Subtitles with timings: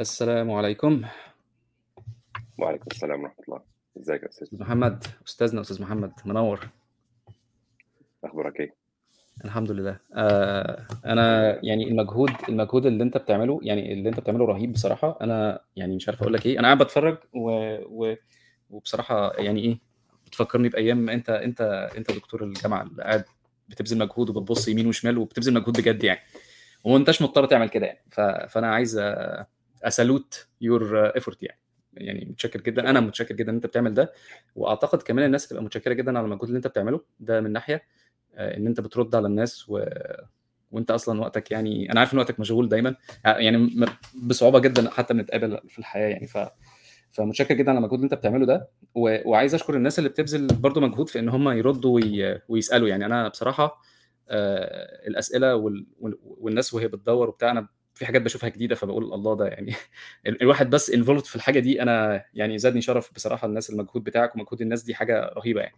[0.00, 1.02] السلام عليكم.
[2.58, 3.60] وعليكم السلام ورحمة الله.
[4.00, 6.68] إزيك يا؟ أستاذ محمد، أستاذنا أستاذ محمد، منوّر.
[8.24, 8.74] أخبارك إيه؟
[9.44, 9.98] الحمد لله.
[10.14, 15.60] آآ أنا يعني المجهود المجهود اللي أنت بتعمله يعني اللي أنت بتعمله رهيب بصراحة، أنا
[15.76, 17.50] يعني مش عارف أقول لك إيه، أنا قاعد باتفرّج و
[17.86, 18.14] و
[18.70, 19.78] وبصراحة يعني إيه،
[20.26, 21.60] بتفكّرني بأيام ما أنت أنت
[21.96, 23.24] أنت دكتور الجامعة اللي قاعد
[23.68, 26.20] بتبذل مجهود وبتبُص يمين وشمال وبتبذل مجهود بجد يعني،
[26.84, 28.98] وما أنتاش مضطر تعمل كده يعني، ف فأنا عايز
[29.86, 31.60] أsalute your effort يعني،
[31.94, 34.12] يعني متشكّر جدًا، أنا متشكّر جدًا إن أنت بتعمل ده،
[34.56, 37.82] وأعتقد كمان الناس هتبقى متشكّرة جدًا على المجهود اللي أنت بتعمله، ده من ناحية،
[38.34, 39.84] آآ إن أنت بترُد على الناس و
[40.72, 44.90] وأنت أصلًا وقتك يعني أنا عارف إن وقتك مشغول دايمًا، ع يعني م بصعوبة جدًا
[44.90, 46.38] حتى بنتقابل في الحياة يعني، ف
[47.12, 50.80] فمتشكّر جدًا على المجهود اللي أنت بتعمله ده، و وعايز أشكر الناس اللي بتبذل برضه
[50.80, 53.06] مجهود في إن هم يردّوا وي ويسألوا، يعني.
[53.06, 53.82] أنا بصراحة
[54.30, 59.36] آآ الأسئلة وال وال والناس وهي بتدوّر وبتاع، أنا في حاجات باشوفها جديدة فباقول الله
[59.36, 59.74] ده يعني
[60.26, 64.36] ال الواحد بس involved في الحاجة دي أنا يعني زادني شرف بصراحة الناس المجهود بتاعك
[64.36, 65.76] ومجهود الناس دي حاجة رهيبة يعني.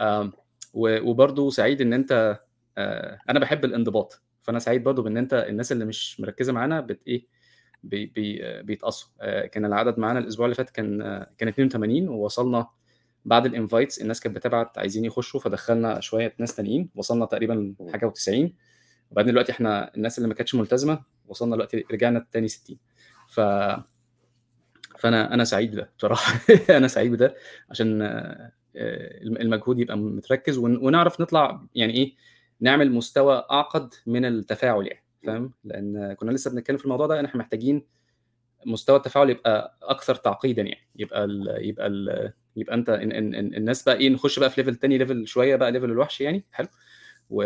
[0.00, 0.32] آمم
[0.74, 2.40] و وبرضه سعيد إن أنت
[2.78, 7.00] آآ أنا باحب الانضباط، فأنا سعيد برضه بإن أنت الناس اللي مش مركّزة معانا بت
[7.08, 7.26] إيه،
[7.82, 9.46] بي بي بيتقصّوا.
[9.46, 10.98] كان العدد معانا الأسبوع اللي فات كان
[11.38, 12.66] كان 82 ووصلنا
[13.24, 17.74] بعد الinvites الناس كانت بتبعت عايزين يخشوا، فدخّلنا شوية ناس تانيين، وصلنا تقريبًا.
[17.92, 18.50] حاجة و90
[19.10, 22.78] وبعدين دلوقتي إحنا الناس اللي ما كانتش ملتزمة وصلنا دلوقتي رجعنا تاني 60
[23.28, 23.40] ف
[24.98, 26.40] فأنا أنا سعيد بده بصراحة،
[26.78, 27.34] أنا سعيد بده
[27.70, 28.02] عشان
[28.76, 32.14] الم المجهود يبقى متركّز ون ونعرف نطلع يعني إيه،
[32.60, 35.04] نعمل مستوى أعقد من التفاعل يعني،.
[35.26, 37.86] فاهم؟ لإن كنا لسه بنتكلم في الموضوع ده إن إحنا محتاجين
[38.66, 42.84] مستوى التفاعل يبقى أكثر تعقيدًا يعني، يبقى ال يبقى ال يبقى إن
[43.54, 46.68] الناس بقى إيه، نخش بقى في level تاني level شوية بقى level الوحش يعني، حلو؟
[47.30, 47.42] و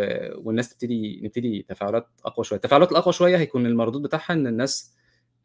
[0.47, 4.95] والناس تبتدي نبتدي تفاعلات أقوى شوية، التفاعلات الأقوى شوية هيكون المردود بتاعها إن الناس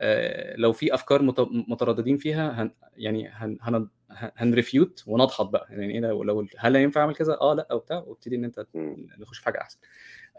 [0.00, 5.66] آآ لو في أفكار مت مترددين فيها هن يعني هن هن ه هنrefute ونضحض بقى،
[5.70, 9.06] يعني إيه لو هل ينفع أعمل كذا؟ آه، لأ، وبتاع، وابتدي أنت إمم.
[9.18, 9.78] نخش في حاجة أحسن.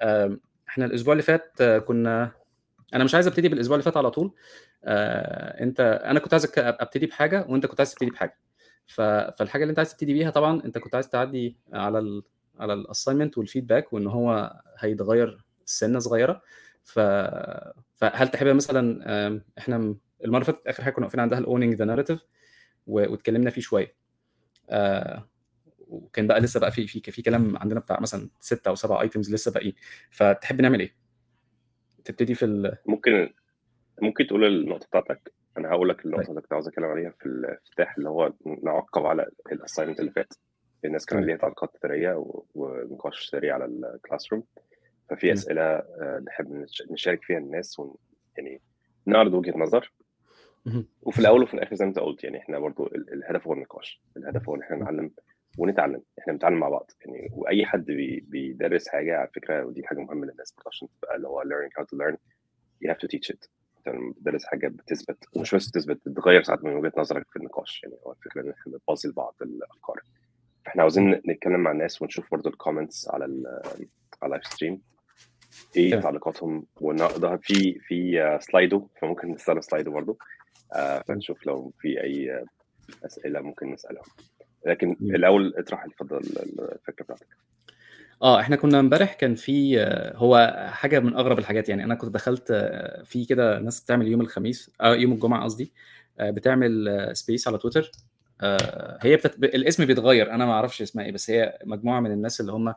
[0.02, 0.40] آمم
[0.70, 2.32] إحنا الأسبوع اللي فات كنا
[2.94, 4.34] أنا مش عايز أبتدي بالأسبوع اللي فات على طول،
[4.86, 8.38] آآ أنت أنا كنت عايزك أبتدي بحاجة وأنت كنت عايز تبتدي بحاجة،
[8.88, 12.22] ف فالحاجة اللي أنت عايز تبتدي بيها طبعًا أنت كنت عايز تعدّي على
[12.60, 16.42] على الassignment والfeedback وإن هو هيتغيّر سِنّة صغيرة،
[16.84, 17.00] ف
[17.96, 18.82] فهل تحب مثلًا
[19.78, 21.40] م المرّة اللي فاتت آخر حاجة كنا واقفين عندها
[21.78, 22.20] the narrative
[22.88, 23.96] و واتكلمنا فيه شوية.
[24.70, 25.28] آآ
[25.88, 29.32] وكان بقى لسه بقى في في في كلام عندنا بتاع مثلًا 6 أو 7 items
[29.34, 29.74] لسه باقيين،
[30.12, 30.96] فتحب نعمل إيه؟
[32.06, 33.34] تبتدي في ال ممكن
[34.02, 36.06] ممكن تقول النقطة بتاعتك، أنا هاقول لك طيب.
[36.06, 38.34] النقطة اللي كنت عاوز أتكلم عليها في الافتتاح، اللي هو
[38.64, 40.34] نعقّب على الassignment اللي فات.
[40.88, 41.30] الناس كان تمام.
[41.30, 41.72] ليها تعليقات
[42.18, 44.42] و ونقاش سريع على الclassroom،
[45.10, 45.34] ففي إمم.
[45.34, 47.96] أسئلة آآ نحب نش نشارك فيها الناس ون
[48.38, 48.62] يعني
[49.06, 49.94] نعرض وجهة نظر.
[51.02, 54.02] وفي الأول وفي الآخر زي ما أنت قُلت، يعني إحنا برضه ال الهدف هو النقاش،
[54.18, 54.84] الهدف هو إن إحنا إمم.
[54.84, 55.12] نتعلم
[55.58, 60.00] ونتعلم، إحنا بنتعلم مع بعض، يعني وأي حد بي بيدرس حاجة على فكرة ودي حاجة
[60.00, 62.16] مهمة للناس برضه عشان تبقى اللي هو learning how to learn
[62.86, 63.48] you have to teach it.
[63.88, 67.96] لمّا بتدرس حاجة بتثبت ومش بس بتثبت، بتغيّر ساعات من وجهة نظرك في النقاش، يعني
[68.06, 70.02] هو الفكرة إن إحنا بنبازي لبعض الأفكار.
[70.72, 73.62] فإحنا عاوزين نتكلم مع الناس ونشوف برضه الcomments على ال
[74.24, 74.78] على stream
[75.78, 76.04] إيه تمام.
[76.04, 80.18] تعليقاتهم ونقدها في في slido فممكن نستخدم slido برضه
[80.76, 81.02] إمم.
[81.08, 82.46] فنشوف لو في أي
[83.06, 84.04] أسئلة ممكن نسألها.
[84.66, 85.16] لكن إمم.
[85.16, 87.28] الأول اطرح اتفضل ال الفكرة بتاعتك.
[88.22, 89.80] آه، إحنا كنا امبارح كان في
[90.16, 92.52] هو حاجة من أغرب الحاجات، يعني أنا كنت دخلت
[93.06, 95.74] في كده ناس بتعمل يوم الخميس آه، يوم الجمعة قصدي،
[96.20, 97.92] بتعمل space على تويتر
[99.02, 102.52] هي بتت الاسم بيتغيّر، أنا ما أعرفش اسمها إيه، بس هي مجموعة من الناس اللي
[102.52, 102.74] هم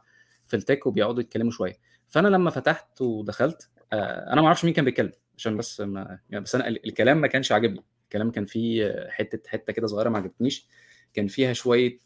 [0.47, 1.75] في الtech وبيقعدوا يتكلموا شوية.
[2.08, 6.44] فأنا لمّا فتحت ودخلت آآ أنا ما أعرفش مين كان بيتكلم، عشان بس ما يعني
[6.44, 10.69] بس ال الكلام ما كانش عاجبني، الكلام كان فيه حتة حتة كده صغيرة ما عجبتنيش،
[11.14, 11.98] كان فيها شوية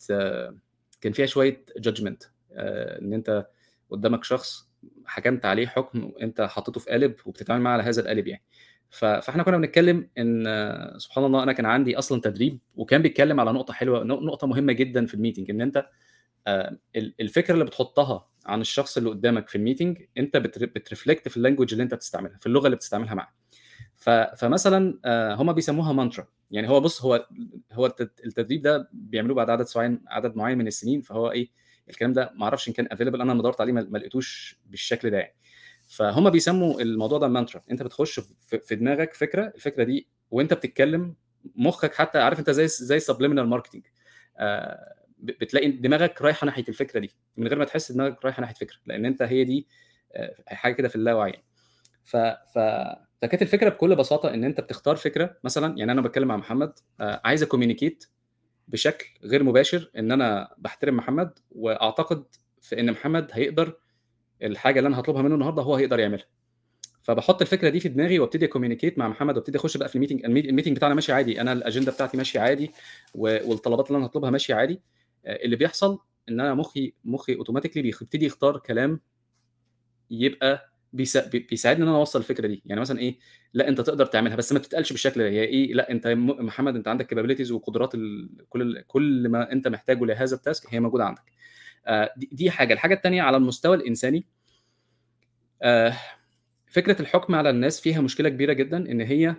[1.00, 1.26] كان فيها
[1.88, 3.46] judgment آآ إن أنت
[3.90, 4.68] قدّامك شخص
[5.06, 8.42] حكمت عليه حكم أنت حطيته في قالب وبتتعامل معاه على هذا القالب يعني.
[8.90, 10.44] ف فإحنا كنا بنتكلم إن
[10.98, 14.72] سبحان الله أنا كان عندي أصلًا تدريب وكان بيتكلم على نقطة حلوة ن نقطة مهمة
[14.72, 15.86] جدًا في الmeeting إن أنت
[16.46, 21.36] آآ ال الفكرة اللي بتحطها عن الشخص اللي قدّامك في الmeeting أنت بتر بتreflect في
[21.40, 23.34] الlanguage اللي أنت بتستعملها، في اللغة اللي بتستعملها معاه.
[24.38, 27.28] فمثلًا آآ هم بيسموها mantra يعني هو بُص هو
[27.72, 31.50] هو الت التدريب ده بيعملوه بعد عدد سواعين عدد معين من السنين، فهو إيه
[31.90, 35.10] الكلام ده ما أعرفش إن كان available أنا لمّا دَوّرت عليه ما ما لقيتوش بالشكل
[35.10, 35.34] ده يعني.
[35.88, 38.20] فهم بيسموا الموضوع ده mantra أنت بتخش
[38.62, 41.14] في دماغك فكرة، الفكرة دي وأنت بتتكلم
[41.56, 43.00] مخك حتى عارف أنت زي زي
[43.60, 43.82] marketing
[44.38, 48.54] آآ ب بتلاقي دماغك رايحة ناحية الفكرة دي، من غير ما تحس دماغك رايحة ناحية
[48.54, 49.66] فكرة، لإن أنت هي دي
[50.12, 51.44] آآ حاجة كده في اللاوعي يعني.
[52.04, 52.58] ف ف
[53.22, 57.20] فكانت الفكرة بكل بساطة إن انت بتختار فكرة مثلا يعني أنا بتكلم مع محمد آه،
[57.24, 58.04] عايز أ communicate
[58.68, 62.24] بشكل غير مباشر إن أنا بحترم محمد وأعتقد
[62.60, 63.76] في إن محمد هيقدر
[64.42, 66.26] الحاجة اللي أنا هطلبها منه النهارده هو هيقدر يعملها.
[67.02, 69.98] فبحط الفكرة دي في دماغي وابتدي أ communicate مع محمد وابتدي أخش بقى في ال
[69.98, 71.40] meeting ال meeting بتاعنا ماشي عادي.
[71.40, 72.70] أنا الاجنده بتاعتي ماشيه عادي
[73.14, 74.80] والطلبات اللي أنا هطلبها ماشيه عادي.
[75.26, 75.98] آه، اللي بيحصل
[76.28, 79.00] إن أنا مخي مخي automatically بيبتدي يختار كلام
[80.10, 82.62] يبقى بيساعدني إن أنا أوصل الفكرة دي.
[82.66, 83.18] يعني مثلا إيه؟
[83.54, 85.28] لا أنت تقدر تعملها بس ما تتقالش بالشكل ده.
[85.28, 86.06] هي إيه؟ لا أنت
[86.40, 87.92] محمد أنت عندك capabilities وقدرات
[88.48, 91.32] كل كل ما أنت محتاجه لهذا ال task هي موجودة عندك.
[92.16, 92.72] دي حاجة.
[92.74, 94.26] الحاجة الثانية على المستوى الإنساني
[95.62, 95.92] آه
[96.66, 99.34] فكرة الحكم على الناس فيها مشكلة كبيرة جدا إن هي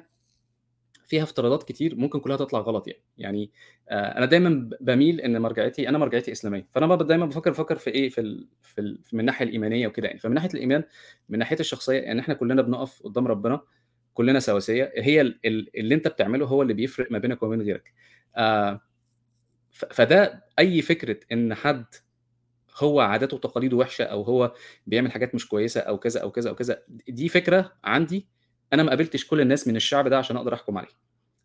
[1.05, 3.01] فيها افتراضات كتير ممكن كلها تطلع غلط يعني.
[3.17, 3.51] يعني
[3.89, 6.67] آه أنا دايما بميل إن مرجعيتي أنا مرجعيتي إسلامية.
[6.71, 10.19] فأنا دايما بفكر بفكر في إيه؟ في ال في, ال من الناحيه الإيمانية وكده يعني.
[10.19, 10.83] فمن ناحية الإيمان
[11.29, 13.61] من ناحية الشخصية يعني إحنا كلنا بنقف قدام ربنا
[14.13, 15.21] كلنا سواسية هي
[15.75, 17.93] اللي أنت بتعمله هو اللي بيفرق ما بينك وما بين غيرك.
[18.37, 18.81] آه
[19.71, 21.85] فده أي فكرة إن حد
[22.79, 24.53] هو عاداته وتقاليده وحشة أو هو
[24.87, 28.27] بيعمل حاجات مش كويسة أو كذا أو كذا أو كذا دي فكرة عندي
[28.73, 30.89] أنا ما قابلتش كل الناس من الشعب ده عشان أقدر أحكم عليه.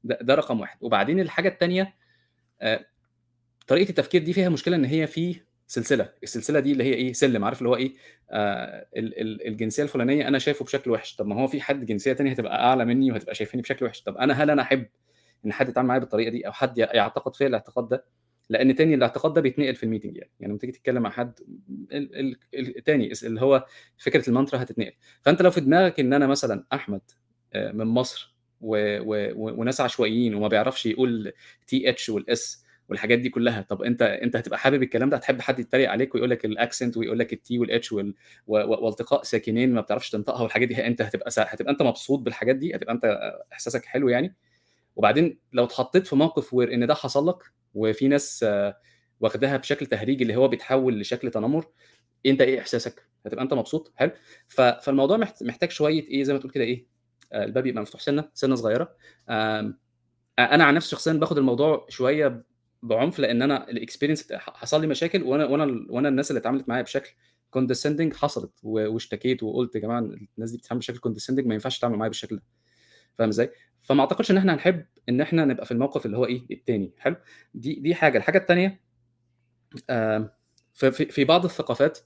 [0.05, 0.79] ده, ده رقم واحد.
[0.81, 1.95] وبعدين الحاجة الثانية
[2.63, 2.87] آه،
[3.67, 6.13] طريقة التفكير دي فيها مشكلة إن هي في سلسلة.
[6.23, 7.45] السلسلة دي اللي هي إيه؟ سلم.
[7.45, 7.95] عارف اللي هو إيه؟
[8.31, 8.87] آه
[9.47, 11.17] الجنسية الفلانية أنا شايفه بشكل وحش.
[11.17, 14.03] طب ما هو في حد جنسية ثانية هتبقى أعلى مني وهتبقى شايفاني بشكل وحش.
[14.03, 14.87] طب أنا هل أنا أحب
[15.47, 18.05] إن حد يتعامل معايا بالطريقة دي أو حد يعتقد فيا الاعتقاد ده؟
[18.49, 20.31] لأن تاني الاعتقاد ده بيتنقل في الميتنج يعني.
[20.41, 21.41] يعني لما تيجي تتكلم مع حد
[22.55, 23.67] التاني اللي هو
[23.99, 24.93] فكرة المانترا هتتنقل.
[25.23, 27.01] فأنت لو في دماغك إن أنا مثلا أحمد
[27.53, 28.99] آه، من مصر و...
[29.01, 29.61] و...
[29.61, 31.33] وناس عشوائيين وما بيعرفش يقول
[31.67, 35.59] TH وال S والحاجات دي كلها طب أنت أنت هتبقى حابب الكلام ده؟ هتحب حد
[35.59, 38.15] يتريق عليك ويقول لك ال accent ويقول لك ال T وال H وال...
[38.47, 42.95] والتقاء ساكنين ما بتعرفش تنطقها والحاجات دي؟ أنت هتبقى هتبقى أنت مبسوط بالحاجات دي؟ هتبقى
[42.95, 43.05] أنت
[43.53, 44.35] إحساسك حلو يعني؟
[44.97, 47.39] وبعدين لو اتحطيت في موقف where إن ده حصل لك
[47.75, 48.47] وفي ناس
[49.21, 51.67] واخداها بشكل تهريجي اللي هو بيتحول لشكل تنمر.
[52.27, 54.11] انت إيه احساسك؟ هتبقى انت مبسوط؟ حلو.
[54.49, 56.87] فالموضوع محتاج شوية إيه زي ما تقول كده إيه
[57.33, 58.97] آه، الباب يبقى مفتوح سنة سنة صغيرة.
[60.39, 62.45] أنا عن نفسي شخصيا باخد الموضوع شوية
[62.83, 66.83] بعنف لأن أنا ال experience حصل لي مشاكل وأنا وأنا وأنا الناس اللي اتعاملت معايا
[66.83, 67.11] بشكل
[67.51, 72.09] condescending حصلت واشتكيت وقلت يا جماعة الناس دي بتتعامل بشكل condescending ما ينفعش تتعامل معايا
[72.09, 72.43] بالشكل ده.
[73.19, 73.51] فاهم إزاي؟
[73.83, 76.93] فما أعتقدش إن إحنا هنحب إن إحنا نبقى في الموقف اللي هو إيه التاني.
[76.99, 77.17] حلو؟
[77.55, 78.19] دي دي حاجة.
[78.19, 78.81] الحاجة الثانية
[80.75, 81.99] في في بعض الثقافات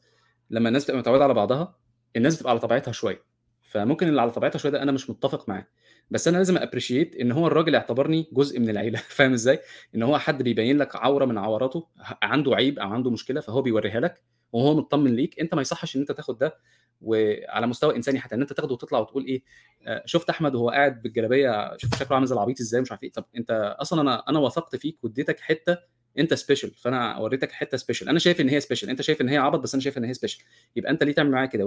[0.51, 1.79] لما الناس بتبقى متعودة على بعضها
[2.17, 3.23] الناس بتبقى على طبيعتها شوية.
[3.63, 5.67] فممكن اللي على طبيعتها شوية ده أنا مش متفق معاه.
[6.11, 8.99] بس أنا لازم ابريشيت إن هو الراجل اعتبرني جزء من العيلة.
[9.17, 9.61] فاهم إزاي؟
[9.95, 11.89] إن هو حد بيبين لك عورة من عوراته
[12.23, 14.23] عنده عيب أو عنده مشكلة فهو بيوريها لك.
[14.53, 16.59] وهو مطمن ليك أنت ما يصحش إن أنت تاخد ده
[17.01, 19.43] وعلى مستوى إنساني حتى إن أنت تاخده وتطلع وتقول إيه
[19.87, 23.13] آه، شفت أحمد وهو قاعد بالجلابية شوف شكله عامل زي العبيط إزاي مش عارف إيه.
[23.13, 25.79] طب أنت أصلا أنا أنا وثقت فيك واديتك حتة
[26.19, 29.37] أنت special فأنا وريتك حتة special أنا شايف إن هي special أنت شايف إن هي
[29.37, 30.45] عبط بس أنا شايف إن هي special
[30.77, 31.65] يبقى أنت ليه تعمل معايا كده؟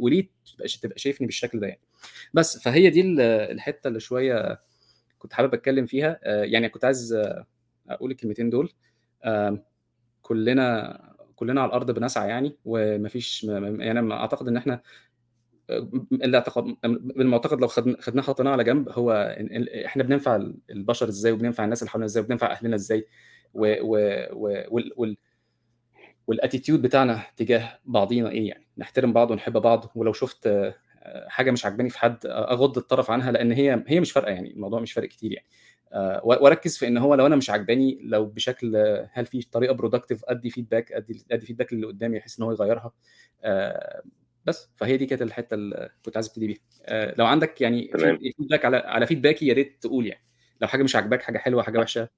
[0.00, 0.28] وليه
[0.82, 1.80] تبقى شايفني بالشكل ده يعني؟
[2.34, 3.00] بس فهي دي
[3.52, 4.60] الحتة اللي شوية
[5.18, 6.20] كنت حابب أتكلم فيها.
[6.22, 7.46] آه، يعني كنت عايز آه،
[7.88, 8.72] أقول الكلمتين دول.
[10.22, 11.09] كلنا
[11.40, 14.80] كلنا على الأرض بنسعى يعني ومفيش يعني أعتقد إن إحنا
[17.16, 19.36] بالمعتقد لو خدناه حطيناه على جنب هو
[19.86, 20.36] إحنا بننفع
[20.70, 23.06] البشر إزاي وبننفع الناس اللي حوالينا إزاي وبننفع أهلنا إزاي
[23.54, 23.96] و و
[24.32, 24.64] و
[24.96, 25.16] وال
[26.26, 30.48] والاتيتيود بتاعنا تجاه بعضينا إيه يعني؟ نحترم بعض ونحب بعض ولو شفت
[31.28, 34.80] حاجة مش عجباني في حد أغض الطرف عنها لأن هي هي مش فارقة يعني الموضوع
[34.80, 35.46] مش فارق كتير يعني.
[35.46, 35.69] آه،
[36.22, 38.76] واركز في ان هو لو أنا مش عجباني لو بشكل
[39.12, 42.92] هل في طريقة productive ادي feedback ادي ادي feedback للي قدامي بحيث ان هو يغيرها؟
[43.42, 44.02] آه،
[44.44, 46.58] بس فهي دي كانت الحتة اللي كنت عايز أبتدي بيها.
[46.84, 47.90] آه، لو عندك يعني
[48.38, 50.24] feedback على على feedback ي يا ريت تقول يعني.
[50.60, 52.08] لو حاجة مش عاجباك حاجة حلوة حاجة وحشة.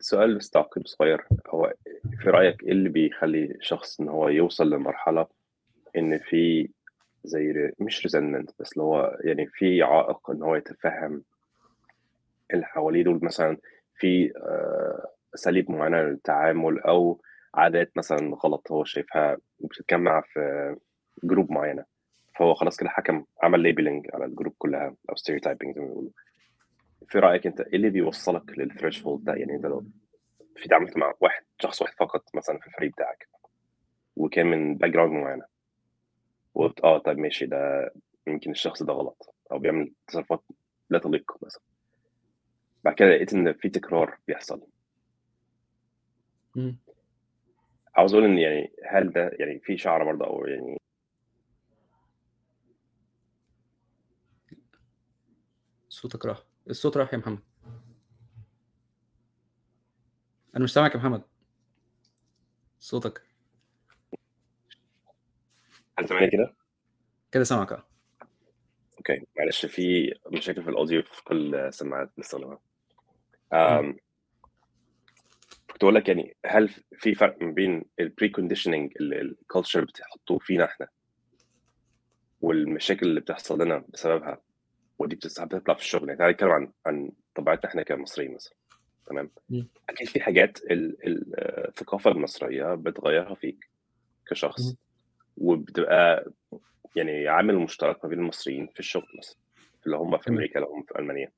[0.00, 1.24] سؤال بس تعقيب صغير.
[1.48, 1.74] هو
[2.22, 5.26] في رأيك إيه اللي بيخلي شخص إن هو يوصل لمرحلة
[5.96, 6.68] إن في
[7.24, 11.22] زي مش resentment بس اللي هو يعني في عائق إن هو يتفهم
[12.54, 13.56] اللي حواليه دول مثلا
[13.96, 17.20] في آه، اساليب معينة للتعامل أو
[17.54, 20.76] عادات مثلا غلط هو شايفها بتتجمع في
[21.24, 21.84] group معينة.
[22.38, 26.10] فهو خلاص كده حكم عمل labeling على ال group كلها أو stereotyping زي ما بيقولوا.
[27.06, 29.84] في رأيك أنت إيه اللي بيوصلك لل threshold ده؟ يعني أنت لو
[30.56, 33.28] في تعاملت مع واحد شخص واحد فقط مثلا في الفريق بتاعك
[34.16, 35.44] وكان من background معينة
[36.54, 37.90] وقلت آه طيب ماشي ده
[38.26, 40.42] يمكن الشخص ده غلط أو بيعمل تصرفات
[40.90, 41.62] لا تليق مثلا.
[42.84, 44.66] بعد كده لقيت إن في تكرار بيحصل.
[47.94, 50.78] عاوز أقول إن يعني هل ده يعني في شعره برضه أو يعني
[55.88, 56.42] صوتك راح.
[56.70, 57.38] الصوت راح يا محمد.
[60.56, 61.22] أنا مش سامعك يا محمد.
[62.78, 63.22] صوتك.
[65.98, 66.54] هل سامعني كده؟
[67.32, 67.72] كده سامعك.
[67.72, 67.86] آه.
[68.98, 69.26] okay.
[69.38, 72.58] معلش في مشاكل في ال audio في كل السماعات بنستخدمها
[75.72, 76.68] كنت أقول لك يعني هل
[76.98, 80.88] في فرق ما بين البري كونديشننج اللي ال culture بتحطوه فينا إحنا
[82.40, 84.40] والمشاكل اللي بتحصل لنا بسببها؟
[84.98, 86.08] ودي بتطلع في الشغل.
[86.08, 88.54] يعني تعالى نتكلم عن عن طبيعتنا إحنا كمصريين مثلا.
[89.06, 89.30] تمام.
[89.88, 90.96] أكيد في حاجات ال-
[91.68, 93.70] الثقافة المصرية بتغيرها فيك
[94.26, 94.62] كشخص.
[95.36, 96.30] وبتبقى
[96.96, 99.36] يعني عامل مشترك ما بين المصريين في الشغل مثلا
[99.86, 100.30] اللي هم في.
[100.30, 101.32] أمريكا اللي هم في ألمانيا.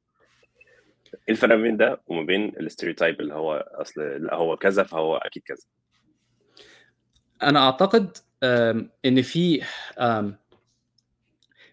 [1.29, 5.43] الفرق ما بين ده وما بين الاستيريوتايب اللي هو أصل لا هو كذا فهو أكيد
[5.43, 5.67] كذا.
[7.43, 8.17] أنا أعتقد
[9.05, 9.63] إن في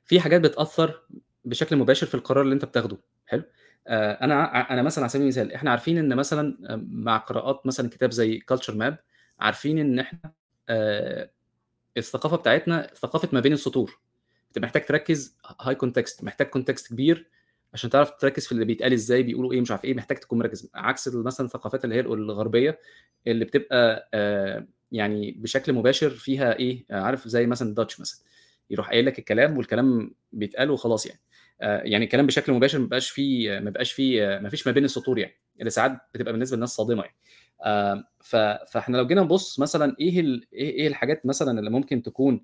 [0.06, 1.02] في حاجات بتأثر
[1.46, 2.98] بشكل مباشر في القرار اللي أنت بتاخده.
[3.26, 3.44] حلو؟
[3.88, 6.58] آه، أنا أنا مثلا على سبيل المثال إحنا عارفين إن مثلا
[6.92, 8.98] مع قراءات مثلا كتاب زي Culture Map
[9.40, 10.34] عارفين إن إحنا
[10.70, 11.32] آه،
[11.98, 14.00] الثقافة بتاعتنا ثقافة ما بين السطور.
[14.48, 17.30] أنت محتاج تركز high context محتاج context كبير
[17.74, 20.70] عشان تعرف تركز في اللي بيتقال إزاي بيقولوا إيه مش عارف إيه محتاج تكون مركز.
[20.76, 22.80] عكس مثلا الثقافات اللي هي الغربية
[23.28, 28.20] اللي بتبقى آه، يعني بشكل مباشر فيها إيه آه، عارف زي مثلا ال Dutch مثلا.
[28.70, 31.20] يروح قايل لك الكلام والكلام بيتقال وخلاص يعني.
[31.62, 34.86] آه، يعني الكلام بشكل مباشر ما بقاش فيه ما بقاش فيه ما فيش ما بين
[34.86, 35.34] السطور يعني.
[35.60, 37.16] اللي ساعات بتبقى بالنسبة للناس صادمة يعني.
[38.68, 42.44] فإحنا لو جينا نبص مثلا إيه ال- إيه إيه الحاجات مثلا اللي ممكن تكون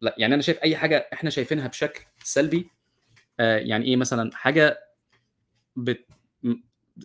[0.00, 2.70] لا يعني أنا شايف أي حاجة إحنا شايفينها بشكل سلبي
[3.38, 4.78] يعني إيه مثلا حاجة
[5.76, 6.06] بت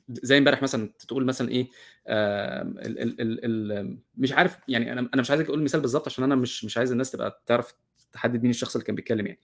[0.10, 1.68] زي امبارح مثلا تقول مثلا إيه
[2.08, 6.08] آم، ال ال ال ال مش عارف يعني أنا أنا مش عايز أقول مثال بالظبط
[6.08, 7.74] عشان أنا مش مش عايز الناس تبقى تعرف
[8.12, 9.40] تحدد مين الشخص اللي كان بيتكلم يعني.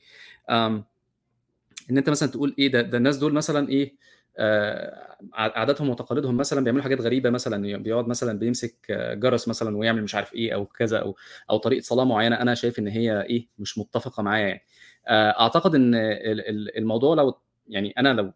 [1.92, 3.96] إن أنت مثلا تقول إيه ده ده الناس دول مثلا إيه
[4.38, 10.04] آه، عاداتهم وتقاليدهم مثلا بيعملوا حاجات غريبة مثلا بيقعد مثلا بيمسك آه، جرس مثلا ويعمل
[10.04, 11.16] مش عارف إيه أو كذا أو
[11.50, 14.62] أو طريقة صلاة معينة أنا شايف إن هي إيه مش متفقة معايا يعني.
[14.62, 14.64] آه،
[15.08, 17.38] أعتقد إن ال- ال- الموضوع لو
[17.68, 18.32] يعني أنا لو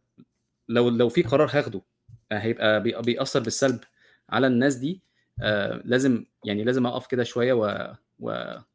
[0.70, 1.82] لو لو في قرار هاخده
[2.32, 3.80] آه، هيبقى بي- بيأثر بالسلب
[4.30, 5.02] على الناس دي
[5.44, 7.94] آه، لازم يعني لازم أقف كده شوية و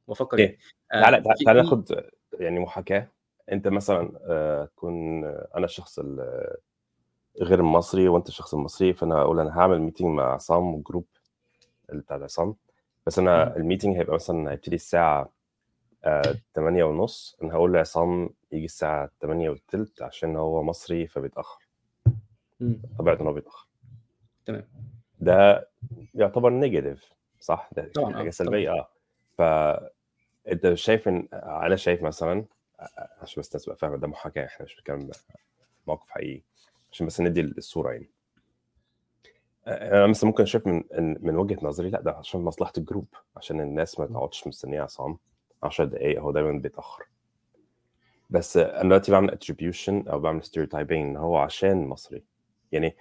[0.07, 0.39] وأفكر
[0.93, 2.05] آه، تعالى تعالى ناخد
[2.41, 3.09] يعني محاكاة.
[3.53, 6.57] أنت مثلا آه، تكون أنا الشخص ال-
[7.43, 11.07] غير المصري وأنت الشخص المصري فأنا أقول أنا هعمل meeting مع عصام وال group
[11.91, 12.55] اللي بتاع عصام
[13.07, 13.19] بس.
[13.19, 15.29] أنا ال meeting هيبقى مثلا هيبتدي الساعة آه،
[16.55, 17.37] 8 ونص.
[17.43, 21.69] أنا هقول لعصام يجي الساعة 8 والتلت عشان هو مصري فبيتأخر.
[22.99, 23.69] طبيعته إن هو بيتأخر.
[24.47, 24.69] تمام.
[25.21, 25.69] ده
[26.15, 28.89] يعتبر negative صح؟ ده طبعا حاجة طبعا سلبية آه.
[29.39, 32.45] فانت شايف إن أنا شايف مثلا
[33.23, 35.11] عشان بس الناس تبقى فاهمة ده محاكاة إحنا مش بنتكلم
[35.87, 36.43] موقف حقيقي.
[36.93, 38.11] عشان بس ندي الصورة يعني.
[39.67, 43.61] أنا مثلا ممكن أشوف من من وجهة نظري لأ ده عشان مصلحة ال group عشان
[43.61, 44.07] الناس ما.
[44.07, 45.19] تقعدش مستنية عصام.
[45.63, 47.05] 10 دقائق هو دايما بيتأخر.
[48.31, 52.25] بس أنا دلوقتي بعمل attribution أو بعمل stereotyping إن هو عشان مصري.
[52.73, 52.97] يعني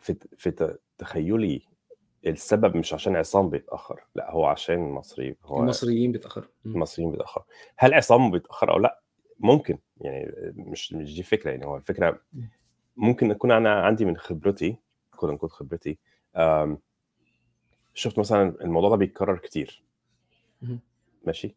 [0.00, 1.62] في في تخيلي
[2.26, 6.46] السبب مش عشان عصام بيتأخر لا هو عشان مصري هو المصريين بيتأخروا.
[6.66, 7.44] المصريين بيتاخر
[7.76, 9.00] هل عصام بيتأخر أو لا؟
[9.40, 9.78] ممكن.
[10.00, 12.48] يعني مش مش دي فكرة يعني هو الفكرة مم.
[12.96, 14.76] ممكن اكون أنا عندي من خبرتي
[15.16, 15.98] quote unquote خبرتي
[16.36, 16.78] آم،
[17.94, 19.84] شفت مثلا الموضوع ده بيتكرر كتير.
[21.24, 21.56] ماشي؟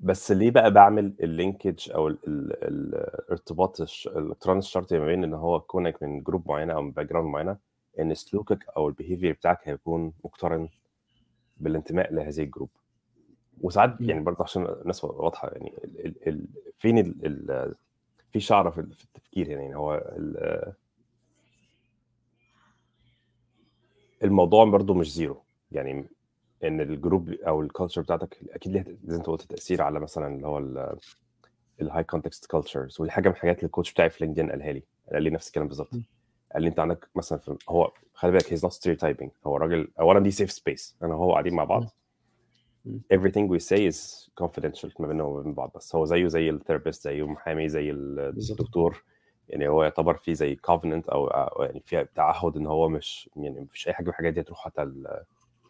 [0.00, 5.06] بس ليه بقى بعمل ال linkage أو ال- ال- ال- الارتباط الش- الالكتروني الشرطي ما
[5.06, 7.56] بين إن هو كونك من group معينة أو من background معينة
[8.00, 10.68] إن سلوكك أو ال behavior بتاعك هيكون مقترن
[11.56, 12.68] بالانتماء لهذه ال group
[13.60, 13.96] وساعات.
[14.00, 16.46] يعني برضه عشان الناس واضحة يعني ال ال ال
[16.78, 17.74] فين ال ال
[18.32, 20.72] في شعره في في التفكير يعني هو ال-
[24.24, 25.42] الموضوع برضه مش zero
[25.72, 26.04] يعني
[26.64, 30.00] إن ال group أو ال culture بتاعتك أكيد ليها زي ما أنت قلت تأثير على
[30.00, 30.58] مثلا اللي هو
[31.80, 34.72] ال high context cultures ودي حاجة من الحاجات اللي ال coach بتاعي في LinkedIn قالها
[34.72, 35.90] لي قال لي نفس الكلام بالظبط.
[36.54, 40.20] قال لي أنت عندك مثلا في هو خلي بالك he's not stereotyping هو راجل اولا
[40.20, 41.84] دي safe space أنا وهو قاعدين مع بعض.
[43.14, 46.55] everything we say is confidential ما بيننا وما بين بعض بس هو زيه زي ال
[46.55, 49.02] therapist زي المحامي زي الدكتور
[49.48, 51.28] يعني هو يعتبر في زي covenant أو
[51.64, 54.92] يعني في تعهد إن هو مش يعني مفيش أي حاجة من الحاجات دي تروح حتى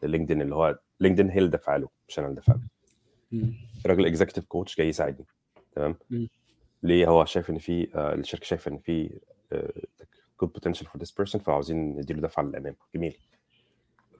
[0.05, 2.61] ال LinkedIn اللي هو LinkedIn هي اللي دافعه له مش أنا اللي دافع له.
[3.33, 3.55] مم.
[3.85, 5.27] الراجل executive coach جاي يساعدني
[5.73, 5.97] تمام.
[6.83, 9.19] ليه؟ هو شايف إن في آه، الشركة شايفة إن في
[10.41, 12.77] good potential for this person فعاوزين نديله دفعه للأمام.
[12.95, 13.17] جميل.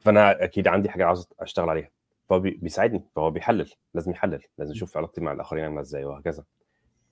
[0.01, 1.91] فأنا أكيد عندي حاجة عاوز أشتغل عليها.
[2.29, 6.45] فهو بي- بيساعدني فهو بيحلل لازم يحلل لازم يشوف علاقتي مع الآخرين عاملة إزاي وهكذا.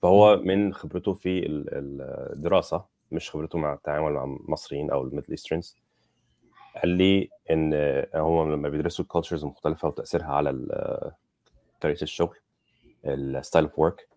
[0.01, 1.45] فهو من خبرته في
[2.33, 5.75] الدراسه مش خبرته مع التعامل مع المصريين أو ال Middle Easterns
[6.81, 7.73] قال لي إن
[8.15, 10.51] هم لما بيدرسوا ال cultures المختلفه وتأثيرها على
[11.81, 12.37] طريقة الشغل
[13.05, 14.07] ال style of work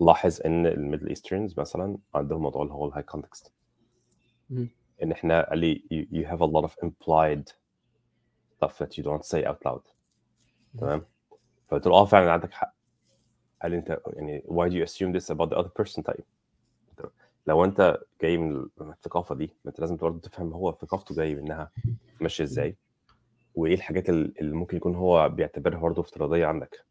[0.00, 3.52] لاحظ إن ال Middle Easterns مثلا عندهم موضوع اللي هو ال high context
[5.02, 7.52] إن إحنا قال لي you, have a lot of implied
[8.56, 9.82] stuff that you don't say out loud.
[10.78, 11.02] تمام؟
[11.66, 12.74] فقلت له آه فعلا عندك حق.
[13.62, 16.24] قال لي أنت يعني why do you assume this about the other person طيب؟
[17.46, 21.70] لو انت جاي من الثقافة دي انت لازم برضه تفهم هو ثقافته جاي منها
[22.20, 22.76] ماشية إزاي
[23.54, 26.84] وايه الحاجات اللي ممكن يكون هو بيعتبرها برضه افتراضية عندك.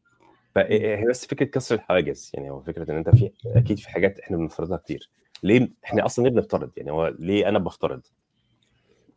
[0.55, 4.37] فهي بس فكرة كسر الحواجز يعني هو فكرة إن أنت في أكيد في حاجات إحنا
[4.37, 5.09] بنفترضها كتير.
[5.43, 8.01] ليه إحنا أصلا ليه بنفترض؟ يعني هو ليه أنا بفترض؟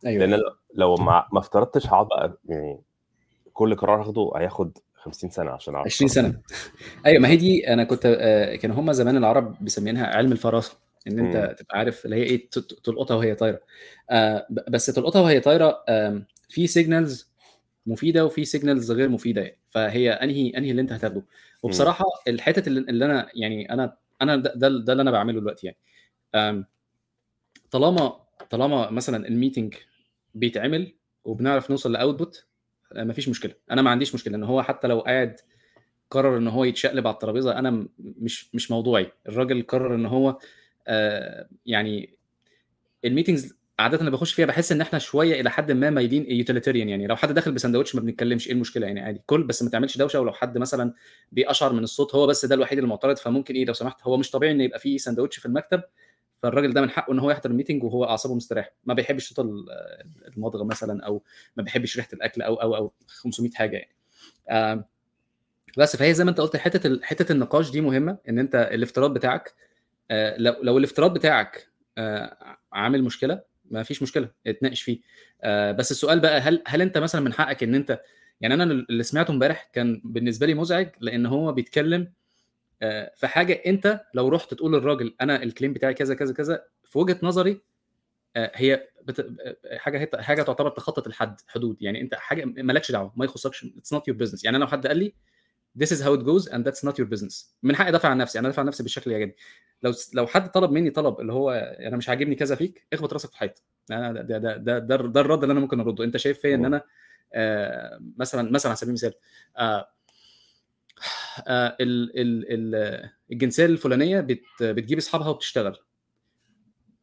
[0.05, 0.25] أيوه.
[0.25, 0.41] لأن
[0.73, 2.79] لو ما ما افترضتش هقعد بقى يعني
[3.53, 5.85] كل قرار هاخده هياخد 50 سنة عشان أعرف.
[5.87, 6.41] 20 سنة.
[7.05, 10.77] أيوه ما هي دي أنا كنت آه، كانوا هم زمان العرب مسمينها علم الفراسة.
[11.07, 11.55] إن أنت مم.
[11.55, 12.49] تبقى عارف اللي هي إيه
[12.83, 13.59] تلقطها وهي طايرة.
[14.09, 17.31] آه، بس تلقطها وهي طايرة آم، في signals
[17.85, 19.57] مفيدة وفي signals غير مفيدة يعني.
[19.69, 21.23] فهي أنهي أنهي اللي أنت هتاخده.
[21.63, 25.77] وبصراحة الحته اللي, أنا يعني أنا أنا ده, ده, ده اللي أنا بعمله دلوقتي يعني.
[26.35, 26.65] آم،
[27.71, 28.19] طالما
[28.49, 29.73] طالما مثلا ال meeting
[30.35, 30.93] بيتعمل
[31.25, 32.45] وبنعرف نوصل ل output
[32.95, 33.53] مفيش مشكلة.
[33.71, 34.35] أنا ما عنديش مشكلة.
[34.35, 35.35] ان هو حتى لو قاعد
[36.09, 39.11] قرر إن هو يتشقلب على الترابيزة أنا مش مش موضوعي.
[39.29, 40.37] الراجل قرر إن هو آه،
[41.65, 42.13] يعني
[43.05, 46.89] ال meetings عاده أنا بخش فيها بحس إن إحنا شوية إلى حد ما مايلين utilitarian
[46.89, 47.07] يعني.
[47.07, 49.21] لو حد داخل بسندوتش ما بنتكلمش إيه المشكلة يعني؟ عادي.
[49.25, 50.93] كل بس ما تعملش دوشة ولو حد مثلا
[51.31, 54.51] بيقشعر من الصوت هو بس ده الوحيد المعترض فممكن إيه لو سمحت هو مش طبيعي
[54.51, 55.81] ان يبقى فيه سندوتش في المكتب
[56.43, 58.71] فالراجل ده من حقه إن هو يحضر الميتنج وهو أعصابه مستريحة.
[58.85, 59.65] ما بيحبش صوت ال-
[60.37, 61.23] المضغ مثلا أو
[61.57, 63.95] ما بيحبش ريحة الأكل أو أو أو 500 حاجة يعني.
[64.51, 64.83] آم،
[65.77, 69.47] بس فهي زي ما أنت قلت حتة حتة النقاش دي مهمة إن أنت الافتراض بتاعك
[69.49, 69.53] آه،
[70.11, 71.67] لو لو الافتراض بتاعك
[71.97, 73.41] آه، عامل مشكلة
[73.71, 75.01] ما فيش مشكلة اتناقش فيه.
[75.43, 78.01] آه، بس السؤال بقى هل هل انت مثلا من حقك ان انت
[78.41, 82.13] يعني أنا اللي سمعته امبارح كان بالنسبة لي مزعج لأن هو بيتكلم
[82.81, 86.63] آه، في حاجة انت لو رحت تقول للراجل أنا ال claim بتاعي كذا كذا كذا
[86.83, 87.61] في وجهة نظري
[88.35, 89.19] آه، هي بت...
[89.19, 91.77] آه، حاجة حاجة تعتبر تخطط الحد حدود.
[91.81, 94.87] يعني انت حاجة مالكش دعوة ما يخصكش it's not your business يعني أنا لو حد
[94.87, 95.13] قال لي
[95.79, 97.55] this is how it goes and that's not your business.
[97.63, 99.37] من حقي ادافع عن نفسي أنا ادافع عن نفسي بالشكل اللي يعجبني
[99.83, 103.29] لو لو حد طلب مني طلب اللي هو أنا مش عاجبني كذا فيك اخبط راسك
[103.29, 106.03] في الحيط أنا ده ده ده ده, ده الرد اللي أنا ممكن أرده.
[106.03, 106.81] أنت شايف فيا إن أنا
[107.33, 109.13] آه مثلا مثلا على سبيل المثال
[109.57, 109.87] آه
[111.47, 115.77] آه ال ال ال الجنسية الفلانية بت بتجيب أصحابها وبتشتغل.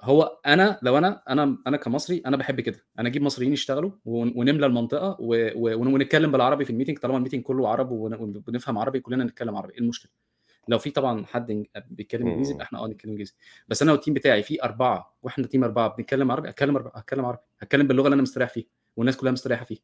[0.02, 2.84] هو أنا لو أنا أنا أنا كمصري أنا بحب كده.
[2.98, 6.98] أنا أجيب مصريين يشتغلوا ون- ونملى المنطقة ونتكلم بالعربي في ال meeting.
[6.98, 9.72] طالما ال meeting كله عرب ونفهم عربي كلنا نتكلم عربي.
[9.72, 10.10] إيه المشكلة؟
[10.68, 12.26] لو في طبعا حد بيتكلم.
[12.26, 13.34] إنجليزي يبقى إحنا آه نتكلم إنجليزي.
[13.68, 17.24] بس أنا وال team بتاعي في أربعة وإحنا team أربعة بنتكلم عربي أتكلم عربي أتكلم
[17.24, 17.42] عربي.
[17.58, 18.64] هتكلم باللغة اللي أنا مستريح فيها
[18.96, 19.78] والناس كلها مستريحة فيها.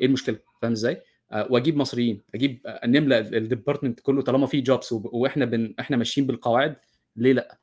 [0.00, 4.60] إيه المشكلة؟ فاهم إزاي؟ آه، وأجيب مصريين أجيب آه، نملى ال department كله طالما في
[4.60, 5.74] jobs وإحنا بن...
[5.80, 6.76] إحنا ماشيين بالقواعد
[7.16, 7.58] ليه لأ؟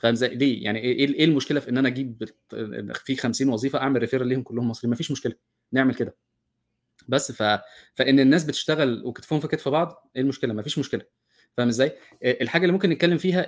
[0.00, 2.24] فاهم إزاي ليه؟ يعني إيه إيه إيه المشكلة في إن أنا أجيب
[3.04, 5.34] في 50 وظيفة أعمل referral ليهم كلهم مصريين؟ مفيش مشكلة
[5.72, 6.16] نعمل كده.
[7.08, 7.42] بس ف...
[7.94, 11.02] فإن الناس بتشتغل وكتفهم في كتف بعض إيه المشكلة؟ مفيش مشكلة.
[11.56, 13.46] فاهم إزاي؟ الحاجة اللي ممكن نتكلم فيها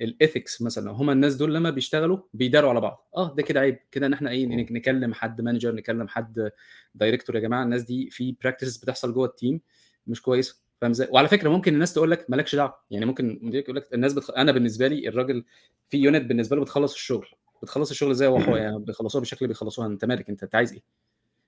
[0.00, 3.08] ال ethics مثلا هم الناس دول لما بيشتغلوا بيداروا على بعض.
[3.16, 3.78] آه ده كده عيب.
[3.92, 4.46] كده إن إحنا إيه.
[4.72, 6.50] نكلم حد manager نكلم حد
[6.94, 9.60] director يا جماعة الناس دي في practice بتحصل جوه ال team
[10.06, 10.63] مش كويسة.
[10.84, 12.74] فاهم إزاي؟ وعلى فكرة ممكن الناس تقول لك مالكش دعوة.
[12.90, 14.30] يعني ممكن مديرك يقول لك الناس بتخ...
[14.30, 15.44] أنا بالنسبة لي الراجل
[15.88, 17.26] في unit بالنسبة له بتخلص الشغل.
[17.62, 19.86] بتخلص الشغل زي هو يعني بيخلصوها بالشكل بيخلصوها.
[19.86, 20.82] أنت مالك؟ أنت أنت عايز إيه؟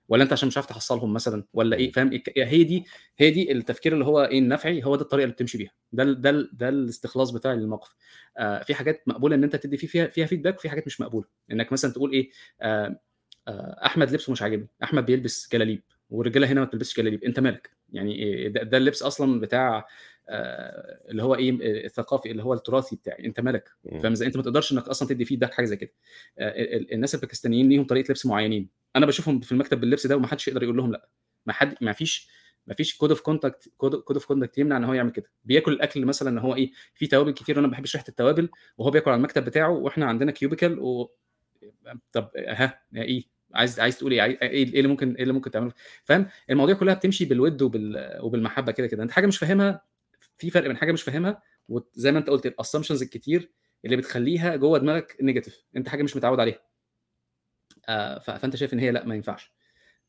[0.09, 2.85] ولا أنت عشان مش عارف تحصلهم مثلا ولا إيه؟ فاهم؟ إيه؟ هي دي
[3.19, 5.73] هي دي التفكير اللي هو إيه؟ النفعي هو ده الطريقة اللي بتمشي بيها.
[5.93, 7.95] ده ال ده ال ده الاستخلاص بتاع الموقف.
[8.39, 11.27] آه في حاجات مقبولة إن أنت تدي فيها فيها feedback وفي حاجات مش مقبولة.
[11.53, 13.01] إنك مثلا تقول إيه؟ آه
[13.49, 14.69] آه أحمد لبسه مش عاجبني.
[14.83, 17.25] أحمد بيلبس جلاليب والرجالة هنا ما بتلبسش جلاليب.
[17.25, 19.87] أنت مالك؟ يعني إيه ده, ده اللبس أصلا بتاع
[20.29, 23.69] آه اللي هو إيه الثقافي اللي هو التراثي بتاعي أنت مالك
[24.03, 25.93] فاهم إزاي؟ أنت ما تقدرش إنك أصلا تدي feedback حاجة زي كده.
[26.39, 26.53] آه
[26.93, 28.69] الناس الباكستانيين ليهم طريقة لبس معينين.
[28.97, 31.09] أنا بشوفهم في المكتب باللبس ده وما حدش يقدر يقول لهم لأ.
[31.47, 32.29] ما حد ما فيش
[32.67, 35.31] ما فيش code of conduct code of conduct يمنع إن هو يعمل كده.
[35.45, 38.91] بياكل الأكل مثلا إن هو إيه في توابل كتير وأنا ما بحبش ريحة التوابل وهو
[38.91, 41.11] بياكل على المكتب بتاعه وإحنا عندنا cubicle و
[42.13, 45.73] طب ها إيه؟ عايز عايز تقول إيه؟ إيه اللي ممكن إيه اللي ممكن تعمله؟
[46.05, 49.03] فاهم؟ المواضيع كلها بتمشي بالود وبال وبالمحبة كده كده.
[49.03, 49.83] انت حاجة مش فاهمها
[50.39, 53.53] في فرق بين حاجة مش فاهمها وزي ما انت قلت ال assumptions الكتير
[53.85, 56.59] اللي بتخليها جوه دماغك negative انت حاجة مش متعود عليها.
[57.89, 59.53] آه فانت شايف إن هي لأ ما ينفعش.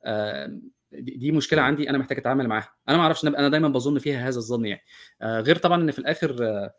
[0.06, 0.60] آه
[0.92, 2.74] دي مشكلة عندي أنا محتاج أتعامل معاها.
[2.90, 4.82] أنا ما أعرفش أنا دايما بظن فيها هذا الظن يعني.
[5.22, 6.74] آه غير طبعا إن في الآخر آه،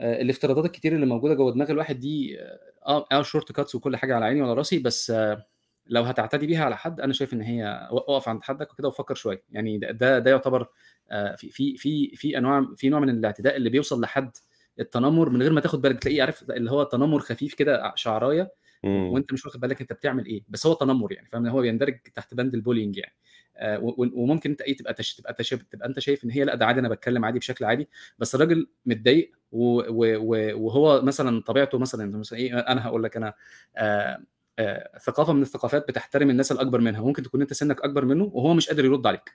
[0.00, 2.40] الافتراضات الكتير اللي موجودة جوه دماغ الواحد دي
[2.86, 5.46] آه آه shortcuts وكل حاجة على عيني وعلى راسي بس آه،
[5.86, 9.42] لو هتعتدي بيها على حد أنا شايف إن هي اقف عند حدك وكده وفكر شوية.
[9.50, 10.68] يعني ده ده, ده يعتبر
[11.10, 14.36] آه، في في في في أنواع في نوع من الاعتداء اللي بيوصل لحد
[14.80, 15.98] التنمر من غير ما تاخد بالك.
[16.02, 18.52] تلاقيه عارف اللي هو تنمر خفيف كده شعراية.
[18.84, 20.44] وأنت مش واخد بالك أنت بتعمل إيه.
[20.48, 23.14] بس هو تنمر يعني فاهم؟ هو بيندرج تحت بند ال bullying يعني.
[23.56, 25.14] آه، وممكن أنت إيه تبقى تش...
[25.14, 25.50] تبقى تش...
[25.50, 27.88] تبقى أنت شايف إن هي لأ ده عادي أنا بتكلم عادي بشكل عادي.
[28.18, 29.32] بس الراجل متضايق.
[29.52, 33.34] وهو مثلا طبيعته مثلا مثلا إيه أنا هقول لك أنا
[33.76, 34.22] آه...
[34.58, 34.98] آه...
[34.98, 38.68] ثقافة من الثقافات بتحترم الناس الأكبر منها ممكن تكون أنت سنك أكبر منه وهو مش
[38.68, 39.32] قادر يرد عليك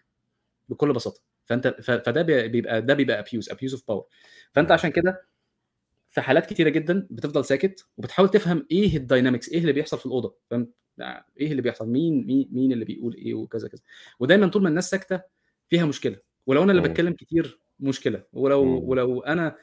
[0.69, 1.67] بكل بساطة فأنت.
[1.82, 4.06] فده بي- بيبقى ده بيبقى abuse abuse of power
[4.53, 4.71] فأنت.
[4.71, 5.25] عشان كده
[6.10, 10.06] في حالات كتيرة جدا بتفضل ساكت وبتحاول تفهم إيه ال dynamics إيه اللي بيحصل في
[10.06, 10.71] الأوضة فاهم
[11.39, 13.82] إيه اللي بيحصل مين مين مين اللي بيقول إيه وكذا كذا
[14.19, 15.21] ودايما طول ما الناس ساكتة
[15.69, 16.84] فيها مشكلة ولو أنا اللي.
[16.84, 18.80] بتكلم كتير مشكلة ولو.
[18.80, 19.56] ولو أنا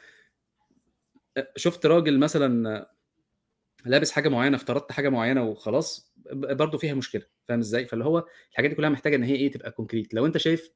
[1.57, 2.87] شفت راجل مثلا
[3.85, 8.71] لابس حاجة معينة افترضت حاجة معينة وخلاص برضه فيها مشكلة فاهم إزاي؟ فاللي هو الحاجات
[8.71, 10.71] دي كلها محتاجة إن هي إيه تبقى concrete لو أنت شايف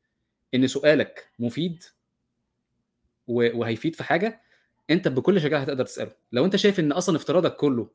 [0.54, 1.84] إن سؤالك مفيد
[3.26, 4.40] وهيفيد في حاجة
[4.90, 6.12] أنت بكل شجاعة هتقدر تسأله.
[6.32, 7.90] لو أنت شايف إن أصلا افتراضك كله.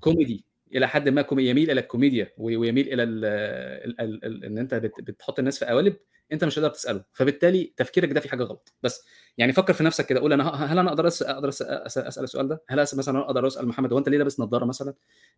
[0.00, 0.44] كوميدي
[0.74, 5.00] إلى حد ما يميل إلى الكوميديا ويميل إلى ال ال ال ال إن أنت بت
[5.00, 5.96] بتحط الناس في قوالب
[6.32, 7.04] أنت مش هتقدر تسأله.
[7.12, 8.72] فبالتالي تفكيرك ده في حاجة غلط.
[8.82, 9.04] بس
[9.38, 10.20] يعني فكر في نفسك كده.
[10.20, 13.98] قول أنا هل أنا أقدر أقدر أسأل السؤال ده؟ هل مثلا أقدر أسأل محمد هو
[13.98, 14.94] أنت ليه لابس نظاره مثلا؟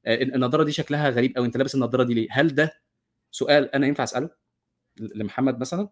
[0.06, 2.72] آه، النظاره دي شكلها غريب قوي أنت لابس النظاره دي ليه؟ هل ده
[3.30, 4.30] سؤال أنا ينفع أسأله
[5.00, 5.88] لمحمد مثلا؟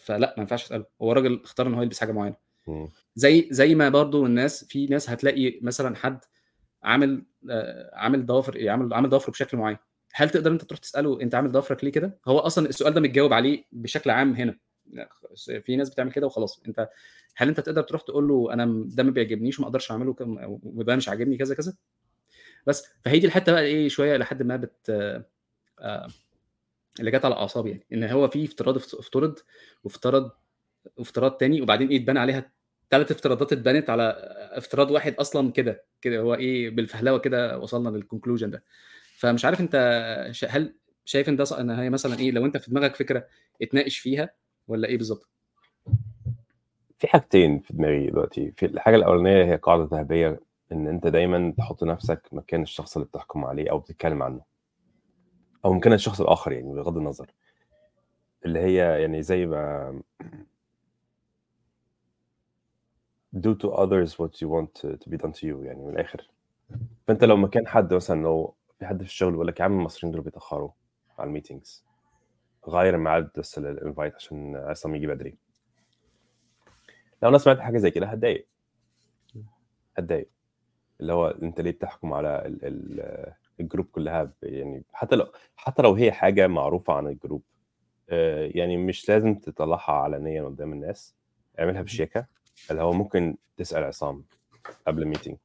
[0.00, 0.84] فلا ما ينفعش أسأله.
[1.02, 2.36] هو راجل اختار إن هو يلبس حاجة معينة.
[3.14, 6.18] زي زي ما برضو الناس في ناس هتلاقي مثلا حد
[6.82, 9.76] عامل آه، عامل ضوافر عامل عامل ضوافره بشكل معين.
[10.14, 13.32] هل تقدر انت تروح تسأله انت عامل ضوافرك ليه كده؟ هو أصلا السؤال ده متجاوب
[13.32, 14.58] عليه بشكل عام هنا.
[15.64, 16.62] في ناس بتعمل كده وخلاص.
[16.68, 16.88] انت
[17.36, 20.16] هل انت تقدر تروح تقول له أنا ده ما بيعجبنيش وما أقدرش أعمله
[20.62, 21.74] وده مش عاجبني كذا كذا؟
[22.66, 24.90] بس فهي دي الحتة بقى إيه شوية لحد ما بت
[25.80, 26.08] آه،
[27.00, 27.86] اللي جت على أعصابي يعني.
[27.92, 29.38] إن هو في افتراض افت- افترض
[29.84, 30.30] وافترض
[30.96, 32.52] وافتراض تاني وبعدين إيه اتبنى عليها
[32.90, 34.14] ثلاث افتراضات اتبنت على
[34.52, 38.64] افتراض واحد أصلا كده كده هو إيه بالفهلوة كده وصلنا للكونكلوجن ده.
[39.18, 39.74] فمش عارف أنت
[40.48, 40.74] هل
[41.04, 43.26] شايف إن ده إن هي مثلا إيه لو أنت في دماغك فكرة
[43.62, 44.30] اتناقش فيها
[44.68, 45.28] ولا إيه بالظبط؟
[46.98, 48.52] في حاجتين في دماغي دلوقتي.
[48.56, 50.40] في الحاجة الأولانية هي قاعدة ذهبية
[50.72, 54.40] إن أنت دايما تحط نفسك مكان الشخص اللي بتحكم عليه أو بتتكلم عنه.
[55.64, 57.26] أو مكان الشخص الآخر يعني بغض النظر.
[58.44, 60.00] اللي هي يعني زي ما
[63.36, 66.30] do to others what you want to, to be done to you يعني من الآخر.
[67.06, 70.12] فأنت لو مكان حد مثلا لو في حد في الشغل بيقول لك يا عم المصريين
[70.12, 70.70] دول بيتأخروا
[71.18, 71.84] على الميتينجز
[72.68, 75.36] غير الميعاد بس الانفايت عشان عصام يجي بدري.
[77.22, 78.46] لو أنا سمعت حاجة زي كده هتضايق.
[79.98, 80.28] هتضايق.
[81.00, 85.82] اللي هو أنت ليه بتحكم على ال ال ال group كلها؟ يعني حتى لو حتى
[85.82, 87.42] لو هي حاجة معروفة عن ال group
[88.10, 91.14] آه، يعني مش لازم تطلعها علنيا قدام الناس.
[91.58, 92.26] اعملها بشياكة.
[92.70, 94.24] اللي هو ممكن تسأل عصام
[94.86, 95.36] قبل ال meeting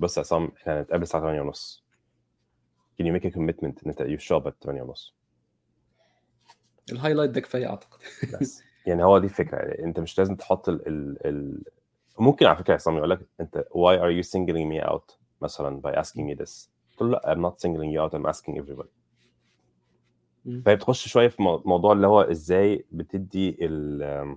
[0.00, 1.84] بص يا عصام إحنا هنتقابل الساعة 8 ونص.
[3.02, 5.14] Can you make a commitment إن أنت you show up at 8 ونص؟
[6.92, 7.98] ال highlight ده كفاية أعتقد.
[8.40, 8.62] بس.
[8.86, 9.56] يعني هو دي الفكرة.
[9.58, 11.62] يعني أنت مش لازم تحط ال ال ال
[12.18, 15.94] ممكن على فكرة عصام يقول لك أنت why are you singling me out مثلا by
[15.98, 18.88] asking me this تقول له لا I'm not singling you out I'm asking everybody.
[20.64, 24.36] فهي بتخش شوية في مو- موضوع اللي هو إزاي بتدي ال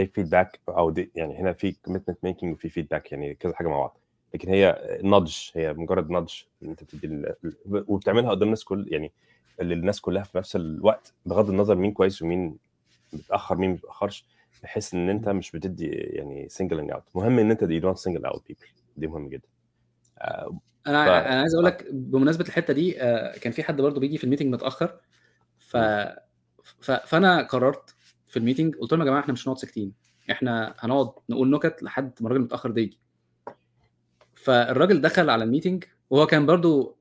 [0.00, 3.76] take feedback أو دي يعني هنا في commitment making وفي feedback يعني كذا حاجة مع
[3.78, 3.96] بعض.
[4.34, 7.24] لكن هي nudge هي مجرد nudge إن أنت بتدي
[7.66, 9.12] وبتعملها قدام الناس كل يعني
[9.60, 12.56] للناس كلها في نفس الوقت بغض النظر مين كويس ومين
[13.12, 14.26] بيتاخر مين ما بيتاخرش
[14.62, 18.46] بحيث إن أنت مش بتدي يعني singling out مهم إن أنت دي don't single out
[18.48, 19.48] people دي مهم جدا.
[20.18, 24.00] آه، أنا ف- أنا عايز أقول لك بمناسبة الحتة دي آه، كان في حد برضو
[24.00, 25.00] بيجي في ال meeting متأخر
[25.58, 25.76] ف...
[26.80, 26.90] ف...
[26.90, 27.94] فأنا قررت
[28.30, 29.92] في ال meeting قلت لهم يا جماعة إحنا مش هنقعد ساكتين
[30.30, 32.98] إحنا هنقعد نقول نكت لحد ما الراجل المتاخر ده يجي
[34.34, 36.96] فالراجل دخل على ال meeting وهو كان برضو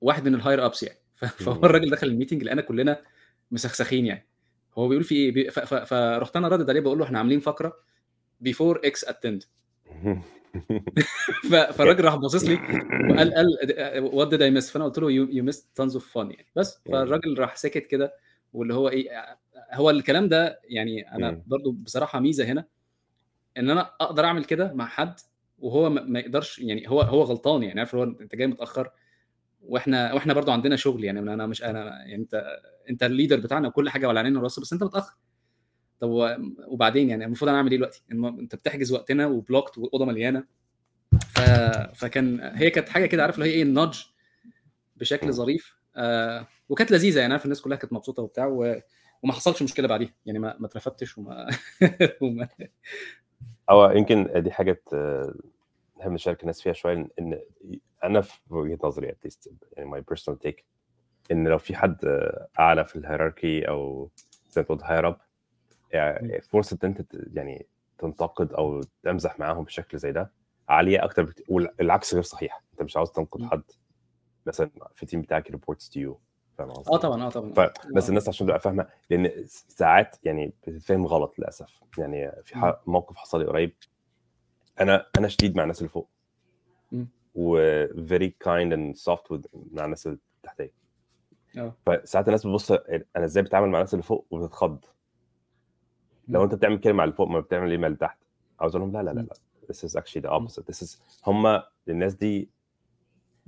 [0.00, 1.64] واحد من ال higher ups يعني فهو.
[1.64, 3.02] الراجل دخل ال meeting لقينا كلنا
[3.50, 4.26] مسخسخين يعني
[4.78, 5.50] هو بيقول في إيه.
[5.84, 7.76] فرحت أنا رادد عليه بقول له إحنا عاملين فقرة
[8.40, 9.44] before X attend.
[11.50, 12.54] فالراجل راح باصص لي
[13.10, 13.46] وقال قال
[14.00, 16.80] what did I miss فأنا قلت له you missed tons of fun يعني بس.
[16.92, 18.14] فالراجل راح ساكت كده
[18.54, 19.38] واللي هو إيه
[19.72, 21.42] هو الكلام ده يعني أنا.
[21.46, 22.64] برضو بصراحة ميزة هنا
[23.56, 25.14] إن أنا أقدر أعمل كده مع حد
[25.58, 28.90] وهو ما يقدرش يعني هو هو غلطان يعني عارف هو أنت جاي متأخر
[29.62, 32.58] وإحنا وإحنا برضو عندنا شغل يعني أنا مش أنا يعني أنت
[32.90, 35.16] أنت ال leader بتاعنا وكل حاجة ولا علينا رئاسة بس أنت متأخر
[36.00, 36.08] طب
[36.68, 40.44] وبعدين يعني المفروض أنا أعمل إيه دلوقتي أنت بتحجز وقتنا وبلوكت والاوضه مليانة
[41.28, 41.40] ف...
[41.94, 43.98] فكان هي كانت حاجة كده عارف اللي هي إيه النادج
[44.96, 45.32] بشكل.
[45.32, 48.80] ظريف آه وكانت لذيذة يعني عارف الناس كلها كانت مبسوطة وبتاع و...
[49.22, 50.14] وما حصلش مشكلة بعديها.
[50.26, 51.46] يعني ما ما اترفدتش وما,
[52.22, 52.48] وما...
[53.70, 54.82] أو يمكن دي حاجة
[56.00, 57.40] نحب نشارك الناس فيها شوية إن
[58.04, 60.62] أنا في وجهة نظري least يعني my personal take
[61.30, 61.98] إن لو في حد
[62.58, 64.10] أعلى في ال hierarchy أو
[64.50, 65.16] زي ما تقول higher up
[65.92, 67.66] يعني فرصة إن أنت يعني
[67.98, 70.32] تنتقد أو تمزح معاهم بشكل زي ده
[70.68, 72.62] عالية أكتر بكتير والعكس غير صحيح.
[72.72, 73.42] أنت مش عاوز تنقد.
[73.42, 73.62] حد
[74.46, 76.20] مثلا في ال team بتاعك reports to you
[76.58, 77.52] فاهم قصدي؟ آه طبعا آه طبعا.
[77.52, 77.60] ف...
[77.94, 78.08] بس آه.
[78.08, 81.80] الناس عشان تبقى فاهمة لأن ساعات يعني بتتفهم غلط للأسف.
[81.98, 82.74] يعني في ح...
[82.86, 83.74] موقف حصل لي قريب.
[84.80, 86.08] أنا أنا شديد مع الناس اللي فوق.
[87.34, 87.58] و
[88.06, 90.72] very kind and soft with مع الناس اللي تحتيه
[91.58, 91.74] آه.
[91.86, 94.84] فساعات الناس بتبص أنا إزاي بتعامل مع الناس اللي فوق وبتتخض
[96.28, 96.44] لو.
[96.44, 98.18] أنت بتعمل كده مع اللي فوق ما بتعمل ليه مع اللي تحت؟
[98.60, 99.20] عاوز أقول لهم لا لا لا.
[99.20, 99.34] لا
[99.72, 100.64] this is actually the opposite.
[100.72, 102.50] This is هم الناس دي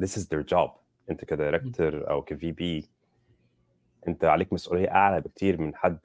[0.02, 0.70] this is their job.
[1.10, 2.88] أنت ك director أو ك VP
[4.08, 5.98] انت عليك مسؤولية أعلى بكتير من حد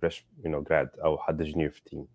[0.00, 2.06] fresh you know grad أو حد junior في ال team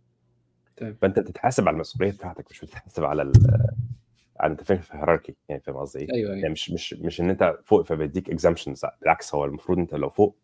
[0.77, 3.31] تمام فأنت بتتحاسب على المسؤولية بتاعتك مش بتتحاسب على ال
[4.39, 6.93] على أنت فين في ال hierarchy يعني فاهم قصدي إيه؟ أيوه يعني أيوه مش مش
[6.93, 10.37] مش إن أنت فوق فبيديك exemptions بالعكس هو المفروض أنت لو فوق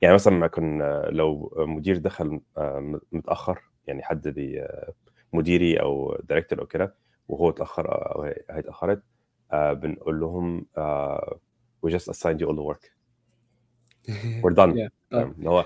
[0.00, 4.92] يعني مثلا ما كن لو مدير دخل آه، متأخر يعني حد VP آه،
[5.32, 6.94] مديري أو director أو كده
[7.28, 9.02] وهو اتأخر أو هي اتاخرت
[9.52, 10.66] آه، بنقول لهم
[11.86, 12.95] we just assigned you all the work.
[14.42, 14.90] we're done Yeah.
[15.12, 15.64] آه فاهم؟ اللي هو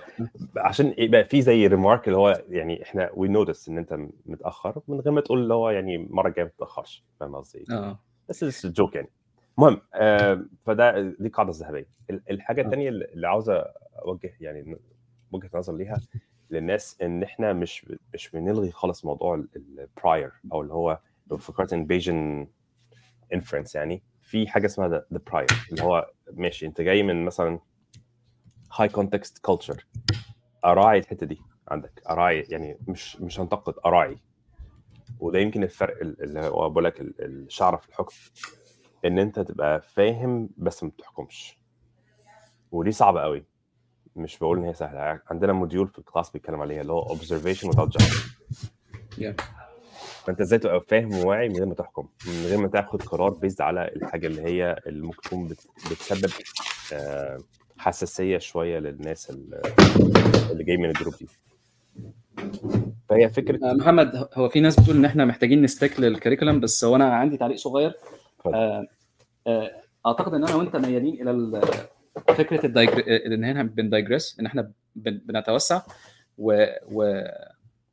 [0.57, 5.01] عشان يبقى في زي remark اللي هو يعني إحنا we notice إن أنت متأخر من
[5.01, 7.99] غير ما تقول اللي هو يعني المرة الجاية ما تتأخرش فاهم قصدي؟ آه
[8.29, 9.09] بس joke يعني
[9.59, 12.65] المهم آه فده دي قاعدة ذهبيه ال- الحاجة آه.
[12.65, 13.51] الثانية اللي عاوز
[14.05, 14.77] أوجه يعني
[15.33, 16.01] وجهة نظر ليها
[16.51, 20.99] للناس إن إحنا مش مش بنلغي خالص موضوع ال prior أو اللي هو
[21.31, 22.47] لو فكرت ان Bayesian
[23.33, 27.59] inference يعني في حاجة اسمها the prior اللي هو ماشي أنت جاي من مثلا
[28.77, 29.87] high context culture
[30.65, 32.03] أراعي الحتة دي عندك.
[32.11, 33.75] أراعي يعني مش مش هنتقد.
[33.87, 34.19] أراعي.
[35.21, 38.15] وده يمكن الفرق اللي هو بقول لك ال- الشعره في الحكم.
[39.05, 41.59] إن أنت تبقى فاهم بس ما بتحكمش.
[42.73, 43.45] ودي صعبة قوي
[44.17, 45.21] مش بقول إن هي سهلة.
[45.31, 48.27] عندنا module في ال class بيتكلم عليها اللي هو observation without judgment.
[49.21, 49.43] Yeah.
[50.25, 53.61] فأنت إزاي تبقى فاهم وواعي من غير ما تحكم؟ من غير ما تاخد قرار biased
[53.61, 56.31] على الحاجة اللي هي اللي ممكن تكون بت- بتسبب
[56.93, 57.39] آه،
[57.81, 59.63] حساسية شوية للناس اللي
[60.51, 61.27] اللي جاي من ال group دي.
[63.09, 66.61] فهي فكرة آه، محمد هو في ناس بتقول إن إحنا محتاجين ن stick لل curriculum
[66.61, 67.93] بس هو أنا عندي تعليق صغير.
[68.39, 68.55] اتفضل.
[68.55, 68.87] آه،
[69.47, 69.71] آه،
[70.07, 71.61] أعتقد إن أنا وأنت ميالين إلى ال-
[72.37, 73.05] فكرة ال digre...
[73.27, 75.21] إن إحنا بن digress إن إحنا بن...
[75.25, 75.83] بنتوسع.
[76.39, 76.65] و...
[76.93, 77.23] و...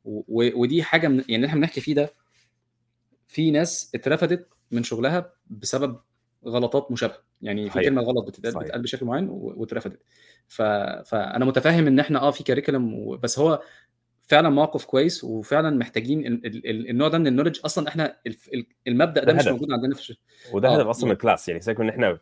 [0.04, 0.60] و...
[0.60, 1.24] ودي حاجة من...
[1.28, 2.10] يعني إحنا بنحكي فيه ده
[3.26, 5.96] في ناس اترفدت من شغلها بسبب
[6.46, 7.27] غلطات مشابهة.
[7.42, 7.80] يعني في.
[7.80, 10.00] كلمة غلط بتتقال بشكل معين و- واترفدت.
[10.48, 10.62] ف...
[11.06, 13.16] فانا متفاهم إن إحنا آه في curriculum و...
[13.16, 13.62] بس هو
[14.20, 16.46] فعلا موقف كويس وفعلا محتاجين ال...
[16.46, 16.70] ال...
[16.70, 18.36] ال- النوع ده من ال knowledge أصلا إحنا ال...
[18.54, 19.52] ال- المبدأ ده ده مش هدف.
[19.52, 20.20] موجود عندنا في الش...
[20.52, 22.18] وده آه، هدف أصلا من ال class يعني سيبك من إن إحنا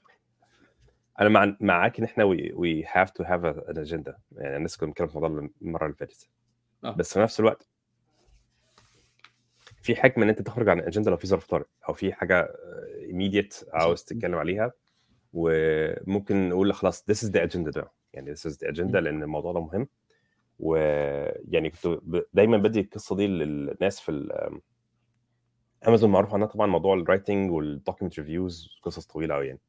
[1.21, 4.87] أنا مع معاك إن إحنا we we have to have an agenda يعني الناس كنا
[4.89, 6.29] بنتكلم في الموضوع المرة اللي فاتت.
[6.85, 6.91] آه.
[6.91, 7.69] بس في نفس الوقت
[9.83, 12.49] في حكمة إن أنت تخرج عن الاجنده لو في ظرف طارئ أو في حاجة
[13.09, 14.73] immediate عاوز تتكلم عليها.
[15.39, 19.53] وممكن نقول خلاص this is the agenda ده يعني this is the agenda لأن الموضوع
[19.53, 19.89] ده مهم.
[20.59, 22.01] ويعني كنت
[22.35, 24.29] دايما بدي القصة دي للناس في
[25.89, 29.61] امازون معروف عنها طبعا موضوع ال writing وال document reviews قصص طويلة قوي يعني.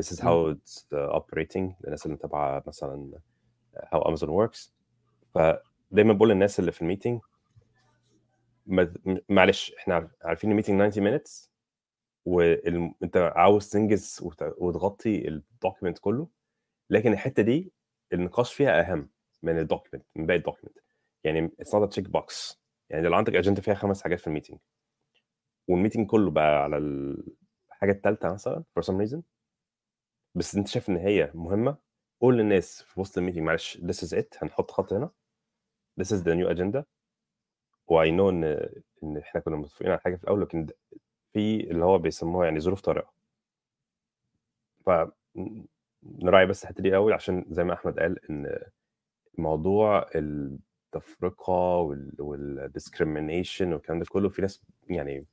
[0.00, 3.18] This is how it's uh, operating للناس اللي متابعة مثلا
[3.94, 4.70] how Amazon works.
[5.34, 7.20] فدايما بقول للناس اللي في ال meeting
[8.66, 8.94] ما-
[9.28, 11.48] معلش إحنا عارف- عارفين ال meeting 90 minutes.
[12.24, 16.28] وانت عاوز تنجز وت- وتغطي ال document كله
[16.90, 17.72] لكن الحتة دي
[18.12, 19.10] النقاش فيها أهم
[19.42, 20.78] من ال document من باقي ال document
[21.24, 24.58] يعني it's not check box يعني لو عندك اجنده فيها خمس حاجات في ال meeting
[25.68, 29.20] وال meeting كله بقى على الحاجة الثالثه مثلا for some reason
[30.34, 31.76] بس أنت شايف إن هي مهمة
[32.20, 35.10] قول للناس في وسط ال meeting معلش this is it هنحط خط هنا
[36.00, 36.82] this is the new agenda.
[37.86, 38.44] و I know
[39.02, 40.66] إن إن إحنا كنا متفقين على حاجة في الأول لكن
[41.34, 43.10] في اللي هو بيسموها يعني ظروف طارئة.
[44.86, 44.90] ف
[46.04, 48.58] نراعي بس الحتة دي الأول عشان زي ما أحمد قال إن
[49.38, 51.76] موضوع التفرقة
[52.18, 55.26] وال discrimination والكلام ده كله في ناس يعني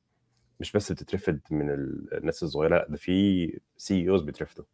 [0.59, 1.69] مش بس بتترفد من
[2.13, 4.65] الناس الصغيرة لأ ده في CEOs بيترفدوا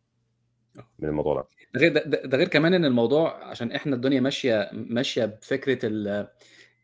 [0.99, 1.47] من الموضوع ده.
[1.73, 6.27] ده غير ده, ده غير كمان إن الموضوع عشان إحنا الدنيا ماشية ماشية بفكرة ال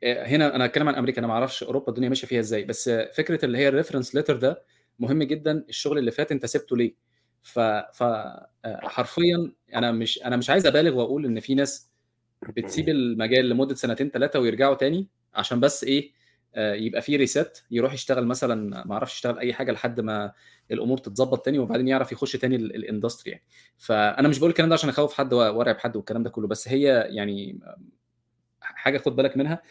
[0.04, 3.46] هنا أنا هتكلم عن أمريكا أنا ما أعرفش أوروبا الدنيا ماشية فيها إزاي بس فكرة
[3.46, 4.64] اللي هي ال reference letter ده
[5.00, 6.96] مهم جدا الشغل اللي فات انت سبته ليه.
[7.42, 7.60] ف
[7.94, 8.04] ف
[8.66, 11.92] حرفيا أنا مش أنا مش عايز أبالغ وأقول إن في ناس
[12.58, 16.12] بتسيب المجال لمدة سنتين ثلاثة ويرجعوا تاني عشان بس إيه
[16.58, 20.32] يبقى في reset يروح يشتغل مثلا ما أعرفش يشتغل أي حاجة لحد ما
[20.72, 23.44] الأمور تتظبط تاني وبعدين يعرف يخش تاني ال industry يعني.
[23.78, 27.08] فأنا مش بقول الكلام ده عشان أخوف حد وأرعب حد والكلام ده كله بس هي
[27.10, 27.60] يعني
[28.84, 29.62] حاجة خد بالك منها.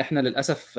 [0.00, 0.78] إحنا للأسف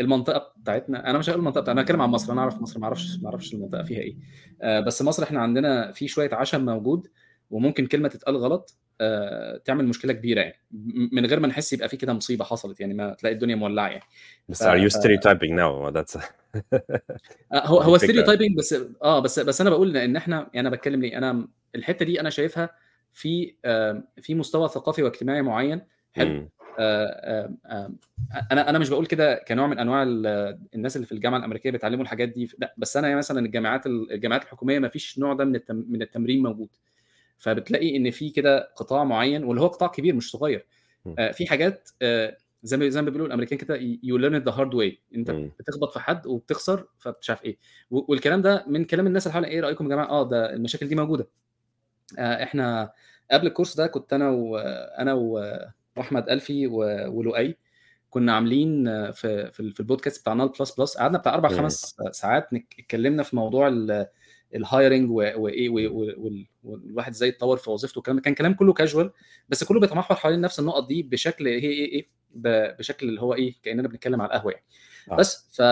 [0.00, 2.84] المنطقة بتاعتنا أنا مش هقول المنطقة بتاعتنا أنا هتكلم عن مصر أنا أعرف مصر ما
[2.84, 4.16] أعرفش ما أعرفش المنطقة فيها إيه.
[4.80, 7.06] بس مصر إحنا عندنا في شوية عشم موجود
[7.50, 8.78] وممكن كلمة تتقال غلط
[9.64, 10.56] تعمل مشكلة كبيرة يعني.
[11.12, 14.04] من غير ما نحس يبقى في كده مصيبة حصلت يعني ما تلاقي الدنيا مولعة يعني.
[14.48, 15.90] بس are you stereotyping now?
[15.94, 16.18] That's
[17.70, 21.18] هو هو ستيريوتايبنج بس آه بس بس أنا بقول إن إحنا يعني أنا بتكلم ليه؟
[21.18, 22.70] أنا الحتة دي أنا شايفها
[23.12, 25.80] في آه في مستوى ثقافي واجتماعي معين.
[26.12, 26.30] حلو.
[26.30, 30.02] آه آه أنا أنا مش بقول كده كنوع من أنواع
[30.74, 34.78] الناس اللي في الجامعة الأمريكية بيتعلموا الحاجات دي لأ بس أنا مثلا الجامعات الجامعات الحكومية
[34.78, 36.68] ما فيش النوع ده من من التمرين موجود.
[37.38, 40.66] فبتلاقي إن في كده قطاع معين واللي هو قطاع كبير مش صغير.
[41.32, 41.88] في حاجات
[42.62, 46.00] زي ما زي ما بيقولوا الأمريكان كده you learn the hard way أنت بتخبط في
[46.00, 47.58] حد وبتخسر فمش عارف إيه.
[47.90, 50.94] والكلام ده من كلام الناس اللي حوالينا إيه رأيكم يا جماعة؟ آه ده المشاكل دي
[50.94, 51.28] موجودة.
[52.18, 52.92] إحنا
[53.30, 55.12] قبل ال course ده كنت أنا وأنا
[55.96, 56.66] وأحمد ألفي
[57.08, 57.56] ولؤي
[58.10, 63.22] كنا عاملين في في البودكاست بتاع null plus plus قعدنا بتاع أربع خمس ساعات اتكلمنا
[63.22, 63.68] في موضوع
[64.54, 65.68] ال hiring وايه
[66.64, 69.10] والواحد إزاي يتطور في وظيفته والكلام كان كلام كله كاجوال
[69.48, 72.08] بس كله بيتمحور حوالين نفس النقط دي بشكل هي إيه إيه
[72.78, 74.64] بشكل اللي هو إيه كأننا بنتكلم على القهوة يعني.
[75.10, 75.16] آه.
[75.16, 75.62] بس ف...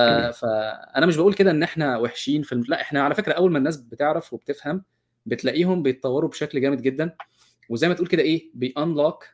[0.40, 2.64] فانا مش بقول كده إن إحنا وحشين في الم...
[2.68, 4.84] لا إحنا على فكرة أول ما الناس بتعرف وبتفهم
[5.26, 7.14] بتلاقيهم بيتطوروا بشكل جامد جدا.
[7.68, 9.26] وزي ما تقول كده إيه بي unlock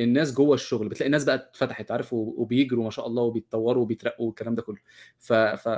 [0.00, 4.54] الناس جوه الشغل بتلاقي الناس بقى اتفتحت عارف وبيجروا ما شاء الله وبيتطوروا وبيترقوا والكلام
[4.54, 4.78] ده كله.
[5.18, 5.32] ف...
[5.32, 5.68] ف...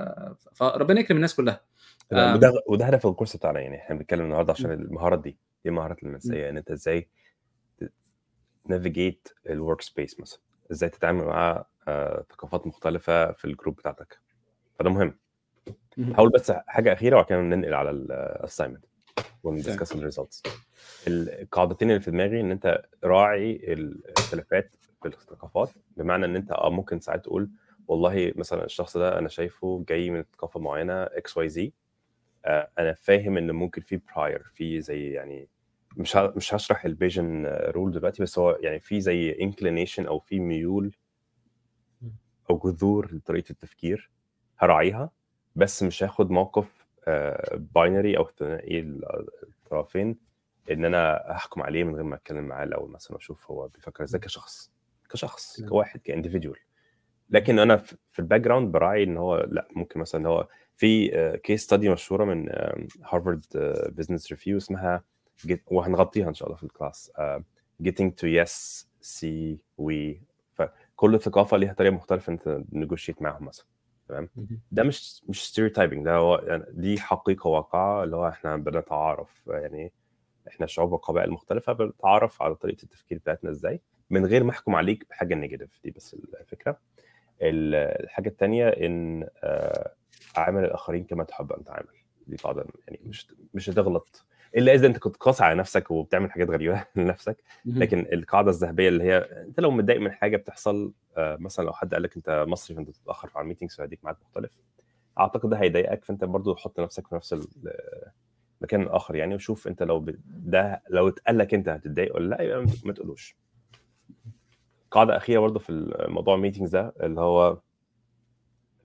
[0.55, 1.61] فربنا يكرم الناس كلها.
[2.13, 5.39] وده وده هدف ال course بتاعنا يعني إحنا بنتكلم النهارده عشان المهارات دي.
[5.65, 7.09] دي المهارات المنسية؟ إن أنت إزاي
[8.67, 10.41] navigate ال workspace مثلا.
[10.73, 11.65] إزاي تتعامل مع
[12.33, 14.21] ثقافات مختلفة في ال group بتاعتك.
[14.79, 15.19] فده مهم.
[15.99, 18.85] هقول بس حاجة أخيرة وبعد كده ننقل على ال assignment
[19.45, 20.43] ون discuss ال results
[21.09, 27.01] القاعدتين اللي في دماغي إن أنت راعي الاختلافات في الثقافات بمعنى إن أنت آه ممكن
[27.01, 27.51] ساعات تقول
[27.89, 31.73] والله مثلا الشخص ده أنا شايفه جاي من ثقافة معينة إكس واي زي
[32.79, 35.49] أنا فاهم إن ممكن في براير في زي يعني
[35.97, 40.95] مش مش هشرح الفيجن رول دلوقتي بس هو يعني في زي انكلينيشن أو في ميول
[42.51, 44.11] أو جذور لطريقة التفكير
[44.59, 45.11] هراعيها
[45.57, 46.78] بس مش هاخد موقف
[47.75, 48.81] باينري أو ثنائي
[49.43, 50.17] الطرفين
[50.71, 54.21] إن أنا احكم عليه من غير ما أتكلم معاه الأول مثلا أشوف هو بيفكر إزاي
[54.21, 54.71] كشخص
[55.11, 56.59] كشخص كواحد ك individual
[57.31, 61.09] لكن أنا في ال background براعي إن هو لأ ممكن مثلا هو في
[61.45, 62.49] case study مشهورة من
[63.05, 63.45] Harvard
[63.97, 65.05] Business Review اسمها
[65.67, 67.13] وهنغطيها إن شاء الله في ال class
[67.83, 70.17] getting to yes, sí, oui.
[70.55, 73.67] فكل ثقافة ليها طريقة مختلفة أنت negotiate معاهم مثلا.
[74.09, 74.29] تمام؟
[74.73, 79.93] ده مش مش stereotyping ده هو يعني دي حقيقة واقعة اللي هو إحنا بنتعارف يعني
[80.49, 85.07] إحنا شعوب وقبائل مختلفة بنتعرف على طريقة التفكير بتاعتنا إزاي من غير ما أحكم عليك
[85.11, 86.79] بحاجة negative دي بس الفكرة.
[87.43, 89.29] الحاجة الثانية إن
[90.39, 91.89] اعامل الآخرين كما تحب أن تعامل.
[92.27, 94.25] دي قاعدة يعني مش مش هتغلط.
[94.57, 97.37] إلا إذا أنت كنت قاسي على نفسك وبتعمل حاجات غريبة لنفسك.
[97.65, 102.03] لكن القاعدة الذهبية اللي هي أنت لو متضايق من حاجة بتحصل مثلا لو حد قال
[102.03, 104.59] لك أنت مصري فأنت تتأخر على ال meetings فهديك ميعاد مختلف.
[105.19, 107.33] أعتقد ده هيضايقك فأنت برضو حط نفسك في نفس
[108.63, 112.67] المكان الآخر يعني وشوف أنت لو ده لو اتقال لك أنت هتتضايق ولا لأ يبقى
[112.85, 113.37] ما تقولوش.
[114.91, 117.59] قاعدة أخيرة برضو في موضوع ال meetings ده اللي هو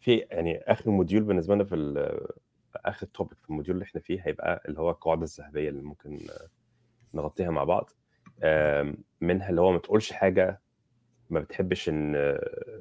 [0.02, 1.76] في يعني آخر module بالنسبة لنا في
[2.86, 6.20] آخر topic في ال module اللي إحنا فيه هيبقى اللي هو القاعده الذهبية اللي ممكن
[7.14, 7.90] نغطيها مع بعض.
[9.22, 10.60] منها اللي هو ما تقولش حاجة
[11.30, 12.38] ما بتحبش إن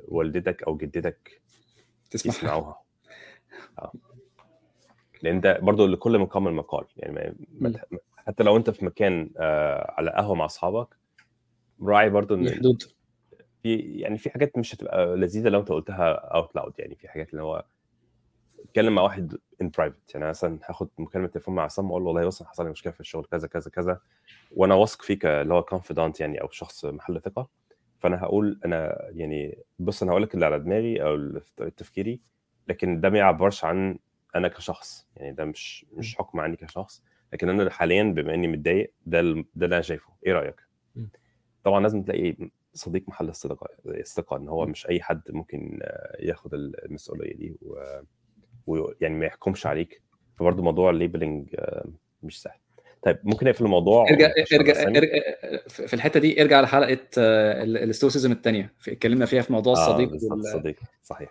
[0.08, 1.42] والدتك أو جدتك
[2.10, 2.82] تسمعها يسمعوها.
[3.78, 3.92] آه.
[5.22, 6.84] لأن ده برضه لكل مقام المقال.
[6.96, 7.80] يعني ما
[8.16, 10.96] حتى لو أنت في مكان آه على قهوة مع أصحابك
[11.82, 12.82] راعي برضه إن حدود.
[13.62, 17.30] في يعني في حاجات مش هتبقى لذيذة لو أنت قلتها out loud يعني في حاجات
[17.30, 17.64] اللي هو
[18.64, 22.26] اتكلم مع واحد in private يعني مثلا هاخد مكالمة تليفون مع عصام واقول له والله
[22.26, 24.00] بص حصل لي مشكلة في الشغل كذا كذا كذا
[24.56, 27.48] وأنا واثق فيك اللي هو confidant يعني أو شخص محل ثقة.
[27.98, 31.38] فأنا هقول أنا يعني بص أنا هقول لك اللي على دماغي أو
[31.76, 32.20] تفكيري
[32.68, 33.98] لكن ده ما يعبرش عن
[34.36, 35.06] أنا كشخص.
[35.16, 37.02] يعني ده مش مش حكم عني كشخص.
[37.32, 39.20] لكن أنا حاليا بما إني متضايق ده
[39.54, 40.12] ده اللي أنا شايفه.
[40.26, 40.60] إيه رأيك.
[41.64, 42.36] طبعا لازم تلاقي
[42.74, 44.66] صديق محل الثقه الثقه إن هو.
[44.66, 45.80] مش أي حد ممكن
[46.20, 48.00] ياخد المسؤولية دي و-
[48.66, 50.02] ويعني ما يحكمش عليك
[50.38, 51.56] فبرضه موضوع الليبلنج
[52.22, 52.58] مش سهل.
[53.02, 54.74] طيب ممكن نقفل الموضوع ارجع ارجع
[55.68, 56.98] في الحتة دي ارجع لحلقة
[57.62, 61.30] ال stoicism الثانية اتكلمنا فيها في موضوع آه الصديق بالظبط وال- صديق صحيح.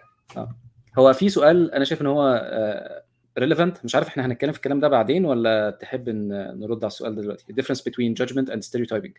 [0.99, 2.41] هو في سؤال أنا شايف إن هو
[3.37, 6.27] relevant مش عارف إحنا هنتكلم في الكلام ده بعدين ولا تحب إن
[6.59, 9.13] نرد على السؤال ده دلوقتي؟ Difference between judgment and stereotyping.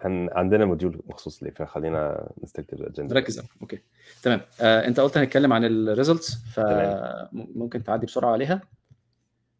[0.00, 0.28] هن...
[0.32, 3.14] عندنا module مخصوص ليه فخلينا ن stick to الأجندة.
[3.14, 3.42] نركز.
[3.62, 3.78] okay.
[4.22, 4.40] تمام.
[4.60, 6.34] آه، أنت قلت هنتكلم عن ال results.
[6.54, 8.60] فممكن تعدي بسرعة عليها؟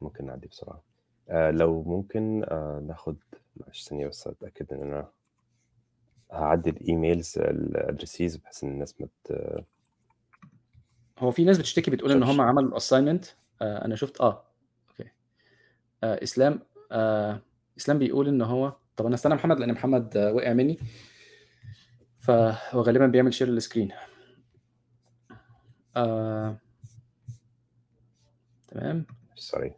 [0.00, 0.82] ممكن نعدي بسرعة.
[1.28, 3.16] آه لو ممكن آه ناخد
[3.56, 5.08] معلش ثانية بس أتأكد إن أنا
[6.32, 9.64] هعدي ال email addresses بحيث إن الناس ما مت...
[11.18, 12.22] هو في ناس بتشتكي بتقول إن.
[12.22, 13.24] هم عملوا ال assignment
[13.62, 14.44] آه أنا شفت آه
[14.90, 15.10] okay.
[16.04, 16.60] آه إسلام
[16.92, 17.40] آه
[17.78, 20.78] إسلام بيقول إن هو طب أنا استنى محمد لأن محمد وقع مني.
[22.18, 23.92] فهو غالبا بيعمل share screen
[25.96, 26.56] آه.
[28.68, 29.06] تمام.
[29.34, 29.74] سوري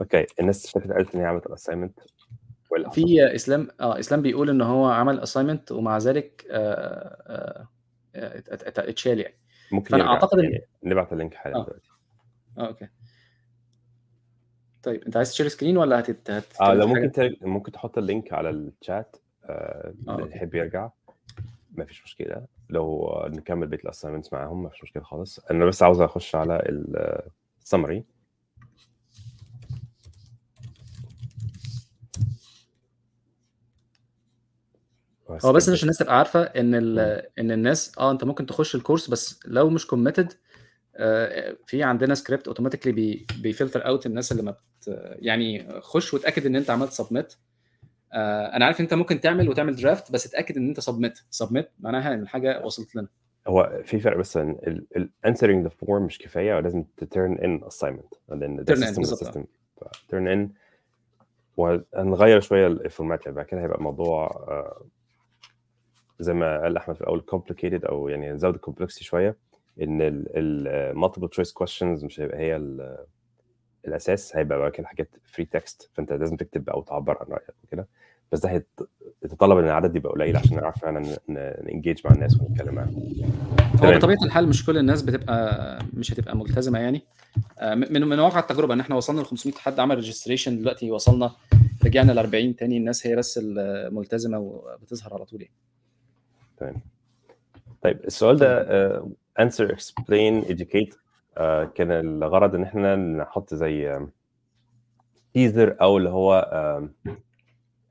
[0.00, 2.00] أوكي الناس اشتكت قالت إن هي عملت ال assignment؟
[2.92, 6.62] في إسلام آه إسلام بيقول إن هو عمل assignment ومع ذلك آه
[7.26, 7.68] آه
[8.14, 9.38] آه، ات- ات- اتشال يعني.
[9.72, 10.14] ممكن فأنا يرجع.
[10.14, 11.64] أعتقد إن- يعني نبعت ال link حالا آه.
[11.64, 11.88] دلوقتي.
[12.58, 12.88] آه okay.
[14.86, 16.30] طيب أنت عايز ت share screen ولا هتت
[16.60, 17.42] آه لو ممكن حاجة؟ ت...
[17.42, 20.36] ممكن تحط ال link على الشات آه آه، اللي.
[20.36, 20.90] يحب يرجع.
[21.72, 22.46] ما فيش مشكلة.
[22.70, 25.38] لو نكمل بقية ال assignments معاهم ما فيش مشكلة خالص.
[25.38, 26.62] أنا بس عاوز أخش على
[27.62, 28.04] السمري
[35.44, 36.98] هو بس عشان الناس تبقى عارفة إن ال...
[37.38, 40.32] إن الناس آه أنت ممكن تخش ال course بس لو مش committed
[41.66, 43.26] في عندنا script automatically بي...
[43.42, 44.88] بي filter out الناس اللي ما بت...
[45.18, 47.34] يعني خش وتاكد إن أنت عملت submit
[48.14, 52.22] أنا عارف أنت ممكن تعمل وتعمل draft بس اتأكد إن أنت submit submit معناها إن
[52.22, 53.08] الحاجة وصلت لنا.
[53.46, 54.56] هو في فرق بس إن
[55.26, 58.18] answering the form مش كفاية ولازم ت turn in assignment.
[58.28, 59.44] لأن ده Turn in، system
[60.08, 60.50] turn in
[61.56, 64.84] وهنغير شوية ال format يعني بعد كده هيبقى الموضوع آه،
[66.20, 69.36] زي ما قال أحمد في الأول complicated أو يعني نزود ال complexity شوية.
[69.82, 72.96] إن ال multiple choice questions مش هيبقى هي ال-
[73.88, 77.86] الأساس هيبقى بقى كده حاجات free text فأنت لازم تكتب أو تعبر عن رأيك وكده.
[78.32, 78.80] بس ده هيت-
[79.24, 81.16] يتطلب إن العدد يبقى قليل عشان نعرف فعلا
[81.72, 83.12] ن engage مع الناس ونتكلم معاهم.
[83.84, 83.90] هو.
[83.98, 87.02] بطبيعة الحال مش كل الناس بتبقى مش هتبقى ملتزمة يعني.
[87.58, 91.30] آه، من من واقع التجربة إن إحنا وصلنا ل 500 حد عمل registration دلوقتي وصلنا
[91.84, 95.54] رجعنا ل 40 تاني الناس هي بس الملتزمه وبتظهر على طول يعني.
[96.56, 96.74] تمام.
[97.82, 98.64] طيب السؤال ده
[99.00, 99.04] uh,
[99.40, 100.94] answer explain educate.
[101.36, 104.06] uh, كان الغرض إن إحنا نحط زي
[105.34, 106.50] teaser أو اللي هو
[107.06, 107.10] um,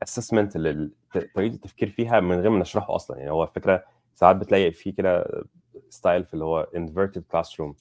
[0.06, 3.18] assessment لطريقه التفكير فيها من غير ما نشرحه أصلا.
[3.18, 3.84] يعني هو الفكرة
[4.16, 5.44] ساعات بتلاقي في كده
[5.90, 7.74] style في اللي هو inverted classroom.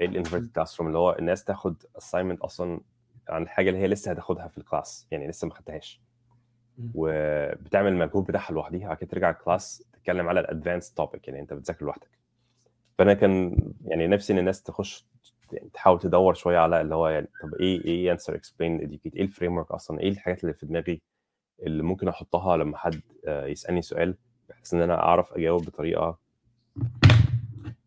[0.00, 2.80] إيه ال inverted classroom اللي هو الناس تاخد assignment أصلا
[3.28, 6.00] عن الحاجة اللي هي لسه هتاخدها في ال class يعني لسه ما خدتهاش.
[6.94, 8.88] وبتعمل المجهود بتاعها لوحديها.
[8.88, 12.19] بعد كده ترجع ال class تتكلم على ال advanced topic يعني أنت بتذاكر لوحدك.
[13.00, 15.06] فأنا كان يعني نفسي إن الناس تخش
[15.52, 19.22] يعني تحاول تدور شوية على اللي هو يعني طب إيه إيه answer explain educate إيه
[19.22, 21.02] ال framework أصلا؟ إيه الحاجات اللي في دماغي
[21.62, 24.14] اللي ممكن أحطها لما حد آه، يسألني سؤال
[24.48, 26.18] بحيث إن أنا أعرف أجاوب بطريقة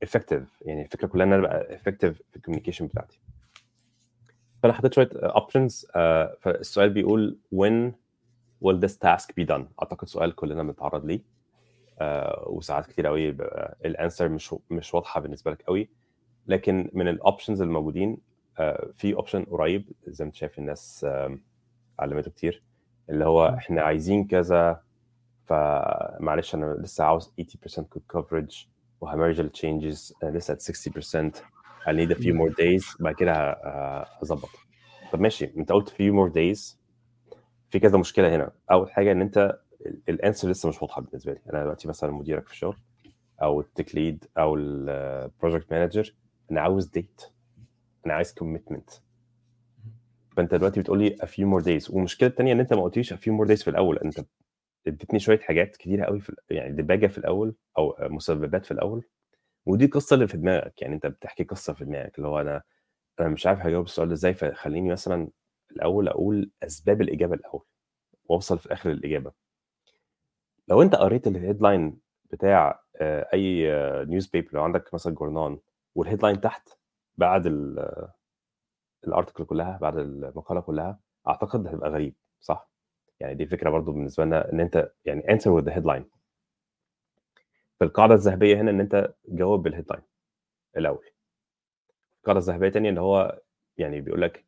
[0.06, 0.44] effective.
[0.62, 3.20] يعني الفكرة كلها إن أنا ابقى effective في ال communication بتاعتي.
[4.64, 5.86] فأنا حطيت شوية options
[6.40, 7.92] فالسؤال بيقول when
[8.66, 11.22] will this task be done أعتقد سؤال كلنا بنتعرض ليه.
[12.00, 13.30] آه، وساعات كتير قوي
[13.86, 15.90] ال answer مش مش واضحة بالنسبة لك قوي
[16.48, 18.18] لكن من ال options الموجودين
[18.60, 21.06] آه، في option قريب زي ما أنت شايف الناس
[22.00, 22.64] علمته كتير
[23.10, 24.82] اللي هو إحنا عايزين كذا
[25.46, 28.68] فمعلش أنا لسه عاوز 80% good coverage
[29.02, 30.60] وه merge ال changes لسه at
[31.38, 31.42] 60%
[31.88, 33.52] I need a few more days بعد كده
[34.22, 34.50] هظبط.
[35.12, 36.76] طب ماشي أنت قلت few more days
[37.70, 38.52] في كذا مشكلة هنا.
[38.72, 39.60] أول حاجة إن أنت
[40.10, 41.40] ال answer لسه مش واضحة بالنسبة لي.
[41.50, 42.78] أنا دلوقتي مثلا مديرك في الشغل
[43.42, 46.16] أو ال tech lead أو ال project manager
[46.52, 47.22] أنا عاوز date
[48.06, 48.90] أنا عايز commitment
[50.38, 51.94] فأنت دلوقتي بتقول لي a few more days.
[51.94, 53.98] والمشكلة الثانية إن أنت ما قلتليش a few more days في الأول.
[53.98, 54.26] أنت
[54.88, 59.04] اديتني شوية حاجات كتيرة قوي في يعني دباجه في الأول أو مسببات في الأول.
[59.66, 60.82] ودي القصة اللي في دماغك.
[60.82, 62.64] يعني أنت بتحكي قصة في دماغك اللي هو أنا
[63.20, 64.34] أنا مش عارف هجاوب السؤال ده إزاي.
[64.34, 65.30] فخليني مثلا
[65.72, 67.66] الأول أقول أسباب الإجابة الأول.
[68.26, 69.32] وأوصل في الآخر للإجابة.
[70.68, 72.00] لو أنت قريت ال headline
[72.32, 73.66] بتاع آه، أي
[74.06, 75.60] newspaper لو عندك مثلا جورنان
[75.96, 76.70] وال headline تحت
[77.18, 78.10] بعد ال-
[79.08, 82.70] ال article كلها بعد المقالة كلها أعتقد هتبقى غريب صح؟
[83.20, 86.04] يعني دي فكرة برضو بالنسبة لنا إن أنت يعني answer with the headline.
[87.80, 90.04] فالقاعده الذهبية هنا إن أنت جاوب بال headline
[90.78, 91.06] الأول.
[92.20, 93.42] القاعدة الذهبية تانية ان هو
[93.78, 94.46] يعني بيقول لك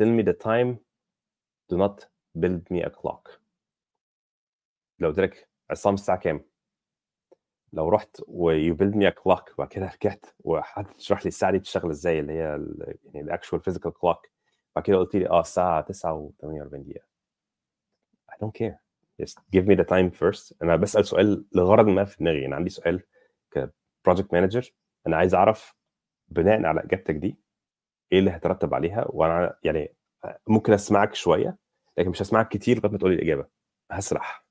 [0.00, 0.76] tell me the time
[1.72, 2.06] do not
[2.38, 3.30] build me a clock.
[4.98, 6.44] لو قلت لك عصام الساعة كام؟
[7.72, 11.58] لو رحت و you build me clock وبعد كده رجعت وقعدت تشرح لي الساعة دي
[11.58, 12.38] بتشتغل إزاي؟ اللي هي
[13.04, 14.26] يعني ال actual physical clock
[14.76, 17.06] بعد كده قلت لي آه الساعة 9 و48 دقيقة.
[18.32, 18.76] I don't care.
[19.22, 20.52] Just give me the time first.
[20.62, 22.46] أنا بسأل سؤال لغرض ما في دماغي.
[22.46, 23.02] أنا عندي سؤال
[23.50, 24.72] ك project manager
[25.06, 25.74] أنا عايز أعرف
[26.28, 27.38] بناء على إجابتك دي
[28.12, 29.94] إيه اللي هيترتب عليها؟ وأنا يعني
[30.46, 31.56] ممكن أسمعك شوية
[31.98, 33.46] لكن مش هسمعك كتير لغاية ما تقول لي الإجابة.
[33.90, 34.45] هسرح.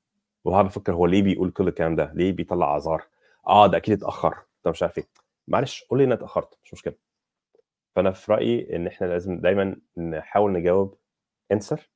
[0.45, 3.03] وهقعد أفكر هو ليه بيقول كل الكلام ده؟ ليه بيطلع أعذار؟
[3.47, 4.37] آه ده أكيد اتأخر.
[4.65, 5.07] ده مش عارف إيه.
[5.47, 6.93] معلش قول لي أنا اتأخرت مش مشكلة.
[7.95, 10.97] فأنا في رأيي إن إحنا لازم دايما نحاول نجاوب
[11.51, 11.89] answer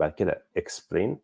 [0.00, 1.18] بعد كده explain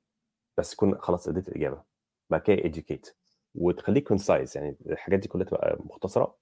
[0.59, 1.83] بس تكون خلاص اديت الإجابة.
[2.31, 3.13] بعد كده educate.
[3.55, 6.37] وتخليك concise يعني الحاجات دي كلها تبقى مختصرة.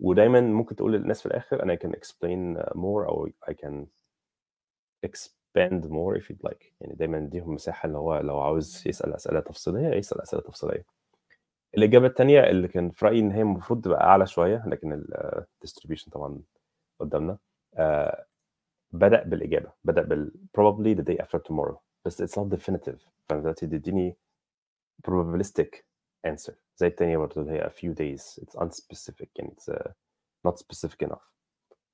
[0.00, 3.86] ودايما ممكن تقول للناس في الآخر أنا can explain more أو I can
[5.52, 6.72] expand more if you'd like.
[6.80, 10.84] يعني دايما اديهم مساحة اللي هو لو عاوز يسأل أسئلة تفصيلية يسأل أسئلة تفصيلية.
[11.76, 16.10] الإجابة الثانية اللي كان في رأيي إن هي المفروض تبقى أعلى شوية لكن ال distribution
[16.10, 16.40] طبعا
[17.00, 17.38] قدامنا
[17.74, 18.26] آه
[18.92, 21.76] بدأ بالإجابة بدأ بال probably the day after tomorrow.
[22.04, 22.98] بس it's not definitive.
[23.28, 24.16] فأنا دلوقتي تديني
[25.08, 25.76] probabilistic
[26.26, 26.52] answer.
[26.76, 28.42] زي الثانية برضه اللي هي a few days.
[28.44, 29.90] It's unspecific يعني it's uh,
[30.48, 31.22] not specific enough.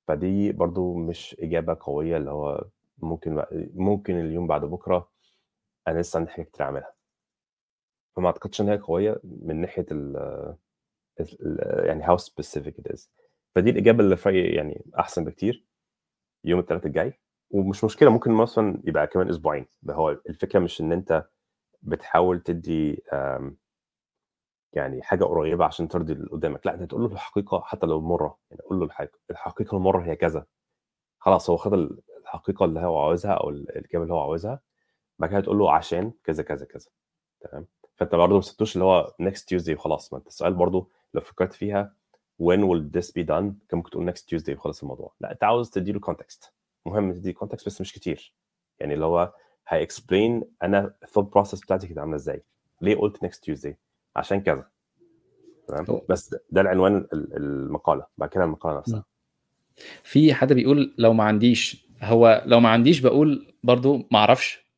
[0.07, 2.65] فدي برضو مش إجابة قوية اللي هو
[3.01, 3.43] ممكن
[3.73, 5.09] ممكن اليوم بعد بكرة
[5.87, 6.93] أنا لسه عندي حاجات كتير أعملها.
[8.15, 10.55] فما أعتقدش إن هي قوية من ناحية ال
[11.85, 13.07] يعني how specific it is.
[13.55, 15.65] فدي الإجابة اللي في رأيي يعني أحسن بكتير
[16.43, 17.13] يوم الثلاث الجاي.
[17.51, 19.65] ومش مشكلة ممكن مثلا يبقى كمان أسبوعين.
[19.81, 21.29] ده هو الفكرة مش إن أنت
[21.81, 23.03] بتحاول تدي
[24.73, 26.65] يعني حاجة قريبة عشان ترضي اللي قدامك.
[26.65, 28.37] لا انت تقول له الحقيقة حتى لو مرة.
[28.51, 29.11] يعني قول له الحاجة.
[29.31, 30.45] الحقيقة المرة هي كذا.
[31.19, 31.99] خلاص هو خد
[32.33, 34.59] الحقيقة اللي هو عاوزها أو الاجابه اللي هو عاوزها
[35.19, 36.87] بعد كده تقول له عشان كذا كذا كذا.
[37.39, 40.13] تمام؟ فأنت برضه ما سبتوش اللي هو next Tuesday وخلاص.
[40.13, 41.93] ما أنت السؤال برضه لو فكرت فيها
[42.43, 45.13] when will this be done كان ممكن تقول next Tuesday وخلص الموضوع.
[45.19, 46.49] لأ أنت عاوز تدي له context.
[46.85, 48.33] مهم تدي context بس مش كتير.
[48.79, 49.33] يعني اللي هو
[49.67, 52.43] هي explain أنا الثوت بروسس بتاعتي كانت عاملة إزاي.
[52.81, 53.73] ليه قلت next Tuesday
[54.15, 54.69] عشان كذا.
[55.67, 58.05] تمام؟ بس ده العنوان ال- المقالة.
[58.17, 59.05] بعد كده المقالة نفسها.
[60.03, 64.69] في حد بيقول لو ما عنديش هو لو ما عنديش بقول برضو ما أعرفش.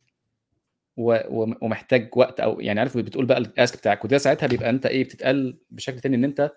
[0.97, 5.57] ومحتاج وقت أو يعني عارف بتقول بقى الاسك بتاعك وده ساعتها بيبقى انت إيه بتتقال
[5.69, 6.51] بشكل تاني ان انت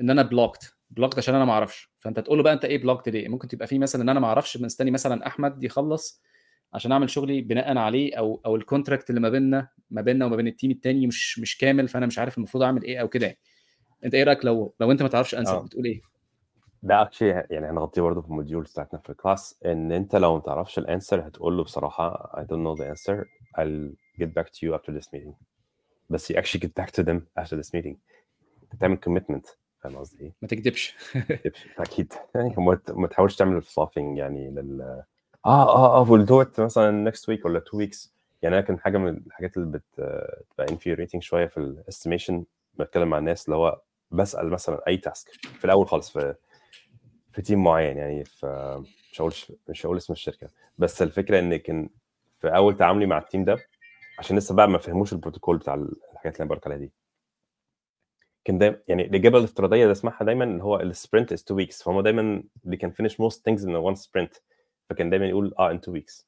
[0.00, 1.90] ان أنا blocked blocked عشان أنا ما أعرفش.
[1.98, 4.26] فانت تقول له بقى انت إيه blocked ليه؟ ممكن تبقى في مثلا ان أنا ما
[4.26, 6.22] أعرفش مستني مثلا أحمد يخلص
[6.72, 10.36] عشان أعمل شغلي بناء عليه أو أو ال contract اللي ما بيننا ما بيننا وما
[10.36, 13.26] بين ال team التاني مش مش كامل فأنا مش عارف المفروض أعمل إيه أو كده
[13.26, 13.38] يعني.
[14.04, 15.62] أنت إيه رأيك لو لو أنت ما تعرفش answer آه.
[15.62, 16.00] بتقول إيه؟
[16.84, 20.34] ده actually يعني هنغطيه برضه في ال module بتاعتنا في ال class إن أنت لو
[20.34, 23.24] ما تعرفش ال answer هتقول له بصراحة I don't know the answer
[23.58, 25.32] I'll get back to you after this meeting.
[26.10, 27.96] بس you actually get back to them after this meeting.
[28.62, 30.96] أنت بتعمل commitment فاهم قصدي إيه؟ ما تكدبش.
[31.78, 32.12] أكيد.
[32.34, 35.04] يعني وما ت- ما تحاولش تعمل فلافينج يعني لل آه
[35.46, 38.08] آه آه we'll do it مثلا next week ولا two weeks.
[38.42, 43.08] يعني أنا كان حاجة من الحاجات اللي بت بتبقى infuriating شوية في ال estimation بتكلم
[43.08, 43.80] مع الناس اللي هو
[44.10, 46.34] بسأل مثلا أي task في الأول خالص في
[47.34, 48.46] في team معين يعني في
[49.12, 49.32] مش هقول
[49.68, 50.48] مش هقول اسم الشركة.
[50.78, 51.88] بس الفكرة إن كان
[52.40, 53.58] في أول تعاملي مع ال team ده
[54.18, 56.92] عشان لسه بقى ما فهموش البروتوكول بتاع الحاجات اللي أنا بقولك عليها دي.
[58.44, 61.82] كان دايما يعني الاجابه الافتراضية اللي اسمعها دايما اللي هو ال sprint is 2 weeks
[61.82, 64.40] فهم دايما they can finish most things in one sprint
[64.90, 66.24] فكان دايما يقول آه in 2 weeks.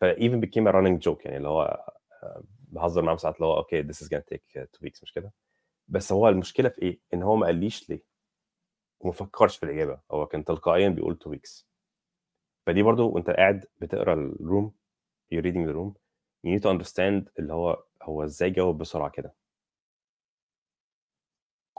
[0.00, 1.84] ف even became a running joke يعني اللي هو
[2.22, 5.32] آه، بهزر معاهم ساعات اللي هو okay this is gonna take 2 weeks مش كده؟
[5.88, 8.13] بس هو المشكلة في إيه؟ إن هو ما قاليش ليه.
[9.04, 11.64] وما فكرش في الإجابة هو كان تلقائيا بيقول 2 weeks
[12.66, 14.72] فدي برضو وأنت قاعد بتقرأ الروم
[15.34, 15.94] you're reading the room
[16.46, 19.34] you need to understand اللي هو هو إزاي جاوب بسرعة كده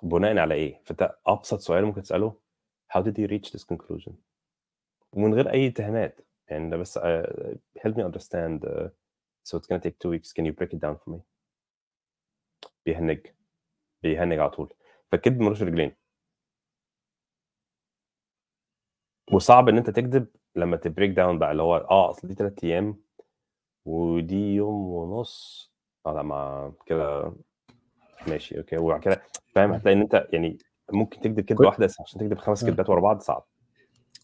[0.04, 2.40] بناء على إيه؟ فأنت أبسط سؤال ممكن تسأله
[2.98, 4.12] how did you reach this conclusion؟
[5.12, 7.02] ومن غير أي اتهامات يعني ده بس uh,
[7.80, 8.90] help me understand uh,
[9.44, 11.20] so it's gonna take two weeks can you break it down for me؟
[12.86, 13.28] بيهنج
[14.04, 14.74] بيهنج على طول
[15.12, 15.96] فالكذب ملوش رجلين
[19.32, 22.64] وصعب إن أنت تكذب لما ت break down بقى اللي هو آه أصل دي ثلاث
[22.64, 23.00] أيام
[23.86, 25.72] ودي يوم ونص.
[26.06, 27.34] آه لا ما كده
[28.28, 28.78] ماشي okay.
[28.78, 29.22] وبعد كده
[29.56, 30.58] فاهم هتلاقي إن أنت يعني
[30.92, 32.66] ممكن تكذب كذبه واحدة بس عشان تكذب خمس.
[32.66, 33.46] كذبات ورا بعض صعب.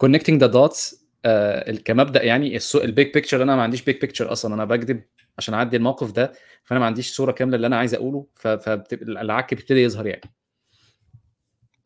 [0.06, 0.96] Connecting the dots
[1.26, 5.04] آه كمبدأ يعني ال big picture أنا ما عنديش big picture أصلا أنا بكذب
[5.38, 6.34] عشان أعدي الموقف ده
[6.64, 10.34] فأنا ما عنديش صورة كاملة اللي أنا عايز أقوله فالعك بيبتدي يظهر يعني.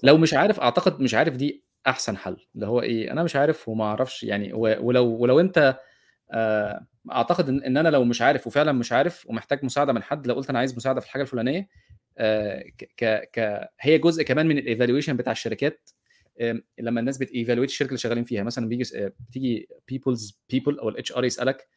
[0.04, 2.38] لو مش عارف أعتقد مش عارف دي أحسن حل.
[2.56, 5.80] اللي هو إيه أنا مش عارف وما أعرفش يعني ولو ولو أنت
[6.32, 10.28] آه أعتقد إن, إن أنا لو مش عارف وفعلا مش عارف ومحتاج مساعدة من حد
[10.28, 11.70] لو قلت أنا عايز مساعدة في الحاجة الفلانية
[12.18, 12.64] آه
[12.98, 15.90] ك ك هي جزء كمان من ال evaluation بتاع الشركات
[16.42, 18.44] آه لما الناس بت evaluate الشركة اللي شغالين فيها.
[18.44, 18.84] مثلا بيجي
[19.30, 21.68] بتيجي people's people أو ال HR يسألك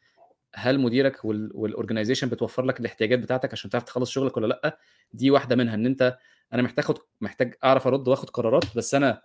[0.55, 4.79] هل مديرك وال organization بتوفر لك الاحتياجات بتاعتك عشان تعرف تخلص شغلك ولا لأ؟
[5.13, 6.17] دي واحدة منها إن أنت
[6.53, 6.85] أنا محتاج
[7.21, 9.21] محتاج أعرف أرد وآخد قرارات بس أنا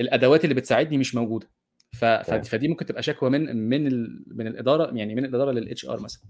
[0.00, 1.48] الأدوات اللي بتساعدني مش موجودة.
[1.92, 2.04] ف...
[2.04, 4.24] فدي ممكن تبقى شكوى من من ال...
[4.26, 6.22] من الإدارة يعني من الإدارة لل HR مثلا.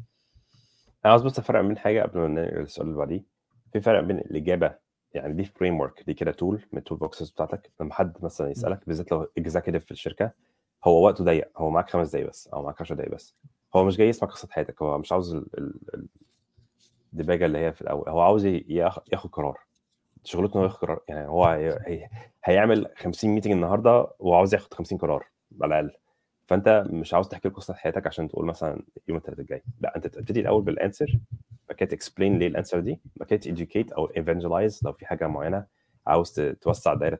[1.05, 3.25] أنا عاوز بس أفرق بين حاجة قبل ما ننقل السؤال اللي بعديه.
[3.73, 4.75] في فرق بين الإجابة
[5.15, 7.71] يعني دي framework دي كده tool من ال toolboxes بتاعتك.
[7.81, 10.31] لما حد مثلا يسألك بالذات لو executive في الشركة
[10.85, 11.49] هو وقته ضيق.
[11.57, 13.35] هو معاك خمس دقايق بس أو معاك 10 دقايق بس.
[13.77, 14.83] هو مش جاي يسمع قصة حياتك.
[14.83, 15.45] هو مش عاوز
[17.13, 18.09] الديباجة اللي هي في الأول.
[18.09, 19.66] هو عاوز ياخد قرار.
[20.27, 21.01] شغلته إنه ياخد قرار.
[21.09, 22.09] يعني هو هي...
[22.45, 25.27] هيعمل 50 meeting النهارده وعاوز ياخد 50 قرار
[25.61, 25.97] على الأقل.
[26.47, 29.63] فأنت مش عاوز تحكي قصة حياتك عشان تقول مثلا يوم الثلاث الجاي.
[29.81, 31.19] لا أنت تبتدي الأول بال answer
[31.69, 34.93] بعد كده ت explain ليه ال answer دي بعد كده ت educate أو evangelize لو
[34.93, 35.65] في حاجة معينة
[36.07, 37.19] عاوز توسع دايرة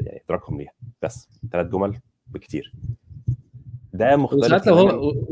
[0.00, 0.72] يعني إدراكهم ليها.
[1.02, 2.72] بس ثلاث جمل بكتير.
[3.92, 5.22] ده مختلف وساعات لو هو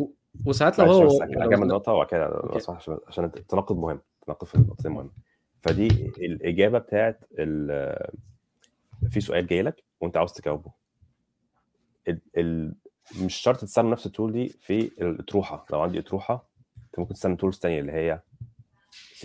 [0.46, 5.10] وساعات لو هو اكمل نقطة وبعد كده عشان عشان التناقض مهم التناقض في النقطتين مهم.
[5.64, 5.86] فدي
[6.18, 7.24] الإجابة بتاعت
[9.10, 10.72] في سؤال جاي لك وأنت عاوز تجاوبه.
[13.22, 15.66] مش شرط تستخدم نفس التول دي في الأطروحة.
[15.70, 16.48] لو عندي أطروحة
[16.86, 18.20] أنت ممكن تستخدم تولز ثانية اللي هي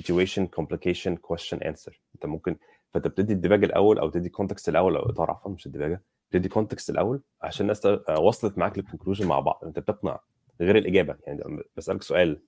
[0.02, 1.94] situation complication question answer.
[2.16, 2.56] أنت ممكن
[2.94, 6.02] فأنت بتدي الديباجة الأول أو تدي context الأول أو إطار عفوا مش الديباجة.
[6.30, 7.86] بتدي context الأول عشان الناس
[8.20, 9.60] وصلت معاك لل conclusion مع بعض.
[9.66, 10.20] أنت بتقنع
[10.62, 11.18] غير الإجابة.
[11.28, 12.42] يعني بسألك سؤال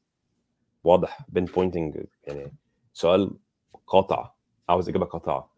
[0.83, 2.53] واضح pinpointing يعني
[2.93, 3.31] سؤال
[3.91, 4.31] قاطع
[4.69, 5.51] عاوز إجابة قاطعه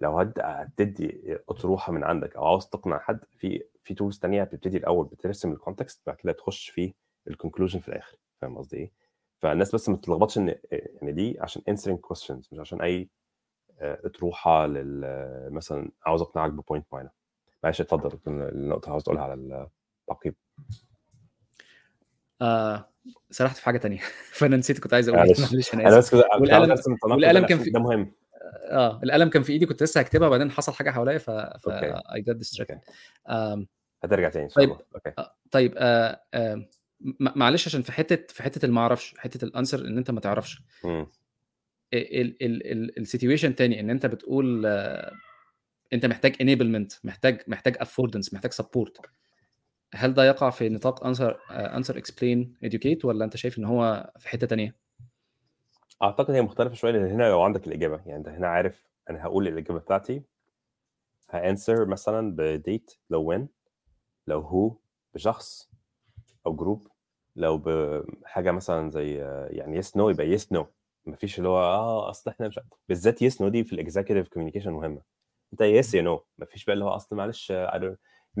[0.00, 5.06] لو هتدي أطروحة من عندك أو عاوز تقنع حد في في tools ثانية بتبتدي الأول
[5.06, 6.94] بترسم ال context بعد كده تخش في
[7.28, 8.16] ال conclusion في الآخر.
[8.40, 8.92] فاهم قصدي إيه؟
[9.38, 13.08] فالناس بس ما تتلخبطش إن يعني دي عشان answering questions مش عشان أي
[13.80, 17.10] أطروحة لل مثلا عاوز أقنعك ب point معينة.
[17.64, 20.34] معلش اتفضل النقطة عاوز تقولها على التعقيب.
[22.42, 22.90] آه
[23.30, 23.98] سرحت في حاجة تانية.
[24.38, 25.74] فأنا نسيت كنت عايز أقول معلش.
[25.74, 26.14] أنا آسف.
[26.14, 26.70] والقلم
[27.02, 28.12] والقلم كان في ده مهم.
[28.70, 32.20] آه القلم كان في إيدي كنت لسه هكتبها وبعدين حصل حاجة حواليا ف ف I
[32.20, 32.80] get distracted
[34.02, 34.78] هترجع تاني إن شاء الله.
[34.94, 35.12] okay.
[35.50, 36.68] طيب آه آه
[37.20, 40.20] معلش عشان في حتة في حتة اللي ما أعرفش حتة ال answer إن أنت ما
[40.20, 40.62] تعرفش.
[41.92, 45.12] ال situation تاني إن أنت بتقول آه
[45.92, 49.00] أنت محتاج enablement محتاج محتاج affordance محتاج support
[49.94, 54.28] هل ده يقع في نطاق answer answer explain educate ولا أنت شايف إن هو في
[54.28, 54.76] حتة تانية؟
[56.02, 59.48] أعتقد هي مختلفة شوية لأن هنا لو عندك الإجابة يعني أنت هنا عارف أنا هقول
[59.48, 60.22] الإجابة بتاعتي
[61.30, 63.48] ه answer مثلا بديت لو when
[64.26, 64.76] لو هو
[65.14, 65.70] بشخص
[66.46, 66.88] أو group
[67.36, 69.14] لو بحاجه مثلا زي
[69.50, 70.66] يعني yes no يبقى yes no
[71.06, 74.72] مفيش اللي هو آه أصل إحنا مش بالذات yes no دي في ال executive communication
[74.72, 75.02] مهمة.
[75.52, 77.52] أنت yes يا no مفيش بقى اللي هو أصل معلش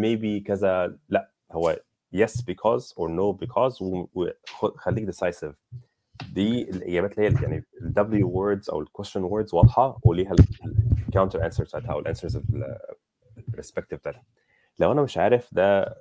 [0.00, 1.30] maybe كذا لأ.
[1.52, 1.76] هو
[2.16, 3.82] yes because or no because
[4.62, 5.54] وخليك decisive.
[6.32, 10.34] دي الإجابات اللي هي يعني ال W words أو ال question words واضحة وليها
[11.08, 12.42] ال counter answer بتاعتها أو ال answers
[13.48, 14.24] ال respective بتاعتها.
[14.78, 15.96] لو أنا مش عارف ده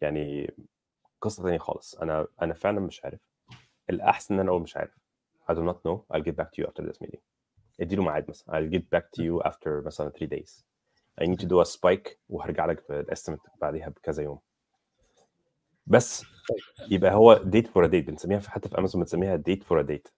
[0.00, 0.54] يعني
[1.20, 1.94] قصة ثانية خالص.
[1.94, 3.20] أنا أنا فعلا مش عارف.
[3.90, 4.98] الأحسن إن أنا أقول مش عارف.
[5.50, 5.98] I do not know.
[6.12, 7.20] I'll get back to you after this meeting.
[7.80, 8.54] اديله ميعاد مثلا.
[8.54, 10.67] I'll get back to you after مثلا 3 days.
[11.20, 14.38] I need to do a spike وهرجع لك بال estimate بعديها بكذا يوم.
[15.86, 16.24] بس
[16.90, 20.08] يبقى هو date for date بنسميها في حتى في امازون بنسميها date for date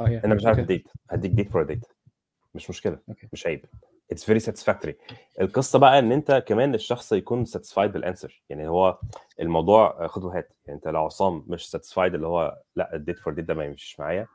[0.00, 1.84] آه أنا مش عارف ال date هديك date for date
[2.54, 3.26] مش مشكلة okay.
[3.32, 3.64] مش عيب.
[4.12, 4.96] it's very satisfactory
[5.40, 8.98] القصة بقى إن أنت كمان الشخص يكون satisfied بال answer يعني هو
[9.40, 13.32] الموضوع خد وهات يعني أنت لو عصام مش satisfied اللي هو لأ ال date for
[13.32, 14.26] date ده ما يمشيش معايا.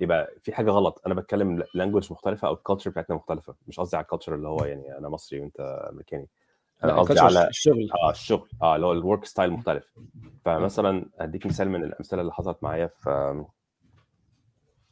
[0.00, 1.02] يبقى في حاجة غلط.
[1.06, 3.54] أنا بتكلم language مختلفة أو ال culture بتاعتنا مختلفة.
[3.68, 5.60] مش قصدي على ال culture اللي هو يعني أنا مصري وأنت
[5.92, 6.28] أمريكاني.
[6.84, 9.94] أنا قصدي على الشغل آه الشغل آه اللي هو ال work style مختلف.
[10.44, 13.44] فمثلا هديك مثال من الأمثلة اللي حصلت معايا في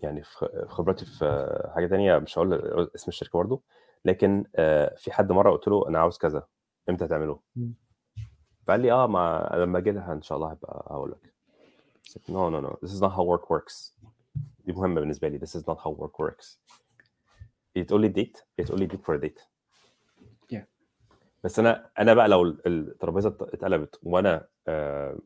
[0.00, 3.62] يعني في خبرتي في حاجة تانية مش هقول اسم الشركة برضه
[4.04, 6.46] لكن آه في حد مرة قلت له أنا عاوز كذا.
[6.90, 7.40] إمتى تعمله؟
[8.66, 11.34] فقال لي آه ما لما أجي لها ان شاء الله هبقى هقول لك.
[12.28, 13.92] no no no this is not how work works.
[14.64, 15.38] دي مهمة بالنسبة لي.
[15.38, 16.58] This is not how work works.
[17.88, 19.40] تقول لي date تقول لي date for date
[21.44, 25.18] بس أنا أنا بقى لو الترابيزة اتقلبت وأنا آه،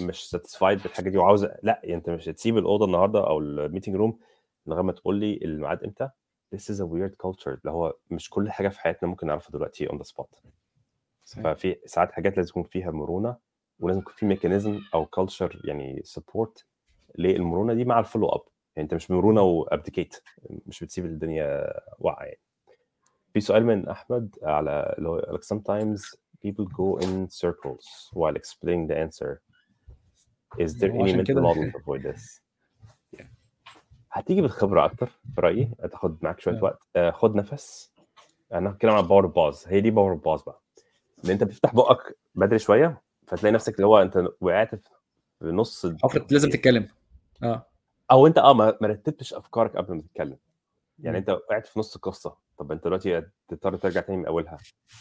[0.00, 3.96] مش satisfied بالحاجة دي وعاوز لا يعني أنت مش هتسيب الأوضة النهارده أو ال meeting
[3.96, 4.18] room
[4.66, 6.08] لغاية ما تقول لي الميعاد إمتى؟
[6.54, 7.48] This is a weird culture.
[7.48, 10.38] اللي هو مش كل حاجة في حياتنا ممكن نعرفها دلوقتي on the spot.
[11.24, 13.36] ففي ساعات حاجات لازم يكون فيها مرونة
[13.80, 16.66] ولازم يكون في mechanism أو culture يعني support
[17.18, 18.40] للمرونة دي مع ال follow up.
[18.76, 20.22] يعني أنت مش مرونة و abdicate
[20.66, 22.40] مش بتسيب الدنيا واقعة يعني.
[23.34, 28.86] في سؤال من أحمد على اللي هو like sometimes people go in circles while explaining
[28.88, 29.40] the answer.
[30.58, 32.40] Is there any mental model to avoid this?
[34.12, 36.62] هتيجي بالخبرة أكتر في رأيي هتاخد معاك شوية.
[36.62, 36.82] وقت.
[36.98, 37.92] uh, خد نفس.
[38.52, 40.60] أنا هتكلم عن power pause هي دي power pause بقى.
[41.24, 44.74] إن أنت بتفتح بقك بدري شوية فتلاقي نفسك اللي هو أنت وقعت
[45.38, 46.88] في نص حفره لازم تتكلم.
[47.42, 47.66] آه.
[48.10, 50.38] أو أنت آه ما رتبتش أفكارك قبل ما تتكلم.
[50.98, 52.36] يعني أنت وقعت في نص القصة.
[52.58, 54.58] طب أنت دلوقتي تضطر ترجع تاني من أولها.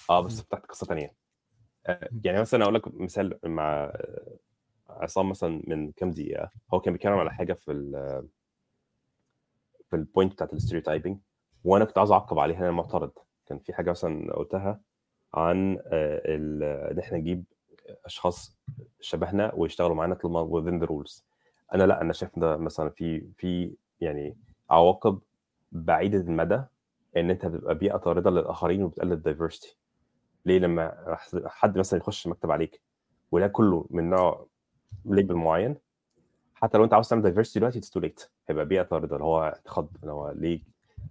[0.09, 1.15] آه بس فتحت قصة تانية.
[1.87, 3.93] آه يعني مثلا أقول لك مثال مع
[4.89, 6.49] عصام مثلا من كام دقيقة.
[6.73, 8.27] هو كان بيتكلم على حاجة في ال
[9.89, 11.19] في ال point بتاعت ال stereotyping
[11.63, 13.11] وأنا كنت عاوز أعقب عليها أنا معترض.
[13.45, 14.81] كان في حاجة مثلا قلتها
[15.33, 17.43] عن إن إحنا نجيب
[18.05, 18.57] أشخاص
[18.99, 21.23] شبهنا ويشتغلوا معانا طالما within the rules.
[21.73, 24.37] أنا لأ أنا شايف ده مثلا في في يعني
[24.69, 25.19] عواقب
[25.71, 26.61] بعيدة المدى
[27.17, 29.77] إن أنت بتبقى بيئة طاردة للآخرين وبتقلل ال diversity
[30.45, 32.81] ليه؟ لما حد مثلا يخش مكتب عليك
[33.31, 34.47] وده كله من نوع
[35.05, 35.77] label معين
[36.55, 39.59] حتى لو أنت عاوز تعمل diversity دلوقتي it's too late هيبقى بيئة طاردة اللي هو
[39.65, 40.61] تخض اللي هو ليه؟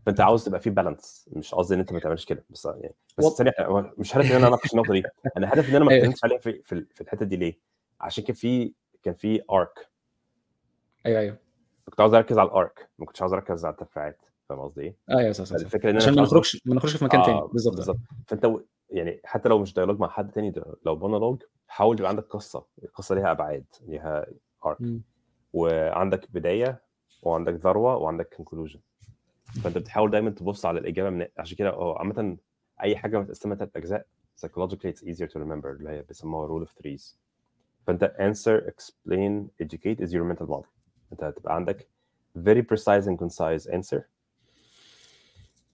[0.07, 3.25] فأنت عاوز تبقى في بالانس مش قصدي إن أنت ما تعملش كده بس يعني بس
[3.25, 3.53] ثانية
[3.99, 5.03] مش هدفي إن أنا أناقش النقطة دي.
[5.37, 7.59] أنا هدفي إن أنا ما اتكلمش عليها في في الحتة دي ليه؟
[8.01, 9.90] عشان كان في كان في arc
[11.07, 11.37] أيوه أيوه.
[11.85, 14.97] كنت عاوز أركز على ال arc ما كنتش عاوز أركز على التفاعات فاهم قصدي إيه؟
[15.11, 17.41] أيوه صح صح الفكرة إن عشان ما نخرجش ما نخرجش في مكان آه تاني.
[17.53, 17.99] بالظبط بالظبط.
[18.27, 18.51] فأنت
[18.91, 20.53] يعني حتى لو مش dialogue مع حد تاني
[20.87, 24.27] لو مونولوج حاول يبقى عندك قصة القصة ليها أبعاد ليها
[24.67, 24.79] arc
[25.53, 26.83] وعندك بداية
[27.23, 28.81] وعندك ذروة وعندك conclusion
[29.65, 32.37] فأنت بتحاول دايما تبص على الإجابة من عشان كده عامة
[32.83, 34.07] أي حاجة متقسمه ثلاث أجزاء
[34.47, 37.17] psychologically it's easier to remember اللي هي بيسموها rule of threes.
[37.87, 40.80] فأنت answer explain educate is your mental model.
[41.13, 41.89] انت هتبقى عندك
[42.39, 44.01] very precise and concise answer.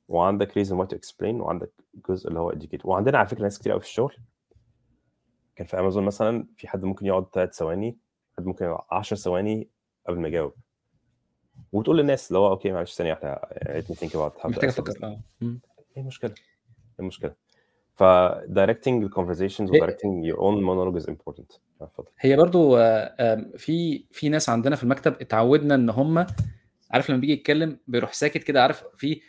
[0.08, 1.70] وعندك reason why to explain وعندك
[2.08, 2.84] جزء اللي هو educate.
[2.84, 4.16] وعندنا على فكرة ناس كتير قوي في الشغل.
[5.56, 7.98] كان في امازون مثلا في حد ممكن يقعد ثلاث ثواني
[8.38, 9.68] حد ممكن يقعد 10 ثواني
[10.08, 10.52] قبل ما يجاوب.
[11.72, 13.34] وتقول للناس اللي هو أوكي معلش ثانية واحدة
[13.80, 15.20] let me think about how محتاج أفكر آه.
[15.42, 15.58] إيه
[16.02, 17.34] المشكلة؟ إيه المشكلة؟
[17.96, 21.58] ف directing the conversations و directing your own monologue is important.
[21.80, 22.08] اتفضل.
[22.20, 22.76] هي برضو
[23.56, 26.26] في في ناس عندنا في المكتب اتعودنا ان هم
[26.90, 29.20] عارف لما بيجي يتكلم بيروح ساكت كده عارف في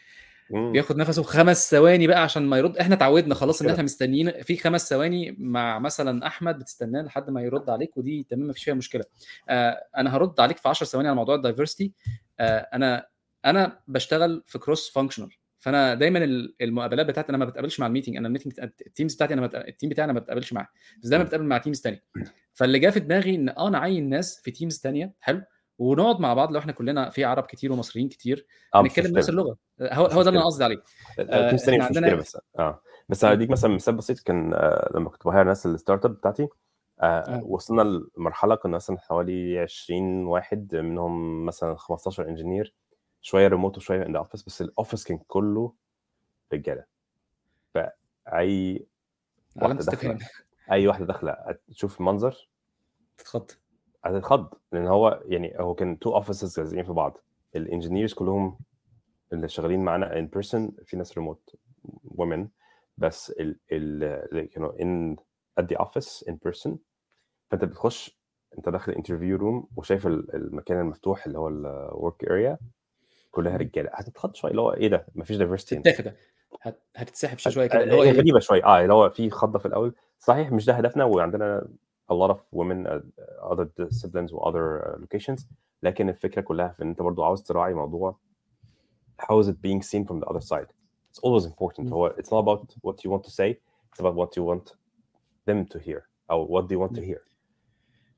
[0.52, 2.78] بياخد نفسه خمس ثواني بقى عشان ما يرد.
[2.78, 7.42] إحنا اتعودنا خلاص ان إحنا مستنيين في خمس ثواني مع مثلا أحمد بتستناه لحد ما
[7.42, 9.04] يرد عليك ودي تمام ما فيش فيها مشكلة.
[9.50, 11.92] آه أنا هرد عليك في 10 ثواني على موضوع ال diversity
[12.40, 13.08] آه أنا
[13.46, 15.30] أنا بشتغل في cross functional
[15.60, 16.20] فانا دايما
[16.62, 19.48] المقابلات بتاعتي أنا ما بتقابلش مع ال meeting أنا ال meeting ال teams بتاعتي أنا
[19.48, 20.68] بتقابل ال team بتاعي أنا ما بتقابلش معاه.
[21.04, 22.04] بس دايما بتقابل مع teams ثانية
[22.54, 25.42] فاللي جه في دماغي إن آه نعين ناس في teams ثانية حلو
[25.80, 28.46] ونقعد مع بعض لو إحنا كلنا في عرب كتير ومصريين كتير
[28.76, 29.58] آه نتكلم نفس اللغة.
[29.82, 30.84] هو هو ده اللي أنا قصدي عليه.
[31.20, 32.38] آه teams ثانية مش مشكلة بس.
[32.60, 32.82] آه.
[33.10, 36.48] بس هديك مثلا مثال بسيط كان آه لما كنت ب hire ناس ال startup بتاعتي
[37.02, 37.44] آه آه.
[37.44, 42.74] وصلنا لمرحلة كنا مثلا حوالي 20 واحد منهم مثلا 15 engineer
[43.28, 45.74] شوية ريموت وشوية in office بس ال office كان كله
[46.54, 46.86] رجالة.
[47.74, 48.88] فأي
[49.56, 50.20] واحدة داخلة
[50.72, 52.50] أي واحدة داخلة تشوف المنظر
[53.18, 53.52] تتخض.
[54.06, 57.18] هتتخض لأن هو يعني هو كان two offices لازقين في بعض.
[57.56, 58.60] ال engineers كلهم
[59.34, 61.56] اللي شغالين معانا in person في ناس ريموت
[62.04, 62.48] women
[62.98, 65.16] بس ال ال كانوا in
[65.58, 66.80] at the office in person
[67.52, 68.20] فأنت بتخش
[68.58, 72.58] أنت داخل ال interview room وشايف المكان المفتوح اللي هو ال work area
[73.32, 73.90] كلها رجالة.
[73.94, 74.52] هتتخض شوية.
[74.52, 76.14] اللي هو إيه ده؟ مفيش diversity تتاخد
[76.96, 77.84] هتتسحب شوية كده.
[77.84, 78.66] اللي هو غريبة شوية.
[78.66, 79.96] آه اللي هو في خضة في الأول.
[80.20, 81.04] صحيح مش ده هدفنا.
[81.04, 81.68] وعندنا
[82.12, 85.44] a lot of women uh, other disciplines و other locations.
[85.84, 88.18] لكن الفكرة كلها في إن أنت برضو عاوز تراعي موضوع
[89.22, 90.70] how is it being seen from the other side.
[91.12, 91.92] It's always important.
[91.94, 93.58] هو it's not about what you want to say.
[93.92, 94.76] It's about what you want
[95.50, 96.02] them to hear.
[96.32, 97.28] أو what they want to hear.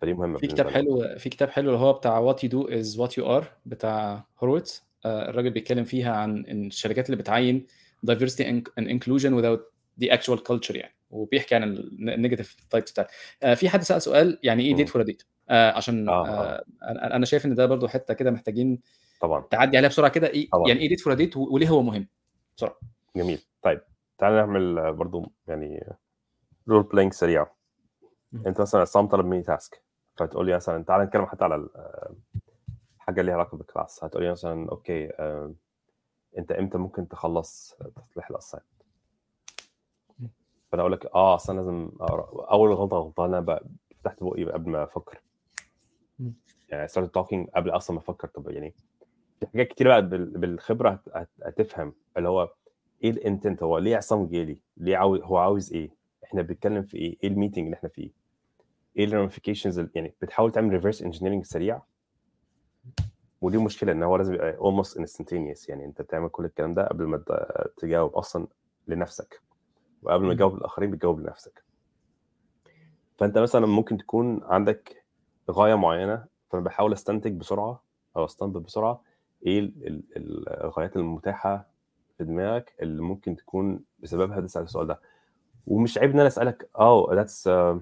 [0.01, 2.99] فدي مهمة في كتاب حلو في كتاب حلو اللي هو بتاع what you do is
[2.99, 7.68] what you are بتاع هورويتس الراجل بيتكلم فيها عن الشركات اللي بتعين
[8.12, 8.43] diversity
[8.80, 9.60] and inclusion without
[10.04, 10.95] the actual culture يعني.
[11.10, 13.12] وبيحكي عن ال negative types بتاعت
[13.43, 17.26] آه في حد سأل سؤال يعني إيه date for date آه عشان آه آه أنا
[17.26, 18.80] شايف إن ده برضو حتة كده محتاجين
[19.22, 19.45] طبعا.
[19.52, 22.08] تعدي عليها بسرعة كده إيه يعني إيه date for date وليه هو مهم؟
[22.58, 22.80] بسرعة.
[23.16, 23.39] جميل.
[23.62, 23.82] طيب
[24.18, 25.88] تعال نعمل برضو يعني
[26.70, 27.47] role playing سريع.
[28.47, 29.84] أنت مثلا عصام طلب مني task
[30.18, 31.70] فتقول لي مثلا تعال نتكلم حتى على
[33.10, 34.04] حاجة ليها علاقة بال class.
[34.03, 35.53] هتقول لي مثلا okay آه،
[36.38, 38.70] أنت إمتى ممكن تخلص تصليح ال assignment.
[40.72, 42.51] فأنا أقول لك آه أصلا لازم أقرأ.
[42.51, 43.60] أول غلطة غلطها أنا
[44.01, 45.22] فتحت بقي قبل ما أفكر.
[46.70, 48.28] يعني I started talking قبل أصلا ما أفكر.
[48.28, 48.74] طب يعني
[49.39, 51.93] في حاجات كتير بقى بال- بالخبرة هت- هت- هتفهم.
[52.18, 52.53] اللي هو
[53.03, 55.89] إيه ال intent هو ليه عصام جالي؟ ليه عاوز هو عاوز إيه؟
[56.24, 58.12] إحنا بنتكلم في إيه؟ إيه ال meeting اللي إحنا فيه؟
[58.97, 61.82] إيه ال ramifications يعني بتحاول تعمل reverse engineering سريع؟
[63.42, 67.06] ودي مشكلة إن هو لازم يبقى almost instantaneous يعني أنت بتعمل كل الكلام ده قبل
[67.06, 67.24] ما
[67.78, 68.48] تجاوب أصلا
[68.88, 69.42] لنفسك
[70.04, 70.36] وقبل ما مم.
[70.36, 71.64] تجاوب الآخرين بتجاوب لنفسك.
[73.18, 75.04] فأنت مثلا ممكن تكون عندك
[75.52, 77.84] غاية معينة فأنا بحاول أستنتج بسرعة
[78.18, 79.02] أو أستنبط بسرعة
[79.46, 81.68] إيه ال- ال- الغايات المتاحة
[82.18, 85.00] في دماغك اللي ممكن تكون بسببها تسال السؤال ده.
[85.68, 87.80] ومش عيب إن أنا أسألك oh that's uh,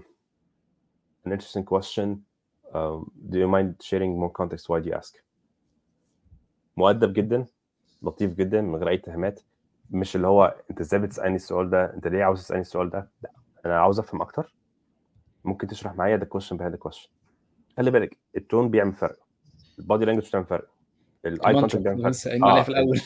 [1.27, 2.07] an interesting question.
[2.73, 5.15] Um, do you mind sharing more context why do you ask?
[6.77, 7.45] مؤدب جدا
[8.03, 9.41] لطيف جدا من غير أي اتهامات.
[9.91, 13.31] مش اللي هو أنت إزاي بتسألني السؤال ده؟ أنت ليه عاوز تسألني السؤال ده؟ لا
[13.65, 14.53] أنا عاوز أفهم أكتر.
[15.45, 17.09] ممكن تشرح معايا question behind the question.
[17.77, 19.17] خلي بالك ال tone بيعمل فرق.
[19.79, 20.67] ال body language بتعمل فرق.
[21.25, 22.09] ال eye contact بيعمل فرق.
[22.09, 22.99] لسه عليها في الأول.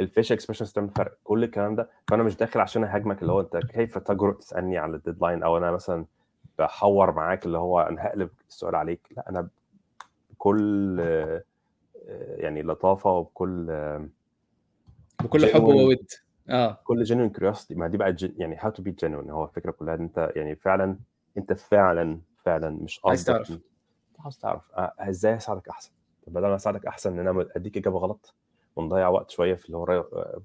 [0.00, 1.18] ال facial expressions بتعمل فرق.
[1.24, 1.90] كل الكلام ده.
[2.08, 5.56] فأنا مش داخل عشان أهاجمك اللي هو أنت كيف تجرؤ تسألني على ال deadline أو
[5.56, 6.04] أنا مثلا
[6.58, 9.08] بحور معاك اللي هو أنا هقلب السؤال عليك.
[9.16, 9.48] لا أنا
[10.30, 11.42] بكل آه، آه،
[12.40, 13.66] يعني لطافة وبكل
[15.22, 16.06] بكل حب وود.
[16.48, 16.78] آه.
[16.84, 17.76] كل genuine curiosity.
[17.76, 19.30] ما دي بقى يعني how to be genuine.
[19.30, 20.98] هو الفكرة كلها إن أنت يعني فعلا
[21.38, 23.58] أنت فعلا فعلا مش عايز تعرف.
[24.18, 24.72] عاوز تعرف.
[24.72, 25.90] آه، إزاي أساعدك أحسن؟
[26.26, 28.34] طب بدل ما أساعدك أحسن إن أنا أديك إجابة غلط
[28.76, 29.84] ونضيع وقت شوية في اللي هو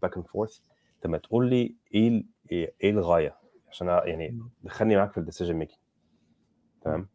[0.01, 0.59] back and forth
[1.02, 3.36] طب ما تقول لي إيه ال- إيه إيه الغاية؟
[3.70, 5.78] عشان يعني دخلني معاك في ال decision making
[6.82, 7.08] تمام؟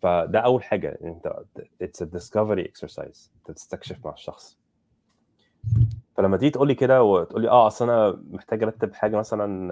[0.00, 1.32] فده أول حاجة أنت
[1.82, 4.58] it's a discovery exercise أنت تستكشف مع الشخص.
[6.16, 9.70] فلما تيجي تقول لي كده وتقول لي آه أصل أنا محتاج أرتب حاجة مثلا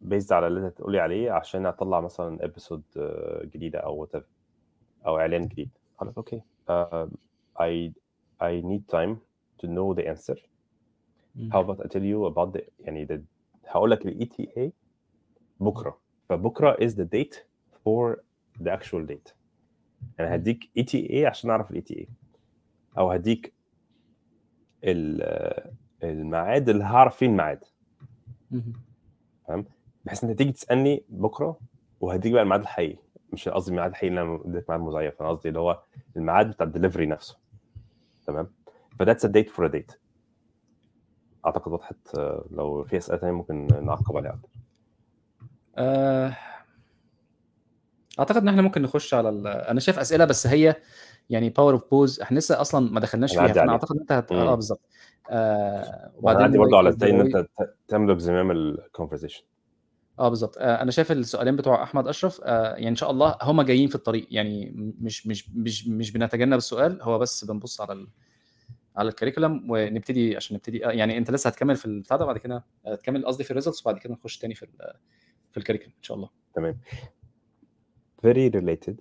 [0.00, 2.82] based على اللي أنت تقول لي عليه عشان أطلع مثلا episode
[3.44, 4.22] جديدة أو whatever
[5.06, 5.70] أو إعلان جديد.
[6.02, 6.42] لك okay.
[7.58, 7.92] I
[8.42, 9.16] I need time
[9.62, 10.36] to know the answer.
[11.52, 13.18] how about I tell you about the يعني the
[13.66, 14.70] هقول لك ال ETA
[15.60, 15.98] بكرة.
[16.28, 17.36] فبكرة is the date
[17.84, 18.16] for
[18.60, 19.32] the actual date.
[20.18, 22.04] يعني هديك ETA عشان أعرف ال ETA
[22.98, 23.52] أو هديك
[24.84, 25.70] ال-
[26.02, 27.64] الميعاد اللي هعرف فيه الميعاد.
[28.50, 29.64] مهم.
[30.04, 31.58] بحيث أنت تيجي تسألني بكرة
[32.00, 32.98] وهديك بقى الميعاد الحقيقي.
[33.32, 35.82] مش قصدي الميعاد الحقيقي اللي أنا اديك ميعاد مزيف أنا قصدي اللي هو
[36.16, 37.38] الميعاد بتاع الدليفري نفسه.
[38.26, 38.48] تمام؟
[38.98, 39.92] ف that's a date for a date
[41.46, 42.14] أعتقد وضحت
[42.50, 44.32] لو في أسئلة ثانية ممكن نعقب عليها.
[44.32, 44.48] أكتر
[45.76, 46.36] آه،
[48.18, 49.46] أعتقد إن إحنا ممكن نخش على ال...
[49.46, 50.76] أنا شايف أسئلة بس هي
[51.30, 53.72] يعني power of pause إحنا لسه أصلا ما دخلناش فيها فأنا.
[53.72, 54.32] أعتقد إن أنت هت...
[54.32, 54.80] آه بالظبط.
[55.30, 57.46] آه وبعدين عندي برضه على إزاي إن أنت
[57.88, 59.42] تملك زمام ال conversation
[60.18, 60.58] آه بالظبط.
[60.58, 63.94] آه أنا شايف السؤالين بتوع أحمد أشرف آه يعني إن شاء الله هما جايين في
[63.94, 64.26] الطريق.
[64.30, 68.08] يعني مش مش مش مش بنتجنب السؤال هو بس بنبص على ال...
[68.96, 70.86] على ال curriculum ونبتدي عشان نبتدي.
[70.86, 73.80] آه يعني أنت لسه هتكمل في البتاع ده بعد كده هتكمل قصدي في ال results
[73.86, 74.92] وبعد كده نخش تاني في ال...
[75.52, 76.28] في ال curriculum إن شاء الله.
[76.54, 76.78] تمام.
[78.26, 78.94] Very related.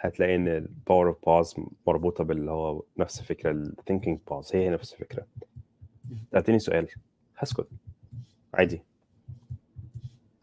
[0.00, 1.54] هتلاقي إن ال power of pause
[1.86, 5.26] مربوطة باللي هو نفس الفكرة ال thinking pause هي نفس الفكرة.
[6.32, 6.88] سالتني سؤال.
[7.36, 7.68] هسكت.
[8.54, 8.82] عادي.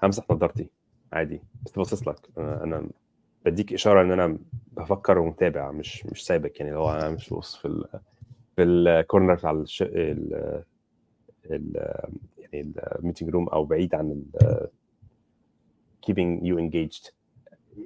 [0.04, 0.70] همسح نظارتي
[1.14, 1.42] عادي.
[1.66, 2.30] بس باصص لك.
[2.38, 2.90] أنا
[3.46, 4.38] بديك إشارة إن أنا
[4.72, 6.60] بفكر ومتابع مش مش سايبك.
[6.60, 7.86] يعني لو أنا مش بص في ال
[8.56, 9.82] في ال corner بتاع الش...
[9.82, 10.64] ال
[11.46, 11.96] ال
[12.38, 14.70] يعني ال meeting room أو بعيد عن ال
[16.06, 17.12] keeping you engaged.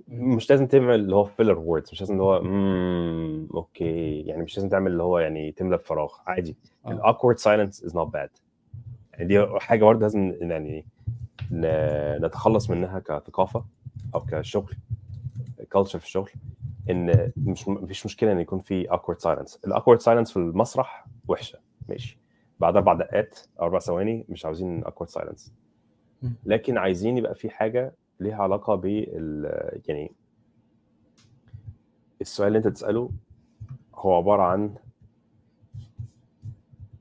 [0.08, 4.22] مش لازم تعمل اللي هو filler words مش لازم اللي هو امم okay.
[4.22, 6.56] يعني مش لازم تعمل اللي هو يعني تملى بفراغ عادي.
[6.88, 8.30] ال awkward silence is not bad
[9.20, 10.86] دي حاجة برضه لازم يعني
[12.22, 13.66] نتخلص منها كثقافة
[14.16, 14.76] أو كشغل
[15.74, 16.30] culture في الشغل
[16.90, 19.58] إن مش مفيش مشكلة إن يكون في awkward silence.
[19.68, 21.60] ال awkward silence في المسرح وحشة
[21.90, 22.20] ماشي.
[22.60, 25.50] بعد أربع دقات أو أربع ثواني مش عاوزين awkward silence.
[26.22, 26.34] مم.
[26.46, 29.46] لكن عايزين يبقى في حاجة ليها علاقة بال
[29.88, 30.12] يعني
[32.22, 33.12] السؤال اللي انت تسأله
[33.96, 34.76] هو عبارة عن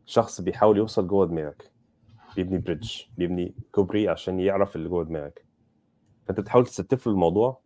[0.06, 1.70] شخص بيحاول يوصل جوه دماغك
[2.36, 5.44] بيبني بريدج بيبني كوبري عشان يعرف اللي جوه دماغك.
[6.26, 7.60] فانت بتحاول تستف له الموضوع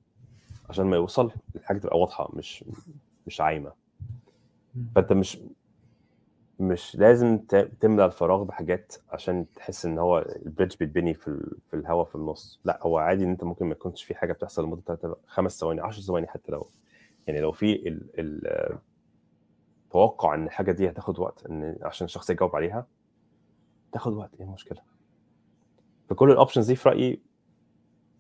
[0.69, 2.65] عشان ما يوصل الحاجة تبقى واضحة مش
[3.27, 3.73] مش عايمة.
[4.95, 5.39] فانت مش
[6.61, 7.39] مش لازم
[7.81, 11.57] تملى الفراغ بحاجات عشان تحس إن هو ال bridge بيتبني في.
[11.71, 12.61] في الهواء في النص.
[12.65, 15.81] لأ هو عادي إن أنت ممكن ما يكونش في حاجة بتحصل لمدة تلاتة- خمس ثواني
[15.81, 16.71] 10 ثواني حتى لو
[17.27, 18.09] يعني لو في ال...
[18.19, 18.79] ال...
[19.91, 22.87] توقع إن الحاجة دي هتاخد وقت إن عشان الشخص يجاوب عليها
[23.93, 24.83] تاخد وقت إيه المشكلة؟
[26.11, 27.23] فكل ال options دي في رأيي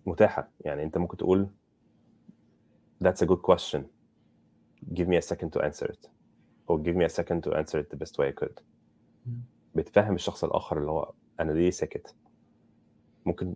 [0.06, 0.50] متاحة.
[0.60, 1.48] يعني أنت ممكن تقول
[3.04, 3.80] that's a good question.
[4.94, 6.08] Give me a second to answer it.
[6.70, 8.60] Or give me a second to answer it the best way I could.
[9.74, 12.14] بتفهم الشخص الآخر اللي هو أنا ليه ساكت.
[13.26, 13.54] ممكن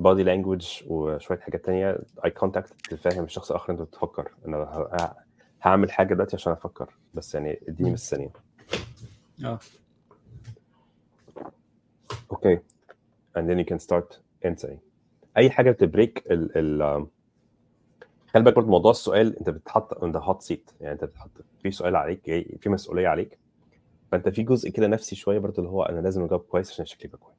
[0.00, 4.32] body language وشوية حاجات تانية eye contact تفهم الشخص الآخر أنت بتفكر.
[4.46, 5.14] أنا
[5.62, 6.94] هعمل حاجة دلوقتي عشان أفكر.
[7.14, 7.92] بس يعني اديني.
[7.92, 8.32] بس ثانية.
[9.44, 9.58] آه.
[12.30, 12.58] okay
[13.38, 14.78] and then you can start answering.
[15.36, 17.06] أي حاجة بت break ال ال
[18.38, 21.30] خلي بالك برضه موضوع السؤال انت بتتحط the hot seat يعني انت بتحط
[21.62, 23.38] في سؤال عليك جاي في مسؤولية عليك
[24.12, 27.04] فانت في جزء كده نفسي شوية برضه اللي هو أنا لازم أجاوب كويس عشان شكلي
[27.04, 27.36] يبقى كويس.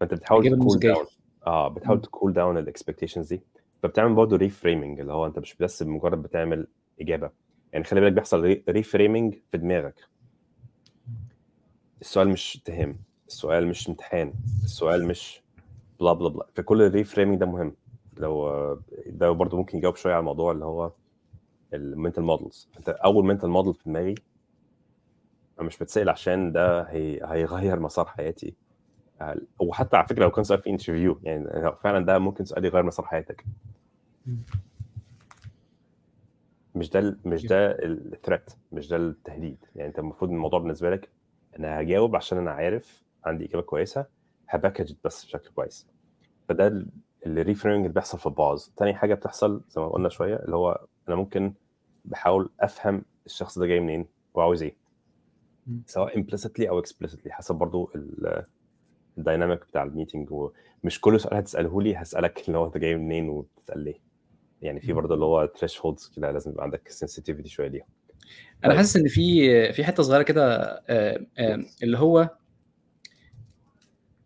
[0.00, 0.78] فانت بتحاول تـ cool.
[0.78, 1.06] down
[1.46, 2.00] آه بتحاول.
[2.00, 3.42] تـ cool down ال expectations دي.
[3.82, 6.66] فبتعمل برضه reframing اللي هو انت مش بس مجرد بتعمل
[7.00, 7.30] إجابة.
[7.72, 9.94] يعني خلي بالك بيحصل reframing في دماغك.
[12.00, 12.98] السؤال مش اتهام
[13.28, 15.42] السؤال مش امتحان السؤال مش
[16.00, 17.74] blah blah blah فكل ال reframing ده مهم.
[18.18, 18.74] لو
[19.06, 20.92] ده برضه ممكن يجاوب شوية على الموضوع اللي هو
[21.74, 24.14] ال mental models انت أول mental model في دماغي
[25.58, 27.20] أنا مش بتسأل عشان ده هي...
[27.24, 28.54] هيغير مسار حياتي.
[29.60, 33.06] وحتى على فكرة لو كان سؤال في interview يعني فعلا ده ممكن سؤال يغير مسار
[33.06, 33.44] حياتك.
[36.74, 39.64] مش ده مش ده ال threat مش ده التهديد.
[39.76, 41.08] يعني انت المفروض الموضوع بالنسبة لك
[41.58, 44.06] أنا هجاوب عشان أنا عارف عندي إجابة كويسة
[44.48, 45.86] ه package بس بشكل كويس.
[46.48, 46.86] فده
[47.28, 50.56] ال reframing اللي بيحصل في ال pause تاني حاجة بتحصل زي ما قلنا شوية اللي
[50.56, 51.54] هو أنا ممكن
[52.04, 54.76] بحاول أفهم الشخص ده جاي منين وعاوز إيه.
[55.86, 57.92] سواء implicitly أو explicitly حسب برضو
[59.18, 62.96] ال dynamic بتاع ال meeting ومش كل سؤال هتسأله لي هسألك اللي هو انت جاي
[62.96, 64.00] منين وبتسأل ليه
[64.62, 64.92] يعني في.
[64.92, 67.86] برضه اللي هو thresholds كده لازم يبقى عندك sensitivity شوية ليهم
[68.64, 68.76] أنا طيب.
[68.76, 72.37] حاسس إن في في حتة صغيرة كده آه، آه، اللي هو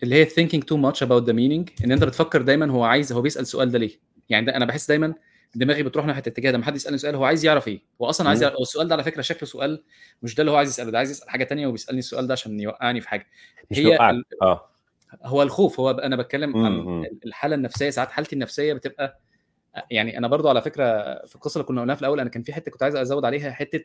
[0.02, 3.22] اللي هي thinking too much about the meaning إن أنت بتفكر دايما هو عايز هو
[3.22, 3.90] بيسأل السؤال ده ليه
[4.28, 5.14] يعني ده أنا بحس دايما
[5.54, 8.28] دماغي بتروح ناحية الاتجاه ده ما حد يسألني سؤال هو عايز يعرف إيه هو أصلا
[8.28, 8.42] عايز.
[8.42, 9.82] يعرف هو السؤال ده على فكرة شكله سؤال
[10.22, 12.60] مش ده اللي هو عايز يسأله ده عايز يسأل حاجة تانية وبيسألني السؤال ده عشان
[12.60, 13.26] يوقعني في حاجة
[13.72, 14.10] هي.
[14.10, 14.68] ال- آه
[15.24, 17.04] هو الخوف هو أنا بتكلم مم، عن.
[17.26, 19.20] الحالة النفسية ساعات حالتي النفسية بتبقى
[19.90, 20.84] يعني أنا برضو على فكرة
[21.26, 23.50] في القصة اللي كنا قلناها في الأول أنا كان في حتة كنت عايز أزود عليها
[23.50, 23.84] حتة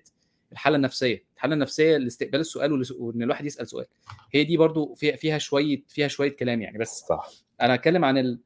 [0.51, 1.25] الحالة النفسية.
[1.35, 3.85] الحالة النفسية لاستقبال السؤال وإن الواحد يسأل سؤال.
[4.33, 6.77] هي دي برضو فيها فيها شوية فيها شوية كلام يعني.
[6.77, 7.29] بس صح.
[7.61, 8.39] أنا اتكلم عن ال...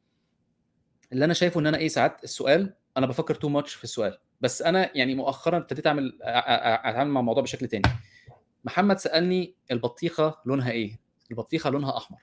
[1.14, 4.18] اللي أنا شايفه إن أنا إيه ساعات السؤال أنا بفكر تو ماتش في السؤال.
[4.42, 7.84] بس أنا يعني مؤخرا ابتديت أعمل أتعامل مع الموضوع بشكل تاني.
[8.64, 11.00] محمد سألني البطيخة لونها إيه؟
[11.32, 12.20] البطيخة لونها أحمر.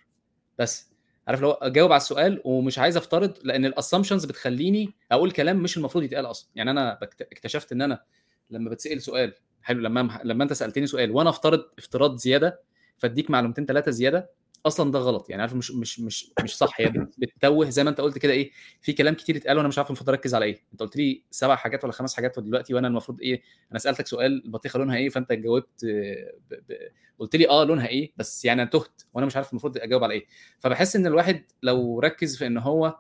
[0.59, 0.93] بس
[1.29, 6.05] عارف لو أجاوب على السؤال ومش عايز أفترض لأن الاسامبشنز بتخليني أقول كلام مش المفروض
[6.05, 6.51] يتقال أصلا.
[6.55, 8.03] يعني أنا اكتشفت إن أنا
[8.51, 12.61] لما بتسأل سؤال حلو لما لما انت سألتني سؤال وأنا أفترض افتراض زيادة
[12.97, 14.31] فأديك معلومتين ثلاثة زيادة
[14.67, 17.91] أصلا ده غلط يعني عارف مش مش مش مش صح هي بت- بتتوه زي ما
[17.91, 18.51] انت قلت كده إيه
[18.81, 21.57] في كلام كتير اتقال وأنا مش عارف المفروض أركز على إيه أنت قلت لي سبع
[21.57, 25.33] حاجات ولا خمس حاجات دلوقتي وأنا المفروض إيه أنا سألتك سؤال البطيخه لونها إيه فأنت
[25.33, 26.55] جاوبت ب...
[26.55, 26.73] ب...
[27.19, 30.15] قلت لي آه لونها إيه بس يعني أنا تهت وأنا مش عارف المفروض أجاوب على
[30.15, 30.27] إيه
[30.59, 32.97] فبحس إن الواحد لو ركز في إن هو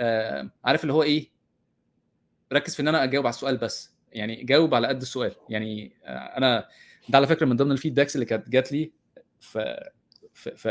[0.00, 1.30] آه عارف اللي هو إيه
[2.52, 3.94] ركز في إن أنا أجاوب على السؤال بس.
[4.12, 6.68] يعني جاوب على قد السؤال يعني آه أنا
[7.08, 8.92] ده على فكرة من ضمن ال feedbacks اللي كانت جات لي
[9.40, 9.80] في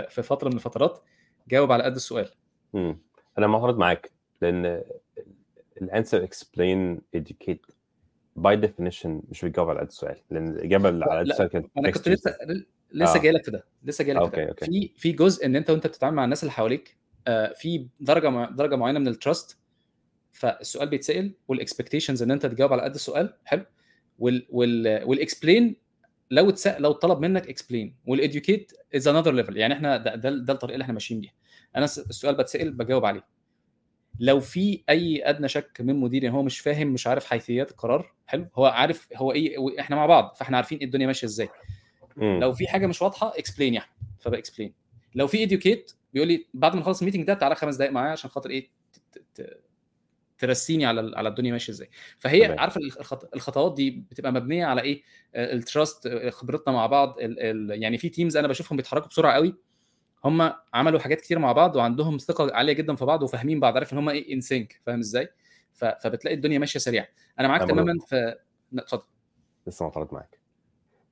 [0.10, 1.04] في فترة من الفترات
[1.48, 2.30] جاوب على قد السؤال
[2.74, 3.00] مم.
[3.38, 4.12] أنا معترض معاك
[4.42, 4.84] لأن
[5.82, 7.74] ال answer explain educate
[8.36, 11.92] by definition مش بتجاوب على قد السؤال لأن الإجابة اللي على قد السؤال كانت أنا
[11.92, 12.38] كنت لسه
[12.92, 13.22] لسه آه.
[13.22, 14.66] جاي لك في ده لسه جاي لك في ده okay.
[14.66, 18.76] في في جزء إن أنت وأنت بتتعامل مع الناس اللي حواليك آه، في درجة درجة
[18.76, 19.59] معينة من ال trust
[20.32, 23.66] فالسؤال بيتسأل وال expectations إن أنت تجاوب على قد السؤال حلو.
[24.20, 25.76] وال وال وال explain
[26.32, 30.30] لو اتسأل لو طلب منك explain وال educate is another level يعني إحنا ده, ده,
[30.30, 31.34] ده الطريقة اللي إحنا ماشيين بيها.
[31.76, 33.26] أنا السؤال بتسأل بجاوب عليه.
[34.20, 38.14] لو في أي أدنى شك من مديري إن هو مش فاهم مش عارف حيثيات القرار
[38.28, 38.48] حلو.
[38.56, 41.50] هو عارف هو إيه إحنا مع بعض فإحنا عارفين الدنيا ماشية إزاي.
[42.40, 44.74] لو في حاجة مش واضحة explain يا أحمد فب explain
[45.16, 48.12] لو في educate بيقول لي بعد ما نخلص ال meeting ده تعالى خمس دقائق معايا
[48.12, 48.70] عشان خاطر إيه؟
[50.40, 51.90] ترسيني على على الدنيا ماشية إزاي.
[52.18, 52.60] فهي تمام.
[52.60, 55.02] عارفة الخط- الخطوات دي بتبقى مبنية على إيه؟
[55.36, 59.56] ال trust خبرتنا مع بعض ال ال يعني في teams أنا بشوفهم بيتحركوا بسرعة قوي.
[60.26, 63.94] هم عملوا حاجات كتير مع بعض وعندهم ثقة عالية جدا في بعض وفاهمين بعض عارف
[63.94, 65.30] إن هم إيه؟ ان سينك فاهم إزاي؟
[65.74, 67.08] ف- فبتلاقي الدنيا ماشية سريعة.
[67.40, 67.70] أنا معاك.
[67.70, 68.36] تماما في
[68.78, 69.04] اتفضل.
[69.68, 70.40] لسه معترض معاك.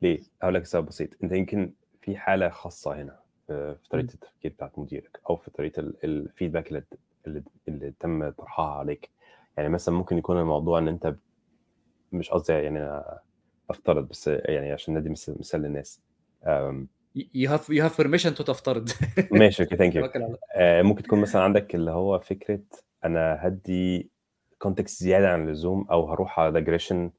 [0.02, 1.10] ليه؟ هقول لك سبب بسيط.
[1.24, 3.20] أنت يمكن في حالة خاصة هنا
[3.50, 6.84] آه، في طريقة التفكير بتاعت مديرك أو في طريقة ال- الفيدباك
[7.28, 9.10] اللي, اللي تم طرحها عليك.
[9.58, 11.16] يعني مثلا ممكن يكون الموضوع إن أنت
[12.12, 13.20] مش قصدي يعني أنا
[13.70, 16.02] أفترض بس يعني عشان ندي مثال للناس.
[17.18, 18.90] you have you have permission to تفترض.
[19.32, 20.10] ماشي okay thank you
[20.56, 22.60] آه، ممكن تكون مثلا عندك اللي هو فكرة
[23.06, 24.10] أنا هدي
[24.60, 27.12] context زيادة عن اللزوم أو هروح على digression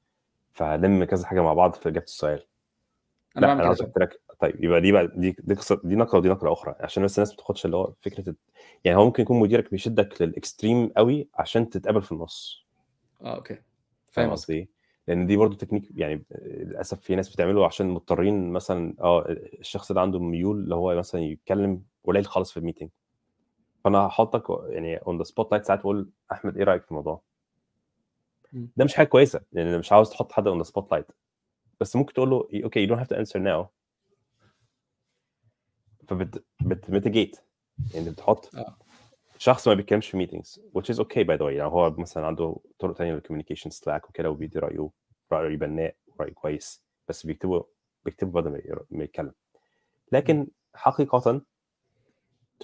[0.53, 2.47] فهلم كذا حاجة مع بعض في إجابة السؤال.
[3.36, 6.53] أنا لا أنا لك طيب يبقى دي بقى دي دي قصه دي نقرة ودي نقرة
[6.53, 8.34] أخرى عشان بس الناس ما تاخدش اللي هو فكرة
[8.84, 12.66] يعني هو ممكن يكون مديرك بيشدك لل extreme قوي عشان تتقابل في النص.
[13.22, 13.59] آه okay.
[14.11, 14.68] فاهم قصدي إيه؟
[15.09, 19.24] لأن دي برضو تكنيك يعني للأسف في ناس بتعمله عشان مضطرين مثلا آه
[19.61, 22.91] الشخص ده عنده ميول اللي هو مثلا يتكلم قليل خالص في ال meeting
[23.84, 27.22] فأنا هحطك يعني on the spotlight ساعات وأقول أحمد إيه رأيك في الموضوع؟
[28.53, 31.07] ده مش حاجة كويسة لأن يعني مش عاوز تحط حد on the spotlight
[31.80, 33.69] بس ممكن تقول له okay you don't have to answer now
[36.09, 37.37] فبت بت mitigate
[37.95, 38.77] يعني بتحط آه.
[39.39, 41.53] شخص ما بيتكلمش في meetings which is okay by the way.
[41.53, 44.91] يعني هو مثلا عنده طرق تانية لل communication Slack وكده وبيدي رأيه
[45.33, 47.65] رأيه بناء راي كويس بس بيكتبه
[48.05, 49.33] بيكتبه بدل ما يتكلم.
[50.13, 51.43] لكن حقيقة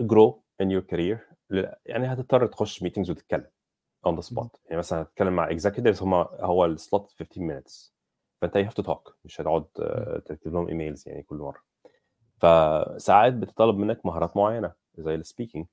[0.00, 1.18] to grow in your career
[1.86, 3.46] يعني هتضطر تخش meetings وتتكلم
[4.08, 4.48] on the spot.
[4.64, 7.90] يعني مثلا هتتكلم مع executives هم هو ال slot 15 minutes
[8.40, 9.12] فأنت you have to talk.
[9.24, 11.73] مش هتقعد آه، تكتب لهم emails يعني كل مرة.
[12.40, 15.66] فساعات بتطلب منك مهارات معينة زي ال speaking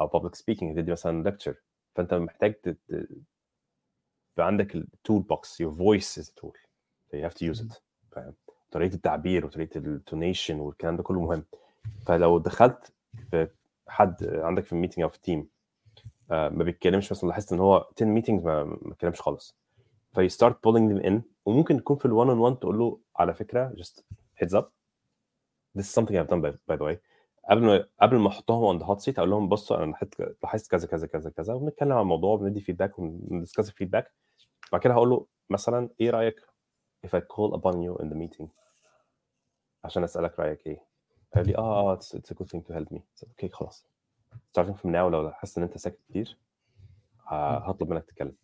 [0.00, 1.54] أو public speaking تدي مثلا lecture.
[1.94, 2.54] فأنت محتاج
[2.90, 6.52] يبقى عندك ال toolbox is a tool.
[7.10, 7.80] So you have to use it
[8.12, 8.34] فاهم؟
[8.70, 11.44] طريقة التعبير وطريقة ال tonation والكلام ده كله مهم.
[12.06, 12.92] فلو دخلت
[13.30, 13.48] في
[13.88, 15.48] حد عندك في ال meeting أو في ال team
[16.30, 19.56] آه، ما بيتكلمش مثلا لاحظت إن هو 10 meetings ما بيتكلمش خالص.
[20.14, 23.34] ف start pulling them in وممكن تكون في ال one on one تقول له على
[23.34, 24.02] فكرة just
[24.42, 24.64] heads up.
[25.78, 26.96] This is something I've done by, by the way.
[27.50, 30.70] قبل ما قبل ما أحطهم on the hot seat أقول لهم بصوا أنا لاحظت لاحظت
[30.70, 31.54] كذا كذا كذا كذا.
[31.54, 34.12] ونتكلم عن الموضوع وندي feedback ون discuss ال feedback
[34.72, 36.40] بعد كده هقول له مثلا إيه رأيك
[37.06, 38.46] if I call upon you in the meeting
[39.84, 40.84] عشان أسألك رأيك إيه.
[41.34, 43.00] قال لي آه آه it's, it's a good thing to help me.
[43.22, 43.86] okay okay, خلاص.
[44.58, 46.38] starting from now لو لاحظت إن أنت ساكت كتير.
[47.26, 48.36] ه- هطلب منك تتكلم.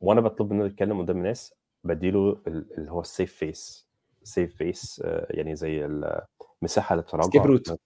[0.00, 1.54] وأنا بطلب منه يتكلم قدام الناس
[1.84, 3.88] بديله ال- اللي هو ال save face
[4.24, 5.84] save face يعني زي
[6.62, 7.80] المساحة للتراجع escape route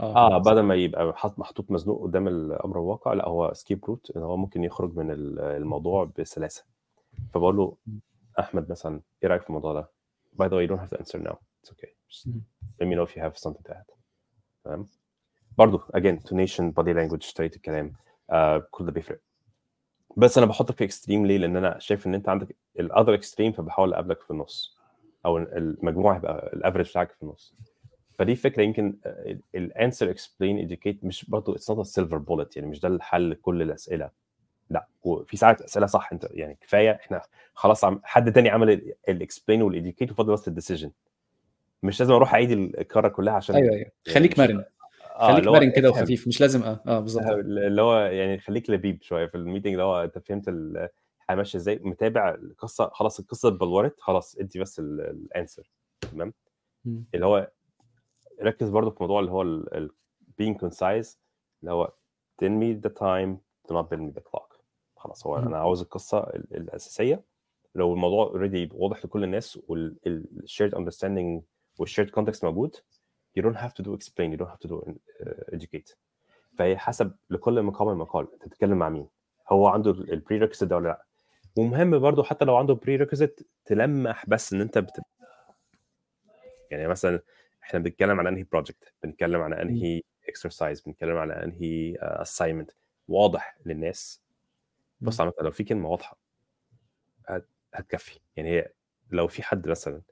[0.00, 4.22] آه بدل ما يبقى حط محطوط مزنوق قدام الأمر الواقع لا هو escape route إن
[4.22, 6.64] هو ممكن يخرج من ال- الموضوع بسلاسة
[7.34, 7.76] فبقول له
[8.38, 9.90] أحمد مثلا إيه رأيك في الموضوع ده؟
[10.42, 11.36] By the way, you don't have to answer now.
[11.62, 11.90] It's okay.
[12.10, 12.26] Just
[12.80, 13.84] let me know if you have something to add.
[14.64, 14.86] تمام؟
[15.58, 17.92] برضه again tonation body language طريقة الكلام
[18.30, 19.20] آه كل ده بيفرق.
[20.16, 23.52] بس أنا بحطك في extreme ليه؟ لأن أنا شايف إن أنت عندك ال other extreme
[23.52, 24.78] فبحاول أقابلك في النص
[25.26, 27.54] أو المجموع هيبقى ال average بتاعك في النص.
[28.18, 28.96] فدي فكرة يمكن
[29.54, 33.62] ال answer explain educate مش برضه it's not silver bullet يعني مش ده الحل لكل
[33.62, 34.10] الأسئلة
[34.70, 37.22] لا وفي ساعات أسئلة صح أنت يعني كفاية إحنا
[37.54, 40.90] خلاص عم حد تاني عمل ال explain وال educate وفاضل بس ال decision
[41.82, 44.64] مش لازم أروح أعيد الكرة كلها عشان أيوه أيوه خليك مش- مرن
[45.16, 45.90] آه، خليك مرن كده.
[45.90, 49.72] وخفيف مش لازم آه آه بالظبط اللي هو يعني خليك لبيب شوية في ال meeting
[49.72, 50.48] اللي هو أنت فهمت
[51.30, 55.70] ماشية إزاي؟ متابع القصة خلاص القصة اتبلورت خلاص ادي بس ال answer
[56.12, 56.32] تمام.
[57.14, 57.50] اللي هو
[58.42, 59.44] ركز برضو في موضوع اللي هو
[60.42, 61.16] being concise
[61.60, 61.92] اللي هو
[62.44, 63.36] tell me the time
[63.68, 64.56] do not tell me the clock.
[64.96, 65.36] خلاص هو.
[65.36, 67.24] أنا عاوز القصة ال- الأساسية.
[67.74, 71.42] لو الموضوع already واضح لكل الناس وال shared understanding
[71.78, 72.76] وال shared context موجود
[73.38, 75.96] you don't have to do explain you don't have to do uh, educate.
[76.58, 79.08] فهي حسب لكل مقام المقال أنت بتتكلم مع مين؟
[79.48, 81.04] هو عنده ال pre ده ولا لأ؟
[81.56, 85.00] ومهم برضو حتى لو عنده prerequisite تلمح بس إن أنت بت...
[86.70, 87.20] يعني مثلا
[87.62, 92.70] إحنا بنتكلم عن أنهي project بنتكلم عن أنهي exercise بنتكلم عن أنهي assignment
[93.08, 94.22] واضح للناس.
[95.00, 96.18] بص عامة لو في كلمة واضحة
[97.28, 98.20] هت- هتكفي.
[98.36, 98.68] يعني هي
[99.10, 100.02] لو في حد مثلا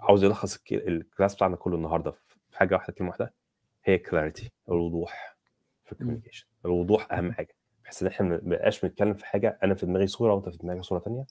[0.00, 2.10] عاوز يلخص ال c- ال class بتاعنا كله النهارده
[2.50, 3.32] في حاجة واحدة كلمة واحدة
[3.84, 5.36] هي clarity الوضوح
[5.84, 7.54] في ال communication الوضوح أهم حاجة.
[7.84, 10.82] بحيث إن إحنا ما نبقاش بنتكلم في حاجة أنا في دماغي صورة وأنت في دماغك
[10.82, 11.24] صورة ثانية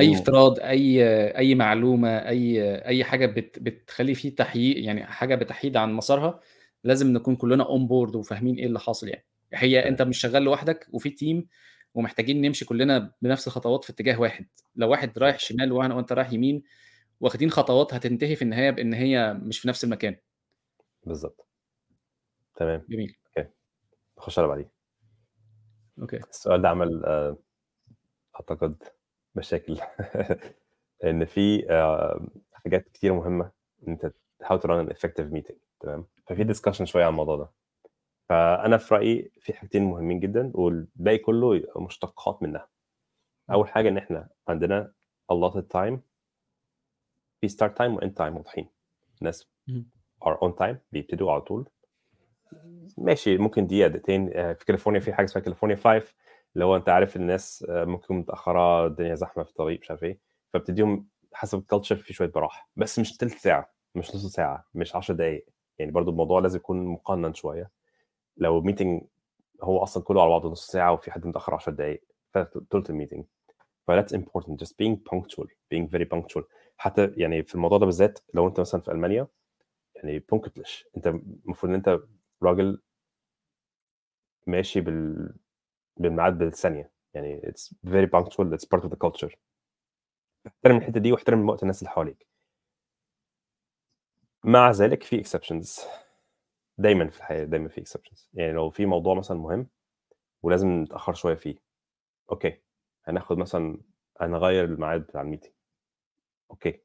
[0.00, 1.02] أي افتراض أي
[1.36, 6.40] أي معلومة أي أي حاجة بت بتخلي فيه تحييد يعني حاجة بتحيد عن مسارها
[6.84, 9.24] لازم نكون كلنا on board وفاهمين إيه اللي حاصل يعني.
[9.54, 11.46] هي أنت مش شغال لوحدك وفي تيم
[11.94, 14.46] ومحتاجين نمشي كلنا بنفس الخطوات في اتجاه واحد.
[14.76, 16.62] لو واحد رايح شمال وأنا وأنت رايح يمين
[17.20, 20.16] واخدين خطوات هتنتهي في النهاية بإن هي مش في نفس المكان.
[21.06, 21.46] بالظبط
[22.56, 22.84] تمام.
[22.88, 23.16] جميل.
[23.26, 23.48] okay.
[24.18, 24.73] نخش على بعديه
[26.02, 26.16] okay.
[26.16, 27.36] السؤال ده عمل آه،
[28.36, 28.82] أعتقد
[29.34, 29.80] مشاكل.
[31.04, 33.50] إن في آه، حاجات كتير مهمة
[33.88, 34.12] إن أنت
[34.42, 37.48] how to run an effective meeting تمام؟ ففي discussion شوية عن الموضوع ده.
[38.28, 42.68] فأنا في رأيي في حاجتين مهمين جدا والباقي كله مشتقات منها.
[43.50, 44.92] أول حاجة إن إحنا عندنا
[45.32, 45.98] allotted time
[47.40, 48.68] في start time و end time واضحين.
[49.22, 49.48] الناس
[50.24, 51.68] are on time بيبتدوا على طول.
[52.98, 54.30] ماشي ممكن دقيقة دقيقتين.
[54.34, 56.14] آه، في كاليفورنيا في حاجة اسمها كاليفورنيا 5
[56.54, 60.18] اللي هو انت عارف الناس آه، ممكن متأخرة الدنيا زحمة في الطريق مش عارف إيه
[60.52, 64.96] فبتديهم حسب ال culture في شوية براح بس مش تلت ساعة مش نص ساعة مش
[64.96, 65.46] 10 دقائق
[65.78, 67.70] يعني برضو الموضوع لازم يكون مقنن شوية.
[68.36, 69.02] لو meeting
[69.62, 72.02] هو أصلا كله على بعضه نص ساعة وفي حد متأخر 10 دقائق
[72.34, 73.24] فثلث ال meeting
[73.88, 76.42] ف that's important just being punctual being very punctual.
[76.76, 79.26] حتى يعني في الموضوع ده بالذات لو انت مثلا في ألمانيا
[79.94, 82.00] يعني pünktlich انت المفروض إن انت
[82.42, 82.82] راجل
[84.46, 85.34] ماشي بال
[85.96, 86.90] بالميعاد بالثانية.
[87.14, 89.36] يعني it's very punctual it's part of the culture.
[90.46, 92.26] احترم الحتة دي واحترم وقت الناس اللي حواليك.
[94.44, 95.80] مع ذلك في exceptions.
[96.78, 98.28] دايما في الحياة دايما في exceptions.
[98.34, 99.68] يعني لو في موضوع مثلا مهم
[100.42, 101.56] ولازم نتأخر شوية فيه.
[102.32, 102.62] okay.
[103.04, 103.78] هناخد مثلا
[104.20, 105.52] هنغير الميعاد بتاع ال meeting.
[106.50, 106.80] okay.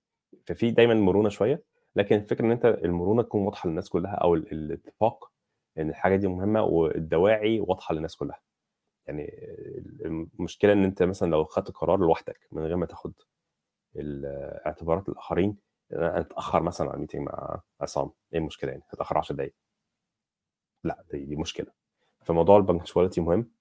[0.46, 1.64] ففي دايما مرونة شوية
[1.96, 5.32] لكن الفكرة إن أنت المرونة تكون واضحة للناس كلها أو الاتفاق
[5.80, 8.40] إن الحاجة دي مهمة والدواعي واضحة للناس كلها.
[9.08, 9.34] يعني
[10.06, 13.14] المشكلة إن أنت مثلا لو خدت قرار لوحدك من غير ما تاخد
[14.66, 15.58] اعتبارات الآخرين
[15.94, 18.12] أنا اتاخر مثلا على ال meeting مع عصام.
[18.34, 19.54] إيه المشكلة يعني؟ هتأخر 10 دقائق
[20.84, 21.72] لا دي, دي مشكلة.
[22.26, 23.52] فموضوع ال punctuality مهم.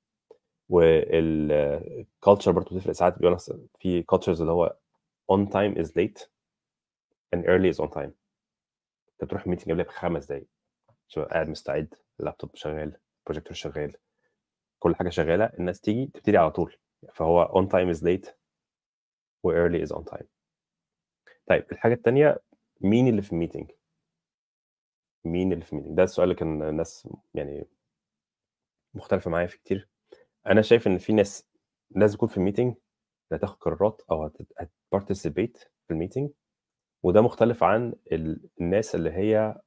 [0.69, 3.19] وال culture برضه بتفرق ساعات.
[3.19, 3.37] بيقول
[3.79, 4.77] في cultures اللي هو
[5.33, 6.27] on time is late
[7.37, 8.11] and early is on time.
[9.13, 10.47] أنت بتروح ال meeting قبلها بخمس دقايق.
[11.09, 13.97] شو قاعد مستعد؟ اللابتوب شغال البروجيكتور شغال
[14.79, 16.77] كل حاجة شغالة الناس تيجي تبتدي على طول.
[17.15, 18.31] فهو on time is late
[19.43, 20.25] و early is on time.
[21.47, 22.39] طيب الحاجة الثانية
[22.81, 23.71] مين اللي في ال meeting
[25.25, 27.67] مين اللي في ال meeting ده السؤال اللي كان الناس يعني
[28.95, 29.89] مختلفة معايا فيه كتير.
[30.47, 31.47] أنا شايف إن في ناس
[31.91, 32.75] لازم تكون في ال meeting
[33.33, 36.31] هتاخد قرارات أو هت participate في ال meeting
[37.03, 37.95] وده مختلف عن
[38.61, 39.61] الناس اللي هي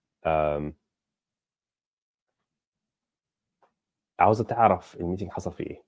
[4.21, 5.83] عاوزه تعرف ال meeting حصل فيه إيه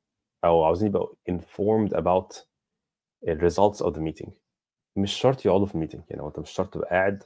[0.45, 2.43] أو عاوزين يبقوا informed about
[3.27, 4.29] results of the meeting.
[4.95, 7.23] مش شرط يقعدوا في ال meeting يعني أنت مش شرط تبقى قاعد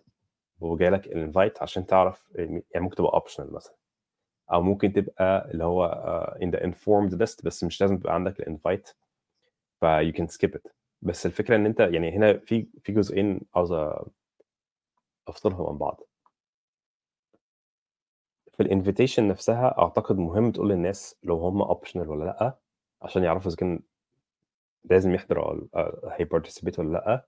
[0.60, 3.76] وجاي لك ال invite عشان تعرف يعني ممكن تبقى optional مثلا.
[4.54, 5.88] أو ممكن تبقى اللي هو
[6.44, 8.90] in the informed list بس مش لازم تبقى عندك الانفايت
[9.82, 10.72] ف you can skip it.
[11.02, 13.74] بس الفكرة إن أنت يعني هنا في في جزئين عاوز
[15.28, 16.02] أفصلهم عن بعض.
[18.58, 22.58] في ال invitation نفسها أعتقد مهم تقول للناس لو هم optional ولا لأ
[23.02, 23.80] عشان يعرفوا إذا كان
[24.84, 25.44] لازم يحضروا
[25.76, 27.26] أو هي participate ولا لأ.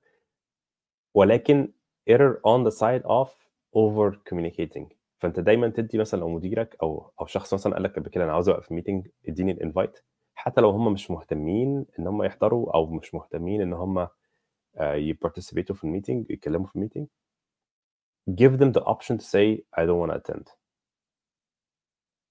[1.13, 1.73] ولكن
[2.09, 3.29] err on the side of
[3.75, 4.93] over communicating.
[5.19, 8.33] فأنت دايما تدي مثلا لو مديرك أو أو شخص مثلا قال لك قبل كده أنا
[8.33, 9.99] عاوز ابقى في meeting اديني ال invite
[10.35, 14.07] حتى لو هم مش مهتمين إن هم يحضروا أو مش مهتمين إن هم
[14.81, 17.07] ي participate وا في ال meeting يتكلموا في ال meeting
[18.31, 20.58] give them the option to say I don't want to attend.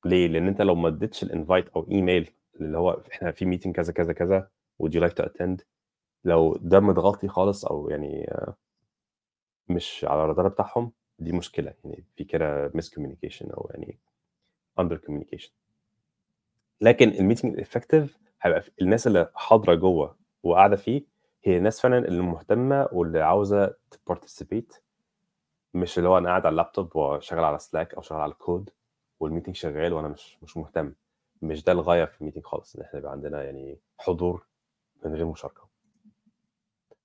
[0.05, 2.31] ليه؟ لأن أنت لو ما اديتش ال invite أو ايميل
[2.61, 4.49] اللي هو إحنا في meeting كذا كذا كذا
[4.83, 5.63] would you like to attend
[6.25, 8.31] لو ده متغطي خالص أو يعني
[9.69, 11.75] مش على الرادار بتاعهم دي مشكلة.
[11.85, 13.99] يعني في كده miscommunication أو يعني
[14.79, 15.53] under communication
[16.81, 21.03] لكن ال meeting ال effective هيبقى الناس اللي حاضرة جوه وقاعدة فيه
[21.45, 24.75] هي الناس فعلا اللي مهتمة واللي عاوزة ت participate
[25.75, 28.71] مش اللي هو أنا قاعد على اللابتوب وشغال على Slack أو شغال على ال code
[29.21, 30.93] وال meeting شغال وأنا مش مش مهتم.
[31.43, 34.47] مش ده الغاية في ال meeting خالص إن إحنا يبقى عندنا يعني حضور
[35.05, 35.69] من غير مشاركة.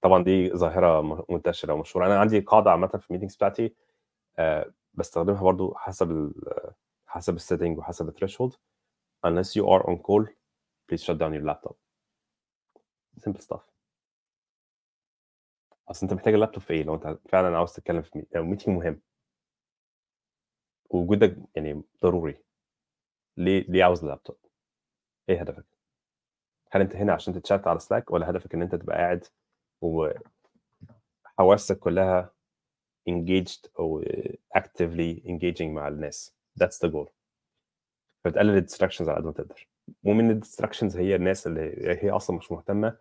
[0.02, 2.06] طبعا دي ظاهرة منتشرة ومشهورة.
[2.06, 3.76] أنا عندي قاعدة عامة في ال meetings بتاعتي
[4.40, 6.34] أه بستخدمها برضو حسب
[7.07, 8.53] حسب ال setting وحسب ال threshold
[9.27, 10.26] unless you are on call
[10.88, 11.73] please shut down your laptop.
[13.19, 13.61] Simple stuff.
[15.90, 19.02] أصل أنت محتاج اللابتوب في إيه؟ لو أنت فعلا عاوز تتكلم في meeting مهم.
[20.94, 22.38] وجودك يعني ضروري.
[23.38, 24.38] ليه ليه عاوز اللابتوب؟
[25.30, 25.65] إيه هدفك؟
[26.72, 29.26] هل أنت هنا عشان تتشات على Slack ولا هدفك إن أنت تبقى قاعد
[29.82, 32.32] وحواسك كلها
[33.10, 34.03] engaged أو
[34.57, 37.10] actively engaging مع الناس؟ That's the goal.
[38.24, 39.68] فتقلل ال distractions على قد ما تقدر.
[40.03, 42.98] ومن ال distractions هي الناس اللي هي أصلا مش مهتمة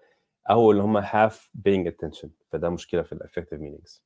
[0.50, 1.34] أو اللي هم half
[1.68, 2.28] paying attention.
[2.50, 4.04] فده مشكلة في ال effective meetings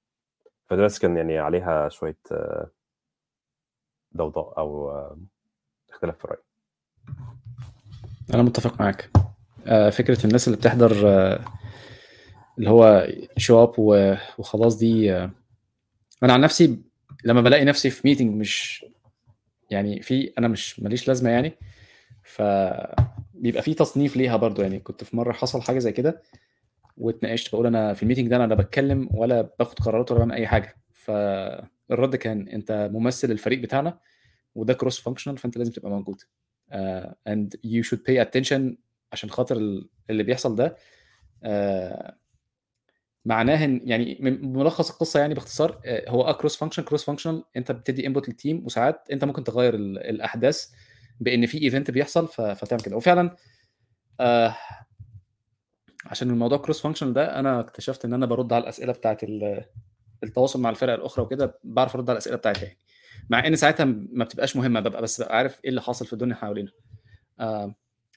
[0.67, 2.19] فده بس كان يعني عليها شوية
[4.17, 4.91] ضوضاء أو
[5.91, 6.39] اختلاف في الرأي.
[8.35, 9.11] أنا متفق معاك.
[9.93, 10.93] فكرة الناس اللي بتحضر
[12.59, 13.73] اللي هو show up
[14.39, 15.15] وخلاص دي
[16.23, 16.79] أنا عن نفسي
[17.25, 18.87] لما بلاقي نفسي في meeting مش
[19.71, 21.53] يعني في أنا مش ماليش لازمة يعني.
[22.23, 24.79] فبيبقى في تصنيف ليها برضو يعني.
[24.79, 26.23] كنت في مرة حصل حاجة زي كده
[26.99, 30.33] واتناقشت بقول أنا في ال meeting ده أنا لا بتكلم ولا باخد قرارات ولا بعمل
[30.35, 30.77] أي حاجة.
[31.89, 33.99] فالرد كان انت ممثل الفريق بتاعنا
[34.55, 36.23] وده cross-functional فانت لازم تبقى موجود.
[37.29, 38.77] and you should pay attention
[39.13, 39.57] عشان خاطر
[40.11, 40.77] اللي بيحصل ده.
[41.45, 42.13] uh,
[43.25, 48.29] معناه ان يعني ملخص القصة يعني باختصار uh, هو آه cross-function cross-functional انت بتدي input
[48.29, 50.67] لل team وساعات انت ممكن تغير الأحداث
[51.21, 52.97] بإن في event بيحصل فتعمل كده.
[52.97, 53.37] وفعلا
[54.23, 54.53] uh,
[56.07, 59.25] عشان الموضوع cross-function ده أنا اكتشفت إن أنا برد على الأسئلة بتاعت
[60.23, 62.79] التواصل مع الفرق الأخرى وكده بعرف أرد على الأسئلة بتاعتها يعني.
[63.31, 66.35] مع إن ساعتها ما بتبقاش مهمة ببقى بس ببقى عارف إيه اللي حاصل في الدنيا
[66.35, 66.71] حوالينا.
[67.41, 67.75] آه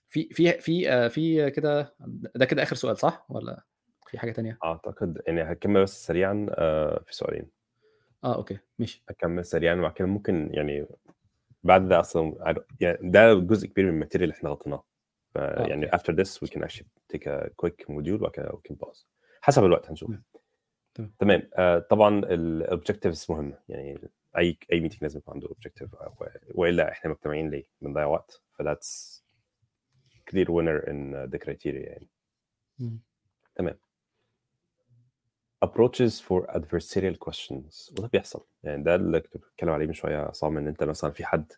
[0.10, 1.96] في في في آه في كده
[2.36, 3.64] ده كده آخر سؤال صح؟ ولا
[4.08, 7.50] في حاجة تانية؟ أعتقد يعني هكمل بس سريعا آه في سؤالين.
[8.24, 9.04] آه okay ماشي.
[9.10, 10.86] هكمل سريعا وبعد كده ممكن يعني
[11.64, 14.84] بعد ده أصلا يعني ده جزء كبير من ال material اللي إحنا غطيناه
[15.36, 19.06] يعني after this we can actually take a quick module وبعد كده we can pause.
[19.42, 20.12] حسب الوقت هنشوف.
[21.20, 21.50] تمام.
[21.56, 24.00] آه طبعا ال objectives مهمه يعني
[24.38, 25.90] أي أي meeting لازم يكون عنده objective
[26.56, 28.42] وإلا إحنا مجتمعين ليه؟ بنضيع وقت.
[28.54, 29.24] ف that's
[30.30, 32.08] clear winner in the criteria يعني.
[33.56, 33.78] تمام.
[35.66, 37.92] Approaches for adversarial questions.
[37.92, 38.46] وده بيحصل.
[38.64, 41.52] يعني ده اللي كنت بتكلم عليه من شوية عصام إن أنت مثلا في حد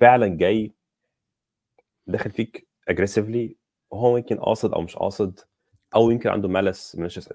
[0.00, 0.72] فعلا جاي
[2.06, 3.54] داخل فيك aggressively
[3.90, 5.40] وهو يمكن قاصد أو مش قاصد
[5.94, 7.28] أو يمكن عنده malice malicious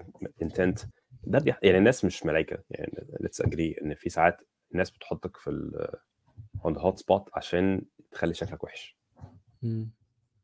[0.44, 0.86] intent.
[1.24, 1.58] ده بيح...
[1.62, 2.58] يعني الناس مش ملايكة.
[2.70, 5.88] يعني let's agree إن في ساعات الناس بتحطك في ال
[6.58, 8.98] on the hot spot عشان تخلي شكلك وحش.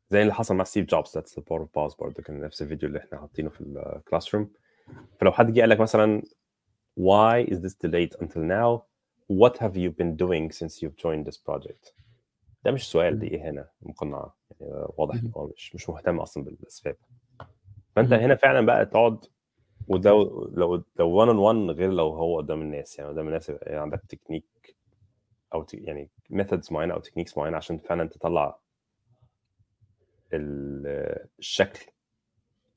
[0.09, 2.89] زي اللي حصل مع ستيف جوبز that's the power of pause برضه كان نفس الفيديو
[2.89, 4.51] اللي إحنا حاطينه في ال classroom
[5.19, 6.21] فلو حد جه قال لك مثلا
[6.99, 8.81] why is this delayed until now?
[9.41, 11.93] What have you been doing since you've joined this project?
[12.65, 14.37] ده مش سؤال دي إهانة مقنعة.
[14.59, 16.95] يعني واضح إن هو مش مش مهتم أصلا بالأسباب.
[17.95, 19.25] فأنت هنا فعلا بقى تقعد
[19.87, 23.77] وده لو لو 1 on 1 غير لو هو قدام الناس يعني قدام الناس يعني
[23.77, 24.75] عندك تكنيك
[25.53, 25.73] أو ت...
[25.73, 28.59] يعني methods معينة أو techniques معينة عشان فعلا تطلع
[31.39, 31.85] الشكل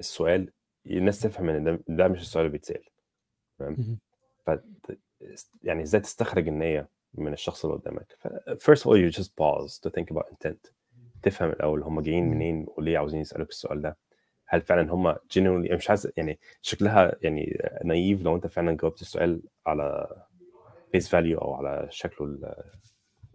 [0.01, 0.51] السؤال
[0.87, 2.85] الناس تفهم إن ده, ده مش السؤال اللي بيتسأل.
[3.59, 3.99] تمام؟
[4.47, 4.51] ف
[5.63, 8.19] يعني إزاي تستخرج النية من الشخص اللي قدامك؟
[8.59, 10.73] first of all you just pause to think about intent.
[11.23, 13.97] تفهم الأول هم جايين منين وليه عاوزين يسألوك السؤال ده.
[14.47, 19.43] هل فعلا هم genuinely مش عايز يعني شكلها يعني naive لو انت فعلا جاوبت السؤال
[19.67, 20.17] على
[20.93, 22.39] face value أو على شكله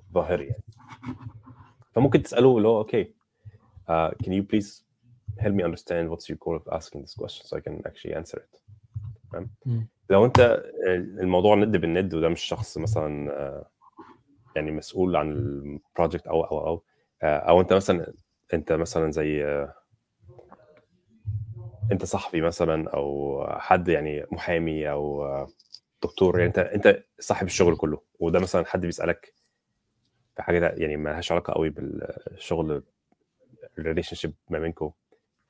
[0.08, 0.64] الظاهري يعني.
[1.92, 3.14] فممكن تساله اللي هو okay
[3.90, 4.84] uh, can you please
[5.40, 8.38] help me understand what's your goal of asking this question so I can actually answer
[8.38, 8.62] it?
[9.32, 9.50] تمام؟
[10.10, 10.64] لو انت
[11.22, 13.66] الموضوع ند بالند وده مش شخص مثلا
[14.56, 16.84] يعني مسؤول عن ال project أو أو أو
[17.24, 18.14] أو انت مثلا
[18.54, 19.68] انت مثلا زي
[21.92, 25.28] أنت صحفي مثلا أو حد يعني محامي أو
[26.04, 29.34] دكتور يعني أنت أنت صاحب الشغل كله وده مثلا حد بيسألك
[30.36, 32.84] في حاجة يعني ما لهاش علاقة قوي بالشغل
[33.80, 34.92] ال relationship ما بينكم.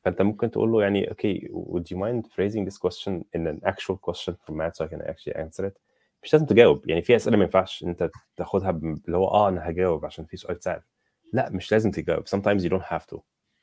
[0.06, 3.98] فأنت ممكن تقول له يعني okay would you mind phrasing this question in an actual
[4.07, 5.78] question format so I can actually answer it?
[6.24, 10.06] مش لازم تجاوب يعني في أسئلة ما ينفعش أنت تاخدها اللي هو آه أنا هجاوب
[10.06, 10.82] عشان في سؤال اتسال
[11.34, 13.20] لأ مش لازم تجاوب sometimes you don't have to.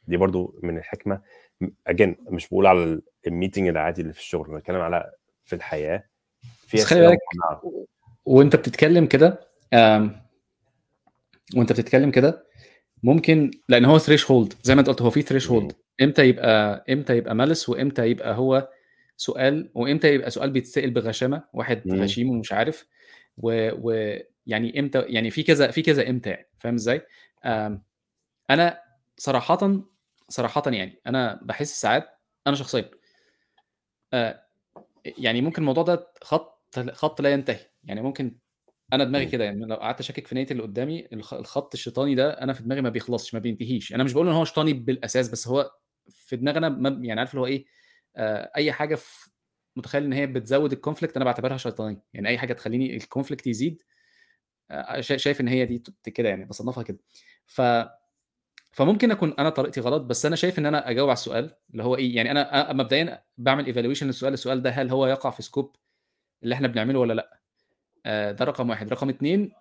[0.06, 1.20] دي برضو من الحكمة.
[1.90, 5.12] Again مش بقول على ال meeting العادي اللي في الشغل بتكلم على
[5.44, 6.04] في الحياة.
[6.66, 7.18] في خلي بالك
[8.24, 9.48] وأنت بتتكلم كده
[11.56, 12.46] وأنت بتتكلم كده
[13.02, 15.72] ممكن لأن هو threshold زي ما أنت قلت هو في threshold
[16.02, 18.68] إمتى يبقى إمتى يبقى malice وإمتى يبقى هو
[19.16, 22.02] سؤال وإمتى يبقى سؤال بيتسأل بغشامة واحد مم.
[22.02, 22.86] غشيم ومش عارف.
[23.38, 27.02] ويعني إمتى يعني في كذا في كذا إمتى يعني فاهم إزاي؟
[28.50, 28.80] أنا
[29.16, 29.80] صراحة
[30.28, 32.08] صراحة يعني أنا بحس ساعات
[32.46, 32.90] أنا شخصيا
[35.04, 37.70] يعني ممكن الموضوع ده خط خط لا ينتهي.
[37.84, 38.38] يعني ممكن
[38.92, 42.52] أنا دماغي كده يعني لو قعدت أشكك في نيه اللي قدامي الخط الشيطاني ده أنا
[42.52, 43.94] في دماغي ما بيخلصش ما بينتهيش.
[43.94, 45.70] أنا مش بقول إن هو شيطاني بالأساس بس هو
[46.10, 47.64] في دماغنا يعني عارف اللي هو إيه
[48.16, 49.30] آه أي حاجة في
[49.76, 53.46] متخيل إن هي بتزود ال conflict أنا بعتبرها شيطانيه يعني أي حاجة تخليني ال conflict
[53.46, 53.82] يزيد
[54.70, 56.98] آه شايف إن هي دي كده يعني بصنفها كده.
[57.46, 57.60] ف
[58.72, 61.96] فممكن أكون أنا طريقتي غلط بس أنا شايف إن أنا أجاوب على السؤال اللي هو
[61.96, 65.76] إيه يعني أنا مبدئيا بعمل evaluation للسؤال السؤال ده هل هو يقع في scope
[66.42, 67.40] اللي إحنا بنعمله ولا لأ؟
[68.06, 68.90] آه ده رقم واحد.
[68.92, 69.52] رقم اثنين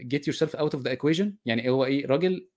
[0.00, 2.48] get yourself out of the equation يعني هو إيه؟ راجل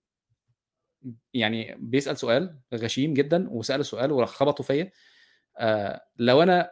[1.33, 4.91] يعني بيسأل سؤال غشيم جدا وسأل سؤال خبطوا فيا.
[5.57, 6.71] آه لو أنا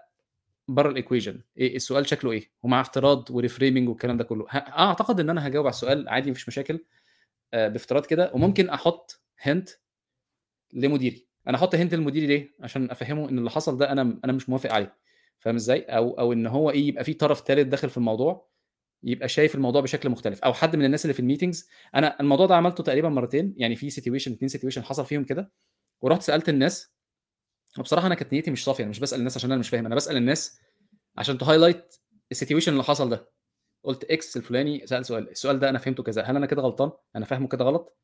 [0.67, 5.19] بره ال equation إيه السؤال شكله إيه؟ ومع افتراض و reframing والكلام ده كله أعتقد
[5.19, 6.85] إن أنا هجاوب على السؤال عادي مفيش مشاكل.
[7.53, 9.69] بافتراض كده وممكن أحط hint
[10.73, 11.27] لمديري.
[11.47, 14.71] أنا أحط hint لمديري ليه؟ عشان أفهمه إن اللي حصل ده أنا أنا مش موافق
[14.71, 14.95] عليه.
[15.39, 18.49] فاهم إزاي؟ أو أو إن هو إيه يبقى في طرف ثالث داخل في الموضوع
[19.03, 20.43] يبقى شايف الموضوع بشكل مختلف.
[20.43, 23.53] أو حد من الناس اللي في ال meetings أنا الموضوع ده عملته تقريبا مرتين.
[23.57, 25.51] يعني في situation اتنين situation حصل فيهم كده.
[26.01, 26.93] ورحت سألت الناس.
[27.77, 28.83] وبصراحة أنا كانت نيتي مش صافية.
[28.83, 29.85] أنا مش بسأل الناس عشان أنا مش فاهم.
[29.85, 30.59] أنا بسأل الناس
[31.17, 31.95] عشان ت highlight
[32.31, 33.29] ال situation اللي حصل ده.
[33.83, 37.25] قلت X الفلاني سأل سؤال السؤال ده أنا فهمته كذا هل أنا كده غلطان؟ أنا
[37.25, 37.97] فاهمه كده غلط؟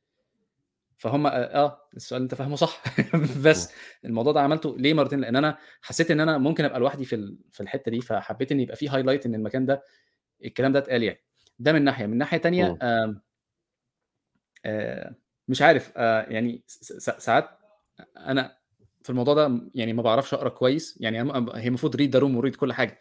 [0.97, 2.83] فهم آه السؤال اللي أنت فاهمه صح.
[3.45, 3.71] بس
[4.05, 7.63] الموضوع ده عملته ليه مرتين؟ لأن أنا حسيت إن أنا ممكن أبقى لوحدي في في
[7.63, 9.83] الحتة دي فحبيت إن يبقى في highlight إن المكان ده
[10.45, 11.21] الكلام ده اتقال يعني.
[11.59, 12.05] ده من ناحية.
[12.05, 12.77] من ناحية تانية مم.
[12.81, 13.21] آم،
[14.65, 15.15] آه،
[15.47, 16.63] مش عارف آه، يعني
[17.17, 17.49] ساعات
[18.17, 18.57] أنا
[19.03, 21.17] في الموضوع ده يعني ما بعرفش أقرأ كويس يعني
[21.55, 22.99] هي المفروض read the room و read كل حاجة.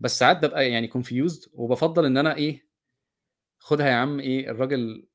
[0.00, 2.66] بس ساعات ببقى يعني confused وبفضل إن أنا إيه
[3.58, 5.08] خدها يا عم إيه الراجل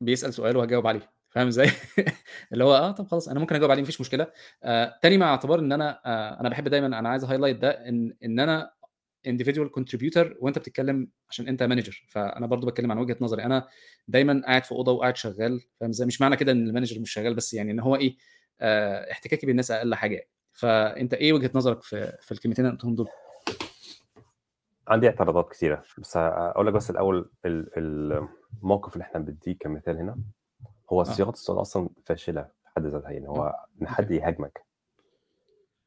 [0.00, 1.12] بيسأل سؤال وهجاوب عليه.
[1.30, 1.70] فاهم إزاي؟
[2.52, 4.26] اللي هو آه طب خلاص أنا ممكن أجاوب عليه مفيش مشكلة.
[4.64, 8.16] آه تاني مع اعتبار إن أنا آه أنا بحب دايما أنا عايز highlight ده إن
[8.24, 8.70] إن أنا
[9.28, 13.44] individual contributor وأنت بتتكلم عشان أنت manager فأنا برضو بتكلم عن وجهة نظري.
[13.44, 13.68] أنا
[14.08, 15.60] دايما قاعد في أوضة وقاعد شغال.
[15.80, 18.16] فاهم إزاي؟ مش معنى كده إن ال manager مش شغال بس يعني إن هو إيه
[18.60, 20.30] آه احتكاكي بالناس أقل حاجة يعني.
[20.52, 23.08] فأنت إيه وجهة نظرك في في الكلمتين اللي قلتهم دول؟
[24.88, 27.78] عندي اعتراضات كثيرة بس أقول لك بس الأول ال-
[28.62, 30.16] الموقف اللي إحنا بنديه كمثال هنا
[30.92, 34.64] هو صياغة السؤال أصلا فاشلة في حد ذاتها يعني هو إن حد يهاجمك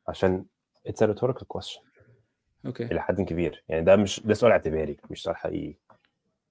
[0.08, 0.46] عشان
[0.88, 1.82] it's rhetorical question.
[2.66, 2.86] okay.
[2.86, 5.78] إلى حد كبير يعني ده مش ده سؤال اعتباري مش سؤال حقيقي.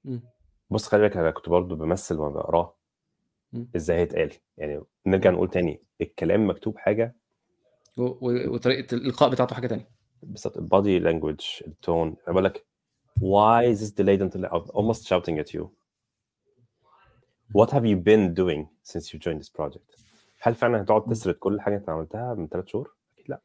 [0.05, 0.23] مم.
[0.71, 2.75] بص خلي بالك أنا كنت برضو بمثل وأنا بقرأه
[3.53, 3.69] مم.
[3.77, 7.17] إزاي هيتقال يعني نرجع نقول تاني الكلام مكتوب حاجة
[7.97, 9.89] و- و- وطريقة الإلقاء بتاعته حاجة تانية.
[10.23, 12.67] بالظبط ال body language ال tone بقول لك
[13.21, 15.71] why is this delayed until I'm almost shouting at you?
[17.53, 20.01] What have you been doing since you joined this project?
[20.41, 23.41] هل فعلا هتقعد تسرد كل حاجة أنت عملتها من ثلاث شهور؟ أكيد لأ.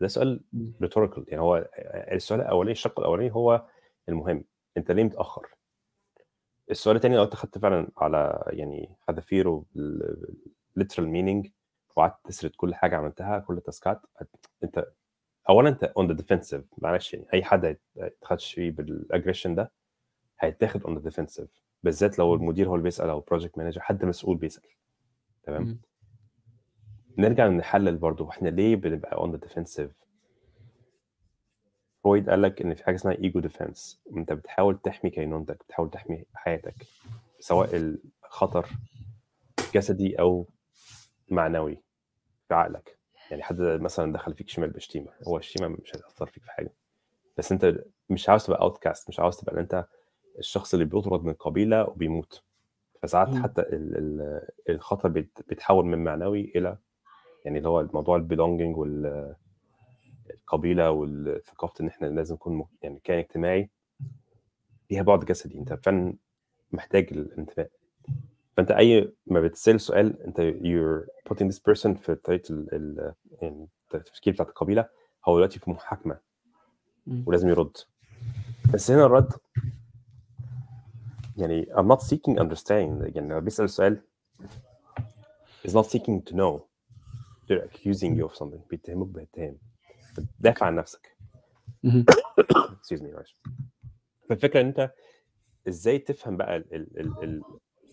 [0.00, 0.40] ده سؤال
[0.84, 1.22] rhetorical.
[1.28, 1.68] يعني هو
[2.12, 3.66] السؤال الأولاني الشق الأولاني هو
[4.08, 4.44] المهم.
[4.76, 5.46] أنت ليه متأخر؟
[6.70, 9.64] السؤال الثاني لو أنت خدت فعلا على يعني حذافيره
[10.80, 11.50] literal meaning
[11.96, 14.00] وقعدت تسرد كل حاجة عملتها كل التاسكات
[14.64, 14.86] أنت
[15.48, 19.72] اولا أنت on the defensive معلش يعني أي حد هيتخدش فيه بال aggression ده
[20.40, 21.48] هيتاخد on the defensive
[21.82, 24.68] بالذات لو المدير هو اللي بيسأل أو project manager حد مسؤول بيسأل.
[25.42, 25.80] تمام.
[27.18, 29.90] نرجع نحلل برضو إحنا ليه بنبقى on the defensive
[32.04, 36.24] فرويد قال لك إن في حاجة اسمها ego defense أنت بتحاول تحمي كينونتك بتحاول تحمي
[36.34, 36.74] حياتك
[37.40, 38.68] سواء الخطر
[39.74, 40.46] جسدي أو
[41.28, 41.82] معنوي
[42.48, 42.98] في عقلك.
[43.30, 46.72] يعني حد مثلا دخل فيك شمال بشتيمة هو الشتيمة مش هتأثر فيك في حاجة.
[47.38, 49.86] بس أنت مش عاوز تبقى outcast مش عاوز تبقى أنت
[50.38, 52.42] الشخص اللي بيطرد من القبيله وبيموت.
[53.02, 53.34] فساعات.
[53.34, 56.78] حتى ال- ال- الخطر بيت- بيتحول من معنوي إلى
[57.44, 59.30] يعني اللي هو الموضوع ال belonging والقبيله
[60.90, 63.70] والثقافة إن إحنا لازم نكون يعني كائن اجتماعي
[64.90, 65.58] ليها بعد جسدي.
[65.58, 66.14] أنت فعلا
[66.72, 67.70] محتاج الانتماء.
[68.56, 73.68] فأنت أي ما بتسأل سؤال أنت you're putting this person في طريقة ال- ال- يعني
[73.94, 74.88] التفكير بتاعت القبيلة
[75.28, 76.18] هو دلوقتي في محاكمة.
[77.26, 77.76] ولازم يرد.
[78.74, 79.32] بس هنا الرد
[81.36, 82.70] يعني I'm not seeking understanding
[83.16, 84.00] يعني لما بيسأل سؤال
[85.68, 86.60] is not seeking to know.
[87.48, 89.58] They're accusing you of something بيتهموك باتهام
[90.18, 91.16] بتدافع عن نفسك.
[92.82, 93.36] excuse me معلش.
[94.28, 94.92] فالفكرة إن أنت
[95.68, 97.42] إزاي تفهم بقى ال ال ال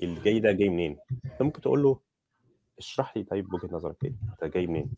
[0.03, 1.99] اللي جاي ده جاي منين؟ أنت ممكن تقول له
[2.77, 4.91] اشرح لي طيب وجهة نظرك إيه؟ انت جاي منين؟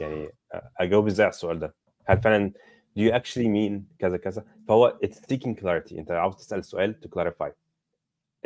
[0.00, 0.30] يعني
[0.76, 2.52] أجاوب إزاي على السؤال ده؟ هل فعلا
[2.98, 5.92] do you actually mean كذا كذا؟ فهو it's seeking clarity.
[5.98, 7.50] أنت عاوز تسأل سؤال to clarify.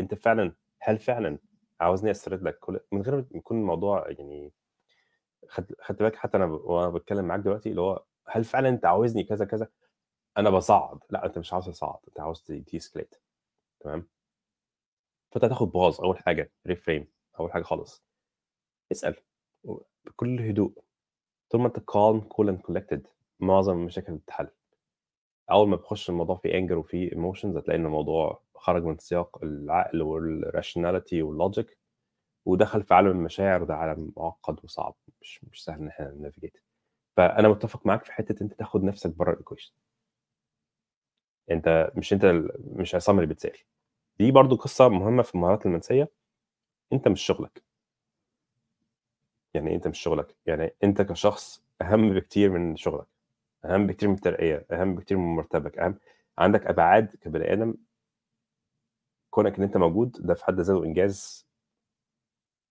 [0.00, 1.38] أنت فعلا هل فعلا
[1.80, 4.52] عاوزني اسرد لك كل من غير ما يكون الموضوع يعني
[5.48, 6.44] خد خدت بالك حتى أنا.
[6.44, 9.68] وأنا بتكلم معاك دلوقتي اللي هو هل فعلا أنت عاوزني كذا كذا؟
[10.38, 10.98] أنا بصعد.
[11.10, 11.98] لا أنت مش عاوز تصعد.
[12.08, 13.14] أنت عاوز تيسكليت
[13.80, 14.06] تمام؟
[15.32, 17.06] فأنت هتاخد pause أول حاجة reframe
[17.40, 18.04] أول حاجة خالص.
[18.92, 19.16] اسأل.
[20.04, 20.72] بكل هدوء.
[21.50, 23.00] طول ما أنت calm cool and collected
[23.40, 24.48] معظم المشاكل بتتحل.
[25.50, 30.02] أول ما بخش الموضوع في anger وفي emotions هتلاقي إن الموضوع خرج من سياق العقل
[30.02, 31.78] وال rationality وال logic
[32.46, 34.94] ودخل في عالم المشاعر ده عالم معقد وصعب.
[35.20, 36.56] مش مش سهل إن إحنا ن navigate
[37.16, 39.72] فأنا متفق معاك في حتة أنت تاخد نفسك بره ال equation
[41.50, 42.24] أنت مش أنت
[42.58, 43.58] مش عصام اللي بتسأل.
[44.20, 46.10] دي برضو قصة مهمة في المهارات المنسيه
[46.92, 47.62] أنت مش شغلك.
[49.54, 53.06] يعني إيه أنت مش شغلك؟ يعني أنت كشخص أهم بكتير من شغلك.
[53.64, 55.98] أهم بكتير من الترقية أهم بكتير من مرتبك أهم
[56.38, 57.74] عندك أبعاد كبني آدم.
[59.30, 61.46] كونك إن أنت موجود ده في حد ذاته إنجاز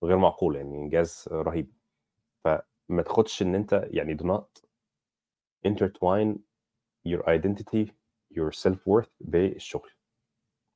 [0.04, 1.74] غير معقول يعني إنجاز رهيب.
[2.44, 4.62] فما تاخدش إن أنت يعني do not
[5.68, 6.38] intertwine
[7.08, 7.92] your identity
[8.38, 9.99] your self worth بالشغل.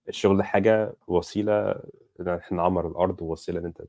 [0.09, 1.71] الشغل حاجة وسيلة
[2.19, 3.81] إن إحنا نعمر الأرض ووسيلة إن أنت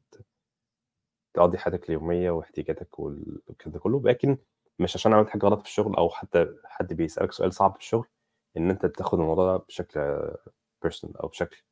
[1.34, 4.02] تقضي حياتك اليومية واحتياجاتك والكلام ده كله.
[4.04, 4.38] لكن
[4.78, 8.06] مش عشان عملت حاجة غلط في الشغل أو حتى حد بيسألك سؤال صعب في الشغل
[8.56, 10.00] إن أنت تاخد الموضوع ده بشكل
[10.82, 11.62] بيرسونال أو بشكل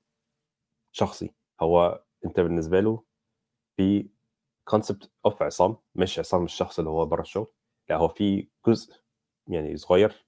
[0.92, 1.34] شخصي.
[1.60, 3.02] هو أنت بالنسبة له
[3.76, 4.08] في
[4.64, 7.46] concept of عصام مش عصام الشخص اللي هو بره الشغل
[7.90, 8.94] لأ هو في جزء
[9.48, 10.26] يعني صغير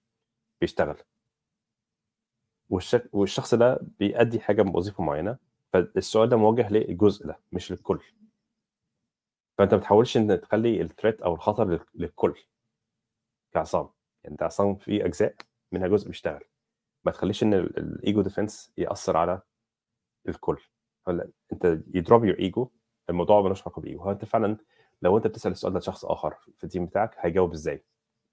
[0.60, 0.96] بيشتغل.
[2.70, 5.38] والش- والشخص ده بيأدي حاجة بوظيفة معينة
[5.72, 8.00] فالسؤال ده موجه للجزء ده مش للكل.
[9.58, 12.34] فأنت ما تحاولش إن تخلي ال threat أو الخطر لل- للكل.
[13.52, 13.88] كعصام
[14.24, 15.34] يعني أنت عصام في أجزاء
[15.72, 16.44] منها جزء بيشتغل.
[17.04, 19.42] ما تخليش إن ال ego defense يأثر على
[20.28, 20.60] الكل.
[21.08, 22.70] هلا أنت يضرب يور ايجو
[23.10, 24.56] الموضوع ملوش علاقة بايجو هو أنت فعلا
[25.02, 27.84] لو أنت بتسأل السؤال ده لشخص آخر في التيم بتاعك هيجاوب إزاي؟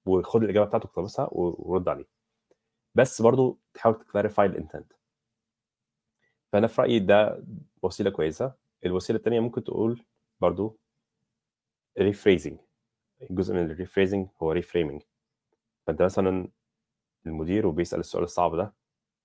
[0.06, 2.21] وخد الإجابة بتاعته اقتبسها ورد عليه.
[2.96, 4.94] بس برضو تحاول تكلاريفاي الإنتنت.
[6.52, 7.46] فأنا في رأيي ده
[7.82, 8.54] وسيلة كويسة.
[8.86, 10.06] الوسيلة الثانية ممكن تقول
[10.40, 10.80] برضو
[12.00, 12.60] ريفريزنج
[13.32, 15.02] جزء من الريفريزنج هو ريفريمنج
[15.88, 16.48] فأنت مثلا
[17.26, 18.74] المدير وبيسأل السؤال الصعب ده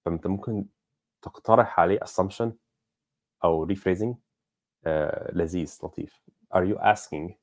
[0.05, 0.67] فأنت ممكن
[1.23, 2.49] تقترح عليه assumption
[3.45, 4.15] أو rephrasing
[4.87, 6.23] uh, لذيذ لطيف.
[6.55, 7.35] Are you asking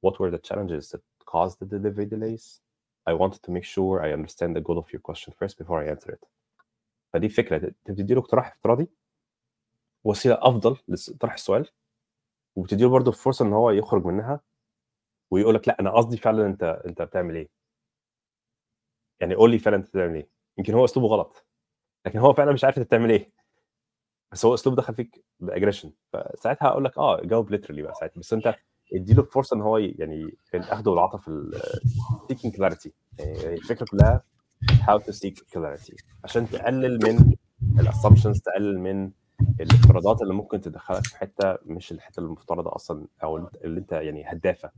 [0.00, 2.60] what were the challenges that caused the delivery delays?
[3.10, 5.90] I wanted to make sure I understand the goal of your question first before I
[5.94, 6.24] answer it.
[7.12, 7.56] فدي فكرة.
[7.56, 8.88] أنت بتدي له اقتراح افتراضي؟
[10.04, 11.68] وسيلة أفضل لطرح السؤال.
[12.56, 14.40] وبتدي له برضه فرصة إن هو يخرج منها
[15.30, 17.48] ويقول لك لا أنا قصدي فعلا أنت أنت بتعمل إيه؟
[19.20, 20.28] يعني قول لي فعلا أنت بتعمل إيه؟
[20.58, 21.46] يمكن هو أسلوبه غلط.
[22.06, 23.32] لكن هو فعلا مش عارف أنت بتعمل إيه.
[24.32, 28.20] بس هو اسلوب دخل فيك ب aggression فساعتها أقول لك آه جاوب literally بقى ساعتها.
[28.20, 28.54] بس أنت
[28.94, 31.50] اديله فرصة إن هو يعني الاخذ والعطاء في
[32.32, 32.90] seeking clarity.
[33.18, 34.22] يعني الفكرة كلها
[34.72, 35.94] how to seek clarity.
[36.24, 37.34] عشان تقلل من
[37.80, 39.10] ال assumptions تقلل من
[39.60, 44.70] الافتراضات اللي ممكن تدخلك في حتة مش الحتة المفترضة أصلا أو اللي أنت يعني هدافه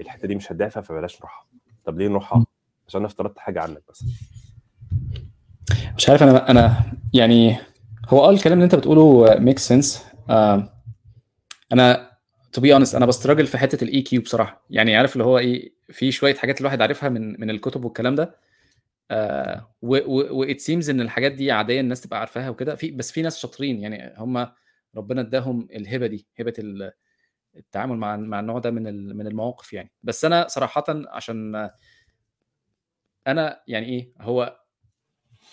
[0.00, 1.46] الحتة دي مش هدافه فبلاش نروحها.
[1.84, 2.46] طب ليه نروحها؟
[2.88, 4.04] عشان أنا افترضت حاجة عنك بس.
[5.96, 7.56] مش عارف أنا أنا يعني
[8.08, 10.04] هو آه الكلام اللي أنت بتقوله make sense
[11.72, 12.11] أنا
[12.52, 14.64] to be honest أنا ب struggle في حتة ال EQ بصراحة.
[14.70, 18.38] يعني عارف اللي هو إيه في شوية حاجات الواحد عارفها من من الكتب والكلام ده.
[19.82, 22.74] و it seems إن الحاجات دي عادية الناس تبقى عارفاها وكده.
[22.74, 24.46] في بس في ناس شاطرين يعني هم
[24.96, 26.92] ربنا اداهم الهبة دي هبة ال-
[27.56, 29.92] التعامل مع مع النوع ده من من المواقف يعني.
[30.02, 31.70] بس أنا صراحة عشان
[33.26, 34.58] أنا يعني إيه هو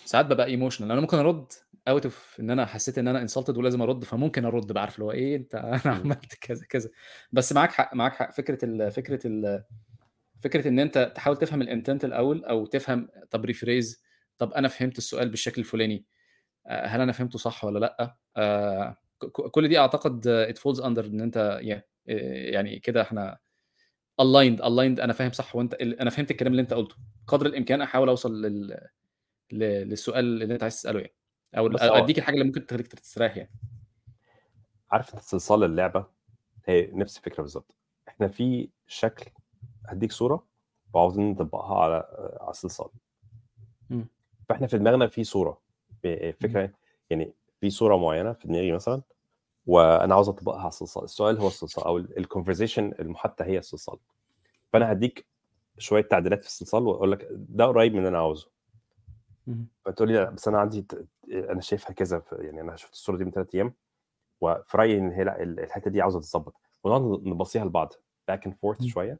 [0.04, 1.46] ساعات ببقى emotional أنا ممكن أرد
[1.88, 5.12] out of إن أنا حسيت إن أنا insulted ولازم أرد فممكن أرد بعرف اللي هو
[5.12, 5.54] إيه أنت
[5.86, 5.94] أنا.
[5.94, 6.90] عملت كذا كذا.
[7.32, 8.32] بس معاك حق معاك حق.
[8.32, 9.64] فكرة ال فكرة ال
[10.42, 14.02] فكرة إن أنت تحاول تفهم ال intent الأول أو تفهم طب rephrase
[14.38, 16.04] طب أنا فهمت السؤال بالشكل الفلاني
[16.66, 18.96] آه، هل أنا فهمته صح ولا لأ؟ آه،
[19.52, 22.12] كل دي أعتقد it falls under إن أنت آه،
[22.50, 23.38] يعني كده إحنا
[24.22, 26.96] aligned aligned أنا فاهم صح وأنت أنا فهمت الكلام اللي أنت قلته.
[27.26, 28.78] قدر الإمكان أحاول أوصل لل
[29.52, 31.14] للسؤال اللي أنت عايز تسأله يعني.
[31.54, 33.50] أو أديك الحاجة اللي ممكن تخليك تستريح يعني.
[34.90, 36.06] عارف أنت صلصال اللعبة؟
[36.66, 37.74] هي نفس الفكرة بالظبط.
[38.08, 39.30] إحنا في شكل
[39.86, 40.46] هديك صورة
[40.92, 41.94] وعاوزين نطبقها على
[42.40, 42.88] على
[43.90, 44.06] مم.
[44.48, 45.60] فإحنا في دماغنا في صورة.
[46.40, 46.72] فكرة
[47.10, 49.02] يعني في صورة معينة في دماغي مثلا
[49.66, 51.04] وأنا عاوز أطبقها على الصلصال.
[51.04, 53.98] السؤال هو الصلصال أو ال conversation المحادثة هي الصلصال.
[54.72, 55.26] فأنا هديك
[55.78, 58.50] شوية تعديلات في الصلصال وأقول لك ده قريب من اللي أنا عاوزه.
[59.84, 60.86] فتقول لي لا بس أنا عندي
[61.32, 63.72] أنا شايفها كذا يعني أنا شفت الصورة دي من ثلاث أيام
[64.40, 66.54] وفي رأيي إن هي لا ال- الحتة دي عاوزة تتظبط.
[66.84, 67.92] ونقعد نباصيها لبعض
[68.28, 68.82] back and forth.
[68.82, 69.18] شوية.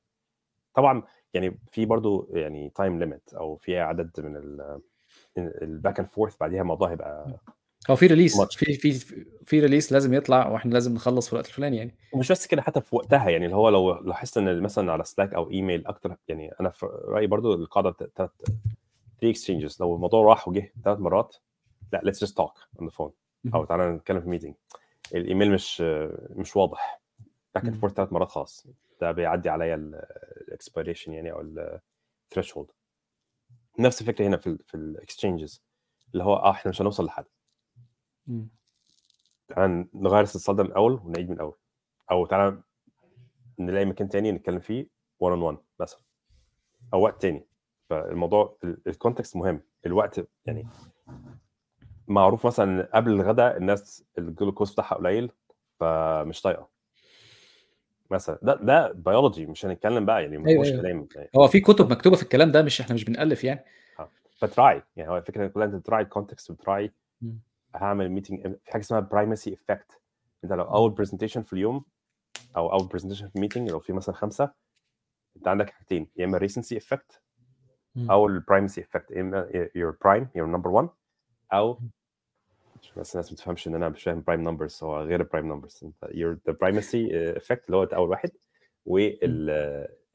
[0.75, 1.03] طبعا
[1.35, 4.61] يعني في برضو يعني time limit أو في عدد من
[5.39, 7.39] ال back and forth بعديها الموضوع هيبقى
[7.91, 8.41] هو في release.
[8.43, 8.93] في في
[9.47, 11.95] في release لازم يطلع وإحنا لازم نخلص في الوقت الفلاني يعني.
[12.13, 15.35] ومش بس كده حتى في وقتها يعني اللي هو لو لاحظت إن مثلا على سلاك
[15.35, 18.31] أو ايميل أكتر يعني أنا في رأيي برضو القاعدة ثلاث
[19.21, 21.37] 3 exchanges لو الموضوع راح وجه ثلاث مرات
[21.93, 23.11] لا let's just talk on the phone.
[23.55, 24.55] أو تعالى نتكلم في meeting
[25.15, 25.81] الإيميل مش
[26.31, 27.01] مش واضح.
[27.55, 27.75] back and.
[27.75, 28.67] forth ثلاث مرات خلاص.
[29.01, 32.69] ده بيعدي عليا ال expiration يعني أو ال threshold
[33.79, 35.62] نفس الفكرة هنا في ال في ال exchanges
[36.13, 37.25] اللي هو آه إحنا مش هنوصل لحد.
[39.49, 41.57] تعالى نغير الصلصال ده من الأول ونعيد من الأول.
[42.11, 42.63] أو تعالى
[43.59, 44.89] نلاقي مكان تاني نتكلم فيه
[45.21, 46.01] 1 on 1 مثلا.
[46.95, 47.47] أو وقت تاني.
[47.91, 48.57] فالموضوع
[48.87, 49.61] ال context مهم.
[49.87, 50.67] الوقت يعني
[52.09, 55.31] معروف مثلا قبل الغداء الناس الجلوكوز بتاعها قليل
[55.81, 56.69] فمش طايقة.
[58.11, 60.83] مثلا ده ده بيولوجي مش هنتكلم بقى يعني أيوه، فيهوش أيوه.
[60.83, 61.31] كلام يعني.
[61.37, 63.65] هو في كتب مكتوبة في الكلام ده مش إحنا مش بنألف يعني.
[64.37, 66.93] فتراعي يعني هو الفكرة كلها انت تراعي ال context وتراعي
[67.23, 67.39] مم.
[67.75, 70.01] هعمل meeting في حاجة اسمها primacy effect
[70.45, 71.85] أنت لو أول presentation في اليوم
[72.57, 74.53] أو أول presentation في meeting لو في مثلا خمسة
[75.37, 77.23] أنت عندك حاجتين يا إما recency effect.
[78.11, 79.11] أو ال primacy effect
[79.75, 80.89] you're prime you're number 1
[81.53, 81.79] أو
[82.83, 85.47] عشان بس الناس ما تفهمش إن أنا مش فاهم prime numbers هو غير ال prime
[85.49, 85.85] numbers
[86.15, 88.31] you're the primacy effect اللي هو أول واحد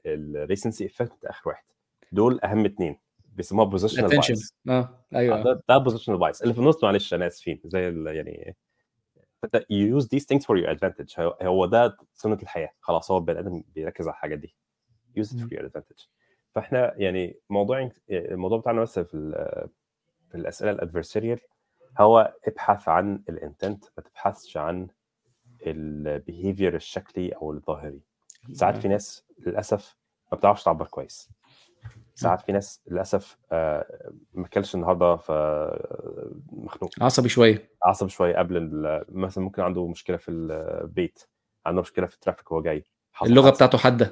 [0.05, 1.63] وال recency effect آخر واحد.
[2.11, 2.97] دول أهم اثنين
[3.35, 5.43] بيسموها positional bias آه أيوه.
[5.43, 7.81] ده ده positional bias اللي في النص معلش أنا اسفين زي
[8.15, 8.55] يعني
[9.55, 11.19] you use these things for your advantage.
[11.19, 12.69] هو- هو ده سنة الحياة.
[12.79, 14.55] خلاص هو البني آدم بيركز على الحاجات دي.
[15.19, 16.07] use it for your advantage.
[16.55, 19.07] فاحنا يعني موضوع الموضوع بتاعنا بس في
[20.29, 21.39] في الأسئلة ال adversarial
[21.99, 24.87] هو ابحث عن ال intent ما تبحثش عن
[25.67, 28.01] ال behavior الشكلي أو الظاهري.
[28.53, 29.95] ساعات في ناس للأسف
[30.31, 31.29] ما بتعرفش تعبر كويس.
[32.15, 37.69] ساعات في ناس للأسف آه، ما اكلش النهارده فمخنوق عصبي شوية.
[37.83, 38.69] عصب شوية قبل
[39.09, 41.23] مثلا ممكن عنده مشكلة في البيت
[41.65, 42.83] عنده مشكلة في ال traffic وهو جاي.
[43.13, 43.55] حصل اللغة حادثة.
[43.55, 44.11] بتاعته حادة.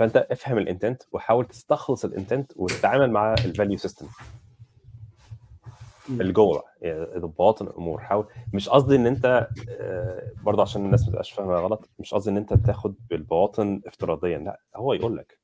[0.00, 4.06] فأنت افهم ال intent وحاول تستخلص ال intent وتتعامل مع ال value system
[6.08, 8.00] اللي جوه يعني بواطن الأمور.
[8.00, 12.30] حاول مش قصدي إن أنت آه، برضه عشان الناس ما تبقاش فاهمة غلط مش قصدي
[12.30, 14.38] إن أنت تاخد بالبواطن افتراضيا.
[14.38, 15.38] لا هو يقول لك.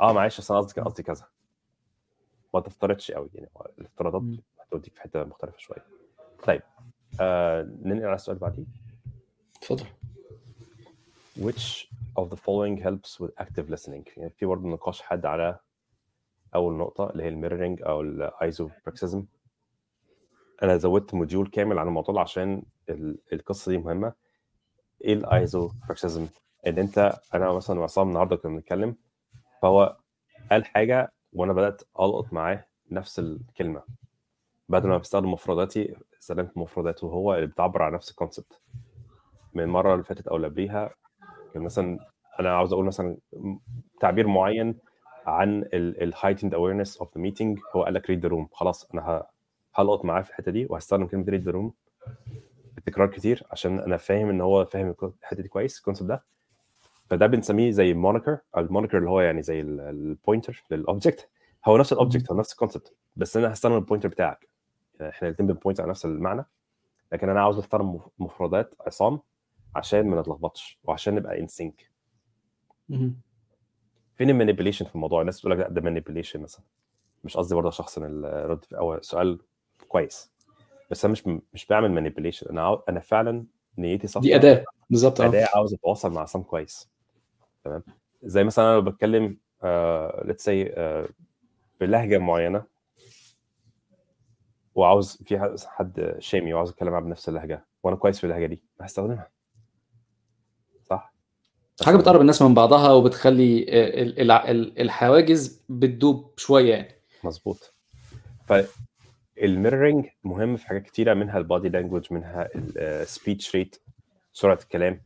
[0.00, 1.24] آه معلش أصل أنا قصدي قصدي كذا.
[2.54, 4.22] ما تفترضش قوي يعني الافتراضات.
[4.60, 5.84] هتوديك في حتة مختلفة شوية.
[6.44, 6.62] طيب
[7.20, 8.66] آه ننقل على السؤال اللي بعديه.
[9.56, 9.86] اتفضل.
[11.38, 11.86] Which
[12.18, 14.04] of the following helps with active listening?
[14.16, 15.58] يعني في برضه نقاش حاد على
[16.54, 19.24] أول نقطة اللي هي ال mirroring أو ال isopraxism
[20.62, 24.12] أنا زودت module كامل عن الموضوع عشان ال- القصة دي مهمة.
[25.04, 26.26] إيه ال isopraxism
[26.66, 28.96] إن أنت أنا مثلا وعصام النهارده كنا بنتكلم
[29.62, 29.96] فهو
[30.50, 33.82] قال حاجة وأنا بدأت ألقط معاه نفس الكلمة.
[34.68, 38.60] بدل ما بستخدم مفرداتي استخدمت مفرداته هو اللي بتعبر عن نفس ال concept
[39.54, 40.94] من المرة اللي فاتت أو اللي قبليها
[41.56, 41.98] كان مثلا
[42.40, 43.16] أنا عاوز أقول مثلا
[44.00, 44.78] تعبير معين
[45.26, 47.60] عن ال heightened awareness of the meeting.
[47.76, 48.54] هو قال لك read the room.
[48.56, 49.26] خلاص أنا
[49.74, 51.72] هلقط معاه في الحتة دي وهستخدم كلمة read the room
[52.76, 56.24] بتكرار كتير عشان أنا فاهم إن هو فاهم الحتة دي كويس ال concept ده.
[57.10, 61.28] فده بنسميه زي moniker ال moniker اللي هو يعني زي ال pointer لل object
[61.66, 64.48] هو نفس ال object هو نفس ال concept بس أنا هستخدم ال pointer بتاعك.
[65.00, 66.44] إحنا الاثنين بن point على نفس المعنى.
[67.12, 69.20] لكن أنا عاوز مف- مفردات عصام.
[69.76, 71.90] عشان ما نتلخبطش وعشان نبقى in sync.
[74.14, 75.20] فين ال manipulation في الموضوع.
[75.20, 76.64] الناس بتقول لك لا ده manipulation مثلا.
[77.24, 79.38] مش قصدي برضه شخص الرد أو سؤال
[79.88, 80.32] كويس.
[80.90, 82.74] بس أنا مش مش بعمل manipulation أنا عاو...
[82.88, 83.44] أنا فعلا
[83.78, 84.28] نيتي صافية.
[84.28, 84.64] دي أداة.
[84.90, 85.26] بالظبط آه.
[85.26, 86.90] أداة عاوز أتواصل مع عصام كويس.
[87.64, 87.82] تمام؟
[88.22, 89.38] زي مثلا أنا لو بتكلم
[90.24, 90.74] let's say
[91.80, 92.64] بلهجة معينة
[94.74, 99.16] وعاوز في حد- شامي وعاوز أتكلم معاه بنفس اللهجة وأنا كويس في اللهجة دي هستخدمها
[99.16, 99.30] صح
[101.84, 106.88] حاجة بتقرب الناس من بعضها وبتخلي ال- ال- ال- الحواجز بتدوب شوية يعني.
[107.24, 107.72] مظبوط.
[108.46, 113.76] فال mirroring مهم في حاجات كتيرة منها ال body language منها ال speech rate
[114.32, 115.00] سرعة الكلام.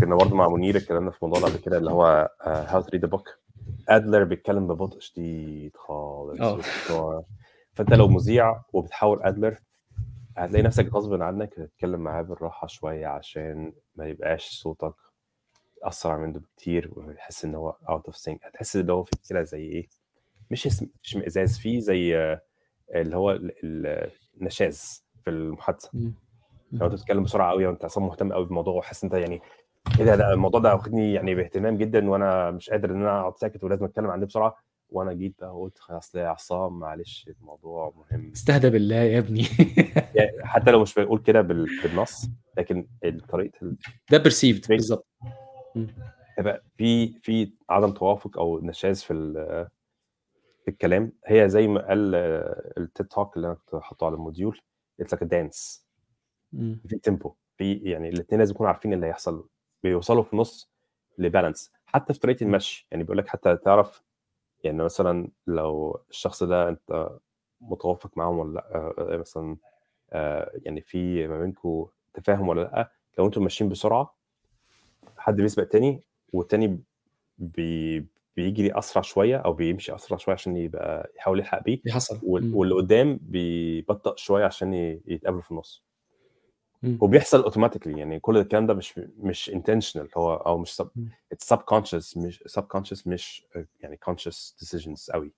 [0.00, 3.06] كنا برضه مع منير اتكلمنا في الموضوع ده قبل كده اللي هو How to Read
[3.06, 3.28] a Book
[3.88, 6.40] ادلر بيتكلم ببطء شديد خالص.
[7.74, 9.58] فأنت لو مذيع وبتحاول ادلر
[10.36, 14.94] هتلاقي نفسك غصب عنك تتكلم معاه بالراحة شوية عشان ما يبقاش صوتك
[15.82, 19.62] اسرع منه بكتير ويحس إن هو out of sync هتحس ان هو في كده زي
[19.62, 19.88] إيه؟
[20.50, 22.42] مش اسم مش ازاز فيه زي آه،
[22.94, 24.10] اللي هو ال- ال-
[24.40, 25.90] النشاز في المحادثة.
[26.72, 29.40] لو أنت بتتكلم بسرعة قوي وأنت أصلا مهتم قوي بالموضوع وحاسس أنت يعني
[29.98, 33.38] إيه ده ده الموضوع ده واخدني يعني باهتمام جدا وأنا مش قادر إن أنا أقعد
[33.38, 34.56] ساكت ولازم أتكلم عنه بسرعة
[34.90, 38.30] وأنا جيت بقى قلت خلاص يا عصام معلش الموضوع مهم.
[38.32, 39.42] استهدى بالله يا ابني.
[40.16, 42.28] يعني حتى لو مش بقول كده بال- بالنص
[42.58, 42.86] لكن
[43.28, 43.76] طريقة ال-
[44.10, 44.78] ده perceived فين؟
[45.74, 45.96] بالظبط
[46.38, 49.68] يبقى في في عدم توافق أو نشاز في ال-
[50.64, 51.12] في الكلام.
[51.26, 52.14] هي زي ما قال
[52.78, 54.60] ال TED Talk اللي أنا كنت حاطه على ال module
[55.00, 55.86] it's like dance.
[56.88, 59.48] في tempo في يعني الاثنين لازم يكونوا عارفين اللي هيحصل.
[59.82, 60.70] بيوصلوا في النص
[61.18, 64.02] لبالانس حتى في طريقة المشي يعني بيقول لك حتى تعرف
[64.64, 67.08] يعني مثلا لو الشخص ده أنت
[67.60, 69.56] متوافق معاهم ولا لأ آه، مثلا
[70.12, 74.16] آه، يعني في ما بينكم تفاهم ولا لأ لو أنتم ماشيين بسرعة
[75.18, 76.00] حد بيسبق التاني
[76.32, 76.80] والتاني
[77.38, 78.06] بي
[78.36, 81.80] بيجري أسرع شوية أو بيمشي أسرع شوية عشان يبقى يحاول يلحق بيه
[82.44, 82.56] مم.
[82.56, 84.74] واللي قدام بيبطأ شوية عشان
[85.06, 85.84] يتقابلوا في النص.
[87.00, 90.88] وبيحصل automatically يعني كل الكلام ده مش مش intentional هو أو مش sub.
[91.32, 95.32] It's subconscious مش subconscious مش آه، يعني conscious decisions قوي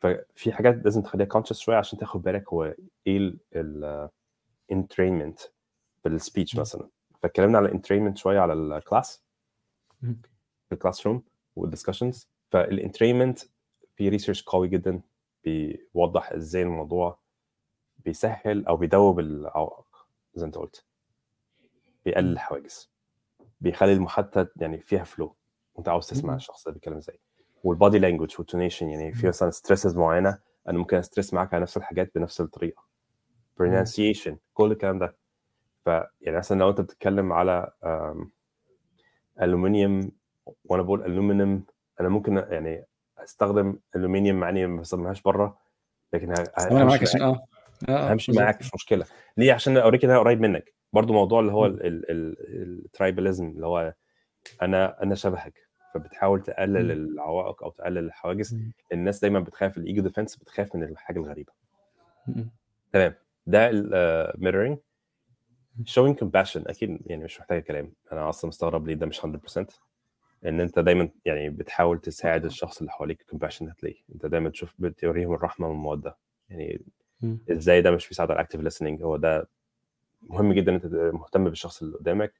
[0.00, 2.74] ففي حاجات لازم تخليها conscious شوية عشان تاخد بالك هو
[3.06, 4.08] إيه ال
[4.72, 5.48] entrainment
[6.02, 6.56] في ال speech.
[6.56, 6.88] مثلا
[7.24, 9.22] فاتكلمنا على entrainment شوية على ال class.
[10.68, 11.22] في ال classroom
[11.60, 13.38] وال discussions فال entrainment
[13.96, 15.00] في research قوي جدا
[15.44, 17.18] بيوضح إزاي الموضوع
[18.04, 20.84] بيسهل أو بيدوب العوائق زي ما أنت قلت
[22.04, 22.32] بيقلل.
[22.32, 22.90] الحواجز
[23.60, 25.36] بيخلي المحادثة يعني فيها flow
[25.74, 26.34] وانت عاوز تسمع.
[26.34, 27.20] الشخص ده بيتكلم إزاي
[27.64, 29.28] وال body language وال intonation يعني في.
[29.28, 30.38] مثلا stresses معينة
[30.68, 32.82] أنا ممكن ا stress معاك على نفس الحاجات بنفس الطريقة
[33.62, 35.16] pronunciation كل الكلام ده
[35.84, 35.86] ف
[36.20, 37.70] يعني مثلا لو أنت بتتكلم على
[39.42, 40.10] ألومنيوم
[40.64, 41.64] وأنا بقول aluminum
[42.00, 42.84] أنا ممكن يعني
[43.18, 45.58] أستخدم ألومنيوم مع إني ما بستخدمهاش بره
[46.12, 47.38] لكن أنا معاك همشي عشان معاك
[47.88, 48.32] آه آه همشي.
[48.32, 49.06] معاك مش مشكلة
[49.36, 51.66] ليه عشان أوريك إن أنا قريب منك برضو موضوع اللي هو.
[51.66, 53.94] ال tribalism اللي هو
[54.62, 55.54] أنا أنا شبهك
[55.94, 56.90] فبتحاول تقلل.
[56.92, 58.58] العوائق أو تقلل الحواجز.
[58.92, 61.52] الناس دايما بتخاف ال ego defense بتخاف من الحاجة الغريبة.
[62.92, 63.14] تمام
[63.46, 64.78] ده ال mirroring
[65.82, 69.66] showing compassion أكيد يعني مش محتاج كلام أنا أصلا مستغرب ليه ده مش 100%
[70.46, 75.68] إن أنت دايما يعني بتحاول تساعد الشخص اللي حواليك compassionately أنت دايما تشوف بتوريهم الرحمة
[75.68, 76.16] والمودة.
[76.50, 76.80] يعني.
[77.50, 79.48] إزاي ده مش بيساعد على الاكتيف listening هو ده
[80.22, 82.32] مهم جدا إن أنت مهتم بالشخص اللي قدامك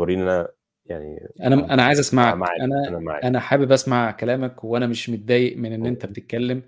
[0.00, 0.48] أنا
[0.86, 2.34] يعني أنا أنا عايز أسمعك.
[2.34, 3.24] معاك أنا أنا معاك.
[3.24, 6.62] أنا حابب أسمع كلامك وأنا مش متضايق من إن أنت بتتكلم.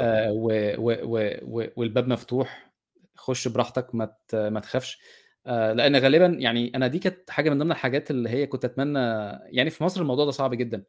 [0.00, 2.69] آه و و و و والباب مفتوح.
[3.20, 5.00] خش براحتك ما ما تخافش.
[5.46, 8.98] آه لأن غالبا يعني أنا دي كانت حاجة من ضمن الحاجات اللي هي كنت أتمنى
[9.56, 10.84] يعني في مصر الموضوع ده صعب جدا.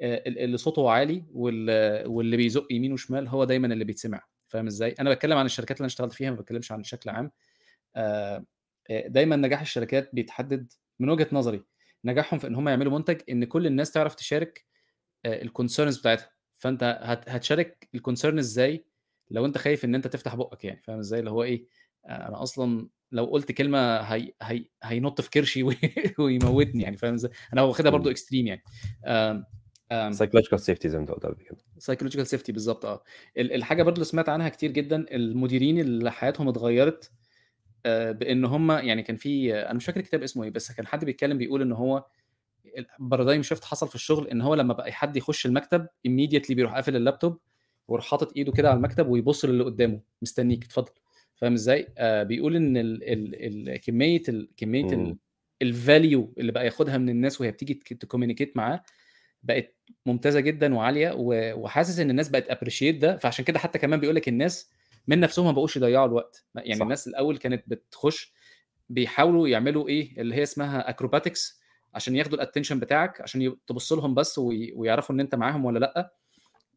[0.00, 4.20] آه ال- اللي صوته عالي وال- واللي بيزق يمين وشمال هو دايما اللي بيتسمع.
[4.48, 7.30] فاهم إزاي؟ أنا بتكلم عن الشركات اللي أنا اشتغلت فيها ما بتكلمش عن الشكل عام.
[7.96, 8.44] آه،
[8.90, 11.62] دايما نجاح الشركات بيتحدد من وجهة نظري.
[12.04, 14.64] نجاحهم في إن هم يعملوا منتج إن كل الناس تعرف تشارك
[15.26, 16.30] ال concerns بتاعتها.
[16.54, 18.84] فأنت هت- هتشارك ال concern إزاي؟
[19.30, 21.66] لو أنت خايف إن أنت تفتح بقك يعني فاهم إزاي؟ اللي هو إيه
[22.08, 25.76] أنا أصلا لو قلت كلمة هي هي هينط في كرشي وي-
[26.18, 28.62] ويموتني يعني فاهم إزاي؟ أنا واخدها برضو extreme يعني.
[29.92, 31.56] psychological safety زي ما أنت قلت قبل كده.
[31.78, 33.02] psychological safety بالظبط آه.
[33.38, 37.10] ال- الحاجة برضو اللي سمعت عنها كتير جدا المديرين اللي حياتهم اتغيرت
[37.86, 41.04] آه، بإن هم يعني كان في أنا مش فاكر الكتاب اسمه إيه بس كان حد
[41.04, 42.06] بيتكلم بيقول إن هو
[42.98, 46.96] paradigm shift حصل في الشغل إن هو لما بقى حد يخش المكتب immediately بيروح قافل
[46.96, 47.38] اللابتوب
[47.88, 50.92] ويروح حاطط ايده كده على المكتب ويبص للي قدامه مستنيك اتفضل
[51.36, 55.16] فاهم إزاي؟ آه بيقول إن ال ال ال كمية ال كمية.
[55.62, 58.82] ال value اللي بقى ياخدها من الناس وهي بتيجي ت communicate معاه
[59.42, 64.16] بقت ممتازة جدا وعالية وحاسس إن الناس بقت appreciate ده فعشان كده حتى كمان بيقول
[64.16, 64.70] لك الناس
[65.06, 66.82] من نفسهم ما بقوش يضيعوا الوقت يعني صح.
[66.82, 68.32] الناس الأول كانت بتخش
[68.88, 71.60] بيحاولوا يعملوا إيه اللي هي اسمها acrobatics
[71.94, 75.78] عشان ياخدوا ال attention بتاعك عشان تبص لهم بس وي- ويعرفوا إن أنت معاهم ولا
[75.78, 76.14] لأ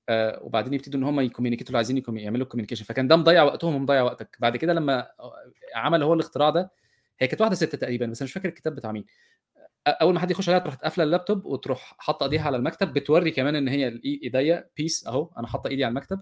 [0.09, 3.43] آه وبعدين يبتدوا إن هم ي communicate وا اللي عايزين يعملوا communication فكان ده مضيع
[3.43, 4.37] وقتهم ومضيع وقتك.
[4.39, 5.07] بعد كده لما
[5.75, 6.71] عمل هو الاختراع ده
[7.19, 9.05] هي كانت واحدة ست تقريبا بس أنا مش فاكر الكتاب بتاع مين.
[9.87, 12.93] أول ما حد يخش عليها تروح قافله اللابتوب وتروح حاطة إيديها على المكتب.
[12.93, 16.21] بتوري كمان إن هي إيديا بيس أهو أنا حاطة إيدي على المكتب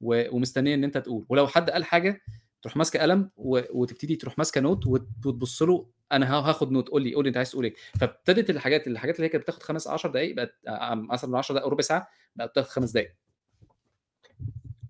[0.00, 1.26] ومستنية إن أنت تقول.
[1.28, 2.20] ولو حد قال حاجة
[2.62, 7.02] تروح ماسكة قلم وتبتدي تروح ماسكة note وت- وتبص له أنا ها- هاخد note قول
[7.02, 7.74] لي قول لي أنت عايز تقول إيه.
[8.00, 11.54] فابتدت الحاجات الحاجات اللي هي كانت بتاخد خمس 10 دقائق بقت آه، مثلا من 10
[11.54, 13.14] دقائق ربع ساعة بقت بتاخد خمس دقائق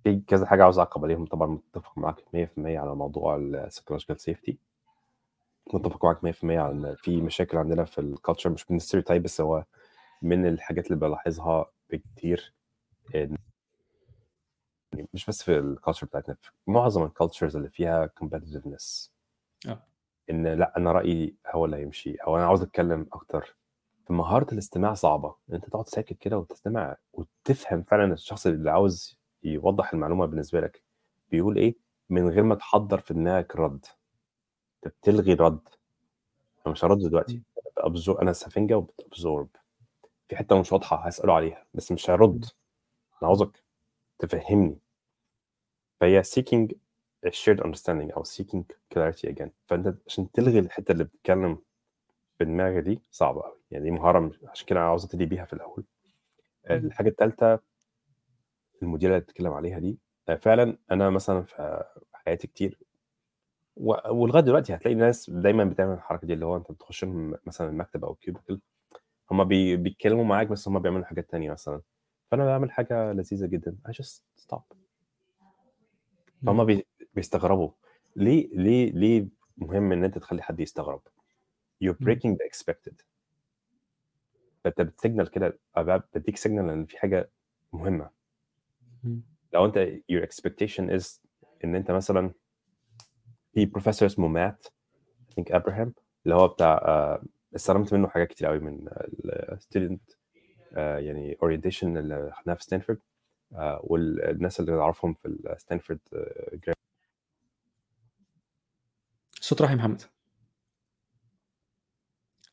[0.07, 4.59] في كذا حاجة عاوز أعقب عليهم طبعا متفق معاك 100% على موضوع ال psychological safety
[5.75, 9.23] متفق معاك 100% على إن في مشاكل عندنا في ال culture مش من ال stereotype
[9.23, 9.65] بس هو
[10.23, 12.55] من الحاجات اللي بلاحظها بكتير.
[13.15, 13.37] إن
[14.93, 19.11] يعني مش بس في ال culture بتاعتنا في معظم ال cultures اللي فيها competitiveness.
[19.69, 19.83] آه.
[20.31, 22.15] إن لأ أنا رأيي هو اللي هيمشي.
[22.15, 23.57] أو أنا عاوز أتكلم أكتر.
[24.07, 25.35] فمهاره الاستماع صعبة.
[25.51, 30.83] ان أنت تقعد ساكت كده وتستمع وتفهم فعلا الشخص اللي عاوز يوضح المعلومة بالنسبة لك.
[31.31, 31.75] بيقول إيه؟
[32.11, 33.87] من غير ما تحضر في دماغك رد.
[34.87, 35.69] أنت بتلغي رد.
[36.67, 37.43] أنا مش هرد دلوقتي.
[37.77, 38.23] بأبزور.
[38.23, 39.49] أنا سفنجة وبتأبزورب.
[40.29, 42.45] في حتة مش واضحة هسأله عليها بس مش هرد.
[43.23, 43.63] أنا عاوزك
[44.19, 44.79] تفهمني.
[46.01, 46.69] فهي seeking
[47.27, 48.63] a shared understanding أو seeking
[48.95, 49.49] clarity again.
[49.67, 51.59] فأنت عشان تلغي الحتة اللي بتتكلم
[52.39, 55.53] في دماغي دي صعبة قوي يعني دي مهارة عشان كده أنا عاوز ابتدي بيها في
[55.53, 55.85] الأول.
[56.71, 57.61] الحاجة الثالثه
[58.83, 59.99] المديرة اللي بتتكلم عليها دي
[60.29, 62.79] آه، فعلا أنا مثلا في حياتي كتير
[64.11, 68.05] ولغاية دلوقتي هتلاقي ناس دايما بتعمل الحركة دي اللي هو أنت بتخش لهم مثلا المكتب
[68.05, 68.61] أو ال cubicle
[69.31, 69.77] هم بي...
[69.77, 71.81] بيتكلموا معاك بس هم بيعملوا حاجات تانية مثلا.
[72.31, 74.77] فأنا بعمل حاجة لذيذة جدا I just stop.
[76.47, 76.87] فهم بي...
[77.15, 77.71] بيستغربوا.
[78.17, 81.01] ليه ليه ليه مهم إن أنت تخلي حد يستغرب؟
[81.85, 82.95] You're breaking the expected.
[84.65, 85.59] فأنت بت signal كده
[86.15, 87.31] بديك signal إن في حاجة
[87.73, 88.16] مهمة.
[89.53, 91.21] لو انت your expectation is
[91.65, 92.33] ان انت مثلا
[93.55, 94.67] في بروفيسور اسمه مات
[95.31, 97.23] I think ابراهام اللي هو بتاع آه،
[97.57, 98.89] استلمت منه حاجات كتير قوي من
[99.25, 100.11] ال student
[100.77, 102.99] يعني orientation اللي خدناها في ستانفورد
[103.53, 106.01] آه، والناس اللي نعرفهم في ستانفورد
[109.41, 110.03] الصوت راح يا محمد.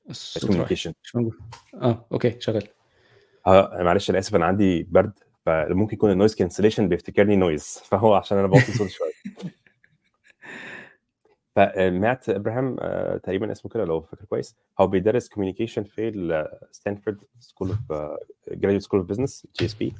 [0.09, 0.47] الصوت راح.
[0.49, 1.33] communication مش موجود.
[1.73, 2.67] آه okay شغال.
[3.83, 5.19] معلش أنا آسف أنا عندي برد.
[5.45, 9.11] فممكن يكون ال noise cancellation بيفتكرني noise فهو عشان أنا بوطي صوت شوية.
[11.55, 14.55] فمات ابراهام آه، تقريبا اسمه كده لو فاكر كويس.
[14.79, 18.11] هو بيدرس communication في ستانفورد school of
[18.47, 19.93] graduate school of business GSB.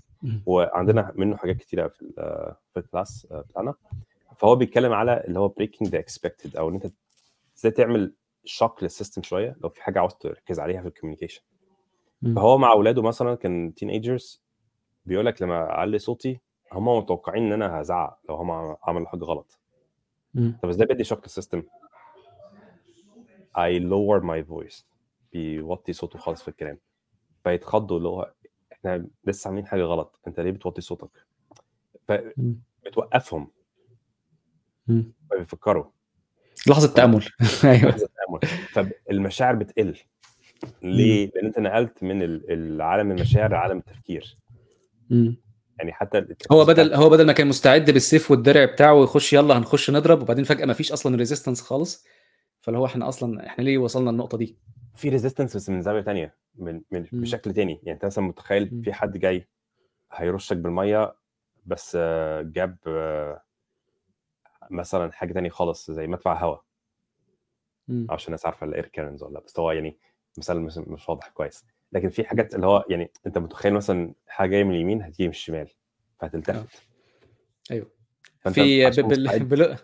[0.45, 2.14] وعندنا منه حاجات كتيرة في ال
[2.74, 3.74] في ال class آه، بتاعنا.
[4.38, 6.94] فهو بيتكلم على اللي هو breaking the expected أو إن أنت
[7.57, 8.14] إزاي تعمل
[8.45, 11.41] shock لل system شوية لو في حاجة عاوز تركز عليها في ال communication.
[12.36, 14.43] فهو مع أولاده مثلا كان teenagers
[15.05, 16.39] بيقول لك لما أعلي صوتي
[16.73, 19.59] هم متوقعين إن أنا هزعق لو هم عملوا حاجة غلط.
[20.34, 20.57] مم.
[20.63, 21.64] طب إزاي بدي shock لل system
[23.57, 24.84] I lower my voice.
[25.34, 26.80] بيوطي صوته خالص في الكلام.
[27.43, 28.34] فيتخضوا اللي هو
[28.71, 30.19] إحنا لسه عاملين حاجة غلط.
[30.27, 31.09] أنت ليه بتوطي صوتك.
[32.07, 33.47] فبتوقفهم.
[35.30, 35.85] فبيفكروا.
[36.67, 37.25] لحظة تأمل.
[37.63, 37.89] أيوه.
[37.91, 38.39] لحظة تأمل.
[38.71, 39.99] فالمشاعر بتقل.
[40.81, 44.38] ليه؟ لأن أنت نقلت من ال- العالم المشاعر لعالم التفكير.
[45.09, 45.38] مم.
[45.80, 49.89] يعني حتى هو بدل هو بدل ما كان مستعد بالسيف والدرع بتاعه ويخش يلا هنخش
[49.89, 52.05] نضرب وبعدين فجأة ما فيش أصلا ريزيستنس خالص
[52.61, 54.57] فاللي هو إحنا أصلا إحنا ليه وصلنا للنقطة دي
[54.95, 57.05] في resistance بس من زاوية تانية من, من.
[57.11, 58.81] بشكل تاني يعني أنت مثلا متخيل.
[58.84, 59.47] في حد جاي
[60.11, 61.15] هيرشك بالمية
[61.65, 63.43] بس آه، جاب آه،
[64.71, 66.63] مثلا حاجة تانية خالص زي مدفع هواء.
[68.09, 69.97] عشان الناس عارفة ال air curtains ولا لأ، بس هو يعني
[70.38, 74.64] مثال مش واضح كويس لكن في حاجات اللي هو يعني انت متخيل مثلا حاجة جاية
[74.64, 75.68] من اليمين هتيجي من الشمال
[76.20, 76.84] فهتلتفت.
[77.72, 77.91] أيوه.
[78.40, 79.76] فأنت في عشان ب- بال- مستعد- بل-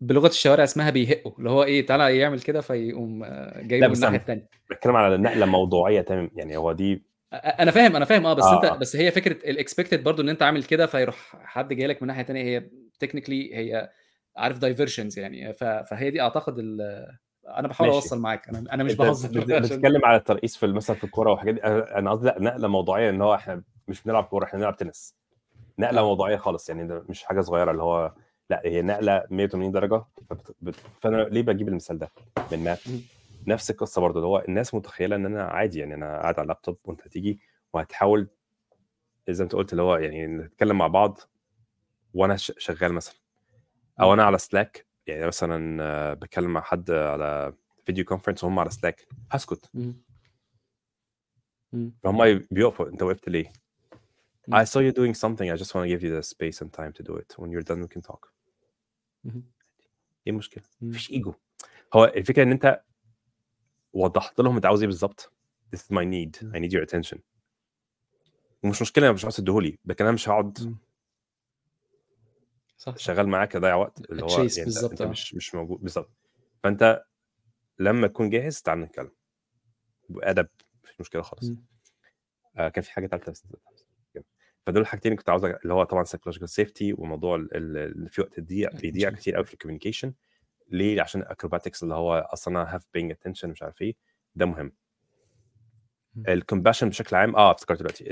[0.00, 1.32] بلغة الشوارع اسمها بيهقوا.
[1.38, 5.46] اللي هو إيه تعالى يعمل كده فيقوم آه، جاي من الناحية الثانية بتكلم على نقلة
[5.46, 6.30] موضوعية تمام.
[6.36, 7.02] يعني هو دي
[7.32, 8.26] أنا فاهم أنا فاهم.
[8.26, 8.76] آه بس آه، أنت آه.
[8.76, 12.08] بس هي فكرة ال expected برضو إن أنت عامل كده فيروح حد جاي لك من
[12.08, 13.90] ناحية ثانية هي technically هي
[14.36, 15.52] عارف diversions يعني.
[15.52, 17.06] فهي دي أعتقد ال-
[17.48, 18.02] أنا بحاول ماشي.
[18.04, 18.48] أوصل معاك.
[18.48, 19.28] أنا أنا مش بهزر.
[19.60, 21.64] بتتكلم على الترقيص في مثلا في الكورة وحاجات دي.
[21.64, 25.14] أنا أنا قصدي نقلة موضوعية إن هو إحنا مش بنلعب كورة إحنا بنلعب تنس.
[25.78, 26.02] نقلة.
[26.02, 28.12] موضوعية خالص يعني ده مش حاجة صغيرة اللي هو
[28.50, 30.54] لا هي نقلة 180 درجة فبت...
[30.60, 30.74] بت...
[31.00, 32.10] فأنا ليه بجيب المثال ده
[32.52, 33.00] من مم.
[33.46, 36.78] نفس القصة برضو اللي هو الناس متخيلة إن أنا عادي يعني أنا قاعد على اللابتوب
[36.84, 37.40] وأنت هتيجي
[37.72, 38.28] وهتحاول
[39.28, 41.18] زي ما أنت قلت اللي هو يعني نتكلم مع بعض
[42.14, 43.14] وأنا شغال مثلا.
[44.00, 47.54] أو أنا على سلاك يعني مثلا بتكلم مع حد على
[47.84, 49.70] video conference وهم على سلاك هسكت.
[52.02, 53.52] فهم بيقفوا أنت وقفت ليه؟
[54.50, 55.48] I saw you doing something.
[55.50, 57.34] I just want to give you the space and time to do it.
[57.38, 58.32] When you're done we can talk.
[59.26, 61.34] إيه المشكلة؟ مفيش ايجو
[61.94, 62.84] هو الفكرة إن أنت
[63.92, 65.32] وضحت لهم أنت عاوز إيه بالظبط؟
[65.76, 66.54] This is my need.
[66.54, 67.18] I need your attention.
[68.62, 70.78] ومش مشكلة مش عاوز تديهولي لكن أنا مش هقعد.
[72.92, 72.96] صح.
[72.98, 75.06] شغال معاك اضيع وقت اللي هو يعني أنت, بالظبط، أنت آه.
[75.06, 76.10] مش مش موجود بالظبط
[76.62, 77.04] فأنت
[77.78, 79.10] لما تكون جاهز تعال نتكلم
[80.08, 80.48] بأدب
[80.84, 81.50] مفيش مشكلة خالص.
[82.56, 83.46] آه كان في حاجة ثالثه بس
[84.66, 88.20] فدول الحاجتين اللي كنت عاوز اللي هو طبعا psychological safety وموضوع ال- ال- اللي في
[88.20, 89.10] وقت بيضيع بيضيع.
[89.10, 90.14] كتير قوي في ال communication
[90.68, 93.96] ليه عشان ال acrobatics اللي هو أصلا أنا half paying attention مش عارف إيه
[94.34, 94.72] ده مهم.
[96.28, 98.10] ال compassion بشكل عام آه افتكرت دلوقتي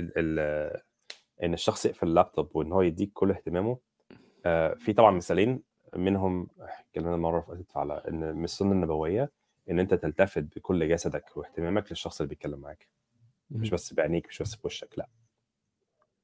[1.43, 3.79] إن الشخص يقفل اللابتوب وإن هو يديك كل اهتمامه
[4.79, 5.63] في طبعا مثالين
[5.97, 9.31] منهم اتكلمنا مره فاتت على إن من السنة النبوية
[9.71, 12.89] إن أنت تلتفت بكل جسدك واهتمامك للشخص اللي بيتكلم معاك
[13.51, 13.71] مش.
[13.71, 15.09] بس بعينيك مش بس بوشك لأ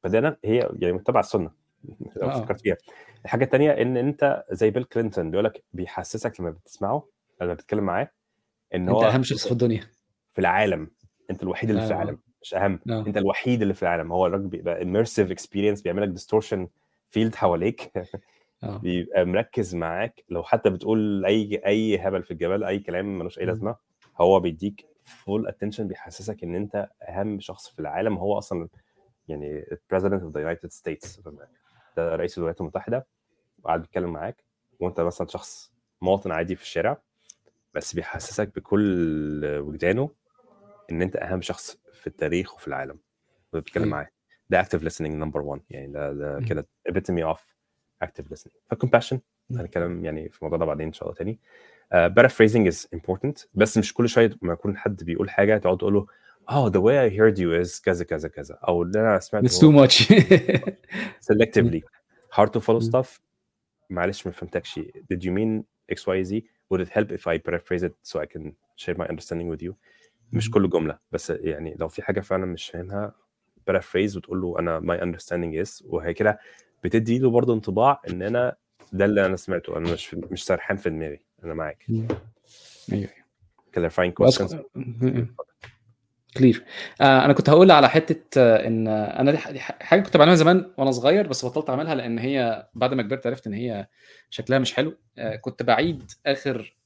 [0.02, 1.50] فده أنا- هي يعني متبع السنة
[2.16, 2.40] لو آه.
[2.40, 2.76] فكرت فيها
[3.24, 7.08] الحاجة الثانية إن أنت زي بيل كلينتون بيقول لك بيحسسك لما بتسمعه
[7.40, 8.10] لما بتتكلم معاه
[8.74, 9.80] إن أنت هو أهم شخص في الدنيا
[10.30, 10.90] في العالم
[11.30, 11.90] أنت الوحيد اللي في آه.
[11.90, 13.00] العالم مش أهم آه.
[13.06, 16.66] أنت الوحيد اللي في العالم هو الراجل بيبقى immersive experience بيعمل لك distortion
[17.10, 17.92] field حواليك
[18.62, 18.76] آه.
[18.78, 20.24] بيبقى مركز معاك.
[20.28, 23.44] لو حتى بتقول أي أي هبل في الجبل أي كلام ملوش أي.
[23.44, 23.76] لازمة
[24.20, 28.18] هو بيديك full attention بيحسسك إن أنت أهم شخص في العالم.
[28.18, 28.68] هو أصلا
[29.28, 29.64] يعني
[29.94, 31.20] president of the United States.
[31.96, 33.06] ده رئيس الولايات المتحدة
[33.62, 34.44] وقاعد بيتكلم معاك.
[34.80, 35.72] وأنت مثلا شخص
[36.02, 37.02] مواطن عادي في الشارع
[37.74, 40.10] بس بيحسسك بكل وجدانه
[40.90, 42.98] إن أنت أهم شخص في التاريخ وفي العالم.
[43.52, 43.96] وبتتكلم أيوة.
[43.96, 44.08] معاه
[44.50, 46.40] ده active listening number one يعني ده, ده.
[46.48, 47.38] كده epitome of
[48.04, 49.18] active listening فcompassion
[49.50, 49.58] مم.
[49.58, 51.38] هنتكلم يعني في الموضوع ده بعدين ان شاء الله تاني
[51.94, 55.94] uh, paraphrasing is important بس مش كل شوية ما يكون حد بيقول حاجة تقعد تقول
[55.94, 56.06] له
[56.50, 59.60] oh the way I heard you is كذا كذا كذا أو اللي أنا سمعته It's
[59.60, 60.08] too much
[61.30, 61.80] selectively
[62.38, 63.20] hard to follow stuff
[63.90, 64.80] معلش ما فهمتكش
[65.12, 65.62] did you mean
[65.92, 66.42] x y z
[66.72, 69.72] would it help if I paraphrase it so I can share my understanding with you
[70.32, 70.50] مش.
[70.50, 73.14] كل جمله بس يعني لو في حاجة فعلا مش فاهمها
[73.70, 76.38] paraphrase وتقول له أنا my understanding is وهي كده
[76.84, 78.56] بتدي له برضه انطباع إن أنا
[78.92, 81.86] ده اللي أنا سمعته أنا مش مش سرحان في دماغي أنا معاك.
[82.92, 83.08] أيوه.
[84.22, 84.56] Questions?
[86.36, 86.64] كلير.
[87.00, 90.90] آه أنا كنت هقول على حتة آه إن أنا دي حاجة كنت بعملها زمان وأنا
[90.90, 93.86] صغير بس بطلت أعملها لأن هي بعد ما كبرت عرفت إن هي
[94.30, 94.96] شكلها مش حلو.
[95.18, 96.76] آه كنت بعيد آخر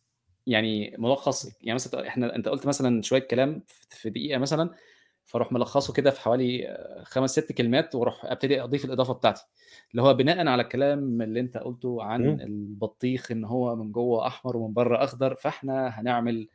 [0.47, 4.71] يعني ملخص يعني مثلا إحنا أنت قلت مثلا شوية كلام في دقيقة مثلا
[5.33, 9.43] فاروح ملخصه كده في حوالي آه، خمس ست كلمات وأروح ابتدي اضيف الاضافة بتاعتي
[9.91, 12.41] اللي هو بناء على الكلام اللي انت قلته عن مم.
[12.41, 16.49] البطيخ إن هو من جوه أحمر ومن بره أخضر فإحنا هنعمل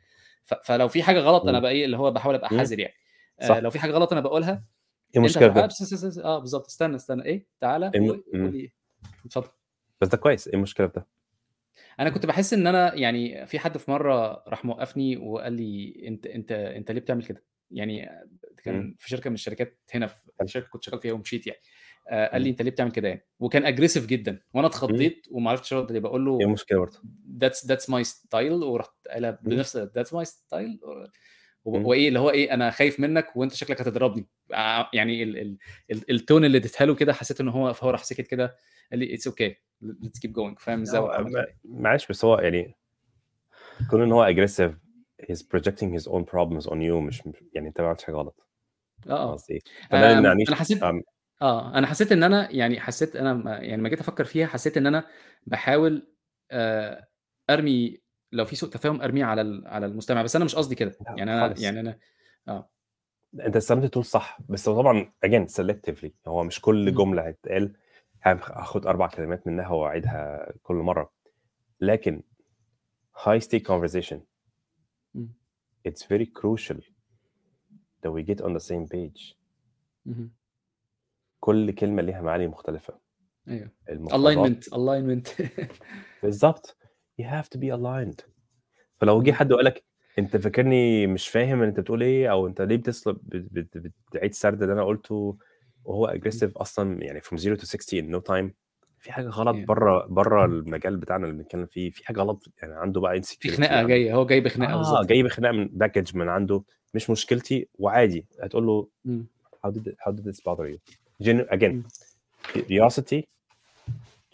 [0.44, 0.54] ف...
[0.54, 1.62] فلو في حاجة غلط أنا مم.
[1.62, 2.48] بقى إيه اللي هو بحاول أبقى.
[2.48, 2.94] حذر يعني
[3.42, 3.54] صح.
[3.54, 4.64] آه لو في حاجة غلط أنا بقولها
[5.14, 5.68] إيه المشكلة آه
[6.24, 8.72] آه بالظبط استنى استنى إيه تعالى الم- قول لي
[9.26, 9.48] اتفضل
[10.00, 11.06] بس ده كويس إيه المشكلة في ده؟
[12.00, 16.26] أنا كنت بحس إن أنا يعني في حد في مرة راح موقفني وقال لي أنت
[16.26, 18.08] أنت أنت ليه بتعمل كده يعني
[18.64, 18.94] كان.
[18.98, 20.48] في شركة من الشركات هنا في حلو.
[20.48, 21.60] شركه كنت شغال فيها ومشيت يعني.
[22.08, 22.50] آه قال لي.
[22.50, 24.42] أنت ليه بتعمل كده يعني؟ وكان aggressive جدا.
[24.54, 27.02] وأنا اتخضيت وما عرفتش أرد عليه بقول له إيه المشكلة برضه؟
[27.40, 29.38] that's that's my style ورحت قالها.
[29.42, 30.80] بنفس that's my style.
[31.64, 34.28] وإيه اللي هو إيه أنا خايف منك وأنت شكلك هتضربني.
[34.54, 35.58] آه، يعني ال ال
[35.90, 38.56] ال ال tone اللي اديتها له كده حسيت إن هو فهو راح سكت كده.
[38.90, 41.02] قال لي it's okay let's keep going فاهم إزاي؟
[41.64, 42.76] معلش بس هو يعني
[43.90, 44.87] كون إن هو aggressive
[45.22, 47.22] he's projecting his own problems on you مش
[47.52, 48.46] يعني أنت ما عملتش حاجة غلط
[49.08, 51.02] آه قصدي؟ فده ما أنا حسيت أم،
[51.42, 54.76] آه أنا حسيت إن أنا يعني حسيت أنا ما- يعني لما جيت أفكر فيها حسيت
[54.76, 55.06] إن أنا
[55.46, 56.06] بحاول
[56.50, 57.08] آه،
[57.50, 58.00] أرمي
[58.32, 61.48] لو في سوء تفاهم أرميه على على المستمع بس أنا مش قصدي كده يعني أنا
[61.48, 61.98] خالص يعني أنا
[62.48, 62.70] آه
[63.40, 66.94] أنت استخدمت ال tool صح بس هو طبعا again selectively هو مش كل.
[66.94, 67.76] جملة هتتقال
[68.22, 71.12] هاخد أربع كلمات منها وأعيدها كل مرة
[71.80, 72.22] لكن
[73.28, 74.26] stake conversation مم.
[75.90, 76.80] It's very crucial
[78.02, 79.36] that we get on the same page.
[81.40, 82.98] كل كلمة ليها معاني مختلفة.
[83.48, 83.70] أيوه.
[83.88, 85.28] alignment alignment
[86.22, 86.76] بالظبط
[87.22, 88.24] you have to be aligned.
[89.00, 89.84] فلو جه حد وقال لك
[90.18, 94.62] أنت فاكرني مش فاهم أنت بتقول إيه أو أنت ليه بتسلب بت- بت- بتعيد سرد
[94.62, 95.38] اللي أنا قلته
[95.84, 98.50] وهو aggressive أصلا يعني from 0 to 60 in no time.
[99.00, 99.56] في حاجة غلط.
[99.68, 103.56] بره بره المجال بتاعنا اللي بنتكلم فيه في حاجة غلط يعني عنده بقى في insecurity
[103.56, 106.64] خناقه جاية هو جاي بخناقة آه بالظبط جاي بخناقة من package من عنده
[106.94, 109.26] مش مشكلتي وعادي هتقول له مم.
[109.66, 110.78] how did it, how did this bother you
[111.26, 111.82] Genu- again مم.
[112.52, 113.22] curiosity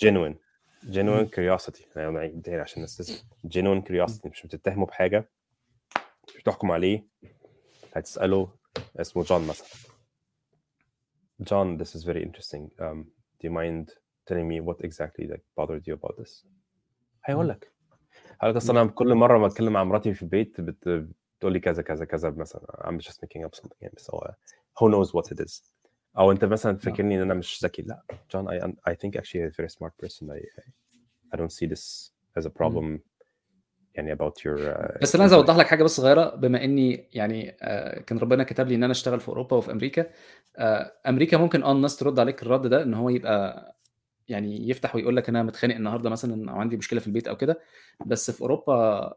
[0.05, 0.35] genuine
[0.91, 1.29] genuine مم.
[1.29, 5.31] curiosity تاني عشان الناس genuine curiosity مش بتتهمه بحاجة
[6.29, 7.07] مش بتحكم عليه
[7.95, 8.49] هتسأله
[9.01, 9.67] اسمه جون مثلا
[11.43, 12.65] John, this is very interesting.
[12.85, 12.99] Um,
[13.39, 13.87] do you mind
[14.31, 16.47] telling me what exactly like bothered you about this?
[17.25, 17.49] هيقول.
[17.49, 17.73] لك.
[18.41, 20.89] هقول لك اصل أنا كل مرة ما اتكلم مع مراتي في البيت بت...
[21.39, 22.83] بتقول لي كذا كذا كذا مثلا.
[22.85, 23.77] I'm just making up something.
[23.81, 24.35] يعني بس هو
[24.79, 25.63] who knows what it is.
[26.19, 27.83] أو أنت مثلا فاكرني إن أنا مش ذكي.
[27.83, 28.03] لا.
[28.13, 30.31] John I I think actually you're a very smart person.
[30.31, 30.41] I
[31.35, 33.01] I don't see this as a problem.
[33.95, 36.35] يعني about your uh, بس أنا عايز أوضح لك حاجة بس صغيرة.
[36.35, 40.07] بما إني يعني آه، كان ربنا كتب لي إن أنا أشتغل في أوروبا وفي أمريكا
[40.57, 43.75] آه، أمريكا ممكن آه الناس ترد عليك الرد ده إن هو يبقى
[44.29, 47.61] يعني يفتح ويقول لك أنا متخانق النهارده مثلا أو عندي مشكلة في البيت أو كده
[48.07, 49.15] بس في أوروبا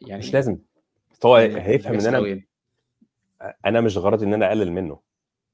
[0.00, 0.58] يعني مش لازم.
[1.26, 2.48] هو يعني هيفهم إن أنا يعني.
[3.66, 5.00] أنا مش غرضي إن أنا أقلل منه.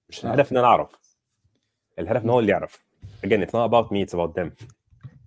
[0.09, 0.29] مش آه.
[0.29, 1.17] الهدف إن أنا أعرف.
[1.99, 2.87] الهدف إن هو اللي يعرف.
[3.27, 4.67] Again it's not about me it's about them.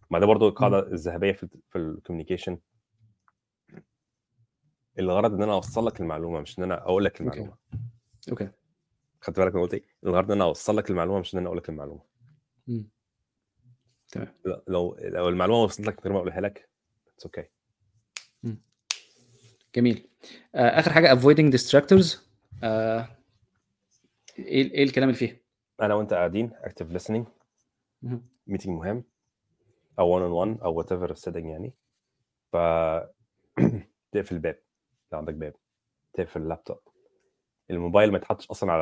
[0.09, 2.57] ما ده برضو القاعدة الذهبية في في ال communication
[4.99, 7.21] الغرض إن أنا أوصل لك المعلومة مش إن أنا أقول لك.
[7.21, 7.57] المعلومة.
[8.29, 8.49] Okay.
[9.21, 11.57] خدت بالك أنا قلت إيه؟ الغرض إن أنا أوصل لك المعلومة مش إن أنا أقول
[11.57, 12.01] لك المعلومة.
[14.09, 14.33] تمام.
[14.67, 16.69] لو لو المعلومة وصلت لك من غير ما أقولها لك
[17.13, 17.45] it's okay
[19.75, 20.07] جميل.
[20.55, 22.17] آه، آخر حاجة avoiding distractors.
[22.63, 23.07] آه،
[24.39, 25.37] إيه إيه الكلام اللي فيها؟
[25.81, 27.23] أنا وأنت قاعدين active listening.
[28.47, 29.03] meeting مهم
[29.99, 31.73] أو 1 on 1 أو whatever setting يعني.
[32.51, 32.57] ف
[34.11, 34.59] تقفل الباب
[35.11, 35.53] لو عندك باب.
[36.13, 36.79] تقفل اللابتوب.
[37.71, 38.81] الموبايل ما يتحطش أصلا على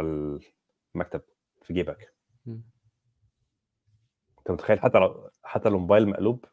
[0.95, 1.21] المكتب
[1.61, 2.13] في جيبك.
[4.49, 6.45] أنت متخيل حتى لو حتى لو الموبايل مقلوب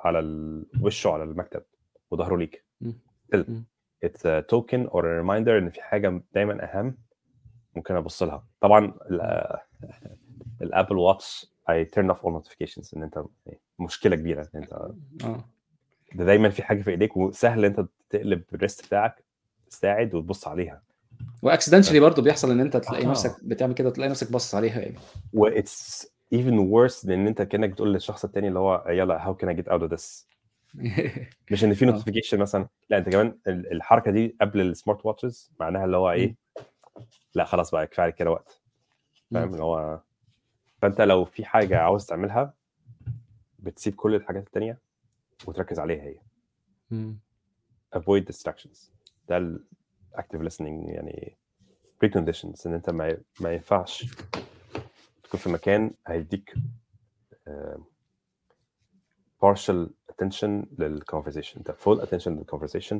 [0.00, 1.62] على ال- وشه على المكتب
[2.10, 2.64] وظهره ليك.
[4.52, 6.98] token or a reminder إن في حاجة دايما أهم
[7.76, 8.44] ممكن أبص لها.
[8.60, 9.58] طبعا ال-
[10.62, 14.72] Apple Watch I turn off all notifications إن أنت يعني مشكلة كبيرة إن أنت
[15.24, 15.44] آه.
[16.14, 19.24] ده دايما في حاجة في إيديك وسهل أنت تقلب ال wrist بتاعك
[19.70, 20.82] تساعد وتبص عليها.
[21.42, 23.08] و accidentally برضه بيحصل إن أنت تلاقي آه.
[23.08, 24.96] نفسك بتعمل كده وتلاقي نفسك باصص عليها يعني.
[25.32, 29.60] what's even worse لأن أنت كأنك بتقول للشخص التاني اللي هو يلا how can I
[29.60, 30.28] get out of this
[31.52, 31.90] مش إن في آه.
[31.90, 32.68] notification مثلا.
[32.90, 36.36] لا أنت كمان ال- الحركة دي قبل ال smart watches معناها اللي هو إيه؟
[37.34, 38.60] لا خلاص بقى كفاية كده وقت.
[39.30, 40.00] فاهم؟ اللي هو
[40.82, 42.54] فأنت لو في حاجة عاوز تعملها
[43.58, 44.78] بتسيب كل الحاجات التانية
[45.46, 46.18] وتركز عليها هي.
[47.96, 48.90] avoid distractions.
[49.28, 49.64] ده ال
[50.18, 51.36] active listening يعني
[52.04, 54.06] preconditions إن أنت ما ما ينفعش
[55.28, 56.54] تكون في مكان هيديك
[57.48, 57.78] آه،
[59.44, 61.56] partial attention للconversation.
[61.56, 62.96] انت full attention للconversation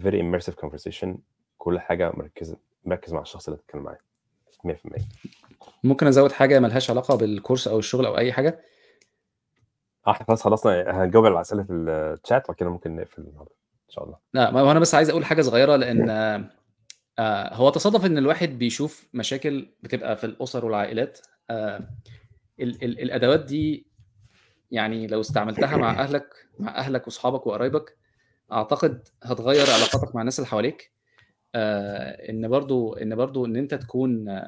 [0.00, 1.08] very immersive conversation
[1.58, 3.98] كل حاجة مركزه مركز مع الشخص اللي بتتكلم معاه.
[4.66, 5.02] 100%
[5.84, 8.60] ممكن أزود حاجة ملهاش علاقة بالكورس أو الشغل أو أي حاجة؟
[10.06, 11.04] آه إحنا خلاص خلصنا.
[11.04, 13.54] هنجاوب على أسئلة الشات وبعد كده ممكن نقفل النهارده.
[13.86, 14.18] إن شاء الله.
[14.34, 16.48] لا ما هو أنا بس عايز أقول حاجة صغيرة لأن
[17.18, 21.18] آه، هو تصادف إن الواحد بيشوف مشاكل بتبقى في الأسر والعائلات.
[21.50, 21.88] آه،
[22.60, 23.86] ال ال الأدوات دي
[24.70, 26.28] يعني لو استعملتها مع أهلك
[26.58, 27.96] مع أهلك وأصحابك وقرايبك
[28.52, 30.92] أعتقد هتغير علاقاتك مع الناس اللي حواليك.
[31.54, 34.40] آه، إن برضو إن برضو إن أنت تكون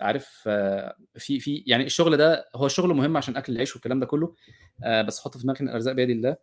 [0.00, 0.26] عارف
[1.14, 4.34] في في يعني الشغل ده هو الشغل مهم عشان أكل العيش والكلام ده كله.
[5.06, 6.36] بس حط في دماغك إن الأرزاق بيد الله.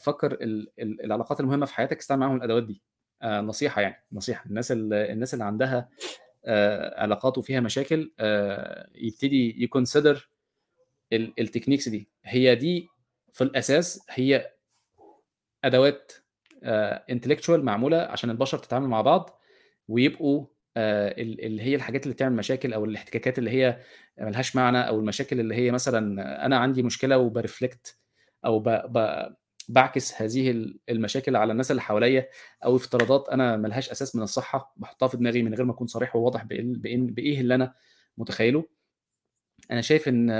[0.00, 2.82] فكر ال- ال- العلاقات المهمة في حياتك استعمل معاهم الأدوات دي.
[3.22, 5.88] آه، نصيحة يعني نصيحة الناس اللي الناس اللي عندها
[6.44, 10.30] آه، علاقات وفيها مشاكل آه، يبتدي ي consider
[11.12, 12.88] ال techniques دي هي دي
[13.32, 14.50] في الأساس هي
[15.64, 16.12] أدوات
[17.10, 19.40] intellectual معمولة عشان البشر تتعامل مع بعض
[19.88, 23.80] ويبقوا ال- اللي هي الحاجات اللي بتعمل مشاكل أو الاحتكاكات اللي هي
[24.18, 27.98] ملهاش معنى أو المشاكل اللي هي مثلا أنا عندي مشكلة وبرفلكت
[28.44, 28.64] أو.
[29.68, 32.28] بعكس هذه ال- المشاكل على الناس اللي حواليا
[32.64, 36.16] أو افتراضات أنا ملهاش أساس من الصحة بحطها في دماغي من غير ما أكون صريح
[36.16, 37.06] وواضح بإن...
[37.06, 37.74] بإيه اللي أنا
[38.18, 38.64] متخيله.
[39.70, 40.32] أنا شايف إن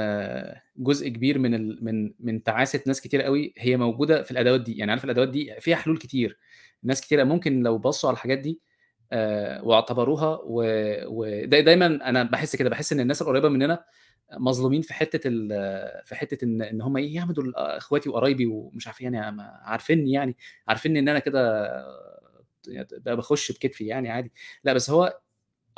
[0.77, 1.85] جزء كبير من ال...
[1.85, 4.77] من من تعاسة ناس كتير قوي هي موجودة في الأدوات دي.
[4.77, 6.39] يعني عارف الأدوات دي فيها حلول كتير.
[6.83, 8.61] ناس كتير ممكن لو بصوا على الحاجات دي
[9.63, 13.85] واعتبروها ودايما دايما أنا بحس كده بحس إن الناس القريبة مننا
[14.39, 19.01] مظلومين في حتة ال- في حتة ان إن هم إيه يعملوا أخواتي وقرايبي ومش عارف
[19.01, 20.37] يعني ما- عارفيني يعني
[20.69, 21.67] عارفين إن أنا كده
[22.69, 24.33] يعني بخش بكتفي يعني عادي.
[24.65, 25.19] لا بس هو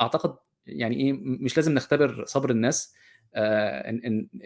[0.01, 0.35] أعتقد
[0.67, 2.93] يعني إيه مش لازم نختبر صبر الناس
[3.35, 3.89] آه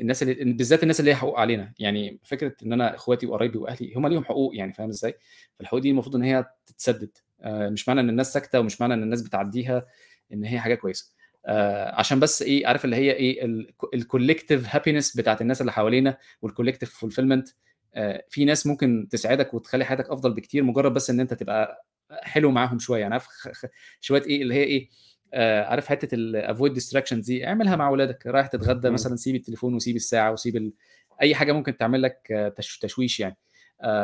[0.01, 1.73] الناس اللي بالذات الناس اللي ليها حقوق علينا.
[1.79, 5.13] يعني فكرة إن أنا أخواتي وقرايبي وأهلي هم ليهم حقوق يعني فاهم إزاي؟
[5.55, 7.09] فالحقوق دي المفروض إن هي تتسدد.
[7.17, 9.85] آه مش معنى إن الناس ساكتة ومش معنى إن الناس بتعديها
[10.33, 11.13] إن هي حاجة كويسة.
[11.45, 13.45] آه عشان بس إيه عارف اللي هي إيه
[13.93, 17.47] ال collective happiness بتاعت الناس اللي حوالينا وال collective fulfillment
[17.95, 22.51] آه في ناس ممكن تساعدك وتخلي حياتك أفضل بكتير مجرد بس إن أنت تبقى حلو
[22.51, 23.01] معاهم شوية.
[23.01, 23.27] يعني عارف
[24.01, 24.89] شوية إيه اللي هي إيه
[25.33, 28.89] آه عارف حتة ال avoid distractions دي اعملها مع اولادك رايح تتغدى.
[28.89, 30.73] مثلا سيب التليفون وسيب الساعة وسيب ال...
[31.21, 32.79] أي حاجة ممكن تعمل لك آه، تش...
[32.79, 33.35] تشويش يعني.
[33.35, 33.37] آه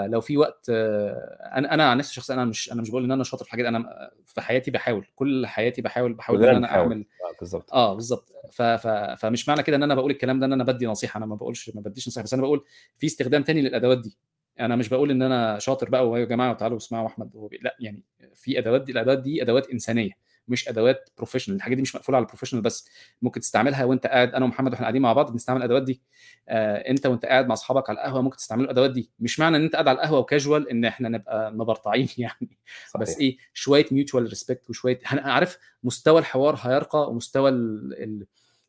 [0.08, 1.14] لو في وقت آه
[1.56, 3.66] أنا أنا عن نفسي شخصيا أنا مش أنا مش بقول إن أنا شاطر في الحاجات
[3.66, 6.82] أنا في حياتي بحاول كل حياتي بحاول بحاول إن أنا بنحاول.
[6.92, 8.34] أعمل آه، بالظبط آه بالظبط.
[8.52, 8.62] ف...
[8.62, 11.72] فمش معنى كده إن أنا بقول الكلام ده إن أنا بدي نصيحة أنا ما بقولش
[11.76, 12.66] ما بديش نصيحة بس أنا بقول
[12.98, 14.18] في استخدام تاني للأدوات دي
[14.60, 17.50] أنا مش بقول إن أنا شاطر بقى ويا جماعة تعالوا اسمعوا أحمد.
[17.62, 18.04] لأ يعني
[18.36, 20.12] في أدوات دي الأدوات دي أدوات إنسانية
[20.50, 22.90] مش أدوات professional الحاجات دي مش مقفولة على ال professional بس.
[23.22, 26.02] ممكن تستعملها وأنت قاعد أنا ومحمد وإحنا قاعدين مع بعض بنستعمل الأدوات دي.
[26.50, 29.12] آه أنت وأنت قاعد مع أصحابك على القهوة ممكن تستعملوا الأدوات دي.
[29.20, 32.58] مش معنى إن أنت قاعد على القهوة وكاجوال إن إحنا نبقى مبرطعين يعني.
[32.90, 33.02] صحيح.
[33.02, 37.94] بس إيه شوية mutual respect وشوية عارف مستوى الحوار هيرقى ومستوى ال...
[38.04, 38.26] ال...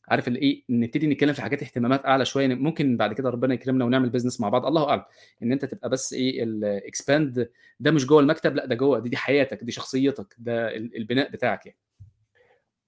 [0.09, 4.11] عارف الايه نبتدي نتكلم في حاجات اهتمامات أعلى شوية ممكن بعد كده ربنا يكرمنا ونعمل
[4.11, 4.67] business مع بعض.
[4.67, 5.03] الله أعلم
[5.43, 7.51] إن أنت تبقى بس إيه ال expand
[7.81, 11.31] ده مش جوه المكتب لأ ده جوه دي, دي حياتك دي شخصيتك ده ال- البناء
[11.31, 11.79] بتاعك يعني.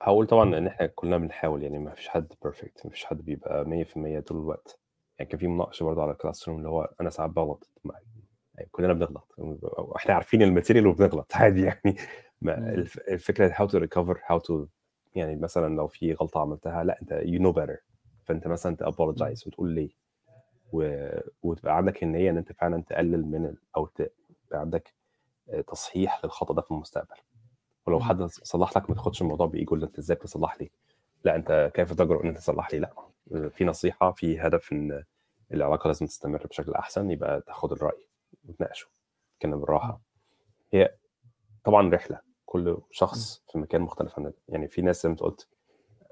[0.03, 3.65] هقول طبعا إن إحنا كلنا بنحاول يعني ما فيش حد perfect ما فيش حد بيبقى
[3.65, 4.81] 100% طول الوقت.
[5.19, 7.71] يعني كان في مناقشة برضه على ال classroom اللي هو أنا ساعات بغلط.
[8.55, 9.35] يعني كلنا بنغلط.
[9.39, 11.97] وإحنا عارفين ال material وبنغلط عادي يعني.
[13.09, 14.67] الفكرة how to recover how to
[15.15, 17.79] يعني مثلا لو في غلطة عملتها لا أنت you know better.
[18.25, 19.91] فأنت مثلا ت apologize وتقول ليه؟
[20.73, 21.09] و...
[21.43, 23.57] وتبقى عندك النية إن أنت فعلا تقلل من ال...
[23.77, 24.11] أو تبقى
[24.53, 24.95] عندك
[25.51, 27.17] آه، تصحيح للخطأ ده في المستقبل.
[27.87, 28.01] ولو.
[28.01, 30.71] حد صلح لك ما تاخدش الموضوع بإيجو أنت إزاي بتصلح لي
[31.25, 32.93] لا أنت كيف تجرؤ إن أنت تصلح لي لا.
[33.49, 35.05] في نصيحة في هدف إن
[35.53, 38.07] العلاقة لازم تستمر بشكل أحسن يبقى تاخد الرأي
[38.49, 38.87] وتناقشه.
[39.37, 40.01] تتكلم بالراحة.
[40.73, 40.95] هي
[41.65, 42.21] طبعا رحلة.
[42.53, 45.49] كل شخص في مكان مختلف عن يعني في ناس زي ما قلت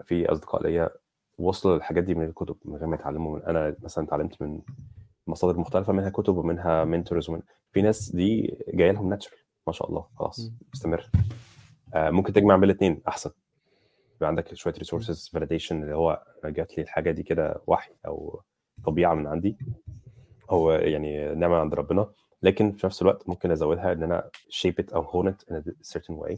[0.05, 0.91] في أصدقاء ليا
[1.39, 4.61] وصلوا للحاجات دي من الكتب من غير ما يتعلموا من أنا مثلا اتعلمت من
[5.27, 7.43] مصادر مختلفة منها كتب ومنها mentors ومن
[7.73, 10.53] في ناس دي جاية لهم natural ما شاء الله خلاص.
[10.75, 11.11] مستمر.
[11.95, 13.31] آه ممكن تجمع بين الاثنين أحسن.
[14.17, 18.43] يبقى عندك شوية resources validation اللي هو جات لي الحاجة دي كده وحي أو
[18.87, 19.59] طبيعة من عندي.
[20.51, 22.11] هو يعني نعمة عند ربنا.
[22.43, 25.99] لكن في نفس الوقت ممكن أزودها إن أنا shape it أو hone it in a
[25.99, 26.37] certain way.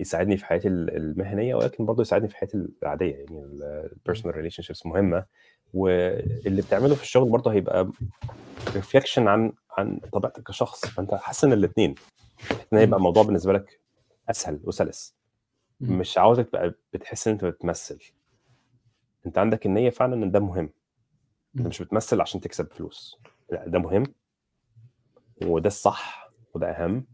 [0.00, 3.14] يساعدني في حياتي ال- المهنية ولكن برضه يساعدني في حياتي العادية.
[3.14, 3.42] يعني
[3.92, 5.24] ال personal relationships مهمة.
[5.74, 7.90] واللي بتعمله في الشغل برضه هيبقى
[8.74, 10.86] reflection عن عن طبيعتك كشخص.
[10.86, 11.94] فأنت حسن الاثنين
[12.72, 13.80] إن هيبقى الموضوع بالنسبة لك
[14.30, 15.14] أسهل وسلس.
[15.80, 17.98] مش عاوزك تبقى بتحس إن أنت بتمثل.
[19.26, 20.70] أنت عندك النية فعلا إن ده مهم.
[21.58, 21.66] أنت.
[21.66, 23.18] مش بتمثل عشان تكسب فلوس.
[23.50, 24.02] لأ ده مهم.
[25.42, 27.04] وده الصح وده أهم.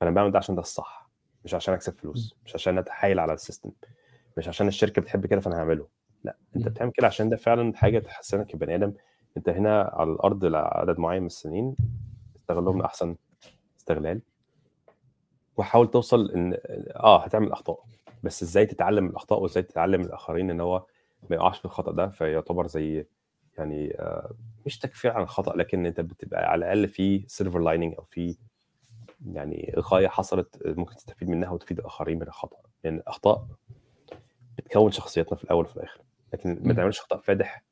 [0.00, 1.10] فأنا بعمل ده عشان ده الصح
[1.44, 3.70] مش عشان أكسب فلوس مش عشان أتحايل على ال system
[4.36, 5.86] مش عشان الشركة بتحب كده فأنا هعمله.
[6.24, 6.68] لأ أنت.
[6.68, 8.92] بتعمل كده عشان ده فعلا حاجة تحسنك كبني آدم.
[9.36, 11.76] أنت هنا على الأرض لعدد معين من السنين
[12.36, 13.16] استغلهم لأحسن
[13.80, 14.20] استغلال.
[15.56, 16.56] وحاول توصل إن
[16.96, 17.84] آه هتعمل أخطاء
[18.22, 20.84] بس إزاي تتعلم من الأخطاء وإزاي تتعلم من الآخرين إن هو
[21.30, 23.06] ما يقعش في الخطأ ده فيعتبر زي
[23.58, 24.30] يعني آه
[24.66, 28.36] مش تكفير عن الخطأ لكن أنت بتبقى على الأقل في silver lining أو في
[29.26, 32.56] يعني غاية حصلت ممكن تستفيد منها وتفيد الآخرين من الخطأ.
[32.56, 33.46] لأن يعني الأخطاء
[34.58, 36.00] بتكون شخصيتنا في الأول وفي الآخر
[36.32, 36.74] لكن ما.
[36.74, 37.62] تعملش خطأ فادح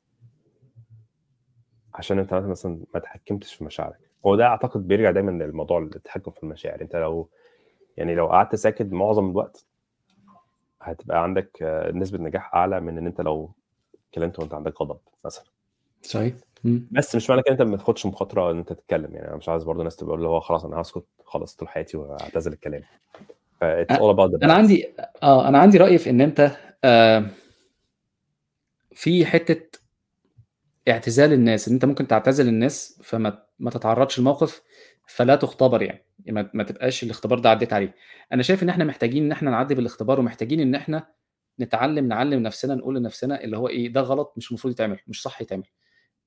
[1.93, 3.99] عشان أنت مثلا ما تحكمتش في مشاعرك.
[4.25, 6.81] هو ده أعتقد بيرجع دايما للموضوع التحكم في المشاعر.
[6.81, 7.29] أنت لو
[7.97, 9.65] يعني لو قعدت ساكت معظم الوقت
[10.81, 13.51] هتبقى عندك آه، نسبة نجاح أعلى من إن أنت لو
[14.09, 15.45] اتكلمت وأنت عندك غضب مثلا.
[16.01, 16.33] صحيح.
[16.63, 16.87] مم.
[16.91, 19.15] بس مش معنى كده انت ما تاخدش مخاطرة ان انت تتكلم.
[19.15, 21.97] يعني أنا مش عايز برضه الناس تبقى اللي هو خلاص أنا هسكت خلاص طول حياتي
[21.97, 22.81] وأعتزل الكلام.
[23.61, 24.53] about the أنا.
[24.53, 24.87] عندي
[25.23, 26.51] آه أنا عندي رأي في إن أنت
[26.83, 27.25] آه
[28.95, 29.79] في حتة
[30.89, 34.61] اعتزال الناس إن أنت ممكن تعتزل الناس فما ما تتعرضش لموقف
[35.07, 36.05] فلا تختبر يعني.
[36.27, 37.95] ما, ما تبقاش الاختبار ده عديت عليه.
[38.33, 41.07] أنا شايف إن إحنا محتاجين إن إحنا نعدي بالاختبار ومحتاجين إن إحنا
[41.59, 45.41] نتعلم نعلم نفسنا نقول لنفسنا اللي هو إيه ده غلط مش المفروض يتعمل مش صح
[45.41, 45.63] يتعمل.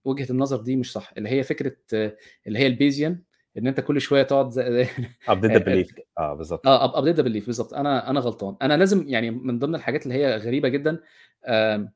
[0.04, 1.12] وجهة النظر دي مش صح.
[1.18, 2.16] اللي هي فكرة آه،
[2.46, 3.18] اللي هي ال Bayesian
[3.58, 4.52] إن أنت كل شوية تقعد
[5.30, 6.00] update the belief.
[6.18, 6.66] آه بالظبط.
[6.66, 7.74] آه update the belief بالظبط.
[7.74, 8.56] أنا أنا غلطان.
[8.62, 11.00] أنا لازم يعني من ضمن الحاجات اللي هي غريبة جدا
[11.46, 11.92] آم،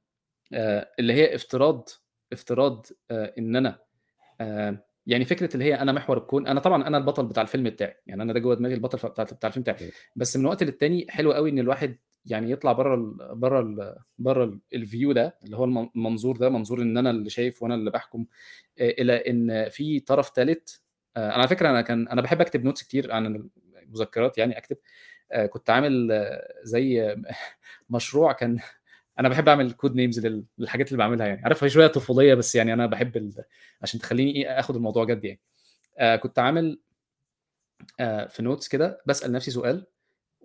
[0.55, 1.89] آه، اللي هي افتراض
[2.33, 3.79] افتراض آه، إن أنا
[4.41, 6.47] آه، يعني فكرة اللي هي أنا محور الكون.
[6.47, 7.95] أنا طبعا أنا البطل بتاع الفيلم بتاعي.
[8.07, 9.91] يعني أنا ده جوه دماغي البطل بتاع بتاع الفيلم بتاعي.
[10.17, 11.97] بس من وقت للتاني حلو قوي إن الواحد
[12.27, 16.49] يعني يطلع بره ال بره ال بره ال view ده اللي هو الم- المنظور ده
[16.49, 18.27] منظور إن أنا اللي شايف وأنا اللي بحكم
[18.81, 20.77] إلى إن في طرف ثالث
[21.17, 23.49] أنا على فكرة أنا كان أنا بحب أكتب notes كتير عن
[23.83, 24.77] المذكرات يعني أكتب
[25.51, 26.09] كنت عامل
[26.63, 27.17] زي
[27.91, 28.59] مشروع كان
[29.21, 30.27] أنا بحب أعمل code names
[30.59, 33.33] للحاجات اللي بعملها يعني عارف شوية طفولية بس يعني أنا بحب.
[33.83, 35.41] عشان تخليني إيه آخد الموضوع جد يعني
[36.19, 36.81] كنت عامل
[38.29, 39.87] في notes كده بسأل نفسي سؤال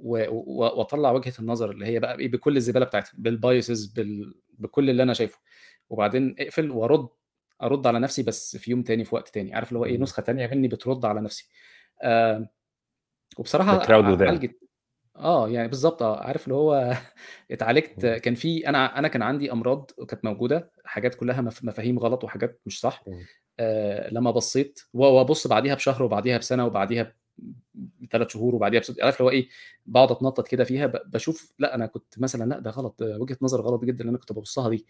[0.04, 4.34] واطلع وجهة النظر اللي هي بقى إيه بكل الزبالة بتاعتها بال biases بال...
[4.60, 5.40] بكل اللي أنا شايفه
[5.90, 7.08] وبعدين اقفل وأرد
[7.62, 9.98] أرد على نفسي بس في يوم تاني في وقت تاني عارف اللي هو إيه.
[9.98, 11.50] نسخة تانية مني بترد على نفسي
[12.04, 12.50] آه
[13.38, 13.78] وبصراحة.
[14.30, 14.60] عالجت
[15.16, 16.98] آه يعني بالظبط آه عارف اللي هو
[17.52, 18.06] اتعالجت.
[18.06, 22.62] كان في أنا أنا كان عندي أمراض كانت موجودة حاجات كلها مف- مفاهيم غلط وحاجات
[22.66, 23.04] مش صح.
[23.60, 27.14] آه لما بصيت وأبص بعديها بشهر وبعديها بسنة وبعديها
[28.02, 29.48] بثلاث شهور وبعديها بست عارف اللي هو إيه؟
[29.86, 33.62] بقعد أتنطط كده فيها ب- بشوف لا أنا كنت مثلا لا ده غلط وجهة نظر
[33.62, 34.86] غلط جدا اللي أنا كنت ببصها دي.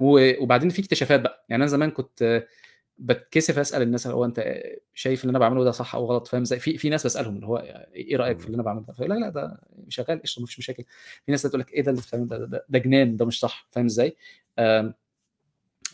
[0.00, 1.46] وبعدين في اكتشافات بقى.
[1.48, 2.44] يعني أنا زمان كنت
[2.98, 4.62] بتكسف أسأل الناس هو أنت
[4.94, 7.56] شايف اللي أنا بعمله ده صح أو غلط فاهم في في ناس بسألهم اللي هو
[7.94, 10.84] إيه رأيك في اللي أنا بعمله ده؟ فيقول لا لا ده شغال قشطة مفيش مشاكل.
[11.26, 13.68] في ناس تقول لك إيه ده اللي بتعمله ده, ده, ده جنان ده مش صح
[13.70, 14.16] فاهم إزاي؟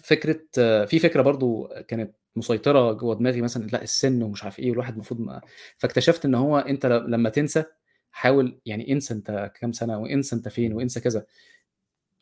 [0.02, 0.40] فكرة
[0.84, 5.20] في فكرة برضو كانت مسيطرة جوه دماغي مثلا لأ السن ومش عارف إيه والواحد المفروض
[5.20, 5.40] ما
[5.78, 7.64] فاكتشفت إن هو أنت لما تنسى
[8.12, 11.26] حاول يعني انسى أنت كام سنة وانسى أنت فين وانسى كذا.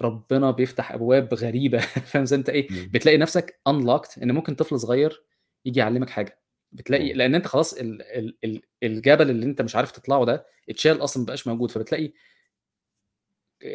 [0.00, 1.78] ربنا بيفتح أبواب غريبة
[2.10, 2.68] فاهم أنت إيه.
[2.70, 5.24] بتلاقي نفسك unlocked إن ممكن طفل صغير
[5.64, 6.38] يجي يعلمك حاجة.
[6.72, 7.12] بتلاقي.
[7.12, 11.22] لأن أنت خلاص ال ال ال الجبل اللي أنت مش عارف تطلعه ده اتشال أصلا
[11.22, 11.70] مبقاش موجود.
[11.70, 12.12] فبتلاقي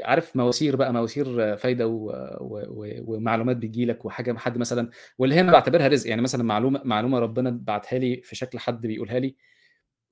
[0.04, 2.10] عارف مواسير بقى مواسير فايدة و...
[2.42, 2.66] و...
[3.08, 6.10] ومعلومات بتجي لك وحاجة حد مثلا واللي هي أنا بعتبرها رزق.
[6.10, 9.36] يعني مثلا معلومة معلومة ربنا بعتها لي في شكل حد بيقولها لي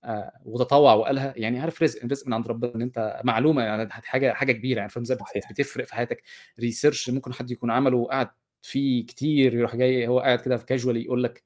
[0.03, 4.33] آه، وتطوع وقالها يعني عارف رزق رزق من عند ربنا إن أنت معلومة يعني حاجة
[4.33, 4.77] حاجة كبيرة.
[4.77, 5.17] يعني فاهم إزاي.
[5.51, 6.23] بتفرق في حياتك.
[6.59, 8.29] ريسيرش ممكن حد يكون عمله وقعد
[8.61, 11.43] فيه كتير يروح جاي هو قاعد كده في كاجوالي يقول لك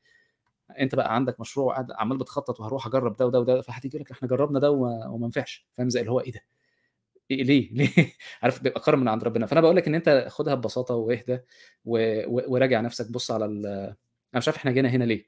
[0.80, 4.12] أنت بقى عندك مشروع وقاعد عمال بتخطط وهروح أجرب ده وده وده فحد يجي لك
[4.12, 5.68] إحنا جربنا ده وما, وما نفعش.
[5.74, 6.42] فاهم زي اللي هو إيه ده؟
[7.32, 8.12] إيه ليه؟ ليه؟
[8.42, 9.46] عارف بيبقى كرم من عند ربنا.
[9.46, 11.40] فأنا بقول لك إن أنت خدها ببساطة واهدى
[11.86, 13.12] وراجع نفسك.
[13.12, 13.66] بص على ال...
[13.66, 13.94] أنا
[14.34, 15.26] مش عارف إحنا جينا هنا ليه.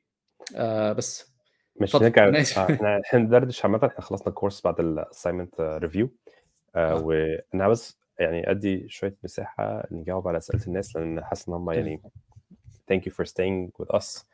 [0.55, 1.33] آه بس.
[1.81, 2.05] مش اتفضل.
[2.05, 2.27] نرجع.
[2.27, 3.77] أنا اسف آه، إحنا إحنا ندردش عامة.
[3.87, 6.09] إحنا خلصنا الكورس بعد ال assignment review
[6.75, 11.71] آه وأنا عاوز يعني أدي شوية مساحة نجاوب على أسئلة الناس لأن حاسس إن هم
[11.71, 12.01] يعني
[12.91, 14.25] thank you for staying with us.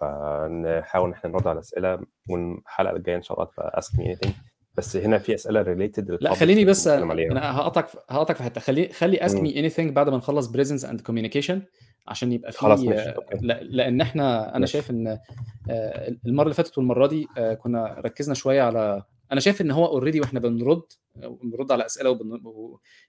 [0.00, 4.32] فنحاول إن إحنا نرد على الأسئلة والحلقة الجاية إن شاء الله تبقى ask me anything.
[4.74, 8.60] بس هنا في أسئلة related لا خليني بس أنا هقطعك هقطعك في حتة.
[8.60, 9.40] خلي خلي ask.
[9.40, 11.62] me anything بعد ما نخلص presence and communication
[12.08, 13.08] عشان يبقى خلاص في ماشي.
[13.10, 13.36] okay.
[13.40, 14.72] لا- لأن إحنا أنا ماشي.
[14.72, 15.18] شايف إن
[15.70, 19.02] آه، المرة اللي فاتت والمرة دي آه، كنا ركزنا شوية على
[19.32, 20.82] أنا شايف إن هو already وإحنا بنرد
[21.42, 22.40] بنرد على أسئلة وبن...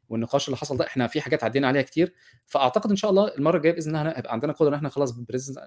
[0.10, 2.14] والنقاش اللي حصل ده إحنا في حاجات عدينا عليها كتير.
[2.46, 5.12] فأعتقد إن شاء الله المرة الجاية بإذن الله هيبقى عندنا قدرة إن إحنا خلاص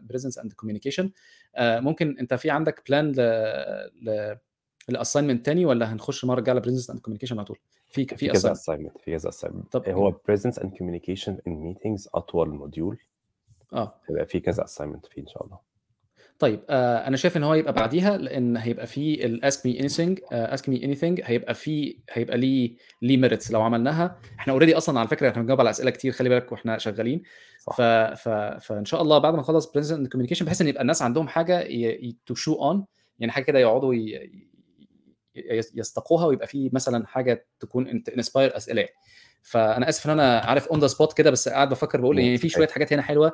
[0.03, 1.11] presence and communication
[1.61, 3.21] ممكن أنت في عندك plan ل
[4.03, 4.37] ل
[4.89, 7.59] ال assignment تاني ولا هنخش المره الجاية على presence and communication على طول؟
[7.91, 9.69] في في كذا assignment في كذا assignment.
[9.71, 12.99] طب هو presence and communication in meetings أطول module
[13.73, 13.95] آه.
[14.11, 15.75] هيبقى في كذا assignment فيه إن شاء الله.
[16.39, 20.21] طيب آه أنا شايف إن هو يبقى بعديها لأن هيبقى في ال ask me anything
[20.33, 24.19] ask me anything هيبقى في هيبقى ليه ليه merits لو عملناها.
[24.39, 27.23] إحنا already أصلا على فكرة إحنا بنجاوب على أسئلة كتير خلي بالك وإحنا شغالين.
[27.59, 27.77] صح.
[27.77, 27.81] ف...
[27.83, 28.29] ف...
[28.67, 31.69] فإن شاء الله بعد ما نخلص presence and communication بحيث إن يبقى الناس عندهم حاجة
[32.27, 32.85] to chew on
[33.19, 34.31] يعني حاجة كده يقعدوا ي...
[35.75, 38.81] يستقوها ويبقى في مثلا حاجة تكون inspire أسئلة.
[38.81, 38.95] يعني.
[39.43, 42.49] فأنا آسف إن أنا عارف on the spot كده بس قاعد بفكر بقول يعني في
[42.49, 43.33] شوية حاجات هنا حلوة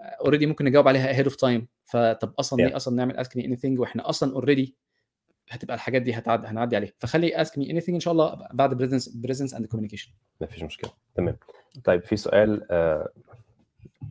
[0.00, 1.62] already ممكن نجاوب عليها ahead of time.
[1.84, 2.68] فطب أصلا Yeah.
[2.68, 4.76] ليه أصلا نعمل ask me anything وإحنا أصلا already
[5.50, 6.92] هتبقى الحاجات دي هتعدي هنعدي عليها.
[6.98, 10.08] فخلي ask me anything إن شاء الله بعد presence presence and communication.
[10.40, 10.90] ما فيش مشكلة.
[11.14, 11.36] تمام.
[11.84, 13.08] طيب في سؤال آه،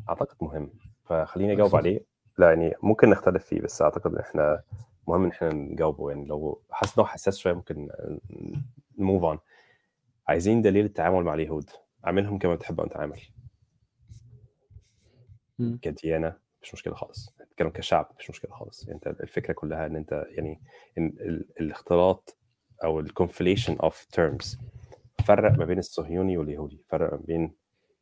[0.09, 0.69] أعتقد مهم.
[1.05, 1.75] فخليني أجاوب.
[1.75, 1.99] عليه.
[2.37, 4.61] لا يعني ممكن نختلف فيه بس أعتقد إن إحنا
[5.07, 7.89] مهم ان إحنا نجاوبه يعني لو حاسس انه حساس شوية ممكن
[8.97, 9.39] ن move on
[10.27, 11.69] عايزين دليل التعامل مع اليهود.
[12.05, 13.21] اعملهم كما تحب أن تعامل.
[15.81, 17.35] كديانة مش مشكلة خالص.
[17.41, 18.89] نتكلم كشعب مش مشكلة خالص.
[18.89, 20.61] انت الفكرة كلها إن انت يعني
[20.97, 22.37] إن ال- الاختلاط
[22.83, 24.57] أو ال conflation of terms
[25.25, 26.83] فرق ما بين الصهيوني واليهودي.
[26.89, 27.53] فرق ما بين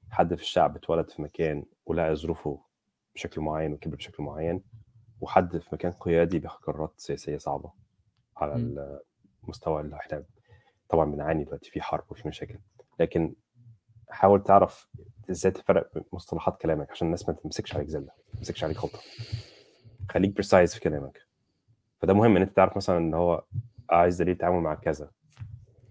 [0.10, 2.60] حد في الشعب اتولد في مكان ولقى ظروفه
[3.16, 4.64] بشكل معين وكبر بشكل معين
[5.24, 7.72] وحد في مكان قيادي بياخد قرارات سياسية صعبة
[8.38, 8.56] على.
[9.44, 10.24] المستوى اللي إحنا
[10.90, 12.60] طبعا بنعاني دلوقتي في حرب وفي مشاكل
[13.00, 13.34] لكن
[14.10, 14.90] حاول تعرف
[15.32, 19.00] إزاي تفرق مصطلحات كلامك عشان الناس ما تمسكش عليك زلة ما تمسكش عليك غلطه
[20.12, 21.22] خليك بريسايز في كلامك
[22.02, 23.44] فده مهم إن أنت تعرف مثلا إن هو
[23.90, 25.12] عايز دليل التعامل مع كذا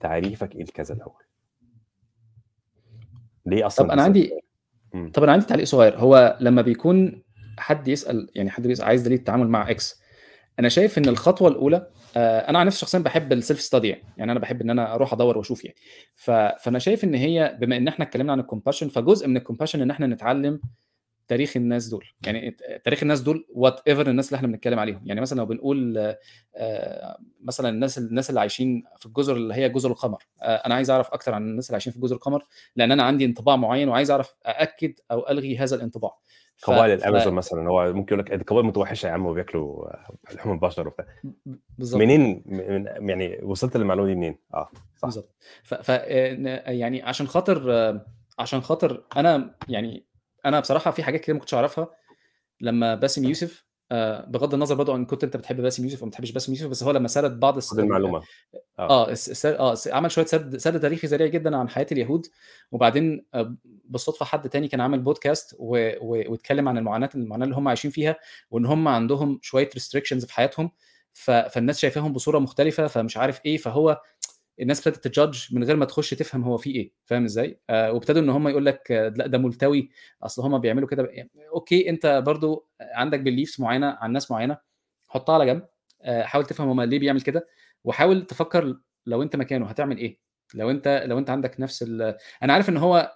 [0.01, 1.23] تعريفك إيه الكذا الأول
[3.47, 4.41] ليه أصلا طب أنا عندي؟
[4.95, 5.11] مم.
[5.15, 7.23] طب أنا عندي تعليق صغير هو لما بيكون
[7.59, 10.03] حد يسأل يعني حد بيسأل عايز دليل التعامل مع X
[10.59, 14.33] أنا شايف إن الخطوة الأولى آه، أنا عن نفسي شخصيا بحب ال self study يعني.
[14.33, 15.77] أنا بحب إن أنا أروح أدور وأشوف يعني.
[16.15, 19.83] فأنا شايف إن هي بما إن إحنا اتكلمنا عن ال compassion فجزء من ال compassion
[19.83, 20.61] إن إحنا نتعلم
[21.29, 25.39] تاريخ الناس دول يعني تاريخ الناس دول whatever الناس اللي إحنا بنتكلم عليهم يعني مثلا
[25.39, 25.99] لو بنقول
[26.57, 30.91] آه، مثلا الناس الناس اللي عايشين في الجزر اللي هي جزر القمر آه، أنا عايز
[30.91, 32.45] أعرف أكتر عن الناس اللي عايشين في جزر القمر
[32.77, 36.19] لأن أنا عندي انطباع معين وعايز أعرف أأكد أو ألغي هذا الانطباع.
[36.63, 37.03] قبائل ف...
[37.03, 39.89] الامازون مثلا هو ممكن يقول لك دي قبائل متوحشة يا عم وبياكلوا
[40.35, 41.07] لحوم البشر وبتاع.
[41.79, 45.05] بالظبط منين من يعني وصلت للمعلومة دي منين؟ آه صح.
[45.05, 45.75] بالظبط ف...
[45.75, 45.89] ف
[46.69, 47.71] يعني عشان خاطر
[48.39, 50.07] عشان خاطر أنا يعني
[50.47, 51.89] أنا بصراحة في حاجات كتير ما كنتش أعرفها
[52.61, 53.65] لما باسم يوسف
[54.29, 56.83] بغض النظر برضو ان كنت انت بتحب باسم يوسف أو ما بتحبش باسم يوسف بس
[56.83, 57.73] هو لما سرد بعض الس...
[57.73, 58.23] المعلومة.
[58.79, 59.07] آه.
[59.07, 59.11] آه.
[59.11, 62.27] الس- الس- آه الس- عمل شوية سرد سرد تاريخي سريع جدا عن حياة اليهود
[62.73, 65.91] وبعدين آه، بالصدفة حد تاني كان عامل بودكاست و...
[66.01, 66.33] و...
[66.33, 68.17] واتكلم عن المعاناة المعاناة اللي هم عايشين فيها
[68.51, 70.71] وإن هم عندهم شوية restrictions في حياتهم
[71.13, 71.31] ف...
[71.31, 74.01] فالناس شايفاهم بصورة مختلفة فمش عارف إيه فهو
[74.63, 77.93] الناس ابتدت ت judge من غير ما تخش تفهم هو في إيه فاهم إزاي؟ آه
[77.93, 79.91] وابتدوا إن هم يقول لك آه، لأ ده ملتوي
[80.23, 81.09] أصل هم بيعملوا كده.
[81.11, 84.59] يعني okay أنت برضو عندك beliefs معينة عن ناس معينة
[85.09, 85.67] حطها على جنب
[86.03, 87.49] آه حاول تفهم هم ليه بيعمل كده
[87.85, 90.19] وحاول تفكر لو أنت مكانه هتعمل إيه.
[90.55, 92.17] لو أنت لو أنت عندك نفس ال...
[92.43, 93.13] أنا عارف إن هو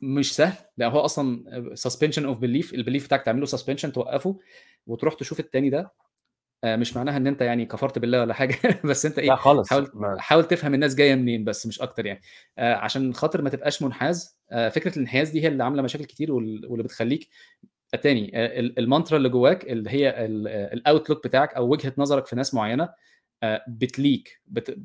[0.00, 4.38] مش سهل لأن هو أصلا suspension of belief ال belief بتاعك تعمله suspension توقفه
[4.86, 5.92] وتروح تشوف التاني ده
[6.64, 9.90] مش معناها إن أنت يعني كفرت بالله ولا حاجة بس أنت لا إيه خالص حاول
[9.94, 12.20] ما حاول تفهم الناس جاية منين بس مش أكتر يعني.
[12.58, 16.32] آه، عشان خاطر ما تبقاش منحاز آه، فكرة الانحياز دي هي اللي عاملة مشاكل كتير
[16.32, 17.28] وال- واللي بتخليك
[18.02, 20.10] تاني آه، ال- المانترا اللي جواك اللي هي
[20.72, 22.88] ال outlook بتاعك أو وجهة نظرك في ناس معينة
[23.42, 24.78] آه، بتليك بت...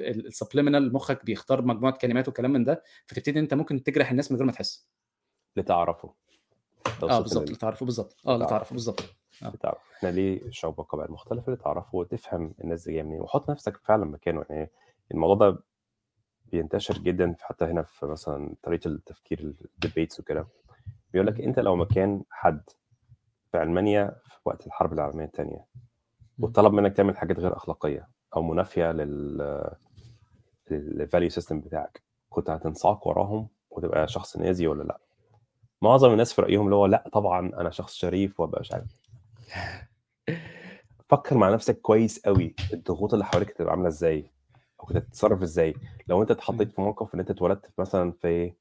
[0.00, 4.36] ال subliminal مخك بيختار مجموعة كلمات وكلام من ده فتبتدي أنت ممكن تجرح الناس من
[4.38, 4.88] غير ما تحس.
[5.56, 6.14] لتعرفه.
[7.02, 8.16] آه بالظبط لل- اللي تعرفه بالظبط.
[8.26, 8.50] آه لتعرفه.
[8.50, 9.19] تعرفه بالظبط.
[9.48, 13.20] بتعرف إحنا ليه شعوب وقبائل مختلفة؟ اللي تعرفه وتفهم الناس دي جاية منين.
[13.20, 14.44] وحط نفسك فعلا مكانه.
[14.50, 14.70] يعني
[15.14, 15.58] الموضوع ده
[16.52, 19.40] بينتشر جدا حتى هنا في مثلا طريقة التفكير
[19.74, 20.46] ال debates وكده.
[21.12, 22.62] بيقول لك أنت لو مكان حد
[23.52, 25.64] في ألمانيا في وقت الحرب العالمية الثانية
[26.38, 29.70] وطلب منك تعمل حاجات غير أخلاقية أو منافية لل
[30.70, 34.98] لل value system بتاعك كنت هتنساق وراهم وتبقى شخص نازي ولا لأ؟
[35.82, 38.99] معظم الناس في رأيهم اللي هو لأ طبعا أنا شخص شريف وأبقى مش عارف.
[41.08, 44.30] فكر مع نفسك كويس قوي الضغوط اللي حواليك تبقى عاملة إزاي؟
[44.80, 45.74] أو كنت هتتصرف إزاي؟
[46.06, 48.52] لو أنت اتحطيت في موقف إن أنت اتولدت مثلا في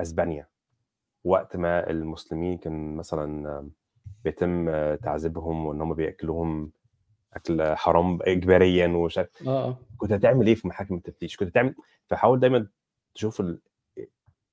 [0.00, 0.46] أسبانيا
[1.24, 3.70] وقت ما المسلمين كان مثلا
[4.24, 6.72] بيتم تعذيبهم وإن هم بيأكلوهم
[7.34, 9.78] أكل حرام اجباريا ومش عارف آه.
[9.96, 11.74] كنت هتعمل إيه في محاكم التفتيش؟ كنت هتعمل
[12.06, 12.66] فحاول دايما
[13.14, 13.60] تشوف ال...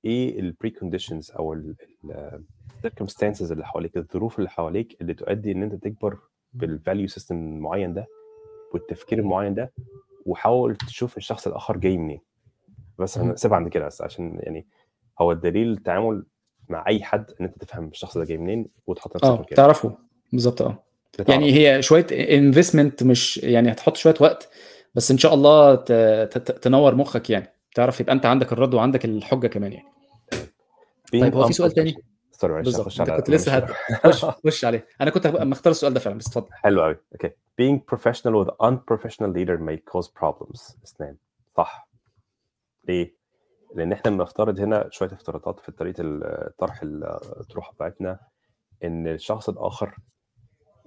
[0.04, 1.56] إيه ال preconditions أو
[2.76, 6.18] ال circumstances اللي حواليك الظروف اللي حواليك اللي تؤدي إن أنت تكبر
[6.52, 8.06] بال value system المعين ده
[8.74, 9.72] والتفكير المعين ده
[10.26, 12.20] وحاول تشوف الشخص الآخر جاي منين.
[12.98, 13.28] بس مم.
[13.28, 14.66] هنسيبها عند كده بس عشان يعني
[15.20, 16.24] هو الدليل التعامل
[16.68, 19.98] مع أي حد إن أنت تفهم الشخص ده جاي منين وتحط نفسك آه تعرفه.
[20.32, 20.84] بالظبط آه.
[21.28, 21.52] يعني.
[21.52, 24.48] هي شوية investment مش يعني هتحط شوية وقت
[24.94, 25.74] بس إن شاء الله
[26.34, 27.46] تنور مخك يعني.
[27.74, 29.88] تعرف يبقى انت عندك الرد وعندك الحجة كمان يعني.
[31.12, 31.94] طيب هو في سؤال تاني؟
[32.30, 33.56] sorry معلش هخش على كنت لسه.
[33.56, 34.86] هتخش خش عليه.
[35.00, 36.48] أنا كنت مختار السؤال ده فعلا بس اتفضل.
[36.52, 40.76] حلو قوي okay being professional with unprofessional leader may cause problems.
[40.84, 41.16] اسنان
[41.56, 41.88] صح.
[42.88, 43.16] ليه؟
[43.74, 46.02] لأن إحنا بنفترض هنا شوية افتراضات في طريقة
[46.58, 48.20] طرح الطروحة بتاعتنا
[48.84, 49.96] إن الشخص الآخر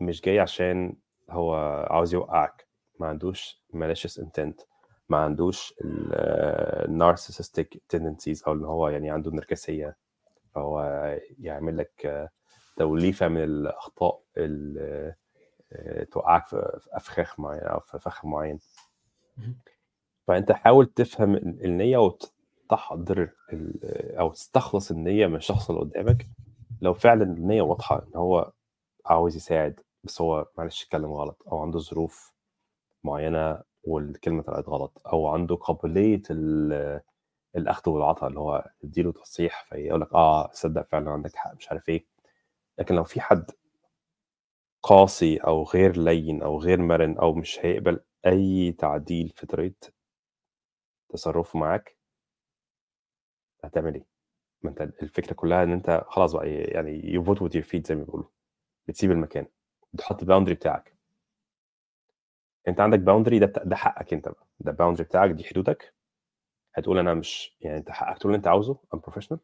[0.01, 0.95] مش جاي عشان
[1.29, 1.55] هو
[1.89, 2.67] عاوز يوقعك.
[2.99, 4.65] ما عندوش malicious intent.
[5.09, 5.73] ما عندوش
[6.87, 9.95] narcissistic tendencies أو إن هو يعني عنده نرجسية.
[10.55, 10.81] فهو
[11.39, 12.29] يعمل لك آه،
[12.77, 15.13] توليفة من الأخطاء اللي
[15.73, 18.59] آه، توقعك في أفخاخ معين أو في فخ معين.
[20.27, 26.27] فأنت حاول تفهم ال- النية وتحضر ال- أو تستخلص النية من الشخص اللي قدامك.
[26.81, 28.51] لو فعلا النية واضحة إن هو
[29.05, 32.33] عاوز يساعد بس هو معلش اتكلم غلط أو عنده ظروف
[33.03, 37.01] معينة والكلمة طلعت غلط أو عنده قابلية ال-
[37.55, 41.89] الأخذ والعطاء اللي هو تديله تصحيح فيقول لك آه صدق فعلا عندك حق مش عارف
[41.89, 42.05] إيه.
[42.79, 43.51] لكن لو في حد
[44.83, 49.91] قاسي أو غير لين أو غير مرن أو مش هيقبل أي تعديل في طريقة
[51.09, 51.97] تصرفه معاك
[53.63, 54.05] هتعمل إيه؟
[54.63, 57.95] ما أنت الفكرة كلها إن أنت خلاص بقى يعني you vote with your feet زي
[57.95, 58.27] ما بيقولوا.
[58.87, 59.45] بتسيب المكان.
[59.93, 60.92] بتحط ال boundary بتاعك.
[62.67, 64.47] انت عندك boundary ده ده حقك انت بقى.
[64.59, 65.93] ده boundary بتاعك دي حدودك.
[66.75, 69.39] هتقول أنا مش يعني أنت حقك تقول اللي أنت عاوزه unprofessional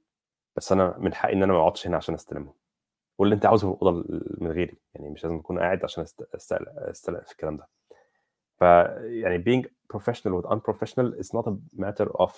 [0.55, 2.53] بس أنا من حقي إن أنا ما أقعدش هنا عشان استلمهم
[3.19, 4.05] قول اللي أنت عاوزه في الأوضة
[4.37, 4.77] من غيري.
[4.95, 7.67] يعني مش لازم اكون قاعد عشان أست- استقل استقل في الكلام ده.
[8.59, 8.61] ف
[9.01, 9.65] يعني being
[9.97, 12.31] professional with unprofessional is not a matter of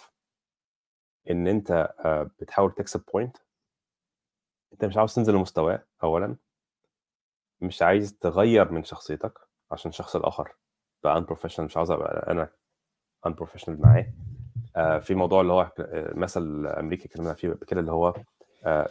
[1.30, 1.72] إن أنت
[2.06, 3.38] آه، بتحاول تكسب point
[4.74, 6.36] أنت مش عاوز تنزل لمستواه اولا.
[7.62, 9.40] مش عايز تغير من شخصيتك
[9.72, 10.56] عشان الشخص الآخر.
[11.04, 12.50] بقى unprofessional مش عاوز أبقى أنا
[13.28, 14.14] unprofessional معاه.
[14.76, 15.72] آه، في موضوع اللي هو
[16.16, 18.14] مثل أمريكا اتكلمنا فيه قبل كده اللي هو
[18.66, 18.90] آه،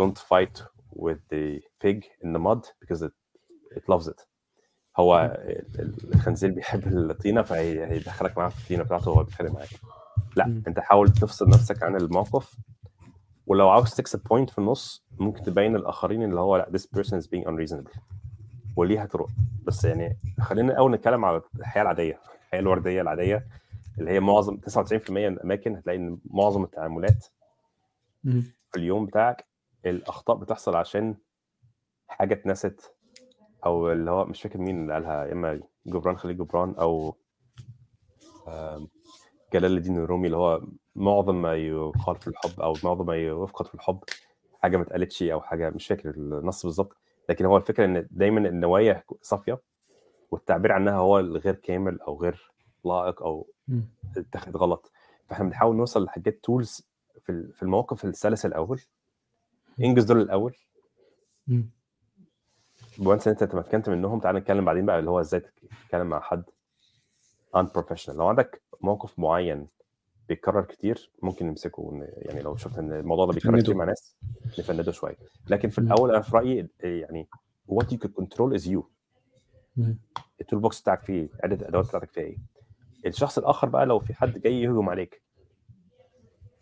[0.00, 0.62] don't fight
[0.96, 3.12] with the pig in the mud because it,
[3.76, 4.26] it loves it.
[4.96, 5.36] هو
[5.78, 9.68] ال- الخنزير بيحب الطينة فهيدخلك معاه في الطينة بتاعته وهو بيتخانق معاك.
[10.36, 10.44] لا.
[10.68, 12.56] أنت حاول تفصل نفسك عن الموقف
[13.46, 17.26] ولو عاوز تكسب point في النص ممكن تبين للاخرين اللي هو لا this person is
[17.26, 17.98] being unreasonable.
[18.76, 19.28] وليها طرق
[19.64, 23.46] بس يعني خلينا الأول نتكلم على الحياة العادية الحياة الوردية العادية
[23.98, 27.26] اللي هي معظم 99% من الاماكن هتلاقي إن معظم التعاملات.
[28.72, 29.46] في اليوم بتاعك
[29.86, 31.14] الأخطاء بتحصل عشان
[32.08, 32.92] حاجة اتنست
[33.66, 37.16] أو اللي هو مش فاكر مين اللي قالها يا إما جبران خليل جبران أو
[39.52, 40.62] جلال الدين الرومي اللي هو
[40.96, 43.98] معظم ما يقال في الحب أو معظم ما يفقد في الحب
[44.62, 46.96] حاجة ما اتقالتش أو حاجة مش فاكر النص بالظبط
[47.28, 49.60] لكن هو الفكرة إن دايما النوايا صافية
[50.30, 52.52] والتعبير عنها هو الغير كامل أو غير
[52.84, 53.46] لائق أو.
[54.16, 54.92] اتخذ غلط.
[55.28, 56.86] فإحنا بنحاول نوصل لحاجات تولز
[57.20, 58.80] في في المواقف السلسه الأول.
[59.80, 60.56] إنجز دول الأول.
[62.98, 66.44] وانس أنت تمكنت منهم تعال نتكلم بعدين بقى اللي هو إزاي تتكلم مع حد
[67.56, 68.08] unprofessional.
[68.10, 69.68] لو عندك موقف معين
[70.28, 73.60] بيتكرر كتير ممكن نمسكه ون- يعني لو شفت إن الموضوع ده بيتكرر.
[73.60, 74.16] كتير مع ناس
[74.58, 75.16] نفنده شوية
[75.48, 75.78] لكن في.
[75.78, 77.28] الأول أنا في رأيي يعني
[77.70, 78.82] what you could control is you
[79.76, 79.98] مم.
[80.40, 82.36] ال tool box بتاعك فيه إيه عدد الأدوات بتاعتك فيها إيه
[83.06, 85.22] الشخص الآخر بقى لو في حد جاي يهجم عليك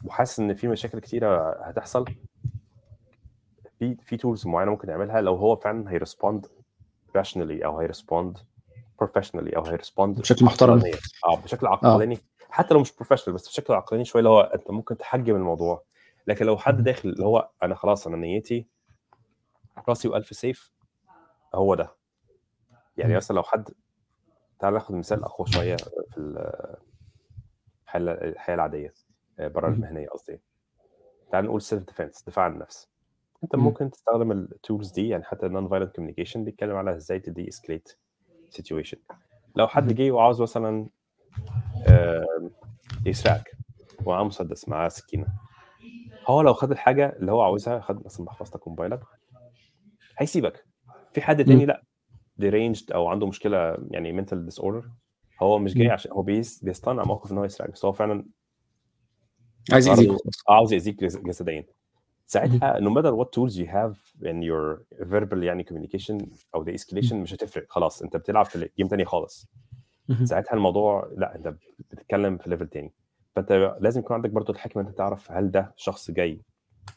[0.05, 2.05] وحاسس إن في مشاكل كتيرة هتحصل
[3.79, 6.47] في في tools معينة ممكن يعملها لو هو فعلا ه respond
[7.17, 8.39] rationally أو ه respond
[8.99, 10.83] professionally أو ه respond بشكل محترم.
[11.27, 12.19] آه بشكل عقلاني
[12.55, 15.85] حتى لو مش professional بس بشكل عقلاني شوية اللي هو أنت ممكن تحجم الموضوع
[16.27, 18.67] لكن لو حد داخل اللي هو أنا خلاص أنا نيتي
[19.89, 20.73] راسي والف سيف
[21.55, 21.91] هو ده
[22.97, 23.17] يعني.
[23.17, 23.69] مثلا لو حد
[24.59, 25.77] تعال ناخد مثال أقوى شوية
[26.15, 28.95] في الحياة العادية
[29.39, 29.75] بره مم.
[29.75, 30.41] المهنية قصدي
[31.33, 32.89] تعال نقول self defense دفاع عن النفس
[33.45, 33.65] أنت مم.
[33.65, 37.99] ممكن تستخدم ال tools دي يعني حتى ال nonviolent communication بيتكلم على إزاي de-escalate
[38.49, 38.99] situation
[39.57, 39.93] لو حد.
[39.93, 40.87] جه وعاوز مثلا
[41.49, 41.64] آه،
[43.07, 43.57] يسرقك
[44.05, 45.27] ومعاه مسدس معاه سكينة
[46.27, 49.01] هو لو خد الحاجة اللي هو عاوزها خد مثلا محفظتك وموبايلك
[50.19, 50.67] هيسيبك
[51.13, 51.67] في حد تاني.
[51.67, 51.83] لأ
[52.41, 54.85] deranged أو عنده مشكلة يعني mental disorder
[55.43, 55.91] هو مش جاي.
[55.91, 58.27] عشان هو بيس بيصطنع موقف إن هو يسرقك بس هو فعلا
[59.73, 60.11] عايز يأذيك
[60.49, 61.65] عاوز يأذيك جس- جسديا.
[62.27, 66.25] ساعتها no matter what tools you have in your verbal يعني communication
[66.55, 67.23] أو de-escalation مم.
[67.23, 69.49] مش هتفرق خلاص أنت بتلعب في game تاني خالص.
[70.25, 71.55] ساعتها الموضوع لا أنت
[71.91, 72.93] بتتكلم في level تاني.
[73.37, 76.41] فأنت لازم يكون عندك برضو الحكمة أنت تعرف هل ده شخص جاي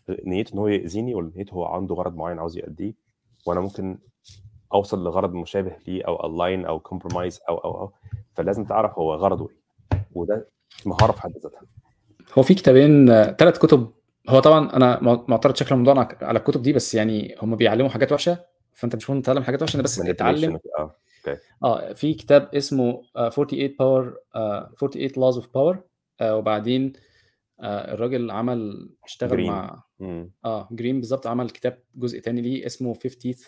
[0.10, 2.94] نيته إن هو يأذيني ولا نيته هو عنده غرض معين عاوز يأديه
[3.46, 3.98] وأنا ممكن
[4.74, 7.92] أوصل لغرض مشابه ليه أو align أو compromise أو أو أو.
[8.34, 10.48] فلازم تعرف هو غرضه إيه وده
[10.86, 11.62] مهارة في حد ذاتها.
[12.38, 13.92] هو في كتابين ثلاث كتب.
[14.30, 18.12] هو طبعا أنا مع- معترض شكل الموضوع على- الكتب دي بس يعني هم بيعلموا حاجات
[18.12, 20.00] وحشة فأنت مش مهم تتعلم حاجات وحشة بس
[20.80, 20.96] آه.
[21.28, 21.42] okay.
[21.64, 25.78] آه في كتاب اسمه آه، 48 power 48 laws of power
[26.22, 26.94] آه، وبعدين
[27.60, 32.94] آه، الراجل عمل اشتغل مع امم آه جرين بالظبط عمل كتاب جزء تاني ليه اسمه
[32.94, 33.44] 50th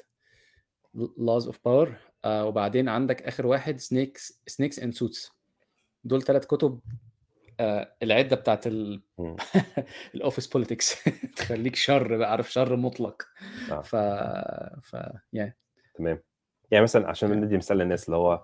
[0.97, 1.89] laws of power
[2.25, 5.31] آه وبعدين عندك آخر واحد snakes snakes and suits.
[6.03, 6.79] دول ثلاث كتب
[7.59, 9.01] آه العدة بتاعت ال...
[9.17, 9.35] مم.
[10.15, 10.95] ال office politics
[11.37, 13.21] تخليك شر بقى عارف شر مطلق.
[13.71, 13.81] آه.
[13.81, 13.95] ف
[14.85, 14.95] ف
[15.33, 15.57] يعني
[15.95, 16.19] تمام.
[16.71, 18.43] يعني مثلا عشان ندي مثال للناس اللي هو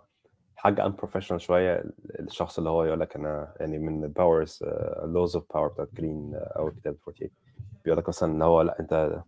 [0.56, 1.84] حاجة unprofessional شوية
[2.20, 4.60] الشخص اللي هو يقول لك أنا يعني من powers
[5.04, 7.32] laws of power بتاعت جرين أو كتاب 48
[7.86, 9.24] بيقول لك مثلا إن هو لأ أنت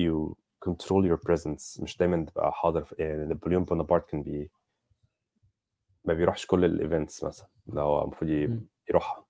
[0.00, 0.34] you
[0.68, 1.82] control your presence.
[1.82, 4.50] مش دايما تبقى حاضر في يعني نابليون بونابرت كان بي
[6.04, 8.60] ما بيروحش كل ال events مثلا اللي هو المفروض.
[8.90, 9.24] يروحها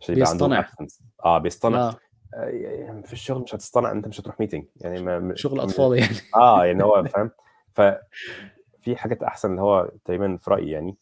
[0.00, 0.62] عشان يبقى عنده بيصطنع.
[0.62, 1.02] absence.
[1.24, 1.88] آه بيصطنع.
[1.88, 1.96] آه.
[2.34, 6.16] آه، يعني في الشغل مش هتصطنع أنت مش هتروح meeting يعني ما شغل أطفال يعني.
[6.36, 7.30] آه يعني هو فاهم؟
[7.76, 10.96] ففي حاجات أحسن اللي هو تقريبا في رأيي يعني.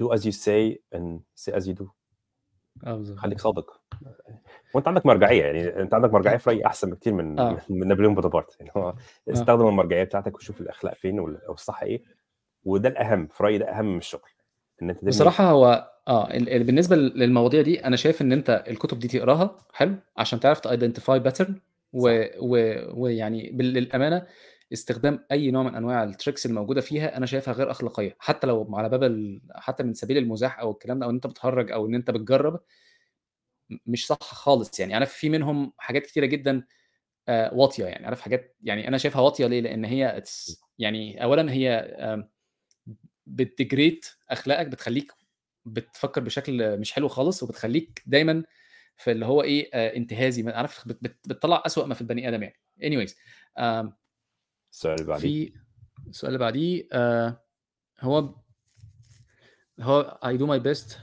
[0.00, 1.84] Do as you say and say as you do.
[2.76, 3.18] بالظبط.
[3.18, 3.80] خليك صادق.
[4.74, 7.60] وأنت عندك مرجعية يعني أنت عندك مرجعية في رأيي أحسن بكتير من آه.
[7.70, 8.56] من نابليون بونابرت.
[8.60, 8.96] يعني هو آه.
[9.28, 12.02] استخدم المرجعية بتاعتك وشوف الأخلاق فين وال- والصح إيه.
[12.64, 14.30] وده الأهم في رأيي ده أهم من الشغل
[14.82, 15.10] إن أنت تبني.
[15.10, 19.58] بصراحة هو آه ال- ال- بالنسبة للمواضيع دي أنا شايف إن أنت الكتب دي تقراها
[19.72, 21.60] حلو عشان تعرف ت identify pattern
[21.92, 22.00] و...
[22.22, 22.56] صح و...
[23.02, 24.26] ويعني بال- للأمانة
[24.72, 28.16] استخدام أي نوع من أنواع ال tricks الموجودة فيها أنا شايفها غير أخلاقية.
[28.18, 29.40] حتى لو على باب ال...
[29.54, 32.60] حتى من سبيل المزاح أو الكلام ده أو إن أنت بتهرج أو إن أنت بتجرب
[33.86, 34.96] مش صح خالص يعني.
[34.96, 36.64] أنا في منهم حاجات كتيرة جدا
[37.28, 38.06] آه، واطية يعني.
[38.06, 40.22] عارف حاجات يعني أنا شايفها واطية ليه؟ لأن هي
[40.78, 41.96] يعني اولا هي
[43.26, 45.12] بتجريت أخلاقك بتخليك
[45.64, 48.44] بتفكر بشكل مش حلو خالص وبتخليك دايما
[48.96, 50.50] في اللي هو إيه آه انتهازي.
[50.50, 52.56] عارف بت بت بتطلع أسوأ ما في البني آدم يعني.
[52.82, 53.12] anyways
[54.71, 55.53] السؤال اللي بعديه في
[56.09, 57.43] السؤال اللي بعديه آه
[58.01, 58.35] هو
[59.79, 60.97] هو I do my best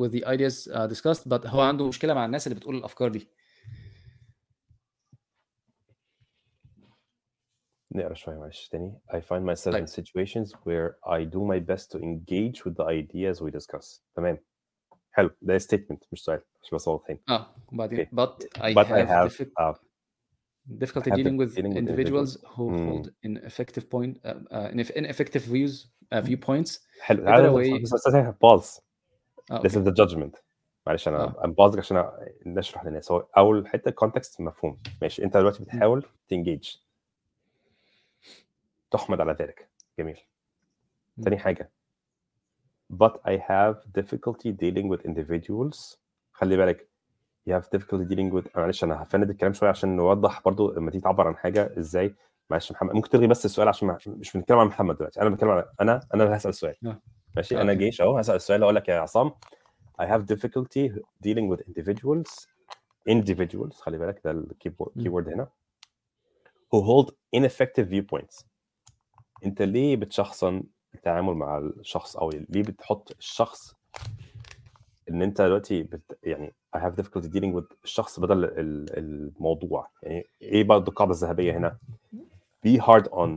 [0.00, 3.28] with the ideas uh, discussed but هو عنده مشكلة مع الناس اللي بتقول الافكار دي
[7.94, 11.90] نقرا شويه معلش تاني I find myself in طيب situations where I do my best
[11.92, 14.38] to engage with the ideas we discuss تمام
[15.10, 18.90] حلو ده statement مش سؤال مش بس واضحين اه وبعدين اوكي but I but I
[18.90, 19.78] have have diffi- uh,
[20.67, 23.01] difficulty dealing with dealing with individuals individuals who مم.
[23.01, 27.47] hold ineffective point uh, uh, ineff- ineffective views uh, viewpoints حلو تعالى
[29.51, 30.41] آه this is the judgment
[30.87, 32.11] معلش أنا آه I'm pausing عشان
[32.45, 36.75] نشرح للناس هو اول حتة context مفهوم ماشي انت دلوقتي بتحاول تنجيج
[38.91, 39.69] تحمد على ذلك
[39.99, 40.17] جميل
[41.23, 41.71] تاني حاجة
[42.93, 45.97] but I have difficulty dealing with individuals
[46.31, 46.89] خلي بالك
[47.47, 51.03] you have difficulty dealing with معلش أنا هفند الكلام شوية عشان نوضح برضو لما تيجي
[51.03, 52.15] تعبر عن حاجة إزاي.
[52.49, 55.21] معلش محمد ممكن تلغي بس السؤال عشان مش بنتكلم عن محمد دلوقتي.
[55.21, 57.01] أنا بتكلم عن أنا أنا اللي هسأل السؤال آه
[57.35, 59.31] ماشي؟ أنا جيش أهو هسأل السؤال أقول لك يا عصام.
[60.01, 60.91] I have difficulty
[61.27, 62.47] dealing with individuals
[63.09, 65.47] individuals خلي بالك ده الكيبورد هنا
[66.75, 68.43] who hold ineffective viewpoints.
[69.45, 70.63] أنت ليه بتشخصن
[70.95, 73.73] التعامل مع الشخص أو ليه بتحط الشخص
[75.09, 76.19] إن أنت دلوقتي بت...
[76.23, 79.89] يعني I have difficulty dealing with الشخص بدل ال- الموضوع.
[80.03, 81.77] يعني إيه برضه القاعده الذهبية هنا؟
[82.67, 83.29] Be hard on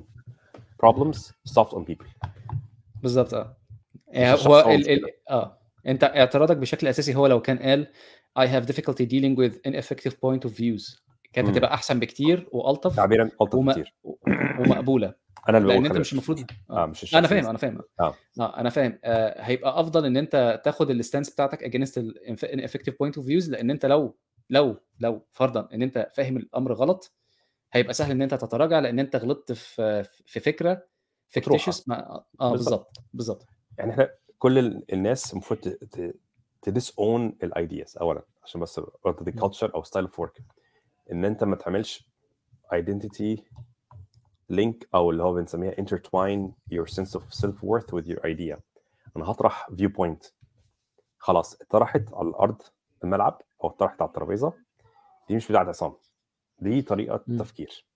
[0.86, 1.18] problems
[1.58, 2.28] soft on people.
[3.02, 3.56] بالظبط آه.
[4.14, 4.90] الشخص هو ال.
[4.90, 5.00] ال
[5.30, 5.58] آه.
[5.86, 7.86] أنت اعتراضك بشكل أساسي هو لو كان قال
[8.38, 11.00] I have difficulty dealing with ineffective point of views.
[11.32, 11.48] كانت.
[11.48, 13.94] هتبقى أحسن بكتير وألطف تعبيرا ألطف وما كتير
[14.59, 15.15] ومقبولة.
[15.48, 16.12] أنا اللي لأن بقول أنت مش.
[16.12, 16.86] المفروض آه.
[16.86, 17.78] مش الشخص أنا فاهم أنا فاهم.
[18.01, 18.15] آه.
[18.40, 18.98] آه أنا فاهم.
[19.05, 23.51] آه هيبقى أفضل إن أنت تاخد ال stance بتاعتك against ال ineffective point of views
[23.51, 24.16] لأن أنت لو
[24.51, 27.12] لو لو فرضا إن أنت فاهم الأمر غلط
[27.73, 30.86] هيبقى سهل إن أنت تتراجع لأن أنت غلطت في في فكرة
[31.28, 32.97] fictitious ما آه بالظبط.
[33.12, 33.47] بالظبط
[33.78, 35.61] يعني إحنا كل ال- الناس المفروض
[36.62, 38.81] تديس own ال ideas أولا عشان بس
[39.20, 40.43] دي culture أو style of work
[41.12, 42.11] إن أنت ما تعملش
[42.72, 43.44] identity
[44.48, 48.59] link أو اللي هو بنسميها intertwine your sense of self worth with your idea.
[49.16, 50.24] أنا هطرح viewpoint
[51.19, 52.62] خلاص اتطرحت على الأرض
[53.05, 54.53] الملعب أو اتطرحت على الترابيزة.
[55.28, 55.95] دي مش بتاعت عصام.
[56.59, 57.39] دي طريقة مم.
[57.39, 57.87] تفكير.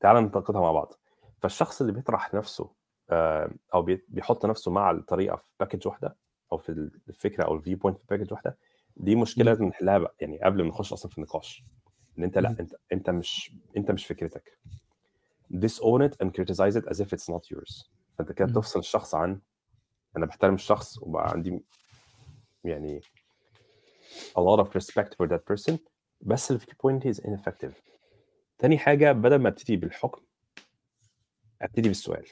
[0.00, 0.92] تعال ننتقدها مع بعض.
[1.42, 2.70] فالشخص اللي بيطرح نفسه
[3.10, 6.16] آه، أو بي- بيحط نفسه مع الطريقة في package واحدة
[6.52, 6.68] أو في
[7.08, 8.58] الفكرة أو ال viewpoint في package واحدة
[8.96, 9.44] دي مشكلة.
[9.44, 10.14] لازم نحلها بقى.
[10.20, 11.64] يعني قبل ما نخش أصلا في النقاش.
[12.18, 12.56] إن أنت لأ.
[12.60, 14.58] أنت أنت مش أنت مش فكرتك.
[15.52, 17.88] Disown it and criticize it as if it's not yours.
[18.18, 18.46] فأنت كده.
[18.48, 19.40] بتفصل الشخص عن
[20.16, 21.60] أنا بحترم الشخص وبقى عندي
[22.64, 23.00] يعني
[24.38, 25.76] a lot of respect for that person.
[26.20, 27.72] بس ال view point is ineffective.
[28.58, 30.22] تاني حاجة بدل ما أبتدي بالحكم
[31.62, 32.26] أبتدي بالسؤال.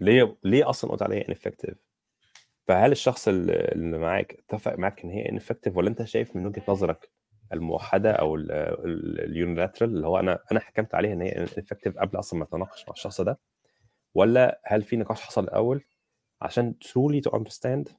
[0.00, 1.74] ليه ليه أصلا قلت عليها ineffective
[2.66, 7.10] فهل الشخص اللي معاك اتفق معاك إن هي ineffective ولا أنت شايف من وجهة نظرك
[7.52, 12.44] الموحدة أو اليونيلاترال اللي هو أنا أنا حكمت عليها إن هي ineffective قبل أصلا ما
[12.44, 13.38] أتناقش مع الشخص ده.
[14.14, 15.84] ولا هل في نقاش حصل الأول
[16.42, 17.92] عشان truly to understand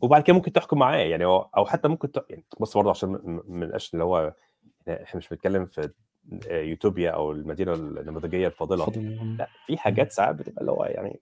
[0.00, 2.24] وبعد كده ممكن تحكم معاه يعني أو حتى ممكن ت...
[2.30, 3.10] يعني بص برضه عشان
[3.46, 4.34] ما نبقاش اللي هو
[4.88, 5.90] إحنا مش بنتكلم في
[6.50, 8.84] يوتوبيا أو المدينة النموذجية الفاضلة.
[9.38, 11.20] لا في حاجات ساعات بتبقى اللي هو يعني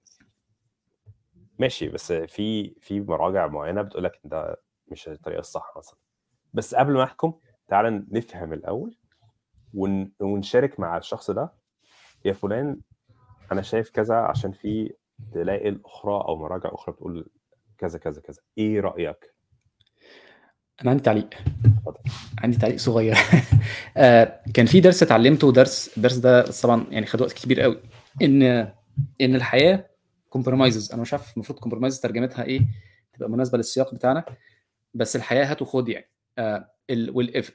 [1.59, 4.57] ماشي بس في في مراجع معينة بتقول لك ده
[4.89, 5.97] مش الطريقة الصح مثلا.
[6.53, 7.33] بس قبل ما أحكم
[7.69, 8.97] تعال نفهم الأول
[9.75, 10.13] ون...
[10.21, 11.53] ونشارك مع الشخص ده.
[12.25, 12.81] يا فلان
[13.53, 17.31] أنا شايف كذا عشان في دلائل أخرى أو مراجع أخرى بتقول
[17.79, 18.39] كذا كذا كذا.
[18.59, 19.35] إيه رأيك؟
[20.83, 21.31] أنا عندي تعليق.
[21.65, 22.01] اتفضل.
[22.39, 23.17] عندي تعليق صغير.
[23.97, 27.79] آه، كان في درس اتعلمته درس الدرس ده طبعا يعني خد وقت كبير قوي.
[28.23, 28.43] إن
[29.21, 29.87] إن الحياة
[30.29, 32.61] compromises أنا مش عارف المفروض compromise ترجمتها إيه
[33.13, 34.25] تبقى مناسبة للسياق بتاعنا.
[34.95, 36.09] بس الحياة هات وخد يعني.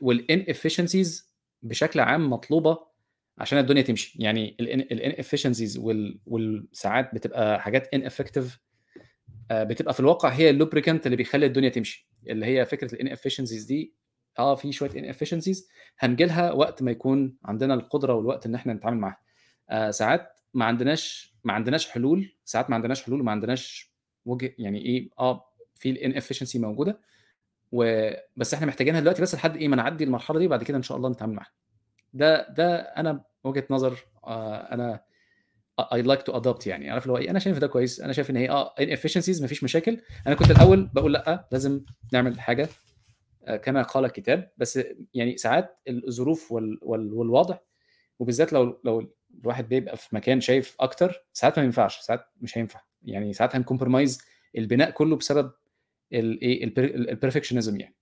[0.01, 2.77] وال inefficiencies بشكل عام مطلوبة
[3.37, 4.23] عشان الدنيا تمشي.
[4.23, 5.77] يعني ال inefficiencies
[6.25, 8.59] والساعات بتبقى حاجات ineffective
[9.51, 12.09] بتبقى في الواقع هي ال lubricant اللي بيخلي الدنيا تمشي.
[12.27, 13.93] اللي هي فكرة ال inefficiencies دي
[14.39, 18.97] آه في شوية inefficiencies هنجي لها وقت ما يكون عندنا القدرة والوقت إن إحنا نتعامل
[18.97, 19.17] معاها.
[19.69, 23.93] آه ساعات ما عندناش ما عندناش حلول ساعات ما عندناش حلول وما عندناش
[24.25, 26.59] وجه يعني إيه آه في ال inefficiency
[27.71, 30.83] موجوده وبس إحنا محتاجينها دلوقتي بس لحد إيه ما نعدي المرحلة دي وبعد كده إن
[30.83, 31.51] شاء الله نتعامل معاها.
[32.13, 35.03] ده ده أنا وجهة نظر آه أنا
[35.93, 36.89] I like to adapt يعني.
[36.89, 38.01] عارف اللي هو إيه؟ أنا شايف ده كويس.
[38.01, 40.01] أنا شايف إن هي آه inefficiencies مفيش مشاكل.
[40.27, 41.81] أنا كنت الأول بقول لأ لازم
[42.13, 42.69] نعمل حاجة
[43.45, 44.51] آه، كما قال الكتاب.
[44.57, 44.79] بس
[45.13, 47.57] يعني ساعات الظروف وال وال والوضع
[48.19, 52.81] وبالذات لو لو الواحد بيبقى في مكان شايف أكتر ساعات ما ينفعش ساعات مش هينفع.
[53.03, 54.21] يعني ساعات هن compromise
[54.57, 55.51] البناء كله بسبب
[56.13, 56.63] الايه
[57.11, 57.95] ال perfectionism يعني.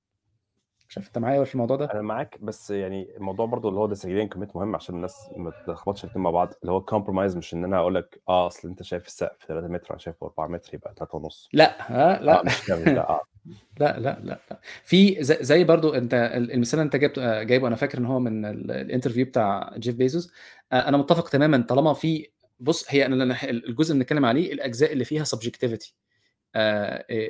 [0.90, 3.96] مش عارف أنت معايا في الموضوع ده؟ أنا معاك بس يعني الموضوع برضو اللي هو
[3.96, 7.54] disagree and commit مهم عشان الناس ما تلخبطش الاثنين مع بعض اللي هو compromise مش
[7.54, 10.76] إن أنا أقول لك آه أصل أنت شايف السقف 3 متر أنا شايفه 4 متر
[10.76, 11.50] يبقى 3 ونص.
[11.54, 12.40] لا ها؟ لا.
[12.40, 13.22] آه مش كامل لا آه.
[13.80, 14.60] لا لا لا لا.
[14.84, 16.14] في زي, برضو أنت
[16.54, 20.32] المثال أنت جايبه جايبه أنا فاكر إن هو من ال- ال interview بتاع جيف بيزوس
[20.72, 22.28] آه، أنا متفق تماما طالما في
[22.60, 25.96] بص هي أنا الجزء اللي بنتكلم عليه الأجزاء اللي فيها subjectivity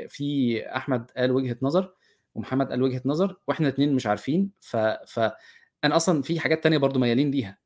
[0.07, 1.93] في أحمد قال وجهة نظر
[2.35, 4.51] ومحمد قال وجهة نظر وإحنا الاثنين مش عارفين.
[4.59, 5.19] ف ف
[5.83, 7.57] أنا أصلا في حاجات تانية برضو ميالين ليها.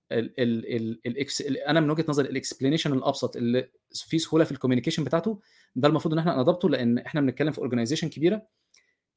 [1.68, 5.40] أنا من وجهة نظري ال explanation الأبسط اللي فيه سهولة في ال communication بتاعته
[5.76, 8.42] ده المفروض إن إحنا نضبطه لأن إحنا بنتكلم في organization كبيرة.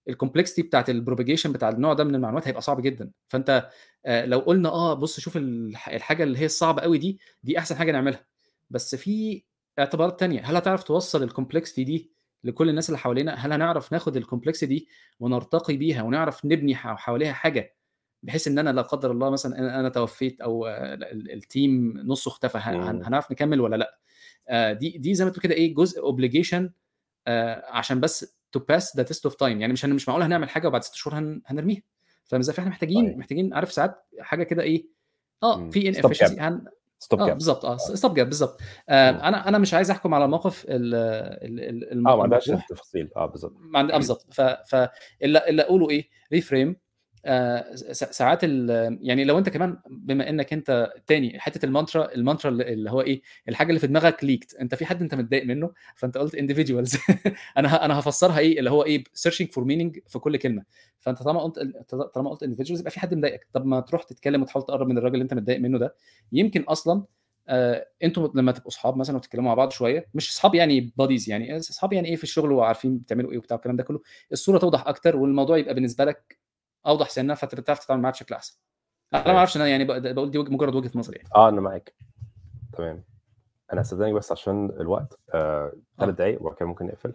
[0.09, 3.11] ال complexity بتاعت ال propagation بتاع النوع ده من المعلومات هيبقى صعب جدا.
[3.29, 3.69] فأنت
[4.07, 7.77] آه، لو قلنا آه بص شوف الح- الحاجة اللي هي الصعبة قوي دي دي أحسن
[7.77, 8.27] حاجة نعملها.
[8.71, 9.43] بس في
[9.79, 10.41] اعتبارات تانية.
[10.41, 12.11] هل هتعرف توصل ال complexity دي
[12.45, 14.89] لكل الناس اللي حوالينا هل هنعرف ناخد ال complexity دي
[15.21, 17.75] ونرتقي بيها ونعرف نبني حواليها حاجة
[18.23, 22.29] بحيث إن أنا لا قدر الله مثلا أنا توفيت أو آه، ال- ال team نصه
[22.29, 23.03] اختفى مم.
[23.03, 23.99] هنعرف نكمل ولا لأ
[24.49, 26.70] آه، دي دي زي ما تقول كده إيه جزء obligation
[27.69, 30.85] عشان بس to pass the test of time يعني مش مش معقول هنعمل حاجة وبعد
[30.85, 31.83] ست شهور هن- هنرميها
[32.25, 33.17] فاهم إزاي فإحنا محتاجين صحيح.
[33.19, 34.87] محتاجين عارف ساعات حاجة كده إيه
[35.43, 35.71] آه.
[35.71, 35.97] في in.
[36.05, 36.41] efficiency
[37.02, 39.10] stop gap بالظبط آه stop gap بالظبط آه.
[39.10, 40.94] أنا أنا مش عايز أحكم على الموقف ال-
[41.44, 43.10] ال- ال- الم- آه ما عندهاش التفاصيل.
[43.16, 44.40] آه بالظبط آه بالظبط ف
[45.24, 46.76] إلا أقوله إيه؟ reframe
[47.92, 52.51] ساعات ال- يعني لو انت كمان بما انك انت تاني حتة ال mantra ال mantra
[52.51, 56.18] اللي هو إيه الحاجة اللي في دماغك leaked انت في حد انت متضايق منه فانت
[56.18, 56.99] قلت individuals.
[57.59, 60.62] أنا أنا هفسرها إيه اللي هو إيه searching for meaning في كل كلمة.
[61.01, 61.59] فانت طالما قلت
[62.15, 63.47] طالما قلت individuals يبقى في حد مضايقك.
[63.52, 65.94] طب ما تروح تتكلم وتحاول تقرب من الراجل اللي انت متضايق منه ده.
[66.33, 67.05] يمكن أصلا
[67.49, 71.57] آه أنتوا لما تبقوا اصحاب مثلا وتتكلموا مع بعض شوية مش اصحاب يعني buddies يعني
[71.59, 74.01] اصحاب يعني إيه في الشغل وعارفين بتعملوا إيه وبتاع الكلام ده كله
[74.33, 76.39] الصورة توضح أكتر والموضوع يبقى بالنسبة لك
[76.86, 78.59] أوضح سنة فتعرف تتعامل معاه بشكل أحسن.
[79.15, 81.28] أنا ما أعرفش أنا يعني بق- بقول دي مجرد وجهة نظري يعني.
[81.35, 81.94] آه أنا معاك.
[82.73, 83.05] تمام.
[83.73, 86.12] أنا صدقني بس عشان الوقت آه ثلاث آه.
[86.12, 87.12] دقايق وبعد كده ممكن نقفل.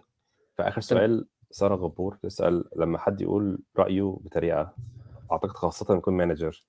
[0.58, 4.72] فاخر سؤال سارة غبور تسال لما حد يقول رأيه بتريقة
[5.32, 6.64] أعتقد خاصة يكون manager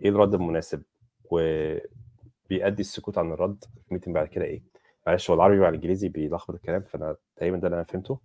[0.00, 0.82] إيه الرد المناسب؟
[1.24, 4.62] وبيأدي السكوت عن الرد في meeting بعد كده إيه؟
[5.06, 8.20] معلش هو العربي مع الإنجليزي بيلخبط الكلام فأنا تقريبا ده اللي أنا فهمته.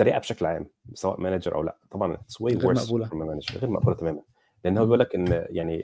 [0.00, 1.78] التريقة بشكل عام سواء manager أو لا.
[1.90, 3.06] طبعا it's way غير مقبولة.
[3.60, 4.22] غير مقبولة تماما.
[4.64, 4.84] لأن هو.
[4.84, 5.82] بيقول لك إن يعني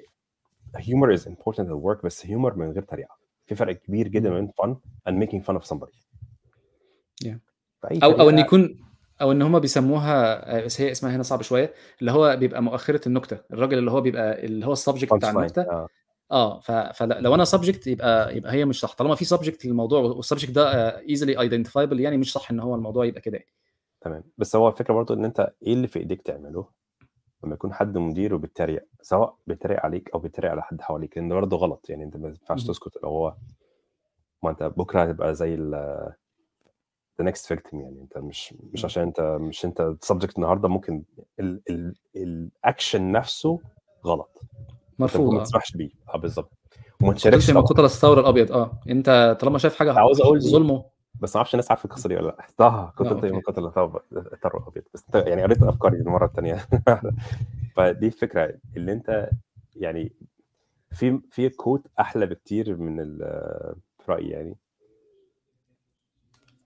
[0.78, 3.16] is important at work بس humor من غير تريقة
[3.46, 4.30] في فرق كبير جدا.
[4.30, 4.52] بين
[5.08, 5.96] making fun of somebody.
[7.24, 7.36] Yeah.
[7.82, 8.78] فأي أو أو إن يكون
[9.20, 13.08] أو إن هم بيسموها آه، بس هي اسمها هنا صعب شوية اللي هو بيبقى مؤخرة
[13.08, 13.38] النكتة.
[13.52, 15.62] الراجل اللي هو بيبقى اللي هو ال subject بتاع النكتة.
[15.62, 15.88] آه.
[16.30, 16.60] آه
[16.92, 18.94] فلو أنا subject يبقى يبقى هي مش صح.
[18.94, 23.04] طالما في subject للموضوع وال subject ده easily identifiable يعني مش صح إن هو الموضوع
[23.04, 23.50] يبقى كده يعني.
[24.00, 24.24] تمام.
[24.38, 26.66] بس هو الفكرة برضو إن أنت إيه اللي في إيديك تعمله
[27.44, 31.34] لما يكون حد مدير وبيتريق سواء بيتريق عليك أو بيتريق على حد حواليك؟ لأن ده
[31.34, 31.86] برضه غلط.
[31.90, 32.64] يعني أنت ما ينفعش.
[32.64, 33.02] تسكت.
[33.02, 33.34] لو هو
[34.42, 36.12] ما أنت بكرة هتبقى زي ال
[37.22, 38.00] the next victim يعني.
[38.00, 38.84] أنت مش مش.
[38.84, 41.02] عشان أنت مش أنت subject النهارده ممكن
[41.40, 43.60] ال ال الاكشن نفسه
[44.06, 44.40] غلط.
[44.98, 45.44] مرفوض ما آه.
[45.44, 45.90] تسمحش بيه.
[46.14, 46.52] آه بالظبط.
[47.02, 48.52] وما تشاركش من قتل الثور الأبيض.
[48.52, 48.80] آه.
[48.90, 50.84] أنت طالما شايف حاجة عاوز أقول ظلمه
[51.20, 52.46] بس ما أعرفش الناس عارفة القصة دي ولا لأ.
[52.56, 54.02] طه كنت أنت من قتل الثور
[54.58, 56.54] الابيض بس يعني قريت أفكاري المرة الثانية
[57.76, 59.30] فدي الفكرة اللي أنت
[59.76, 60.12] يعني
[60.90, 64.56] في في كوت أحلى بكتير من ال- في رأيي يعني.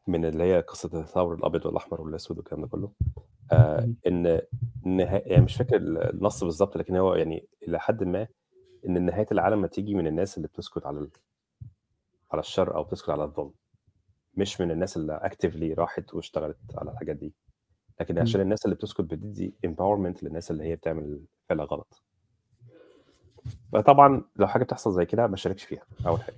[0.07, 2.93] من اللي هي قصة الثور الأبيض والأحمر والأسود والكلام ده كله.
[3.53, 3.89] آه.
[4.07, 4.41] إن
[4.85, 5.23] نها...
[5.27, 8.27] يعني مش فاكر النص بالظبط لكن هو يعني إلى حد ما
[8.87, 11.11] إن نهاية العالم هتيجي من الناس اللي بتسكت على ال...
[12.33, 13.53] على الشر أو بتسكت على الظلم.
[14.34, 17.34] مش من الناس اللي اكتفلي راحت واشتغلت على الحاجات دي.
[18.00, 18.20] لكن مم.
[18.20, 22.02] عشان الناس اللي بتسكت بتدي empowerment للناس اللي هي بتعمل فعل غلط.
[23.73, 26.36] فطبعا لو حاجة بتحصل زي كده ما شاركش فيها أول حاجة.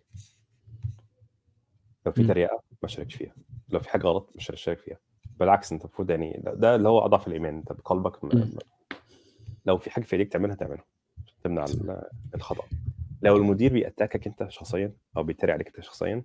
[2.06, 2.28] لو في مم.
[2.28, 3.34] طريقه ما شاركش فيها.
[3.68, 4.98] لو في حاجة غلط مش هتشارك فيها.
[5.40, 7.56] بالعكس أنت المفروض يعني ده, ده اللي هو أضعف الإيمان.
[7.56, 8.28] أنت بقلبك م...
[8.38, 8.58] م-
[9.66, 10.84] لو في حاجة في إيديك تعملها تعملها
[11.44, 12.02] تمنع ال-
[12.34, 12.64] الخطأ.
[13.22, 16.22] لو المدير بيأتاكك أنت شخصيا أو بيتريق عليك أنت شخصيا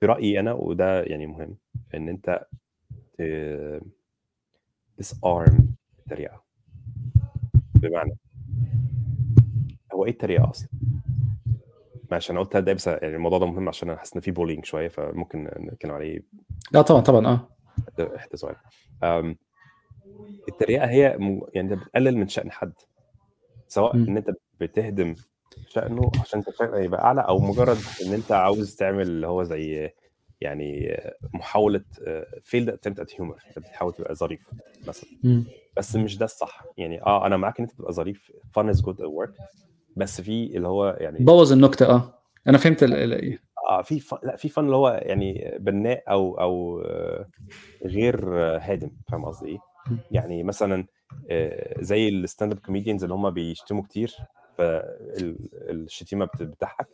[0.00, 1.56] في رأيي أنا وده يعني مهم
[1.94, 2.46] إن أنت
[5.02, 5.62] disarm
[5.98, 6.42] التريقة
[7.74, 8.16] بمعنى
[9.94, 10.68] هو إيه التريقة أصلا؟
[12.30, 14.88] أنا قلت ده بس يعني الموضوع ده مهم عشان أنا حاسس إن في بولينج شوية
[14.88, 16.20] فممكن نتكلم عليه
[16.72, 17.48] لا طبعا طبعا آه
[18.16, 18.56] احدى سؤال
[20.48, 22.72] التريقة هي م- يعني أنت بتقلل من شأن حد
[23.68, 24.16] سواء إن مم.
[24.16, 24.30] أنت
[24.60, 25.14] بتهدم
[25.68, 29.90] شأنه عشان أنت شأنه يبقى أعلى أو مجرد إن أنت عاوز تعمل اللي هو زي
[30.40, 31.00] يعني
[31.34, 31.84] محاولة
[32.42, 34.40] فيلد اتمت ات هيومر أنت بتحاول تبقى ظريف
[34.86, 35.10] مثلا.
[35.76, 36.64] بس مش ده الصح.
[36.76, 39.42] يعني آه أنا معاك إن أنت تبقى ظريف is good at work
[39.96, 42.14] بس في اللي هو يعني بوظ النكتة آه.
[42.48, 42.94] أنا فهمت ال...
[42.94, 43.38] ال...
[43.68, 44.14] آه في ف...
[44.22, 47.26] لأ في fun اللي هو يعني بناء أو أو آه،
[47.86, 49.58] غير هادم فاهم قصدي إيه؟
[50.10, 50.86] يعني مثلا
[51.30, 54.16] آه، زي ال stand-up comedians اللي هم بيشتموا كتير
[54.60, 56.86] فالشتيمه بتضحك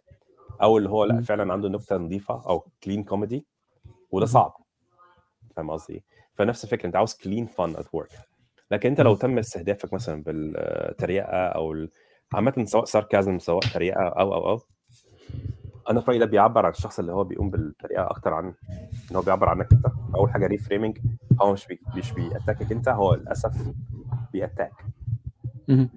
[0.63, 1.21] أو اللي هو لأ.
[1.23, 3.47] فعلا عنده نكتة نظيفة أو clean comedy
[4.11, 4.27] وده.
[4.27, 4.57] صعب
[5.57, 6.03] فاهم قصدي إيه؟
[6.35, 8.11] فنفس الفكرة أنت عاوز clean fun at work
[8.71, 9.15] لكن أنت لو.
[9.15, 11.87] تم استهدافك مثلا بالتريقة أو
[12.33, 14.61] عامة سواء sarcasm سواء تريقة أو أو أو
[15.91, 18.55] أنا في رأيي ده بيعبر عن الشخص اللي هو بيقوم بالتريقة أكتر عن
[19.11, 20.99] إن هو بيعبر عنك أنت أول حاجة reframing
[21.43, 23.73] هو مش بي مش بي attack ك أنت هو للأسف
[24.33, 24.73] بي attack.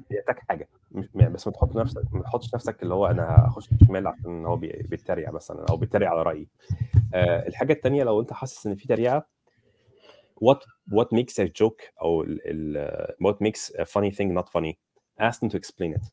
[0.09, 3.45] بي attack حاجة مش يعني بس ما تحط نفسك ما تحطش نفسك اللي هو أنا
[3.47, 6.47] هخش شمال عشان هو بي- بيتريق مثلا أو بيتريق على رأيي.
[7.13, 9.27] آه الحاجة الثانية لو أنت حاسس إن في تريقة
[10.43, 10.57] what
[10.91, 14.73] what makes a joke أو ال, ال, what makes a funny thing not funny
[15.21, 16.11] ask them to explain it.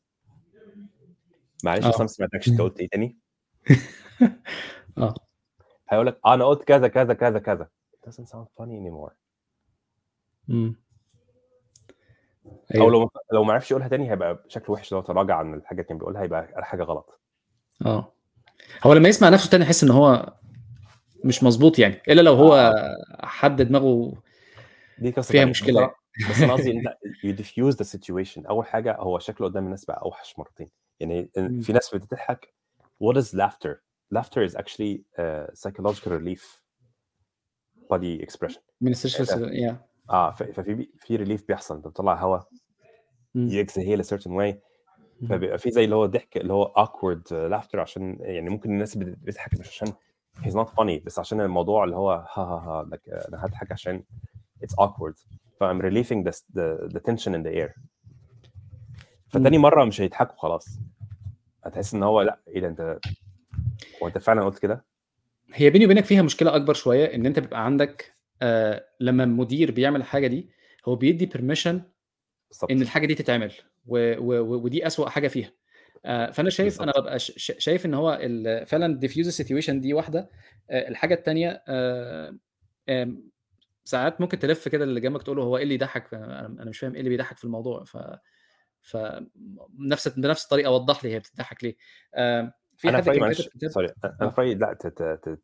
[1.63, 1.89] معلش آه.
[1.89, 3.17] أصلا ما سمعتكش أنت قلت إيه تاني؟
[4.97, 5.13] آه.
[5.89, 7.69] هيقول لك أنا قلت كذا كذا كذا كذا.
[7.93, 9.11] It doesn't sound funny anymore.
[12.75, 12.81] مم.
[12.81, 15.87] أو لو لو ما عرفش يقولها تاني هيبقى شكله وحش لو تراجع عن الحاجة اللي
[15.87, 17.19] كان بيقولها هيبقى قال حاجة غلط.
[17.85, 18.13] آه.
[18.83, 20.33] هو لما يسمع نفسه تاني يحس إن هو
[21.23, 22.73] مش مظبوط يعني إلا لو هو
[23.19, 24.13] حد دماغه
[24.99, 25.45] دي قصة فيها.
[25.45, 25.91] مشكلة.
[26.29, 26.87] بس أنا قصدي انت
[27.23, 30.69] you defuse the situation أول حاجة هو شكله قدام الناس بقى أوحش مرتين.
[30.99, 31.29] يعني.
[31.61, 32.53] في ناس بتضحك
[33.03, 33.75] what is laughter
[34.15, 36.61] laughter is actually uh, psychological relief.
[37.93, 38.59] Body expression.
[38.81, 41.75] من ال service يا آه ففي في relief بيحصل.
[41.75, 42.47] أنت بتطلع هواء
[44.01, 44.55] a certain way
[45.21, 45.27] مم.
[45.29, 49.17] فبيبقى في زي اللي هو ضحك اللي هو awkward laughter عشان يعني ممكن الناس بت-
[49.21, 49.87] بتضحك مش عشان
[50.41, 54.03] he's not funny بس عشان الموضوع اللي هو ها ها ها like, أنا هضحك عشان
[54.63, 55.15] it's awkward.
[55.59, 57.79] ف I'm relieving the, the, the tension in the air.
[59.27, 60.79] فتاني مرة مش هيضحكوا خلاص.
[61.65, 62.99] هتحس إن هو لأ إيه ده أنت
[64.03, 64.85] هو أنت فعلا قلت كده؟
[65.53, 69.99] هي بيني وبينك فيها مشكلة أكبر شوية إن أنت بيبقى عندك آه لما المدير بيعمل
[69.99, 70.49] الحاجة دي
[70.87, 71.81] هو بيدي بيرميشن
[72.71, 73.53] إن الحاجة دي تتعمل
[73.85, 75.51] و و و ودي أسوأ حاجة فيها.
[76.05, 77.03] آه فأنا شايف أنا بالظبط.
[77.05, 80.29] ببقى ش- ش- شايف إن هو ال- فعلا defuse situation دي واحدة.
[80.69, 82.37] آه الحاجة الثانية آه
[82.89, 83.29] آم،
[83.85, 86.91] ساعات ممكن تلف كده اللي جنبك تقول له هو إيه اللي يضحك؟ أنا مش فاهم
[86.93, 87.83] إيه اللي بيضحك في الموضوع.
[87.83, 87.97] ف
[88.81, 88.97] ف
[89.79, 91.75] نفس بنفس الطريقة وضح لي هي بتضحك ليه.
[92.15, 94.29] آه في أنا حد كان معلش sorry أنا آه.
[94.29, 94.73] في لا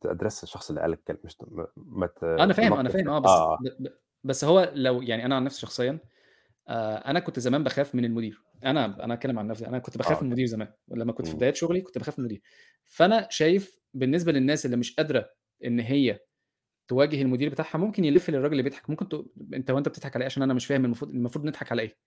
[0.01, 1.37] تدرس الشخص اللي قال الكلمة مش
[1.77, 3.87] ما- ت- أنا فاهم أنا فاهم آه بس ب-
[4.23, 5.99] بس هو لو يعني أنا عن نفسي شخصيا
[6.67, 8.41] آه أنا كنت زمان بخاف من المدير.
[8.65, 10.67] أنا أنا أتكلم عن نفسي أنا كنت بخاف من أوكي المدير زمان.
[10.87, 11.37] لما كنت في مم.
[11.37, 12.41] بدايات شغلي كنت بخاف من المدير.
[12.85, 15.29] فأنا شايف بالنسبة للناس اللي مش قادرة
[15.65, 16.19] إن هي
[16.87, 18.89] تواجه المدير بتاعها ممكن يلف للراجل اللي بيضحك.
[18.89, 19.13] ممكن ت...
[19.53, 21.97] أنت وأنت بتضحك على إيه عشان أنا مش فاهم المفروض المفروض نضحك على إيه؟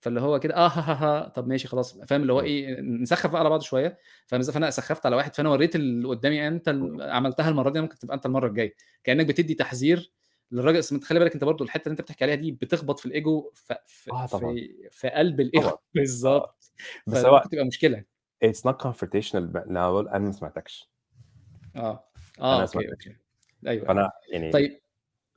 [0.00, 0.94] فاللي هو كده آه ها ها
[1.24, 2.44] ها طب ماشي خلاص فاهم؟ اللي هو مم.
[2.44, 6.48] إيه نسخف بقى على بعض شوية فاهم؟ فأنا سخفت على واحد فأنا وريت اللي قدامي
[6.48, 7.00] أنت مم.
[7.00, 8.74] ال- عملتها المرة دي ممكن تبقى أنت المرة الجاية.
[9.04, 10.12] كأنك بتدي تحذير
[10.52, 13.50] للراجل بس خلي بالك أنت برضو الحتة اللي أنت بتحكي عليها دي بتخبط في الإيجو
[13.54, 14.54] في في, آه طبعا.
[14.54, 15.70] في, في قلب الإيجو.
[15.94, 16.72] بالظبط
[17.06, 18.04] بس هو فممكن تبقى مشكلة.
[18.44, 20.90] It's not confrontational ب- لما بقول أنا ما سمعتكش.
[21.76, 22.04] آه.
[22.38, 22.90] أنا آه ما okay سمعتكش.
[23.08, 23.08] أوكي.
[23.08, 23.18] أيوه
[23.66, 23.86] أيوه.
[23.86, 24.80] فانا يعني طيب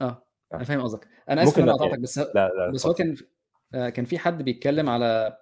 [0.01, 0.25] آه.
[0.53, 0.63] أنا آه.
[0.63, 1.07] فاهم قصدك.
[1.29, 3.15] أنا آسف أنا قطعتك يعني بس لا لا بس هو كان آه،
[3.71, 5.37] كان في حد بيتكلم على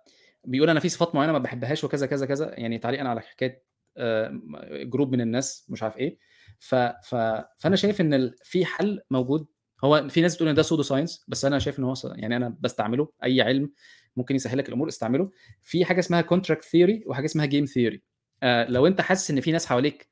[0.46, 3.64] بيقول أنا في صفات معينة ما بحبهاش وكذا كذا كذا يعني تعليقا على حكاية
[3.98, 4.40] آه،
[4.84, 6.18] group من الناس مش عارف إيه.
[6.60, 6.76] ف...
[6.76, 7.16] ف...
[7.58, 9.48] فأنا شايف إن في حل موجود.
[9.84, 12.58] هو في ناس بتقول إن ده pseudo science بس أنا شايف إن هو يعني أنا
[12.60, 13.10] بستعمله.
[13.24, 13.72] أي علم
[14.16, 15.32] ممكن يسهل لك الأمور استعمله.
[15.62, 18.04] في حاجة اسمها contract theory وحاجة اسمها game theory
[18.44, 20.10] لو أنت حاسس إن في ناس حواليك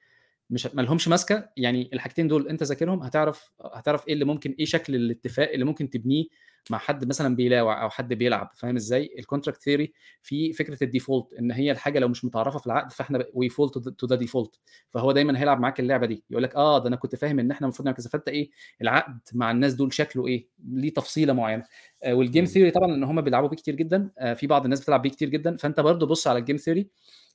[0.49, 4.65] مش ما لهمش ماسكة يعني الحاجتين دول أنت ذاكرهم هتعرف هتعرف إيه اللي ممكن إيه
[4.65, 6.25] شكل الاتفاق اللي ممكن تبنيه
[6.69, 10.90] مع حد مثلا بيلاوع أو حد بيلعب فاهم إزاي؟ ال contract theory في فكرة ال
[10.90, 14.59] default إن هي الحاجة لو مش متعرفة في العقد فإحنا we fall to the default
[14.89, 17.67] فهو دايما هيلعب معاك اللعبة دي يقول لك آه ده أنا كنت فاهم إن إحنا
[17.67, 18.49] المفروض نعمل كذا فأنت إيه؟
[18.81, 21.63] العقد مع الناس دول شكله إيه؟ ليه تفصيلة معينة.
[22.03, 22.45] آه وال game.
[22.45, 24.09] theory طبعا إن هم بيلعبوا بيه كتير جدا.
[24.19, 25.57] آه في بعض الناس بتلعب بيه كتير جدا.
[25.57, 26.89] فأنت برضو بص على ال game theory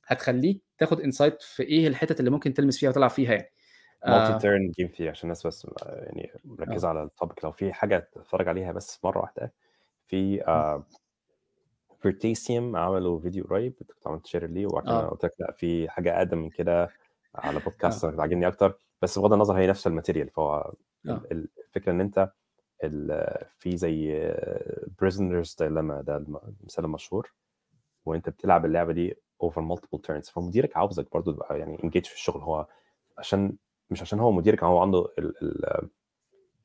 [0.05, 3.49] هتخليك تاخد insight في إيه الحتت اللي ممكن تلمس فيها وتلعب فيها يعني.
[4.07, 4.37] multi آه.
[4.37, 6.89] turn game theory عشان الناس بس آه، يعني مركزة آه.
[6.89, 9.53] على ال topic لو في حاجة تتفرج عليها بس مرة واحدة
[10.07, 10.83] في آه
[12.75, 15.07] عملوا فيديو قريب كنت عملت share ليه وبعد آه.
[15.07, 16.89] قلت لك لا في حاجة أقدم من كده
[17.35, 18.77] على بودكاست أنا عاجبني أكتر.
[19.01, 20.73] بس بغض النظر هي نفس ال material فهو
[21.05, 22.31] ال- ال- الفكرة إن أنت
[23.59, 24.27] في زي
[24.99, 27.33] prisoner's dilemma ده الم- المثال المشهور
[28.05, 32.41] وأنت بتلعب اللعبة دي over multiple turns فمديرك عاوزك برضو تبقى يعني انجيج في الشغل.
[32.41, 32.67] هو
[33.17, 33.55] عشان
[33.89, 35.33] مش عشان هو مديرك هو عنده ال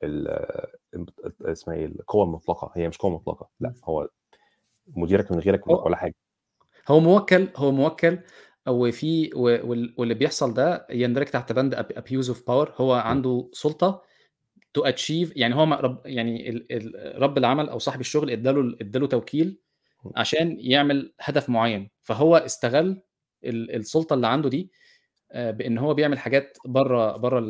[0.04, 0.28] ال
[0.94, 2.72] ال اسمها إيه؟ القوة المطلقة.
[2.76, 4.08] هي مش قوة مطلقة لا هو
[4.86, 6.14] مديرك من غيرك ولا حاجة.
[6.88, 8.18] هو موكل هو موكل
[8.68, 14.02] وفي واللي بيحصل ده يندرج تحت بند abuse of power هو عنده سلطة
[14.74, 16.66] to achieve يعني هو رب يعني
[17.14, 19.60] رب العمل أو صاحب الشغل اداله اداله توكيل
[20.16, 21.90] عشان يعمل هدف معين.
[22.02, 23.02] فهو استغل
[23.44, 24.70] ال- السلطة اللي عنده دي
[25.34, 27.40] بإن هو بيعمل حاجات بره بره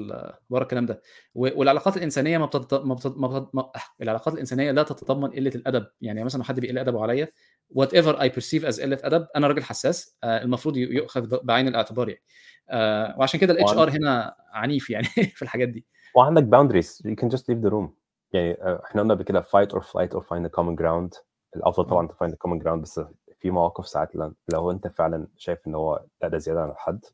[0.51, 1.03] بره الكلام ده.
[1.35, 2.75] والعلاقات الإنسانية ما بتت...
[2.75, 3.15] ما بتت...
[3.17, 3.55] ما بتت...
[3.55, 3.63] ما...
[3.63, 5.87] آه، العلاقات الإنسانية لا تتضمن قلة الأدب.
[6.01, 7.29] يعني مثلا لو حد بيقل أدبه عليا
[7.71, 12.23] whatever I perceive as قلة أدب أنا راجل حساس آه، المفروض يؤخذ بعين الاعتبار يعني.
[12.71, 13.91] آه، وعشان كده ال HR.
[13.91, 15.87] هنا عنيف يعني في الحاجات دي.
[16.15, 17.03] وعندك boundaries.
[17.07, 17.89] You can just leave the room.
[18.33, 21.23] يعني آه، إحنا قلنا قبل كده fight or flight or find a common ground.
[21.57, 23.01] الأفضل طبعا find a common ground بس
[23.41, 27.05] في مواقف ساعات لو لو أنت فعلا شايف إن هو لا ده زيادة عن الحد.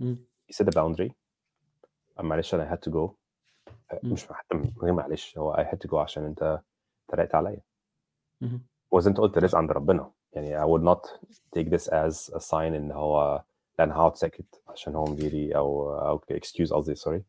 [0.00, 0.16] مم.
[0.50, 1.10] you set a boundary
[2.20, 2.96] معلش أنا had to go
[4.02, 4.12] مم.
[4.12, 6.60] مش حتى من غير معلش هو I had to go عشان أنت
[7.08, 7.60] تريقت عليا.
[8.90, 11.10] وزي أنت قلت رزق عند ربنا يعني I would not
[11.58, 13.42] take this as a sign إن هو
[13.78, 17.24] لا أنا هقعد ساكت عشان هو مديري أو أو excuse قصدي sorry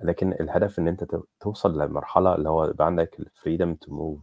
[0.00, 4.20] لكن الهدف إن أنت تو- توصل لمرحلة اللي هو يبقى عندك ال freedom to move.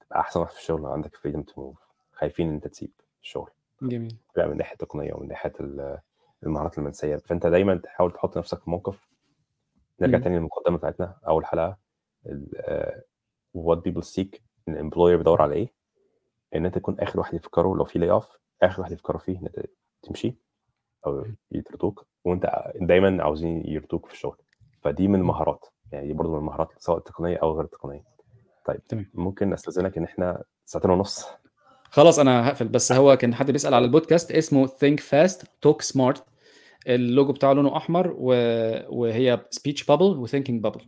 [0.00, 1.78] تبقى أحسن واحد في الشغل عندك freedom to move
[2.12, 2.90] خايفين إن أنت تسيب
[3.22, 3.50] الشغل
[3.82, 4.16] جميل.
[4.36, 5.98] لا من ناحية التقنيه ومن ناحية ال-
[6.42, 7.16] المهارات المنسية.
[7.16, 9.08] فأنت دايما تحاول تحط نفسك في موقف
[10.00, 10.24] نرجع مم.
[10.24, 11.76] تاني للمقدمة بتاعتنا أول حلقة
[13.54, 15.72] what people seek ال employer بيدور على إيه؟
[16.54, 18.28] إن أنت تكون آخر واحد يفكره لو في layoff
[18.62, 19.66] آخر واحد يفكروا فيه إن أنت
[20.02, 20.36] تمشي
[21.06, 24.36] أو يطردوك وأنت دايما عاوزين يرضوك في الشغل.
[24.82, 28.04] فدي من المهارات يعني دي برضه من المهارات سواء التقنيه أو غير التقنيه
[28.64, 29.10] طيب تمام.
[29.14, 31.28] ممكن أستأذنك إن إحنا ساعتين ونص.
[31.92, 36.20] خلاص أنا هقفل بس هو كان حد بيسأل على البودكاست اسمه Think Fast Talk Smart.
[36.86, 38.26] اللوجو بتاعه لونه أحمر و...
[38.88, 40.80] وهي speech bubble و thinking bubble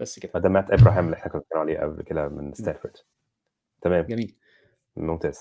[0.00, 0.40] بس كده.
[0.40, 2.94] ده مات ابراهام اللي إحنا كنا بنتكلم عليه قبل كده من ستانفورد
[3.82, 4.04] تمام.
[4.06, 4.34] جميل.
[4.96, 5.38] ممتاز.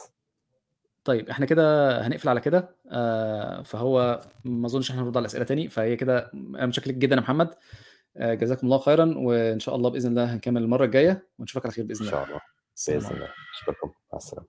[1.04, 2.76] طيب إحنا كده هنقفل على كده.
[2.92, 7.16] آه فهو ما أظنش إحنا هنرد على الأسئلة تاني فهي كده أنا متشكر لك جدا
[7.16, 7.50] يا محمد.
[8.18, 11.84] آه جزاكم الله خيرا وإن شاء الله بإذن الله هنكمل المرة الجاية ونشوفك على خير
[11.84, 12.12] إن باذن الله.
[12.12, 12.40] شاء الله.
[12.88, 13.30] بإذن الله.
[13.60, 13.88] أشكركم.
[14.14, 14.48] مع السلامة.